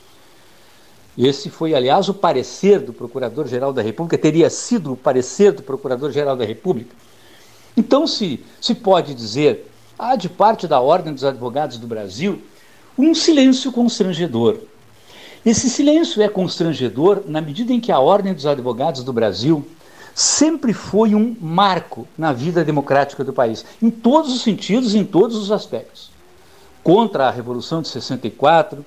Esse 1.18 1.49
foi, 1.49 1.76
aliás, 1.76 2.07
o 2.07 2.14
parecer 2.14 2.80
do 2.80 2.94
Procurador-Geral 2.94 3.73
da 3.73 3.82
República, 3.82 4.18
teria 4.18 4.49
sido 4.49 4.94
o 4.94 4.98
parecer 4.98 5.52
do 5.52 5.64
Procurador-Geral 5.64 6.38
da 6.38 6.45
República. 6.45 6.95
Então, 7.76 8.07
se, 8.07 8.41
se 8.61 8.73
pode 8.73 9.14
dizer, 9.14 9.69
há 9.99 10.15
de 10.15 10.30
parte 10.30 10.65
da 10.65 10.80
Ordem 10.80 11.14
dos 11.14 11.26
Advogados 11.26 11.77
do 11.77 11.88
Brasil 11.88 12.41
um 12.98 13.14
silêncio 13.14 13.69
constrangedor 13.69 14.60
esse 15.45 15.69
silêncio 15.69 16.23
é 16.23 16.27
constrangedor 16.27 17.22
na 17.27 17.40
medida 17.40 17.72
em 17.72 17.80
que 17.80 17.91
a 17.91 17.99
Ordem 17.99 18.34
dos 18.34 18.48
Advogados 18.48 19.03
do 19.03 19.14
Brasil 19.14 19.64
sempre 20.16 20.72
foi 20.72 21.14
um 21.14 21.36
marco 21.42 22.08
na 22.18 22.32
vida 22.32 22.64
democrática 22.64 23.22
do 23.22 23.34
país, 23.34 23.66
em 23.82 23.92
todos 23.92 24.34
os 24.34 24.44
sentidos, 24.44 24.96
em 24.96 25.04
todos 25.04 25.36
os 25.36 25.52
aspectos. 25.52 26.10
Contra 26.82 27.28
a 27.28 27.32
Revolução 27.32 27.82
de 27.82 27.90
64, 27.90 28.86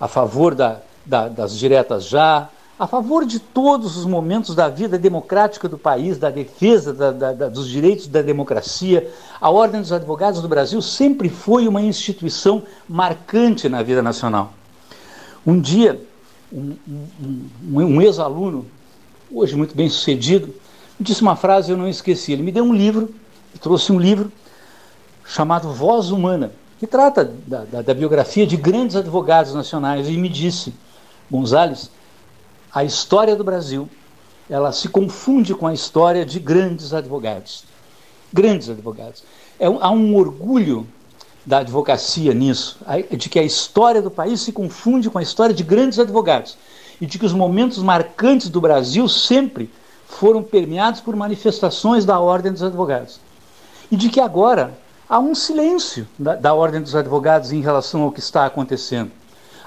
a 0.00 0.08
favor 0.08 0.54
da, 0.54 0.78
da, 1.04 1.28
das 1.28 1.58
diretas 1.58 2.06
já, 2.06 2.48
a 2.78 2.86
favor 2.86 3.26
de 3.26 3.38
todos 3.38 3.98
os 3.98 4.06
momentos 4.06 4.54
da 4.54 4.70
vida 4.70 4.98
democrática 4.98 5.68
do 5.68 5.76
país, 5.76 6.16
da 6.16 6.30
defesa 6.30 6.92
da, 6.94 7.10
da, 7.12 7.48
dos 7.50 7.68
direitos 7.68 8.06
da 8.06 8.22
democracia, 8.22 9.10
a 9.38 9.50
Ordem 9.50 9.82
dos 9.82 9.92
Advogados 9.92 10.40
do 10.40 10.48
Brasil 10.48 10.80
sempre 10.80 11.28
foi 11.28 11.68
uma 11.68 11.82
instituição 11.82 12.62
marcante 12.88 13.68
na 13.68 13.82
vida 13.82 14.02
nacional. 14.02 14.54
Um 15.46 15.60
dia, 15.60 16.00
um, 16.50 16.76
um, 16.90 17.48
um 17.84 18.00
ex-aluno, 18.00 18.66
hoje 19.36 19.54
muito 19.54 19.74
bem 19.76 19.88
sucedido, 19.90 20.54
disse 20.98 21.20
uma 21.20 21.36
frase 21.36 21.70
eu 21.70 21.76
não 21.76 21.86
esqueci. 21.86 22.32
Ele 22.32 22.42
me 22.42 22.50
deu 22.50 22.64
um 22.64 22.72
livro, 22.72 23.14
trouxe 23.60 23.92
um 23.92 24.00
livro 24.00 24.32
chamado 25.26 25.70
Voz 25.72 26.10
Humana, 26.10 26.52
que 26.80 26.86
trata 26.86 27.30
da, 27.46 27.64
da, 27.64 27.82
da 27.82 27.94
biografia 27.94 28.46
de 28.46 28.56
grandes 28.56 28.96
advogados 28.96 29.52
nacionais, 29.52 30.08
e 30.08 30.16
me 30.16 30.30
disse, 30.30 30.72
Gonzales, 31.30 31.90
a 32.72 32.82
história 32.82 33.36
do 33.36 33.44
Brasil, 33.44 33.88
ela 34.48 34.72
se 34.72 34.88
confunde 34.88 35.54
com 35.54 35.66
a 35.66 35.74
história 35.74 36.24
de 36.24 36.38
grandes 36.38 36.94
advogados. 36.94 37.64
Grandes 38.32 38.70
advogados. 38.70 39.22
É, 39.58 39.66
há 39.66 39.90
um 39.90 40.16
orgulho 40.16 40.86
da 41.44 41.58
advocacia 41.58 42.32
nisso, 42.32 42.78
de 43.10 43.28
que 43.28 43.38
a 43.38 43.42
história 43.42 44.00
do 44.00 44.10
país 44.10 44.40
se 44.40 44.50
confunde 44.50 45.10
com 45.10 45.18
a 45.18 45.22
história 45.22 45.54
de 45.54 45.62
grandes 45.62 45.98
advogados 45.98 46.56
e 47.00 47.06
de 47.06 47.18
que 47.18 47.26
os 47.26 47.32
momentos 47.32 47.78
marcantes 47.78 48.48
do 48.48 48.60
Brasil 48.60 49.08
sempre 49.08 49.70
foram 50.06 50.42
permeados 50.42 51.00
por 51.00 51.16
manifestações 51.16 52.04
da 52.04 52.18
Ordem 52.18 52.52
dos 52.52 52.62
Advogados. 52.62 53.20
E 53.90 53.96
de 53.96 54.08
que 54.08 54.20
agora 54.20 54.76
há 55.08 55.18
um 55.18 55.34
silêncio 55.34 56.06
da, 56.18 56.34
da 56.34 56.54
Ordem 56.54 56.80
dos 56.80 56.94
Advogados 56.94 57.52
em 57.52 57.60
relação 57.60 58.02
ao 58.02 58.12
que 58.12 58.20
está 58.20 58.46
acontecendo. 58.46 59.10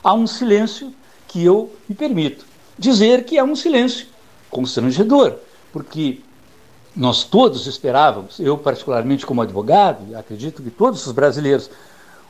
Há 0.03 0.13
um 0.13 0.25
silêncio 0.25 0.93
que 1.27 1.43
eu 1.43 1.71
me 1.87 1.95
permito 1.95 2.45
dizer 2.77 3.25
que 3.25 3.37
é 3.37 3.43
um 3.43 3.55
silêncio 3.55 4.07
constrangedor, 4.49 5.35
porque 5.71 6.21
nós 6.95 7.23
todos 7.23 7.67
esperávamos, 7.67 8.39
eu 8.39 8.57
particularmente 8.57 9.25
como 9.25 9.41
advogado, 9.41 10.15
acredito 10.15 10.63
que 10.63 10.71
todos 10.71 11.05
os 11.05 11.11
brasileiros, 11.11 11.69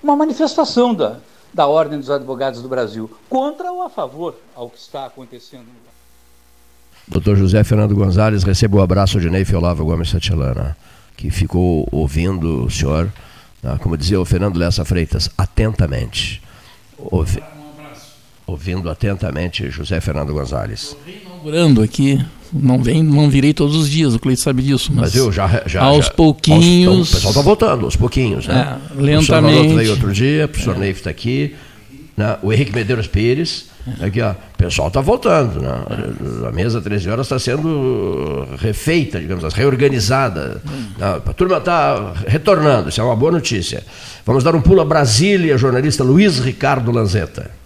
uma 0.03 0.15
manifestação 0.15 0.93
da, 0.93 1.17
da 1.53 1.67
Ordem 1.67 1.99
dos 1.99 2.09
Advogados 2.09 2.61
do 2.61 2.69
Brasil, 2.69 3.09
contra 3.29 3.71
ou 3.71 3.83
a 3.83 3.89
favor 3.89 4.35
ao 4.55 4.69
que 4.69 4.77
está 4.77 5.05
acontecendo. 5.05 5.65
Doutor 7.07 7.35
José 7.35 7.63
Fernando 7.63 7.95
Gonzalez, 7.95 8.43
receba 8.43 8.77
o 8.77 8.81
abraço 8.81 9.19
de 9.19 9.29
Neif 9.29 9.53
Olavo 9.55 9.83
Gomes 9.83 10.09
Santilana, 10.09 10.77
que 11.17 11.31
ficou 11.31 11.87
ouvindo 11.91 12.65
o 12.65 12.69
senhor, 12.69 13.11
né, 13.63 13.77
como 13.81 13.97
dizia 13.97 14.21
o 14.21 14.25
Fernando 14.25 14.57
Lessa 14.57 14.85
Freitas, 14.85 15.29
atentamente. 15.37 16.41
Ouvi, 16.97 17.41
ouvindo 18.45 18.89
atentamente 18.89 19.69
José 19.69 19.99
Fernando 19.99 20.33
Gonzalez. 20.33 20.95
Inaugurando 21.07 21.81
aqui 21.81 22.23
não 22.51 22.81
vem, 22.81 23.03
não 23.03 23.29
virei 23.29 23.53
todos 23.53 23.75
os 23.75 23.89
dias, 23.89 24.13
o 24.13 24.19
Cleiton 24.19 24.41
sabe 24.41 24.63
disso. 24.63 24.91
Mas, 24.91 25.13
mas 25.13 25.15
eu 25.15 25.31
já, 25.31 25.63
já 25.65 25.83
aos 25.83 26.05
já, 26.05 26.11
pouquinhos. 26.11 26.97
Aos, 26.97 27.09
o 27.09 27.13
pessoal 27.13 27.31
está 27.31 27.41
voltando, 27.41 27.85
aos 27.85 27.95
pouquinhos, 27.95 28.47
né? 28.47 28.79
É, 28.97 29.01
lentamente. 29.01 29.73
O 29.73 29.75
veio 29.75 29.91
outro 29.91 30.11
dia, 30.11 30.45
o 30.45 30.47
professor 30.49 30.75
é. 30.75 30.79
Neif 30.79 30.99
está 30.99 31.09
aqui, 31.09 31.55
né? 32.17 32.37
o 32.41 32.51
Henrique 32.51 32.73
Medeiros 32.73 33.07
Pires. 33.07 33.67
É. 34.01 34.05
Aqui, 34.05 34.21
ó, 34.21 34.31
o 34.31 34.35
pessoal 34.57 34.87
está 34.87 34.99
voltando. 34.99 35.61
Né? 35.61 35.69
A 36.47 36.51
mesa 36.51 36.81
13 36.81 37.09
horas 37.09 37.25
está 37.25 37.39
sendo 37.39 38.47
refeita, 38.57 39.19
digamos 39.19 39.43
assim, 39.43 39.57
reorganizada. 39.57 40.61
É. 40.65 41.01
Né? 41.01 41.21
A 41.25 41.33
turma 41.33 41.57
está 41.57 42.13
retornando, 42.27 42.89
isso 42.89 42.99
é 42.99 43.03
uma 43.03 43.15
boa 43.15 43.31
notícia. 43.31 43.83
Vamos 44.25 44.43
dar 44.43 44.55
um 44.55 44.61
pulo 44.61 44.81
a 44.81 44.85
Brasília, 44.85 45.57
jornalista 45.57 46.03
Luiz 46.03 46.39
Ricardo 46.39 46.91
Lanzetta. 46.91 47.58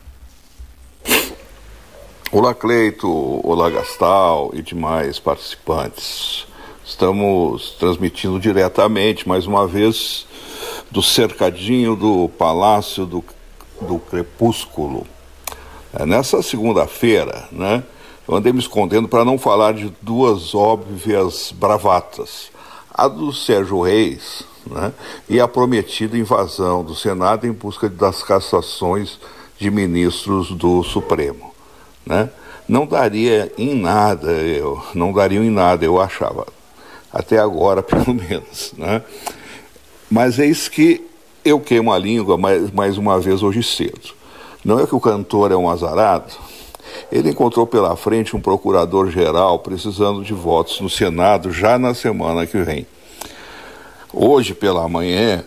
Olá, 2.36 2.52
Cleito, 2.52 3.08
olá, 3.48 3.70
Gastal 3.70 4.50
e 4.56 4.64
demais 4.64 5.20
participantes. 5.20 6.48
Estamos 6.84 7.76
transmitindo 7.78 8.40
diretamente, 8.40 9.30
mais 9.30 9.46
uma 9.46 9.68
vez, 9.68 10.26
do 10.90 11.04
cercadinho 11.04 11.96
do 11.96 12.28
Palácio 12.30 13.06
do, 13.06 13.24
do 13.80 14.00
Crepúsculo. 14.00 15.06
É, 15.94 16.08
nessa 16.08 16.42
segunda-feira, 16.42 17.48
né, 17.52 17.84
eu 18.28 18.36
andei 18.36 18.52
me 18.52 18.58
escondendo 18.58 19.08
para 19.08 19.24
não 19.24 19.38
falar 19.38 19.76
de 19.76 19.94
duas 20.02 20.56
óbvias 20.56 21.54
bravatas. 21.56 22.50
A 22.92 23.08
do 23.08 23.32
Sérgio 23.32 23.84
Reis 23.84 24.44
né, 24.66 24.92
e 25.30 25.40
a 25.40 25.48
prometida 25.48 26.18
invasão 26.18 26.84
do 26.84 26.96
Senado 26.96 27.46
em 27.46 27.52
busca 27.52 27.88
das 27.88 28.24
cassações 28.24 29.20
de 29.60 29.70
ministros 29.70 30.50
do 30.50 30.82
Supremo 30.82 31.53
né? 32.06 32.30
Não 32.68 32.86
daria 32.86 33.52
em 33.58 33.76
nada, 33.76 34.32
eu 34.32 34.82
não 34.94 35.12
daria 35.12 35.40
em 35.40 35.50
nada, 35.50 35.84
eu 35.84 36.00
achava, 36.00 36.48
até 37.12 37.38
agora 37.38 37.84
pelo 37.84 38.14
menos, 38.14 38.74
né? 38.78 39.02
Mas 40.10 40.40
eis 40.40 40.68
que 40.68 41.06
eu 41.44 41.60
queimo 41.60 41.92
a 41.92 41.98
língua 41.98 42.38
mais, 42.38 42.72
mais 42.72 42.98
uma 42.98 43.20
vez 43.20 43.44
hoje 43.44 43.64
cedo. 43.64 44.14
Não 44.64 44.80
é 44.80 44.88
que 44.88 44.96
o 44.96 45.00
cantor 45.00 45.52
é 45.52 45.56
um 45.56 45.70
azarado? 45.70 46.32
Ele 47.12 47.32
encontrou 47.32 47.66
pela 47.66 47.96
frente 47.96 48.36
um 48.36 48.42
procurador-geral 48.42 49.60
precisando 49.60 50.24
de 50.24 50.34
votos 50.34 50.80
no 50.80 50.90
Senado 50.90 51.52
já 51.52 51.78
na 51.78 51.94
semana 51.94 52.46
que 52.46 52.58
vem. 52.60 52.88
Hoje 54.14 54.54
pela 54.54 54.88
manhã, 54.88 55.44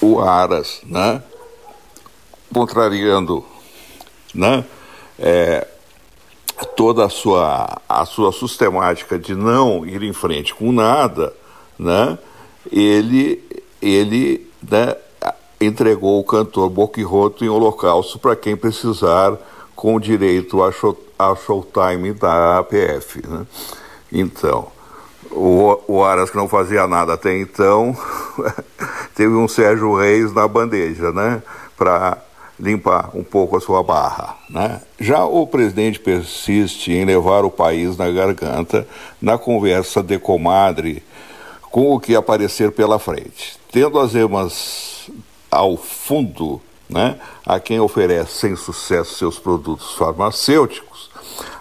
o 0.00 0.20
Aras, 0.20 0.80
né? 0.86 1.22
contrariando 2.52 3.44
né? 4.34 4.64
É, 5.18 5.66
toda 6.76 7.04
a 7.04 7.08
sua, 7.08 7.80
a 7.88 8.04
sua 8.04 8.32
sistemática 8.32 9.18
de 9.18 9.34
não 9.34 9.86
ir 9.86 10.02
em 10.02 10.12
frente 10.12 10.54
com 10.54 10.72
nada, 10.72 11.32
né? 11.78 12.18
ele, 12.70 13.42
ele 13.80 14.50
né, 14.62 14.96
entregou 15.60 16.18
o 16.18 16.24
cantor 16.24 16.68
Boquiroto 16.68 17.44
em 17.44 17.48
holocausto 17.48 18.18
para 18.18 18.36
quem 18.36 18.56
precisar 18.56 19.36
com 19.74 19.98
direito 20.00 20.62
a, 20.62 20.72
show, 20.72 20.98
a 21.18 21.34
showtime 21.34 22.12
da 22.12 22.58
APF. 22.58 23.26
Né? 23.26 23.46
Então, 24.12 24.68
o, 25.30 25.80
o 25.86 26.04
Aras 26.04 26.30
que 26.30 26.36
não 26.36 26.48
fazia 26.48 26.86
nada 26.86 27.14
até 27.14 27.36
então, 27.38 27.96
teve 29.14 29.34
um 29.34 29.46
Sérgio 29.46 29.94
Reis 29.96 30.32
na 30.32 30.48
bandeja, 30.48 31.12
né? 31.12 31.42
Para 31.76 32.18
limpar 32.58 33.10
um 33.14 33.22
pouco 33.22 33.56
a 33.56 33.60
sua 33.60 33.82
barra. 33.82 34.36
Né? 34.50 34.80
Já 34.98 35.24
o 35.24 35.46
presidente 35.46 36.00
persiste 36.00 36.92
em 36.92 37.04
levar 37.04 37.44
o 37.44 37.50
país 37.50 37.96
na 37.96 38.10
garganta 38.10 38.86
na 39.20 39.38
conversa 39.38 40.02
de 40.02 40.18
comadre 40.18 41.02
com 41.70 41.92
o 41.92 42.00
que 42.00 42.16
aparecer 42.16 42.72
pela 42.72 42.98
frente, 42.98 43.58
tendo 43.70 43.98
as 43.98 44.14
emas 44.14 45.10
ao 45.50 45.76
fundo 45.76 46.60
né, 46.88 47.18
a 47.44 47.60
quem 47.60 47.78
oferece 47.78 48.38
sem 48.38 48.56
sucesso 48.56 49.14
seus 49.14 49.38
produtos 49.38 49.92
farmacêuticos, 49.94 51.10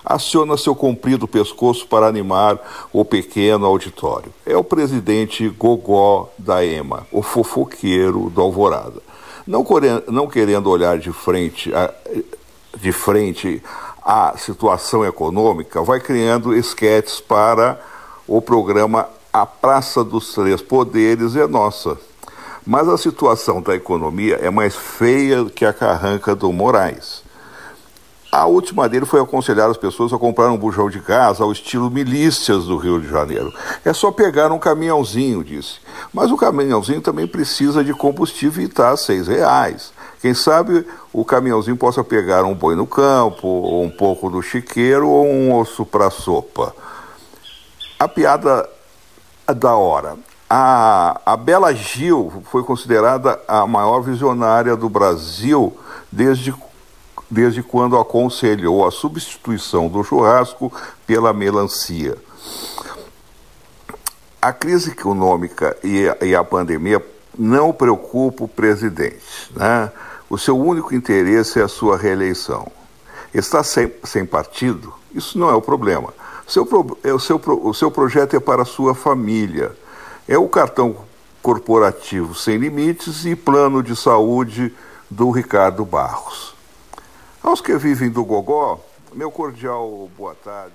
aciona 0.03 0.57
seu 0.57 0.73
comprido 0.73 1.27
pescoço 1.27 1.85
para 1.87 2.07
animar 2.07 2.87
o 2.93 3.03
pequeno 3.03 3.65
auditório. 3.65 4.33
É 4.45 4.55
o 4.55 4.63
presidente 4.63 5.49
Gogó 5.49 6.29
da 6.37 6.65
EMA, 6.65 7.05
o 7.11 7.21
fofoqueiro 7.21 8.29
do 8.29 8.41
Alvorada. 8.41 9.01
Não, 9.47 9.65
não 10.07 10.27
querendo 10.27 10.69
olhar 10.69 10.99
de 10.99 11.11
frente, 11.11 11.73
a, 11.73 11.93
de 12.77 12.91
frente 12.91 13.63
à 14.03 14.37
situação 14.37 15.05
econômica, 15.05 15.81
vai 15.81 15.99
criando 15.99 16.53
esquetes 16.53 17.21
para 17.21 17.79
o 18.27 18.41
programa 18.41 19.07
A 19.31 19.45
Praça 19.45 20.03
dos 20.03 20.33
Três 20.33 20.61
Poderes 20.61 21.35
é 21.35 21.47
Nossa. 21.47 21.97
Mas 22.65 22.89
a 22.89 22.97
situação 22.97 23.61
da 23.61 23.73
economia 23.73 24.35
é 24.41 24.49
mais 24.49 24.75
feia 24.75 25.45
que 25.45 25.63
a 25.63 25.71
carranca 25.71 26.35
do 26.35 26.51
Moraes. 26.51 27.23
A 28.37 28.45
última 28.45 28.87
dele 28.87 29.03
foi 29.03 29.19
aconselhar 29.19 29.67
as 29.67 29.77
pessoas 29.77 30.13
a 30.13 30.17
comprar 30.19 30.51
um 30.51 30.57
bujão 30.59 30.91
de 30.91 30.99
gás 30.99 31.41
ao 31.41 31.51
estilo 31.51 31.89
milícias 31.89 32.65
do 32.65 32.77
Rio 32.77 33.01
de 33.01 33.09
Janeiro. 33.09 33.51
É 33.83 33.91
só 33.93 34.11
pegar 34.11 34.51
um 34.51 34.59
caminhãozinho, 34.59 35.43
disse. 35.43 35.79
Mas 36.13 36.29
o 36.29 36.37
caminhãozinho 36.37 37.01
também 37.01 37.25
precisa 37.25 37.83
de 37.83 37.95
combustível 37.95 38.61
e 38.61 38.67
está 38.67 38.91
a 38.91 38.97
seis 38.97 39.27
reais. 39.27 39.91
Quem 40.21 40.35
sabe 40.35 40.85
o 41.11 41.25
caminhãozinho 41.25 41.75
possa 41.75 42.03
pegar 42.03 42.43
um 42.43 42.53
boi 42.53 42.75
no 42.75 42.85
campo, 42.85 43.47
ou 43.47 43.83
um 43.83 43.89
pouco 43.89 44.29
do 44.29 44.39
chiqueiro, 44.39 45.09
ou 45.09 45.25
um 45.25 45.57
osso 45.57 45.83
para 45.83 46.11
sopa. 46.11 46.75
A 47.97 48.07
piada 48.07 48.69
da 49.47 49.75
hora. 49.75 50.15
A, 50.47 51.19
a 51.25 51.35
Bela 51.35 51.73
Gil 51.73 52.43
foi 52.51 52.63
considerada 52.63 53.39
a 53.47 53.65
maior 53.65 54.01
visionária 54.01 54.75
do 54.75 54.87
Brasil 54.87 55.75
desde 56.11 56.53
desde 57.29 57.61
quando 57.61 57.97
aconselhou 57.97 58.87
a 58.87 58.91
substituição 58.91 59.87
do 59.87 60.03
churrasco 60.03 60.71
pela 61.05 61.33
melancia. 61.33 62.17
A 64.41 64.53
crise 64.53 64.91
econômica 64.91 65.75
e 65.83 66.35
a, 66.35 66.43
pandemia 66.43 67.03
não 67.37 67.73
preocupa 67.73 68.45
o 68.45 68.47
presidente. 68.47 69.51
Né? 69.55 69.91
O 70.29 70.37
seu 70.37 70.57
único 70.57 70.95
interesse 70.95 71.59
é 71.59 71.63
a 71.63 71.67
sua 71.67 71.97
reeleição. 71.97 72.71
Está 73.33 73.63
sem, 73.63 73.91
sem 74.03 74.25
partido? 74.25 74.93
Isso 75.13 75.37
não 75.37 75.49
é 75.49 75.53
o 75.53 75.61
problema. 75.61 76.13
Seu, 76.47 76.67
é 77.03 77.13
o, 77.13 77.19
seu, 77.19 77.41
o 77.45 77.73
seu 77.73 77.91
projeto 77.91 78.35
é 78.35 78.39
para 78.39 78.61
a 78.61 78.65
sua 78.65 78.95
família. 78.95 79.75
É 80.27 80.37
o 80.37 80.47
cartão 80.47 80.95
corporativo 81.41 82.35
sem 82.35 82.57
limites 82.57 83.25
e 83.25 83.35
plano 83.35 83.81
de 83.81 83.95
saúde 83.95 84.73
do 85.09 85.31
Ricardo 85.31 85.83
Barros. 85.85 86.56
Aos 87.47 87.61
que 87.61 87.77
vivem 87.77 88.09
do 88.09 88.25
Gogó, 88.25 88.85
meu 89.13 89.31
cordial 89.31 90.11
boa 90.17 90.35
tarde. 90.35 90.73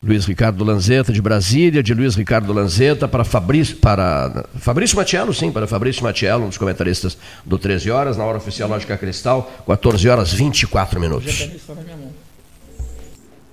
Luiz 0.00 0.26
Ricardo 0.26 0.62
Lanzetta 0.62 1.12
de 1.12 1.20
Brasília, 1.20 1.82
de 1.82 1.92
Luiz 1.92 2.14
Ricardo 2.14 2.52
Lanzetta 2.52 3.08
para 3.08 3.24
Fabrício, 3.24 3.76
para 3.78 4.46
Fabrício 4.60 4.96
Matiello, 4.96 5.34
sim, 5.34 5.50
para 5.50 5.66
Fabrício 5.66 6.04
Matiello, 6.04 6.44
um 6.44 6.48
dos 6.50 6.56
comentaristas 6.56 7.18
do 7.44 7.58
13 7.58 7.90
horas, 7.90 8.16
na 8.16 8.24
hora 8.24 8.38
oficial 8.38 8.68
Lógica 8.68 8.96
Cristal, 8.96 9.50
14 9.66 10.08
horas 10.08 10.32
24 10.32 11.00
minutos. 11.00 11.50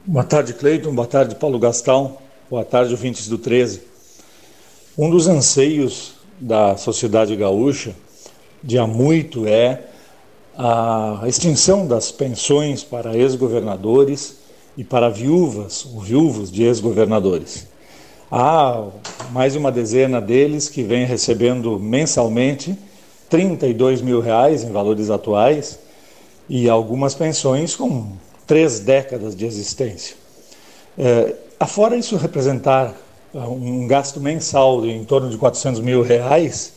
Boa 0.05 0.23
tarde, 0.23 0.53
Cleiton, 0.53 0.93
boa 0.93 1.07
tarde, 1.07 1.33
Paulo 1.33 1.57
Gastão, 1.57 2.19
boa 2.47 2.63
tarde, 2.63 2.91
ouvintes 2.91 3.27
do 3.27 3.39
13. 3.39 3.81
Um 4.95 5.09
dos 5.09 5.27
anseios 5.27 6.13
da 6.39 6.77
sociedade 6.77 7.35
gaúcha 7.35 7.95
de 8.63 8.77
há 8.77 8.85
muito 8.85 9.47
é 9.47 9.87
a 10.63 11.23
extinção 11.27 11.87
das 11.87 12.11
pensões 12.11 12.83
para 12.83 13.17
ex-governadores 13.17 14.35
e 14.77 14.83
para 14.83 15.09
viúvas 15.09 15.87
ou 15.91 16.01
viúvos 16.01 16.51
de 16.51 16.61
ex-governadores. 16.61 17.65
Há 18.31 18.85
mais 19.31 19.55
uma 19.55 19.71
dezena 19.71 20.21
deles 20.21 20.69
que 20.69 20.83
vem 20.83 21.03
recebendo 21.03 21.79
mensalmente 21.79 22.77
32 23.27 24.03
mil 24.03 24.21
reais 24.21 24.63
em 24.63 24.71
valores 24.71 25.09
atuais 25.09 25.79
e 26.47 26.69
algumas 26.69 27.15
pensões 27.15 27.75
com 27.75 28.11
três 28.45 28.79
décadas 28.81 29.35
de 29.35 29.47
existência. 29.47 30.15
É, 30.95 31.33
afora 31.59 31.95
isso 31.95 32.15
representar 32.17 32.93
um 33.33 33.87
gasto 33.87 34.19
mensal 34.19 34.79
de 34.81 34.91
em 34.91 35.03
torno 35.05 35.27
de 35.27 35.37
400 35.39 35.81
mil 35.81 36.03
reais, 36.03 36.73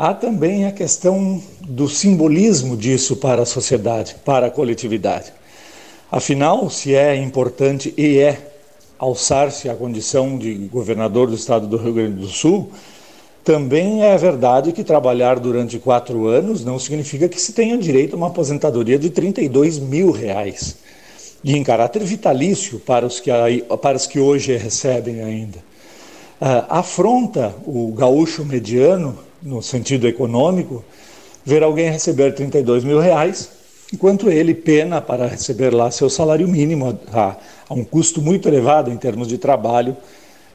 Há 0.00 0.14
também 0.14 0.64
a 0.64 0.70
questão 0.70 1.42
do 1.60 1.88
simbolismo 1.88 2.76
disso 2.76 3.16
para 3.16 3.42
a 3.42 3.44
sociedade, 3.44 4.14
para 4.24 4.46
a 4.46 4.50
coletividade. 4.50 5.32
Afinal, 6.08 6.70
se 6.70 6.94
é 6.94 7.16
importante 7.16 7.92
e 7.98 8.18
é 8.18 8.38
alçar-se 8.96 9.68
à 9.68 9.74
condição 9.74 10.38
de 10.38 10.54
governador 10.68 11.26
do 11.26 11.34
estado 11.34 11.66
do 11.66 11.76
Rio 11.76 11.94
Grande 11.94 12.20
do 12.20 12.28
Sul, 12.28 12.70
também 13.42 14.04
é 14.04 14.16
verdade 14.16 14.70
que 14.70 14.84
trabalhar 14.84 15.40
durante 15.40 15.80
quatro 15.80 16.28
anos 16.28 16.64
não 16.64 16.78
significa 16.78 17.28
que 17.28 17.40
se 17.40 17.52
tenha 17.52 17.76
direito 17.76 18.14
a 18.14 18.18
uma 18.18 18.28
aposentadoria 18.28 19.00
de 19.00 19.10
32 19.10 19.80
mil 19.80 20.12
reais. 20.12 20.76
E 21.42 21.56
em 21.56 21.64
caráter 21.64 22.04
vitalício 22.04 22.78
para 22.78 23.04
os 23.04 23.18
que, 23.18 23.32
para 23.82 23.96
os 23.96 24.06
que 24.06 24.20
hoje 24.20 24.56
recebem 24.56 25.22
ainda. 25.22 25.58
Uh, 26.40 26.62
afronta 26.68 27.52
o 27.66 27.92
gaúcho 27.92 28.44
mediano 28.44 29.26
no 29.42 29.62
sentido 29.62 30.06
econômico, 30.06 30.84
ver 31.44 31.62
alguém 31.62 31.90
receber 31.90 32.34
32 32.34 32.84
mil 32.84 32.98
reais, 32.98 33.50
enquanto 33.92 34.30
ele 34.30 34.54
pena 34.54 35.00
para 35.00 35.26
receber 35.26 35.72
lá 35.72 35.90
seu 35.90 36.10
salário 36.10 36.46
mínimo 36.46 36.98
a, 37.12 37.36
a 37.68 37.74
um 37.74 37.84
custo 37.84 38.20
muito 38.20 38.48
elevado 38.48 38.90
em 38.90 38.96
termos 38.96 39.28
de 39.28 39.38
trabalho 39.38 39.96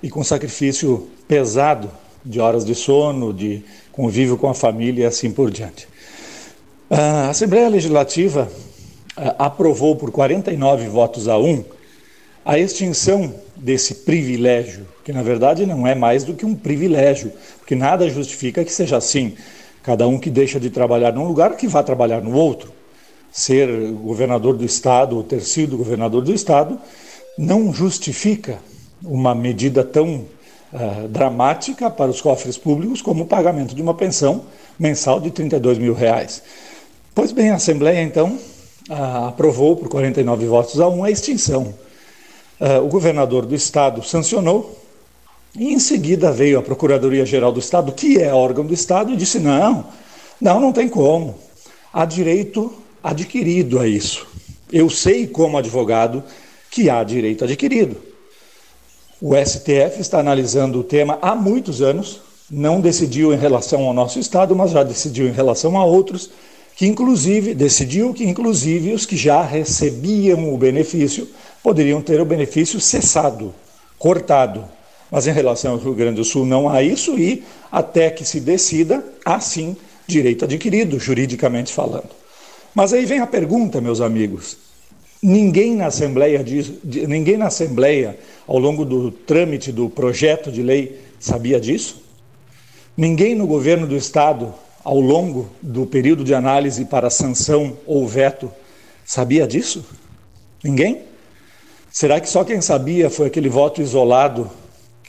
e 0.02 0.10
com 0.10 0.24
sacrifício 0.24 1.08
pesado 1.28 1.90
de 2.26 2.40
horas 2.40 2.66
de 2.66 2.76
sono, 2.76 3.34
de 3.34 3.64
convívio 3.92 4.38
com 4.38 4.50
a 4.50 4.54
família 4.54 5.04
e 5.04 5.06
assim 5.06 5.32
por 5.32 5.50
diante. 5.50 5.88
A 6.90 7.30
Assembleia 7.30 7.70
Legislativa 7.70 8.50
aprovou 9.16 9.96
por 9.96 10.12
49 10.12 10.88
votos 10.88 11.28
a 11.28 11.38
1 11.38 11.64
a 12.46 12.60
extinção 12.60 13.34
desse 13.56 13.96
privilégio, 13.96 14.86
que 15.04 15.14
na 15.14 15.24
verdade 15.24 15.66
não 15.66 15.88
é 15.88 15.96
mais 15.96 16.24
do 16.24 16.34
que 16.34 16.46
um 16.46 16.56
privilégio, 16.56 17.32
porque 17.64 17.76
nada 17.76 18.10
justifica 18.10 18.64
que 18.64 18.72
seja 18.72 18.98
assim. 18.98 19.36
Cada 19.82 20.06
um 20.06 20.20
que 20.20 20.30
deixa 20.30 20.60
de 20.60 20.70
trabalhar 20.70 21.14
num 21.14 21.26
lugar 21.26 21.56
que 21.56 21.66
vá 21.66 21.82
trabalhar 21.82 22.22
no 22.22 22.36
outro. 22.36 22.74
Ser 23.32 23.90
governador 23.94 24.58
do 24.58 24.66
estado 24.66 25.16
ou 25.16 25.24
ter 25.24 25.40
sido 25.40 25.78
governador 25.78 26.22
do 26.22 26.34
estado 26.34 26.78
não 27.38 27.74
justifica 27.74 28.60
uma 29.02 29.34
medida 29.34 29.82
tão 29.82 30.26
uh, 30.74 31.08
dramática 31.08 31.90
para 31.90 32.12
os 32.12 32.20
cofres 32.20 32.58
públicos 32.58 33.02
como 33.02 33.24
o 33.24 33.28
pagamento 33.28 33.74
de 33.74 33.82
uma 33.82 33.94
pensão 33.94 34.44
mensal 34.78 35.22
de 35.22 35.32
32 35.32 35.78
mil 35.78 35.94
reais. 35.94 36.44
Pois 37.16 37.32
bem, 37.32 37.50
a 37.50 37.56
Assembleia 37.56 38.02
então 38.02 38.38
uh, 38.90 39.28
aprovou 39.30 39.78
por 39.78 39.88
49 39.88 40.46
votos 40.48 40.82
a 40.82 40.90
1 40.90 41.04
a 41.06 41.12
extinção 41.12 41.74
Uh, 42.64 42.82
o 42.82 42.88
governador 42.88 43.46
do 43.46 43.54
estado 43.54 44.02
sancionou, 44.04 44.80
e 45.56 45.72
em 45.72 45.80
seguida 45.80 46.32
veio 46.32 46.58
a 46.58 46.64
Procuradoria-Geral 46.64 47.52
do 47.52 47.60
Estado, 47.60 47.92
que 47.92 48.20
é 48.20 48.34
órgão 48.34 48.66
do 48.66 48.74
Estado, 48.74 49.12
e 49.12 49.16
disse: 49.16 49.40
não, 49.40 49.86
não, 50.42 50.60
não 50.60 50.74
tem 50.74 50.90
como. 50.90 51.36
Há 51.92 52.06
direito 52.06 52.74
adquirido 53.04 53.80
a 53.80 53.88
isso. 53.88 54.26
Eu 54.72 54.90
sei, 54.90 55.28
como 55.28 55.58
advogado, 55.58 56.24
que 56.72 56.90
há 56.90 57.04
direito 57.04 57.44
adquirido. 57.44 57.98
O 59.22 59.36
STF 59.36 60.02
está 60.02 60.20
analisando 60.20 60.80
o 60.80 60.84
tema 60.84 61.20
há 61.22 61.36
muitos 61.36 61.82
anos, 61.82 62.20
Não 62.52 62.82
decidiu 62.82 63.34
em 63.34 63.38
relação 63.38 63.86
ao 63.86 63.94
nosso 63.94 64.20
Estado, 64.20 64.56
mas 64.56 64.72
já 64.72 64.84
decidiu 64.84 65.28
em 65.28 65.32
relação 65.32 65.78
a 65.78 65.86
outros, 65.86 66.30
que 66.76 66.86
inclusive 66.86 67.56
decidiu 67.56 68.14
que 68.14 68.26
inclusive 68.26 68.94
os 68.94 69.06
que 69.06 69.16
já 69.16 69.42
recebiam 69.42 70.54
o 70.54 70.58
benefício 70.58 71.28
poderiam 71.64 72.02
ter 72.02 72.20
o 72.20 72.26
benefício 72.26 72.80
cessado, 72.80 73.54
cortado. 73.98 74.66
Mas 75.14 75.28
em 75.28 75.32
relação 75.32 75.74
ao 75.74 75.78
Rio 75.78 75.94
Grande 75.94 76.16
do 76.16 76.24
Sul 76.24 76.44
não 76.44 76.68
há 76.68 76.82
isso 76.82 77.20
e 77.20 77.44
até 77.72 78.10
que 78.10 78.26
se 78.26 78.40
decida, 78.40 79.06
há 79.24 79.40
sim 79.40 79.78
direito 80.08 80.44
adquirido, 80.44 80.98
juridicamente 81.00 81.72
falando. 81.72 82.10
Mas 82.74 82.94
aí 82.94 83.06
vem 83.06 83.20
a 83.20 83.28
pergunta, 83.28 83.80
meus 83.80 84.02
amigos. 84.02 84.58
Ninguém 85.22 85.76
na 85.76 85.86
Assembleia, 85.86 86.44
diz, 86.44 86.72
ninguém 86.84 87.38
na 87.38 87.46
Assembleia, 87.46 88.18
ao 88.48 88.58
longo 88.58 88.84
do 88.84 89.12
trâmite 89.12 89.72
do 89.72 89.88
projeto 89.88 90.52
de 90.52 90.64
lei, 90.64 91.00
sabia 91.20 91.60
disso? 91.60 92.02
Ninguém 92.98 93.36
no 93.36 93.46
governo 93.46 93.86
do 93.86 93.96
Estado, 93.96 94.52
ao 94.84 95.00
longo 95.00 95.48
do 95.62 95.86
período 95.86 96.24
de 96.24 96.34
análise 96.34 96.86
para 96.86 97.12
sanção 97.12 97.78
ou 97.86 98.08
veto, 98.08 98.52
sabia 99.06 99.46
disso? 99.46 99.86
Ninguém? 100.64 101.04
Será 101.92 102.20
que 102.20 102.28
só 102.28 102.44
quem 102.44 102.62
sabia 102.62 103.12
foi 103.12 103.28
aquele 103.28 103.48
voto 103.48 103.80
isolado 103.80 104.50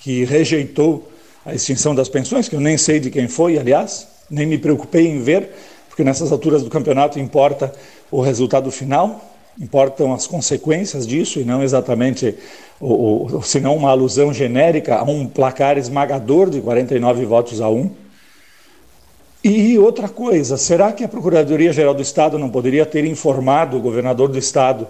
que 0.05 0.23
rejeitou 0.23 1.11
a 1.47 1.55
extinção 1.55 1.95
das 1.95 2.11
pensões, 2.11 2.47
que 2.47 2.55
eu 2.55 2.61
nem 2.61 2.77
sei 2.77 3.01
de 3.01 3.11
quem 3.11 3.27
foi, 3.27 3.59
aliás, 3.59 4.07
nem 4.31 4.47
me 4.47 4.59
preocupei 4.59 5.07
em 5.07 5.23
ver, 5.23 5.49
porque 5.89 6.05
nessas 6.05 6.31
alturas 6.31 6.63
do 6.63 6.69
campeonato 6.69 7.19
importa 7.19 7.73
o 8.11 8.21
resultado 8.21 8.71
final, 8.71 9.35
importam 9.59 10.13
as 10.13 10.27
consequências 10.27 11.07
disso 11.07 11.41
e 11.41 11.45
não 11.45 11.63
exatamente, 11.63 12.35
o, 12.79 13.39
o, 13.39 13.43
se 13.43 13.61
não 13.61 13.75
uma 13.75 13.89
alusão 13.89 14.31
genérica 14.31 14.97
a 14.97 15.05
um 15.05 15.27
placar 15.27 15.79
esmagador 15.79 16.51
de 16.51 16.61
49 16.61 17.25
votos 17.25 17.63
a 17.63 17.71
1. 17.71 17.91
E 19.43 19.79
outra 19.79 20.07
coisa, 20.07 20.59
será 20.59 20.93
que 20.93 21.03
a 21.03 21.09
Procuradoria-Geral 21.09 21.95
do 21.95 22.03
Estado 22.03 22.39
não 22.39 22.51
poderia 22.51 22.85
ter 22.85 23.07
informado 23.07 23.79
o 23.79 23.81
governador 23.81 24.29
do 24.29 24.39
Estado 24.39 24.87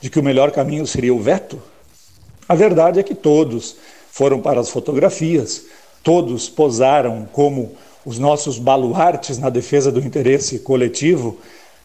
de 0.00 0.08
que 0.08 0.20
o 0.20 0.22
melhor 0.22 0.52
caminho 0.52 0.86
seria 0.86 1.12
o 1.12 1.18
veto? 1.18 1.60
A 2.48 2.54
verdade 2.54 3.00
é 3.00 3.02
que 3.02 3.14
todos 3.14 3.76
foram 4.14 4.40
para 4.40 4.60
as 4.60 4.70
fotografias, 4.70 5.64
todos 6.00 6.48
posaram 6.48 7.28
como 7.32 7.72
os 8.06 8.16
nossos 8.16 8.60
baluartes 8.60 9.38
na 9.38 9.50
defesa 9.50 9.90
do 9.90 9.98
interesse 9.98 10.60
coletivo 10.60 11.36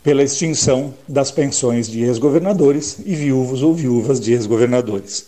pela 0.04 0.22
extinção 0.22 0.94
das 1.08 1.32
pensões 1.32 1.90
de 1.90 2.04
ex-governadores 2.04 3.00
e 3.04 3.16
viúvos 3.16 3.64
ou 3.64 3.74
viúvas 3.74 4.20
de 4.20 4.32
ex-governadores. 4.34 5.26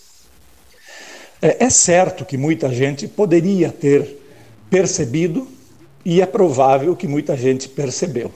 É, 1.41 1.65
é 1.65 1.69
certo 1.71 2.23
que 2.23 2.37
muita 2.37 2.71
gente 2.71 3.07
poderia 3.07 3.71
ter 3.71 4.19
percebido 4.69 5.47
e 6.05 6.21
é 6.21 6.25
provável 6.27 6.95
que 6.95 7.07
muita 7.07 7.35
gente 7.35 7.67
percebeu. 7.67 8.31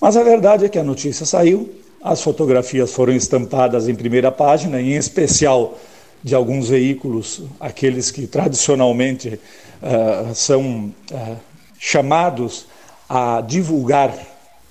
Mas 0.00 0.16
a 0.16 0.24
verdade 0.24 0.64
é 0.64 0.68
que 0.68 0.80
a 0.80 0.84
notícia 0.84 1.24
saiu, 1.24 1.72
as 2.02 2.20
fotografias 2.20 2.90
foram 2.90 3.12
estampadas 3.12 3.88
em 3.88 3.94
primeira 3.94 4.32
página, 4.32 4.80
em 4.80 4.96
especial 4.96 5.78
de 6.26 6.34
alguns 6.34 6.70
veículos, 6.70 7.42
aqueles 7.60 8.10
que 8.10 8.26
tradicionalmente 8.26 9.38
uh, 9.80 10.34
são 10.34 10.92
uh, 11.12 11.36
chamados 11.78 12.66
a 13.08 13.40
divulgar 13.40 14.12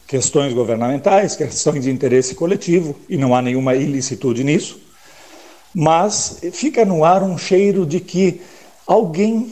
questões 0.05 0.53
governamentais, 0.53 1.33
questões 1.33 1.85
de 1.85 1.89
interesse 1.89 2.35
coletivo, 2.35 2.93
e 3.07 3.15
não 3.15 3.33
há 3.33 3.41
nenhuma 3.41 3.73
ilicitude 3.73 4.43
nisso, 4.43 4.81
mas 5.73 6.41
fica 6.51 6.83
no 6.83 7.05
ar 7.05 7.23
um 7.23 7.37
cheiro 7.37 7.85
de 7.85 8.01
que 8.01 8.41
alguém, 8.85 9.49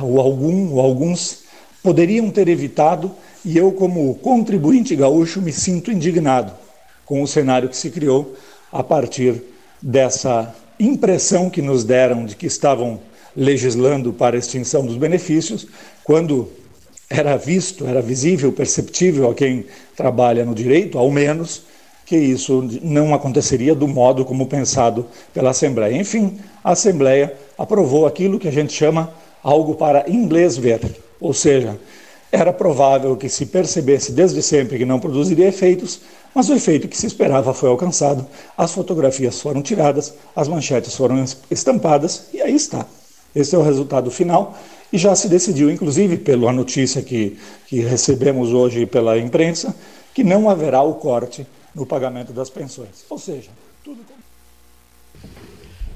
ou 0.00 0.20
algum, 0.20 0.74
ou 0.74 0.80
alguns, 0.80 1.42
poderiam 1.82 2.30
ter 2.30 2.46
evitado, 2.46 3.10
e 3.44 3.58
eu, 3.58 3.72
como 3.72 4.14
contribuinte 4.14 4.94
gaúcho, 4.94 5.42
me 5.42 5.52
sinto 5.52 5.90
indignado 5.90 6.52
com 7.04 7.20
o 7.20 7.26
cenário 7.26 7.68
que 7.68 7.76
se 7.76 7.90
criou 7.90 8.36
a 8.70 8.84
partir 8.84 9.42
dessa 9.82 10.54
impressão 10.78 11.48
que 11.48 11.62
nos 11.62 11.84
deram 11.84 12.24
de 12.24 12.36
que 12.36 12.46
estavam 12.46 13.00
legislando 13.36 14.12
para 14.12 14.36
a 14.36 14.38
extinção 14.38 14.84
dos 14.84 14.96
benefícios, 14.96 15.66
quando 16.02 16.48
era 17.08 17.36
visto, 17.36 17.86
era 17.86 18.00
visível, 18.00 18.52
perceptível 18.52 19.30
a 19.30 19.34
quem 19.34 19.66
trabalha 19.94 20.44
no 20.44 20.54
direito, 20.54 20.98
ao 20.98 21.10
menos, 21.10 21.62
que 22.04 22.16
isso 22.16 22.68
não 22.82 23.12
aconteceria 23.12 23.74
do 23.74 23.88
modo 23.88 24.24
como 24.24 24.46
pensado 24.46 25.06
pela 25.34 25.50
Assembleia. 25.50 25.96
Enfim, 25.96 26.38
a 26.62 26.72
Assembleia 26.72 27.34
aprovou 27.58 28.06
aquilo 28.06 28.38
que 28.38 28.48
a 28.48 28.52
gente 28.52 28.72
chama 28.72 29.12
algo 29.42 29.74
para 29.74 30.08
inglês 30.08 30.56
ver, 30.56 30.80
ou 31.20 31.32
seja, 31.32 31.78
era 32.30 32.52
provável 32.52 33.16
que 33.16 33.28
se 33.28 33.46
percebesse 33.46 34.12
desde 34.12 34.42
sempre 34.42 34.78
que 34.78 34.84
não 34.84 34.98
produziria 34.98 35.48
efeitos, 35.48 36.00
mas 36.36 36.50
o 36.50 36.54
efeito 36.54 36.86
que 36.86 36.98
se 36.98 37.06
esperava 37.06 37.54
foi 37.54 37.70
alcançado, 37.70 38.26
as 38.58 38.70
fotografias 38.70 39.40
foram 39.40 39.62
tiradas, 39.62 40.12
as 40.36 40.46
manchetes 40.46 40.94
foram 40.94 41.24
estampadas 41.50 42.26
e 42.34 42.42
aí 42.42 42.54
está. 42.54 42.84
Esse 43.34 43.54
é 43.54 43.58
o 43.58 43.62
resultado 43.62 44.10
final 44.10 44.54
e 44.92 44.98
já 44.98 45.16
se 45.16 45.30
decidiu, 45.30 45.70
inclusive 45.70 46.18
pela 46.18 46.52
notícia 46.52 47.00
que, 47.00 47.38
que 47.66 47.80
recebemos 47.80 48.52
hoje 48.52 48.84
pela 48.84 49.16
imprensa, 49.16 49.74
que 50.12 50.22
não 50.22 50.50
haverá 50.50 50.82
o 50.82 50.96
corte 50.96 51.46
no 51.74 51.86
pagamento 51.86 52.34
das 52.34 52.50
pensões. 52.50 53.02
Ou 53.08 53.18
seja, 53.18 53.48
tudo. 53.82 54.00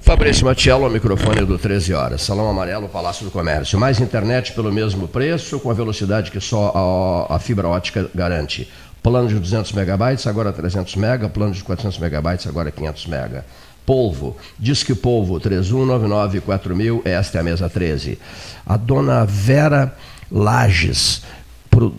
Fabrício 0.01 0.47
Matiello, 0.47 0.85
ao 0.85 0.91
microfone 0.91 1.45
do 1.45 1.59
13 1.59 1.93
horas. 1.93 2.23
Salão 2.23 2.49
Amarelo, 2.49 2.89
Palácio 2.89 3.25
do 3.25 3.31
Comércio. 3.31 3.79
Mais 3.79 4.01
internet 4.01 4.53
pelo 4.55 4.73
mesmo 4.73 5.07
preço, 5.07 5.61
com 5.61 5.71
a 5.71 5.75
velocidade 5.75 6.31
que 6.31 6.41
só 6.41 7.29
a, 7.31 7.37
a 7.37 7.39
fibra 7.39 7.69
ótica 7.69 8.11
garante. 8.15 8.69
Plano 9.03 9.29
de 9.29 9.39
200 9.39 9.73
megabytes, 9.73 10.27
agora 10.27 10.53
300 10.53 10.97
mega. 10.97 11.29
Plano 11.29 11.53
de 11.53 11.63
400 11.63 11.99
megabytes, 11.99 12.47
agora 12.47 12.71
500 12.71 13.07
mega. 13.07 13.45
Polvo, 13.87 14.37
Disque 14.59 14.95
Polvo 14.95 15.41
31994000, 15.41 17.03
esta 17.05 17.39
é 17.39 17.41
a 17.41 17.45
mesa 17.45 17.69
13. 17.69 18.19
A 18.65 18.77
dona 18.77 19.25
Vera 19.25 19.97
Lages, 20.31 21.23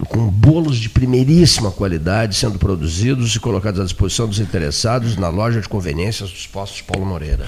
com 0.08 0.28
bolos 0.28 0.78
de 0.78 0.90
primeiríssima 0.90 1.72
qualidade 1.72 2.36
sendo 2.36 2.60
produzidos 2.60 3.36
e 3.36 3.40
colocados 3.40 3.80
à 3.80 3.84
disposição 3.84 4.28
dos 4.28 4.40
interessados 4.40 5.18
na 5.18 5.30
loja 5.30 5.60
de 5.60 5.68
conveniências 5.68 6.30
dos 6.30 6.48
postos 6.48 6.82
Paulo 6.82 7.06
Moreira. 7.06 7.48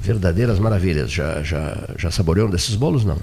Verdadeiras 0.00 0.58
maravilhas. 0.58 1.10
Já, 1.10 1.42
já, 1.42 1.76
já 1.98 2.10
saboreou 2.10 2.48
um 2.48 2.50
desses 2.50 2.76
bolos, 2.76 3.04
não? 3.04 3.18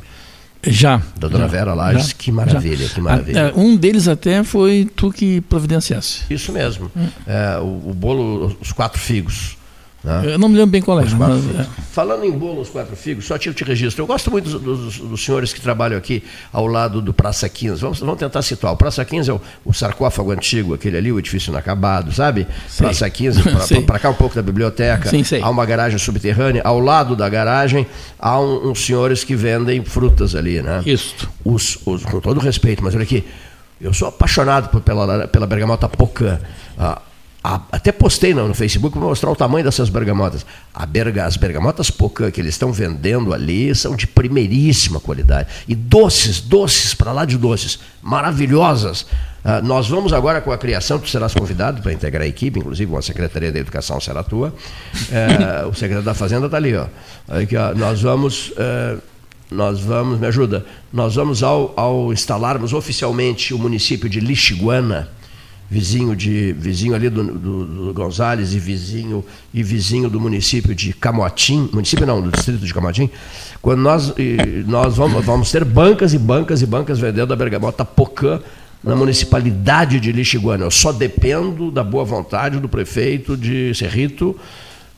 Já. 0.64 1.02
Da 1.18 1.28
dona 1.28 1.46
já, 1.46 1.48
Vera 1.48 1.74
Lages, 1.74 2.10
já, 2.10 2.14
que 2.18 2.32
maravilha, 2.32 2.88
já. 2.88 2.94
que 2.94 3.02
maravilha. 3.02 3.40
É, 3.40 3.54
um 3.56 3.76
deles 3.76 4.08
até 4.08 4.44
foi 4.44 4.90
tu 4.96 5.12
que 5.12 5.42
providenciasse. 5.42 6.22
Isso 6.30 6.52
mesmo. 6.52 6.92
Hum. 6.96 7.08
É, 7.26 7.58
o, 7.60 7.90
o 7.90 7.94
bolo, 7.94 8.56
os 8.62 8.72
quatro 8.72 9.00
figos 9.00 9.58
né? 10.04 10.34
Eu 10.34 10.40
não 10.40 10.50
me 10.50 10.56
lembro 10.56 10.72
bem 10.72 10.82
qual 10.82 11.00
é. 11.00 11.06
Mas, 11.06 11.60
é. 11.60 11.68
Falando 11.92 12.26
em 12.26 12.32
bolo, 12.32 12.62
os 12.62 12.70
quatro 12.70 12.96
figos, 12.96 13.26
só 13.26 13.38
tiro 13.38 13.54
de 13.54 13.64
registro. 13.64 14.02
Eu 14.02 14.08
gosto 14.08 14.32
muito 14.32 14.50
dos, 14.50 14.62
dos, 14.62 14.98
dos, 14.98 15.24
senhores 15.24 15.54
que 15.54 15.62
trabalham 15.62 15.98
aqui 15.98 16.24
ao 16.52 16.66
lado 16.66 17.02
do 17.02 17.14
Praça 17.14 17.48
15. 17.48 17.82
Vamos, 17.82 18.00
vamos 18.00 18.18
tentar 18.18 18.42
situar. 18.42 18.74
O 18.74 18.78
Praça 18.78 19.06
15 19.06 19.30
é 19.30 19.34
o, 19.34 19.42
o, 19.64 19.74
sarcófago 19.74 20.32
antigo, 20.32 20.74
aquele 20.74 20.98
ali, 20.98 21.12
o 21.12 21.20
edifício 21.20 21.52
inacabado, 21.52 22.12
sabe? 22.12 22.48
Sei. 22.68 22.88
Praça 22.88 23.10
15, 23.10 23.44
para 23.86 24.00
cá 24.00 24.10
um 24.10 24.16
pouco 24.16 24.34
da 24.34 24.42
biblioteca. 24.42 25.10
Sim, 25.10 25.24
sei. 25.24 25.42
Há 25.42 25.50
uma 25.50 25.66
garagem 25.66 26.00
subterrânea. 26.00 26.62
Ao 26.66 26.80
lado 26.80 27.16
da 27.16 27.30
garagem, 27.30 27.86
há 28.18 28.40
um, 28.40 28.70
uns 28.70 28.84
senhores 28.84 29.24
que 29.24 29.36
vendem 29.36 29.84
frutas 29.86 30.36
ali, 30.36 30.62
né? 30.62 30.82
Isso. 30.86 31.30
Os, 31.46 31.78
os, 31.86 32.04
com 32.06 32.20
todo 32.20 32.40
respeito, 32.40 32.84
mas 32.84 32.96
olha 32.96 33.04
aqui. 33.04 33.24
Eu 33.80 33.94
sou 33.94 34.08
apaixonado 34.08 34.80
pela, 34.82 35.28
pela 35.28 35.48
bergamota 35.48 35.90
pocã. 35.90 36.40
Ah, 36.78 37.02
a, 37.44 37.60
até 37.72 37.92
postei 37.92 38.34
no, 38.34 38.54
Facebook 38.54 38.98
para 38.98 39.08
mostrar 39.08 39.32
o 39.32 39.36
tamanho 39.36 39.66
dessas 39.66 39.90
bergamotas. 39.90 40.46
Berga, 40.88 41.26
as 41.26 41.38
bergamotas 41.38 41.90
Pocã 41.90 42.30
que 42.30 42.40
eles 42.40 42.54
estão 42.54 42.72
vendendo 42.72 43.34
ali 43.34 43.74
são 43.74 43.96
de 43.96 44.06
primeiríssima 44.06 45.00
qualidade. 45.00 45.50
E 45.68 45.74
doces, 45.74 46.40
doces, 46.40 46.94
para 46.94 47.12
lá 47.12 47.26
de 47.26 47.38
doces, 47.38 47.80
maravilhosas. 48.02 49.02
Uh, 49.44 49.64
nós 49.64 49.88
vamos 49.90 50.14
agora 50.14 50.40
com 50.40 50.52
a 50.52 50.58
criação, 50.58 51.00
tu 51.00 51.10
serás 51.10 51.34
convidado 51.34 51.82
para 51.82 51.92
integrar 51.92 52.24
a 52.24 52.28
equipe, 52.28 52.60
inclusive 52.60 52.96
a 52.96 53.02
Secretaria 53.02 53.52
da 53.52 53.58
Educação 53.58 54.00
será 54.00 54.22
tua. 54.24 54.50
Uh, 54.50 55.68
o 55.68 55.74
secretário 55.74 56.04
da 56.04 56.14
Fazenda 56.14 56.46
está 56.46 56.58
ali, 56.58 56.76
ó. 56.76 56.86
Aqui, 57.28 57.58
ó. 57.58 57.74
Nós 57.74 58.02
vamos. 58.02 58.52
Uh, 58.52 59.02
nós 59.50 59.82
vamos, 59.82 60.18
me 60.18 60.28
ajuda, 60.28 60.66
nós 60.94 61.16
vamos 61.16 61.44
ao, 61.44 61.74
ao 61.76 62.14
instalarmos 62.14 62.72
oficialmente 62.72 63.54
o 63.54 63.60
município 63.60 64.08
de 64.08 64.22
Lixiguana, 64.22 65.10
vizinho 65.72 66.14
de 66.18 66.52
vizinho 66.52 66.94
ali 66.94 67.10
do, 67.10 67.24
do, 67.24 67.66
do, 67.66 67.94
Gonzales 67.94 68.54
e 68.54 68.60
vizinho 68.60 69.24
e 69.54 69.64
vizinho 69.64 70.10
do 70.10 70.20
município 70.20 70.76
de 70.76 70.92
Camotim, 70.92 71.70
município 71.72 72.06
não, 72.06 72.22
do 72.22 72.30
distrito 72.30 72.66
de 72.66 72.74
Camotim, 72.74 73.10
quando 73.62 73.80
nós 73.80 74.14
nós 74.68 74.98
vamos, 74.98 75.24
vamos 75.24 75.50
ter 75.50 75.64
bancas 75.64 76.14
e 76.14 76.18
bancas 76.18 76.62
e 76.62 76.66
bancas 76.66 77.00
vendendo 77.00 77.32
a 77.32 77.38
bergamota 77.38 77.86
Pocã 77.86 78.42
na 78.84 78.98
municipalidade 78.98 80.02
de 80.02 80.12
Lixiguana. 80.12 80.66
Eu 80.66 80.72
só 80.72 80.92
dependo 80.92 81.72
da 81.72 81.86
boa 81.86 82.04
vontade 82.04 82.60
do 82.60 82.68
prefeito 82.68 83.38
de 83.38 83.74
Cerrito 83.74 84.38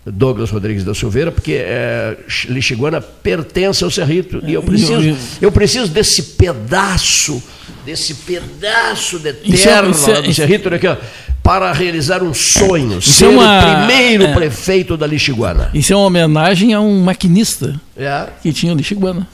Douglas 0.06 0.50
Rodrigues 0.50 0.84
da 0.84 0.94
Silveira, 0.94 1.32
porque 1.32 1.54
é, 1.54 2.18
Lixiguana 2.50 3.00
pertence 3.00 3.84
ao 3.84 3.90
Cerrito. 3.90 4.42
E 4.46 4.54
eu 4.54 4.62
preciso, 4.62 5.18
eu 5.42 5.52
preciso 5.52 5.90
desse 5.90 6.22
pedaço, 6.22 7.42
desse 7.86 8.14
pedaço 8.16 9.18
de 9.18 9.32
terra 9.34 9.88
isso 9.88 10.10
é, 10.12 10.22
do 10.22 10.34
Cerrito 10.34 10.74
aqui, 10.74 10.88
ó, 10.88 10.98
para 11.42 11.72
realizar 11.72 12.22
um 12.22 12.34
sonho, 12.34 13.00
isso 13.00 13.12
ser 13.12 13.26
é 13.26 13.30
uma, 13.30 13.60
o 13.60 13.88
primeiro 13.88 14.26
é, 14.26 14.34
prefeito 14.34 14.98
da 14.98 15.08
Lixiguana. 15.08 15.70
Isso 15.74 15.94
é 15.94 15.96
uma 15.96 16.06
homenagem 16.06 16.74
a 16.74 16.82
um 16.82 17.02
maquinista 17.02 17.80
é. 17.96 18.28
que 18.42 18.52
tinha 18.52 18.74
Lixiguana. 18.74 19.26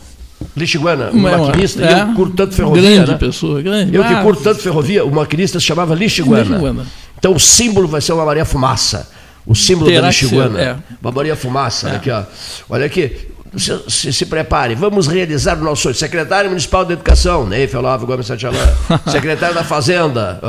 Lixiguana, 0.56 1.10
um 1.12 1.20
maquinista, 1.20 1.84
é, 1.84 2.02
eu 2.02 2.14
curto 2.14 2.36
tanto 2.36 2.54
ferrovia. 2.54 2.82
Grande 2.82 3.12
né? 3.12 3.18
pessoa, 3.18 3.62
grande. 3.62 3.96
Eu 3.96 4.04
que 4.04 4.14
ah, 4.14 4.22
curto 4.22 4.42
tanto 4.44 4.62
ferrovia, 4.62 5.04
o 5.04 5.12
maquinista 5.12 5.60
se 5.60 5.66
chamava 5.66 5.96
Lixiguana. 5.96 6.44
Lixiguana. 6.44 6.86
Então 7.18 7.34
o 7.34 7.40
símbolo 7.40 7.88
vai 7.88 8.02
ser 8.02 8.14
uma 8.14 8.24
Maria 8.24 8.46
Fumaça 8.46 9.08
o 9.50 9.56
símbolo 9.56 9.90
Terá 9.90 10.02
da 10.02 10.08
Lixiguana. 10.08 10.62
É. 10.62 10.76
Babaria 11.02 11.36
Fumaça, 11.36 11.90
é. 11.90 11.96
aqui, 11.96 12.12
ó. 12.12 12.24
Olha 12.70 12.86
aqui, 12.86 13.30
se, 13.58 13.82
se, 13.88 14.14
se, 14.14 14.26
prepare, 14.28 14.76
vamos 14.76 15.08
realizar 15.08 15.58
o 15.58 15.64
nosso 15.64 15.82
sonho. 15.82 15.96
Secretário 15.96 16.50
Municipal 16.52 16.86
da 16.86 16.94
Educação, 16.94 17.48
Neif 17.48 17.76
Olavo 17.76 18.06
Gomes 18.06 18.28
Santialã. 18.28 18.60
Secretário 19.12 19.56
da 19.56 19.64
Fazenda, 19.64 20.40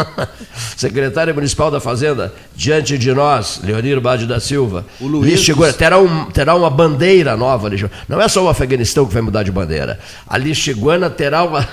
Secretário 0.78 1.34
Municipal 1.34 1.70
da 1.70 1.78
Fazenda, 1.78 2.32
diante 2.56 2.96
de 2.96 3.12
nós, 3.12 3.60
Leonir 3.62 4.00
Bade 4.00 4.26
da 4.26 4.40
Silva. 4.40 4.86
O 4.98 5.06
Luiz 5.06 5.46
terá, 5.76 5.98
um, 5.98 6.24
terá 6.30 6.54
uma 6.54 6.70
bandeira 6.70 7.36
nova. 7.36 7.68
Não 8.08 8.18
é 8.18 8.28
só 8.28 8.42
o 8.42 8.48
Afeganistão 8.48 9.04
que 9.04 9.12
vai 9.12 9.20
mudar 9.20 9.42
de 9.42 9.52
bandeira. 9.52 10.00
A 10.26 10.38
Lixiguana 10.38 11.10
terá 11.10 11.44
uma. 11.44 11.68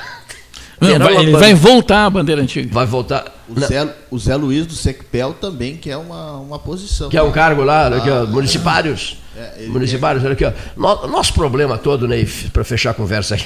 Não, 0.79 0.99
vai, 0.99 1.17
ele 1.17 1.31
vai 1.31 1.53
voltar 1.53 2.05
a 2.05 2.09
bandeira 2.09 2.41
antiga. 2.41 2.73
Vai 2.73 2.85
voltar. 2.85 3.25
O 3.47 3.59
Zé, 3.59 3.95
o 4.11 4.19
Zé 4.19 4.35
Luiz 4.35 4.65
do 4.65 4.73
Secpel 4.73 5.33
também, 5.33 5.77
que 5.77 5.89
é 5.89 5.97
uma, 5.97 6.33
uma 6.33 6.59
posição. 6.59 7.09
Que 7.09 7.17
é 7.17 7.23
um 7.23 7.31
cargo 7.31 7.63
lá, 7.63 7.87
ah, 7.87 7.97
aqui, 7.97 8.09
ó, 8.09 8.25
municipários. 8.25 9.17
É, 9.37 9.67
municipários, 9.67 10.23
olha 10.23 10.33
aqui, 10.33 10.45
ó. 10.45 11.07
Nosso 11.07 11.33
problema 11.33 11.77
todo, 11.77 12.07
Neif, 12.07 12.49
para 12.51 12.63
fechar 12.63 12.91
a 12.91 12.93
conversa 12.93 13.35
aqui. 13.35 13.45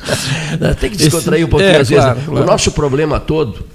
Tem 0.80 0.90
que 0.90 0.96
descontrair 0.96 1.44
um 1.44 1.48
pouquinho 1.48 1.70
é, 1.70 1.80
às 1.80 1.88
claro, 1.88 2.14
vezes. 2.14 2.28
Claro. 2.28 2.42
O 2.42 2.46
nosso 2.46 2.72
problema 2.72 3.20
todo, 3.20 3.66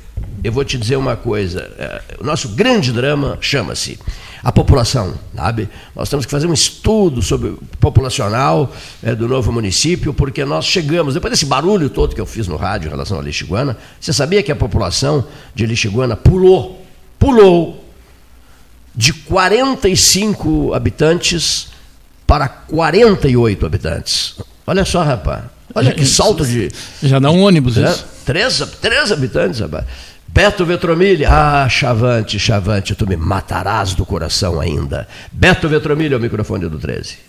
eu 0.43 0.51
vou 0.51 0.63
te 0.63 0.77
dizer 0.77 0.95
uma 0.95 1.15
coisa. 1.15 1.69
É, 1.77 2.01
o 2.19 2.25
nosso 2.25 2.49
grande 2.49 2.91
drama 2.91 3.37
chama-se 3.41 3.99
a 4.43 4.51
população, 4.51 5.13
sabe? 5.33 5.69
Nós 5.95 6.09
temos 6.09 6.25
que 6.25 6.31
fazer 6.31 6.47
um 6.47 6.53
estudo 6.53 7.21
sobre 7.21 7.55
populacional 7.79 8.73
é, 9.01 9.15
do 9.15 9.27
novo 9.27 9.53
município, 9.53 10.13
porque 10.13 10.43
nós 10.43 10.65
chegamos, 10.65 11.13
depois 11.13 11.31
desse 11.31 11.45
barulho 11.45 11.89
todo 11.89 12.13
que 12.13 12.19
eu 12.19 12.25
fiz 12.25 12.47
no 12.47 12.57
rádio 12.57 12.87
em 12.87 12.91
relação 12.91 13.17
a 13.17 13.21
Lixiguana, 13.21 13.77
você 13.99 14.11
sabia 14.11 14.43
que 14.43 14.51
a 14.51 14.55
população 14.55 15.25
de 15.55 15.65
Lixiguana 15.65 16.17
pulou, 16.17 16.85
pulou 17.17 17.85
de 18.93 19.13
45 19.13 20.73
habitantes 20.73 21.69
para 22.27 22.49
48 22.49 23.65
habitantes. 23.65 24.35
Olha 24.67 24.83
só, 24.83 25.03
rapaz. 25.03 25.43
Olha 25.73 25.93
que 25.93 26.05
salto 26.05 26.45
de. 26.45 26.69
Já 27.01 27.17
dá 27.17 27.31
um 27.31 27.41
ônibus, 27.41 27.77
é, 27.77 27.89
isso. 27.89 28.05
Três, 28.25 28.59
três 28.81 29.11
habitantes, 29.11 29.59
rapaz. 29.59 29.85
Beto 30.33 30.65
Vetromilha, 30.65 31.29
ah, 31.31 31.69
Chavante, 31.69 32.39
Chavante, 32.39 32.95
tu 32.95 33.05
me 33.05 33.15
matarás 33.15 33.93
do 33.93 34.03
coração 34.03 34.59
ainda. 34.59 35.07
Beto 35.31 35.69
Vetromilha, 35.69 36.17
o 36.17 36.19
microfone 36.19 36.67
do 36.67 36.79
13. 36.79 37.19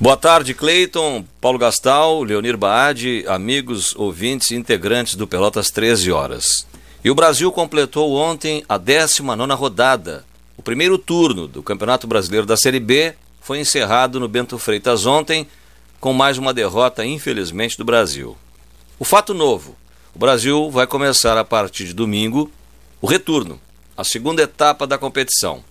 Boa 0.00 0.16
tarde, 0.16 0.54
Cleiton, 0.54 1.22
Paulo 1.42 1.58
Gastal, 1.58 2.22
Leonir 2.22 2.56
Baade, 2.56 3.22
amigos, 3.28 3.94
ouvintes 3.96 4.50
e 4.50 4.54
integrantes 4.54 5.14
do 5.14 5.26
Pelotas 5.26 5.70
13 5.70 6.10
horas. 6.10 6.66
E 7.04 7.10
o 7.10 7.14
Brasil 7.14 7.52
completou 7.52 8.14
ontem 8.14 8.64
a 8.66 8.78
19 8.78 9.52
rodada. 9.52 10.24
O 10.56 10.62
primeiro 10.62 10.96
turno 10.96 11.46
do 11.46 11.62
Campeonato 11.62 12.06
Brasileiro 12.06 12.46
da 12.46 12.56
Série 12.56 12.80
B 12.80 13.12
foi 13.42 13.60
encerrado 13.60 14.18
no 14.18 14.26
Bento 14.26 14.58
Freitas 14.58 15.04
ontem, 15.04 15.46
com 16.00 16.14
mais 16.14 16.38
uma 16.38 16.54
derrota, 16.54 17.04
infelizmente, 17.04 17.76
do 17.76 17.84
Brasil. 17.84 18.38
O 18.98 19.04
fato 19.04 19.34
novo 19.34 19.76
o 20.14 20.18
Brasil 20.18 20.70
vai 20.70 20.86
começar 20.86 21.38
a 21.38 21.44
partir 21.44 21.86
de 21.86 21.94
domingo 21.94 22.50
o 23.00 23.06
retorno, 23.06 23.60
a 23.96 24.04
segunda 24.04 24.42
etapa 24.42 24.86
da 24.86 24.98
competição, 24.98 25.64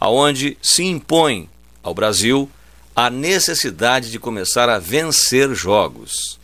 aonde 0.00 0.56
se 0.62 0.82
impõe 0.84 1.48
ao 1.82 1.94
Brasil 1.94 2.50
a 2.94 3.08
necessidade 3.08 4.10
de 4.10 4.18
começar 4.18 4.68
a 4.68 4.78
vencer 4.78 5.54
jogos, 5.54 6.38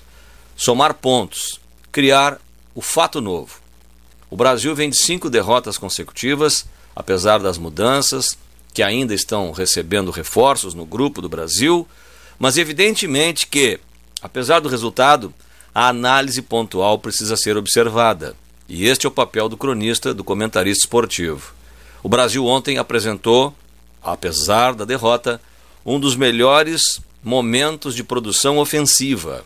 somar 0.56 0.94
pontos, 0.94 1.60
criar 1.90 2.40
o 2.74 2.80
fato 2.80 3.20
novo. 3.20 3.60
O 4.30 4.36
Brasil 4.36 4.74
vem 4.74 4.90
de 4.90 4.96
cinco 4.96 5.30
derrotas 5.30 5.78
consecutivas, 5.78 6.66
apesar 6.94 7.38
das 7.38 7.58
mudanças, 7.58 8.36
que 8.74 8.82
ainda 8.82 9.14
estão 9.14 9.52
recebendo 9.52 10.10
reforços 10.10 10.74
no 10.74 10.84
grupo 10.84 11.22
do 11.22 11.28
Brasil, 11.28 11.88
mas 12.38 12.58
evidentemente 12.58 13.46
que, 13.46 13.80
apesar 14.22 14.60
do 14.60 14.68
resultado, 14.68 15.32
a 15.78 15.90
análise 15.90 16.42
pontual 16.42 16.98
precisa 16.98 17.36
ser 17.36 17.56
observada. 17.56 18.34
E 18.68 18.86
este 18.86 19.06
é 19.06 19.08
o 19.08 19.12
papel 19.12 19.48
do 19.48 19.56
cronista, 19.56 20.12
do 20.12 20.24
comentarista 20.24 20.84
esportivo. 20.84 21.54
O 22.02 22.08
Brasil 22.08 22.44
ontem 22.44 22.78
apresentou, 22.78 23.54
apesar 24.02 24.74
da 24.74 24.84
derrota, 24.84 25.40
um 25.86 26.00
dos 26.00 26.16
melhores 26.16 27.00
momentos 27.22 27.94
de 27.94 28.02
produção 28.02 28.58
ofensiva. 28.58 29.44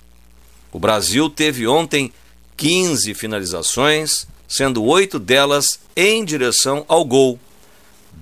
O 0.72 0.78
Brasil 0.78 1.28
teve 1.28 1.66
ontem 1.66 2.10
15 2.56 3.12
finalizações, 3.12 4.26
sendo 4.48 4.82
oito 4.84 5.18
delas 5.18 5.80
em 5.94 6.24
direção 6.24 6.82
ao 6.88 7.04
gol. 7.04 7.38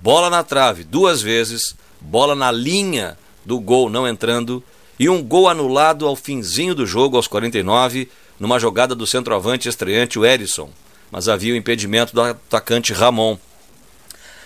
Bola 0.02 0.28
na 0.28 0.42
trave 0.42 0.82
duas 0.82 1.22
vezes, 1.22 1.76
bola 2.00 2.34
na 2.34 2.50
linha 2.50 3.16
do 3.46 3.60
gol 3.60 3.88
não 3.88 4.08
entrando 4.08 4.64
e 5.00 5.08
um 5.08 5.22
gol 5.22 5.48
anulado 5.48 6.06
ao 6.06 6.14
finzinho 6.14 6.74
do 6.74 6.86
jogo, 6.86 7.16
aos 7.16 7.26
49, 7.26 8.06
numa 8.38 8.58
jogada 8.58 8.94
do 8.94 9.06
centroavante 9.06 9.66
estreante, 9.66 10.18
o 10.18 10.26
Erisson, 10.26 10.68
mas 11.10 11.26
havia 11.26 11.54
o 11.54 11.56
impedimento 11.56 12.14
do 12.14 12.20
atacante 12.20 12.92
Ramon. 12.92 13.38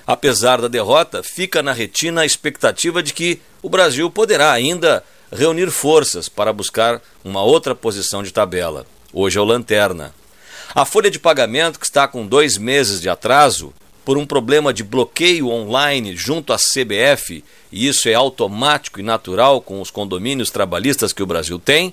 Apesar 0.07 0.61
da 0.61 0.69
derrota, 0.69 1.25
fica 1.25 1.61
na 1.61 1.73
retina 1.73 2.21
a 2.21 2.27
expectativa 2.27 3.03
de 3.03 3.13
que 3.13 3.41
o 3.63 3.69
Brasil 3.69 4.09
poderá 4.09 4.53
ainda 4.53 5.03
reunir 5.33 5.73
forças 5.73 6.29
para 6.29 6.53
buscar 6.53 7.03
uma 7.25 7.43
outra 7.43 7.75
posição 7.75 8.23
de 8.23 8.33
tabela. 8.33 8.87
Hoje 9.13 9.37
é 9.37 9.41
o 9.41 9.45
Lanterna. 9.45 10.15
A 10.73 10.85
folha 10.85 11.11
de 11.11 11.19
pagamento, 11.19 11.81
que 11.81 11.87
está 11.87 12.07
com 12.07 12.25
dois 12.25 12.57
meses 12.57 13.01
de 13.01 13.09
atraso, 13.09 13.75
por 14.05 14.19
um 14.19 14.27
problema 14.27 14.73
de 14.73 14.85
bloqueio 14.85 15.49
online 15.49 16.15
junto 16.15 16.53
à 16.53 16.57
CBF, 16.57 17.43
e 17.75 17.89
isso 17.89 18.09
é 18.09 18.15
automático 18.15 19.01
e 19.01 19.03
natural 19.03 19.61
com 19.61 19.81
os 19.81 19.91
condomínios 19.91 20.49
trabalhistas 20.49 21.13
que 21.13 21.25
o 21.25 21.27
Brasil 21.27 21.59
tem, 21.59 21.93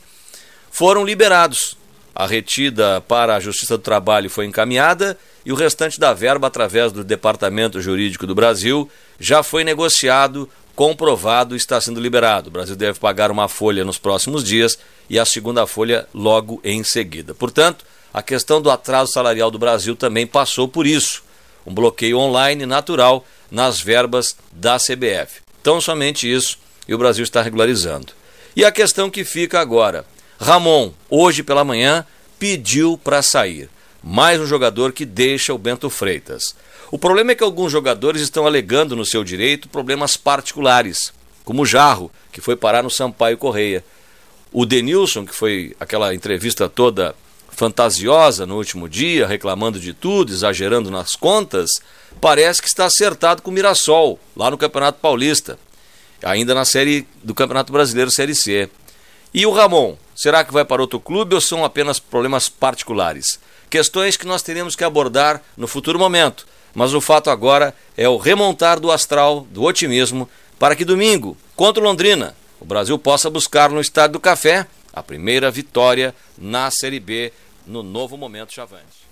foram 0.70 1.04
liberados. 1.04 1.76
A 2.14 2.28
retida 2.28 3.02
para 3.02 3.36
a 3.36 3.40
Justiça 3.40 3.80
do 3.80 3.84
Trabalho 3.84 4.30
foi 4.30 4.46
encaminhada 4.46 5.18
e 5.44 5.52
o 5.52 5.56
restante 5.56 6.00
da 6.00 6.14
verba, 6.14 6.46
através 6.46 6.92
do 6.92 7.04
Departamento 7.04 7.82
Jurídico 7.82 8.28
do 8.28 8.36
Brasil, 8.36 8.88
já 9.20 9.42
foi 9.42 9.64
negociado, 9.64 10.48
comprovado 10.76 11.56
e 11.56 11.58
está 11.58 11.82
sendo 11.82 12.00
liberado. 12.00 12.50
O 12.50 12.52
Brasil 12.52 12.76
deve 12.76 13.00
pagar 13.00 13.32
uma 13.32 13.48
folha 13.48 13.84
nos 13.84 13.98
próximos 13.98 14.44
dias 14.44 14.78
e 15.10 15.18
a 15.18 15.26
segunda 15.26 15.66
folha 15.66 16.08
logo 16.14 16.62
em 16.64 16.84
seguida. 16.84 17.34
Portanto, 17.34 17.84
a 18.14 18.22
questão 18.22 18.62
do 18.62 18.70
atraso 18.70 19.12
salarial 19.12 19.50
do 19.50 19.58
Brasil 19.58 19.96
também 19.96 20.28
passou 20.28 20.68
por 20.68 20.86
isso 20.86 21.24
um 21.66 21.74
bloqueio 21.74 22.20
online 22.20 22.68
natural 22.68 23.26
nas 23.50 23.80
verbas 23.80 24.36
da 24.52 24.78
CBF. 24.78 25.42
Então, 25.62 25.80
somente 25.80 26.32
isso 26.32 26.58
e 26.88 26.94
o 26.94 26.98
Brasil 26.98 27.24
está 27.24 27.42
regularizando. 27.42 28.14
E 28.56 28.66
a 28.66 28.72
questão 28.72 29.10
que 29.10 29.24
fica 29.24 29.60
agora: 29.60 30.04
Ramon, 30.40 30.92
hoje 31.10 31.44
pela 31.44 31.64
manhã, 31.64 32.06
pediu 32.40 32.98
para 32.98 33.22
sair. 33.22 33.70
Mais 34.04 34.42
um 34.42 34.48
jogador 34.48 34.92
que 34.92 35.06
deixa 35.06 35.54
o 35.54 35.60
Bento 35.60 35.88
Freitas. 35.88 36.56
O 36.90 36.98
problema 36.98 37.32
é 37.32 37.36
que 37.36 37.44
alguns 37.44 37.72
jogadores 37.72 38.22
estão 38.22 38.48
alegando 38.48 38.96
no 38.96 39.06
seu 39.06 39.24
direito 39.24 39.70
problemas 39.70 40.18
particulares, 40.18 41.14
como 41.46 41.62
o 41.62 41.66
Jarro, 41.66 42.12
que 42.32 42.42
foi 42.42 42.56
parar 42.56 42.82
no 42.82 42.90
Sampaio 42.90 43.38
Correia. 43.38 43.86
O 44.52 44.66
Denilson, 44.66 45.26
que 45.26 45.36
foi 45.36 45.76
aquela 45.80 46.14
entrevista 46.16 46.68
toda 46.68 47.16
fantasiosa 47.52 48.46
no 48.46 48.58
último 48.58 48.90
dia, 48.90 49.28
reclamando 49.28 49.80
de 49.80 49.94
tudo, 49.94 50.34
exagerando 50.34 50.90
nas 50.90 51.16
contas, 51.16 51.70
parece 52.20 52.62
que 52.62 52.68
está 52.68 52.86
acertado 52.86 53.42
com 53.42 53.52
o 53.52 53.54
Mirassol, 53.54 54.20
lá 54.36 54.52
no 54.52 54.58
Campeonato 54.58 55.00
Paulista, 55.00 55.58
ainda 56.24 56.54
na 56.54 56.66
série 56.66 57.08
do 57.24 57.34
Campeonato 57.34 57.72
Brasileiro 57.72 58.12
Série 58.12 58.36
C. 58.36 58.70
E 59.34 59.46
o 59.46 59.52
Ramon, 59.52 59.96
será 60.16 60.44
que 60.44 60.54
vai 60.54 60.66
para 60.66 60.82
outro 60.82 61.00
clube 61.00 61.36
ou 61.36 61.42
são 61.42 61.64
apenas 61.64 62.00
problemas 62.00 62.50
particulares? 62.50 63.40
Questões 63.70 64.18
que 64.18 64.28
nós 64.28 64.42
teremos 64.42 64.76
que 64.76 64.84
abordar 64.84 65.42
no 65.56 65.68
futuro 65.68 65.98
momento, 65.98 66.46
mas 66.76 66.94
o 66.94 67.02
fato 67.02 67.30
agora 67.30 67.74
é 67.96 68.08
o 68.10 68.18
remontar 68.18 68.80
do 68.80 68.92
astral, 68.92 69.48
do 69.50 69.64
otimismo, 69.64 70.30
para 70.60 70.76
que 70.76 70.86
domingo, 70.86 71.38
contra 71.56 71.82
Londrina, 71.82 72.36
o 72.60 72.66
Brasil 72.66 72.98
possa 73.00 73.30
buscar 73.30 73.70
no 73.70 73.82
Estádio 73.82 74.14
do 74.14 74.20
Café 74.20 74.68
a 74.94 75.02
primeira 75.02 75.50
vitória 75.50 76.14
na 76.38 76.70
Série 76.70 77.00
B 77.00 77.32
no 77.66 77.82
novo 77.82 78.18
momento 78.18 78.54
Chavante. 78.54 79.11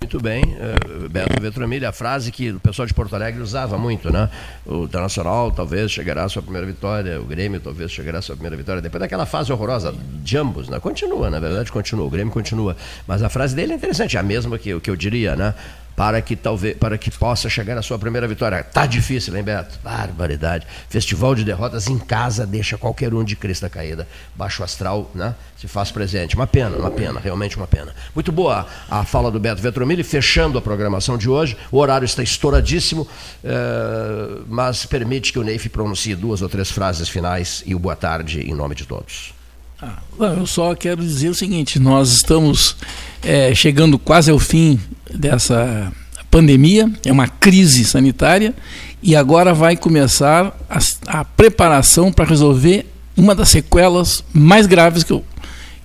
Muito 0.00 0.20
bem, 0.20 0.44
uh, 0.44 1.08
Beto 1.08 1.42
Vetromilha, 1.42 1.88
a 1.88 1.92
frase 1.92 2.30
que 2.30 2.52
o 2.52 2.60
pessoal 2.60 2.86
de 2.86 2.94
Porto 2.94 3.14
Alegre 3.16 3.42
usava 3.42 3.76
muito, 3.76 4.12
né? 4.12 4.30
O 4.64 4.84
Internacional 4.84 5.50
talvez 5.50 5.90
chegará 5.90 6.24
à 6.24 6.28
sua 6.28 6.40
primeira 6.40 6.66
vitória, 6.66 7.20
o 7.20 7.24
Grêmio 7.24 7.60
talvez 7.60 7.90
chegará 7.90 8.20
à 8.20 8.22
sua 8.22 8.36
primeira 8.36 8.56
vitória, 8.56 8.80
depois 8.80 9.00
daquela 9.00 9.26
fase 9.26 9.52
horrorosa 9.52 9.92
de 10.22 10.36
ambos, 10.38 10.68
né? 10.68 10.78
Continua, 10.78 11.28
na 11.28 11.40
verdade, 11.40 11.72
continua, 11.72 12.06
o 12.06 12.10
Grêmio 12.10 12.32
continua. 12.32 12.76
Mas 13.08 13.24
a 13.24 13.28
frase 13.28 13.56
dele 13.56 13.72
é 13.72 13.76
interessante, 13.76 14.16
é 14.16 14.20
a 14.20 14.22
mesma 14.22 14.56
que, 14.56 14.78
que 14.78 14.88
eu 14.88 14.94
diria, 14.94 15.34
né? 15.34 15.52
Para 15.98 16.22
que 16.22 16.36
talvez 16.36 16.76
para 16.76 16.96
que 16.96 17.10
possa 17.10 17.50
chegar 17.50 17.76
à 17.76 17.82
sua 17.82 17.98
primeira 17.98 18.28
vitória. 18.28 18.62
Tá 18.62 18.86
difícil, 18.86 19.36
hein, 19.36 19.42
Beto? 19.42 19.80
Barbaridade. 19.82 20.64
Festival 20.88 21.34
de 21.34 21.42
derrotas 21.42 21.88
em 21.88 21.98
casa 21.98 22.46
deixa 22.46 22.78
qualquer 22.78 23.12
um 23.12 23.24
de 23.24 23.34
crista 23.34 23.68
caída. 23.68 24.06
Baixo 24.36 24.62
astral, 24.62 25.10
né? 25.12 25.34
Se 25.56 25.66
faz 25.66 25.90
presente. 25.90 26.36
Uma 26.36 26.46
pena, 26.46 26.76
uma 26.76 26.92
pena, 26.92 27.18
realmente 27.18 27.56
uma 27.56 27.66
pena. 27.66 27.92
Muito 28.14 28.30
boa 28.30 28.64
a 28.88 29.04
fala 29.04 29.28
do 29.28 29.40
Beto 29.40 29.60
Vetromilli, 29.60 30.04
fechando 30.04 30.56
a 30.56 30.62
programação 30.62 31.18
de 31.18 31.28
hoje. 31.28 31.56
O 31.72 31.78
horário 31.78 32.04
está 32.04 32.22
estouradíssimo, 32.22 33.08
eh, 33.42 34.42
mas 34.46 34.86
permite 34.86 35.32
que 35.32 35.38
o 35.40 35.42
Neif 35.42 35.68
pronuncie 35.68 36.14
duas 36.14 36.42
ou 36.42 36.48
três 36.48 36.70
frases 36.70 37.08
finais 37.08 37.64
e 37.66 37.74
o 37.74 37.78
boa 37.78 37.96
tarde 37.96 38.40
em 38.48 38.54
nome 38.54 38.76
de 38.76 38.86
todos. 38.86 39.36
Ah, 39.80 39.98
eu 40.18 40.44
só 40.44 40.74
quero 40.74 41.02
dizer 41.02 41.28
o 41.28 41.34
seguinte: 41.34 41.78
nós 41.78 42.10
estamos 42.10 42.76
é, 43.22 43.54
chegando 43.54 43.96
quase 43.96 44.28
ao 44.28 44.38
fim 44.38 44.80
dessa 45.08 45.92
pandemia, 46.28 46.90
é 47.04 47.12
uma 47.12 47.28
crise 47.28 47.84
sanitária, 47.84 48.54
e 49.00 49.14
agora 49.14 49.54
vai 49.54 49.76
começar 49.76 50.52
a, 50.68 51.20
a 51.20 51.24
preparação 51.24 52.10
para 52.10 52.24
resolver 52.24 52.86
uma 53.16 53.36
das 53.36 53.50
sequelas 53.50 54.24
mais 54.32 54.66
graves 54.66 55.04
que, 55.04 55.12
eu, 55.12 55.24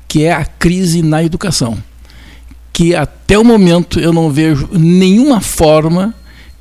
que 0.07 0.23
é 0.23 0.31
a 0.31 0.43
crise 0.43 1.03
na 1.03 1.23
educação. 1.23 1.77
Que 2.71 2.95
até 2.95 3.37
o 3.37 3.43
momento 3.43 3.99
eu 3.99 4.11
não 4.11 4.31
vejo 4.31 4.67
nenhuma 4.71 5.39
forma 5.39 6.15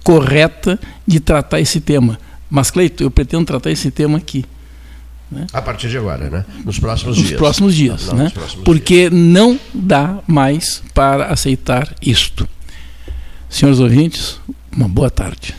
correta 0.05 0.79
de 1.07 1.19
tratar 1.19 1.61
esse 1.61 1.81
tema. 1.81 2.19
Mas, 2.51 2.71
Cleito, 2.71 3.03
eu 3.03 3.11
pretendo 3.11 3.47
tratar 3.47 3.71
esse 3.71 3.91
tema 3.91 4.19
aqui. 4.19 4.45
Né? 5.33 5.47
A 5.51 5.63
partir 5.63 5.89
de 5.89 5.97
agora, 5.97 6.29
né? 6.29 6.45
Nos 6.63 6.79
próximos 6.79 7.17
nos 7.17 7.27
dias. 7.27 7.39
Próximos 7.39 7.75
dias 7.75 8.07
não, 8.07 8.15
né? 8.17 8.25
Nos 8.25 8.33
próximos 8.35 8.65
Porque 8.65 8.95
dias. 8.95 9.11
Porque 9.11 9.17
não 9.17 9.59
dá 9.73 10.19
mais 10.27 10.83
para 10.93 11.27
aceitar 11.27 11.95
isto. 12.03 12.47
Senhores 13.49 13.81
ouvintes, 13.81 14.39
uma 14.71 14.89
boa 14.89 15.11
tarde. 15.11 15.55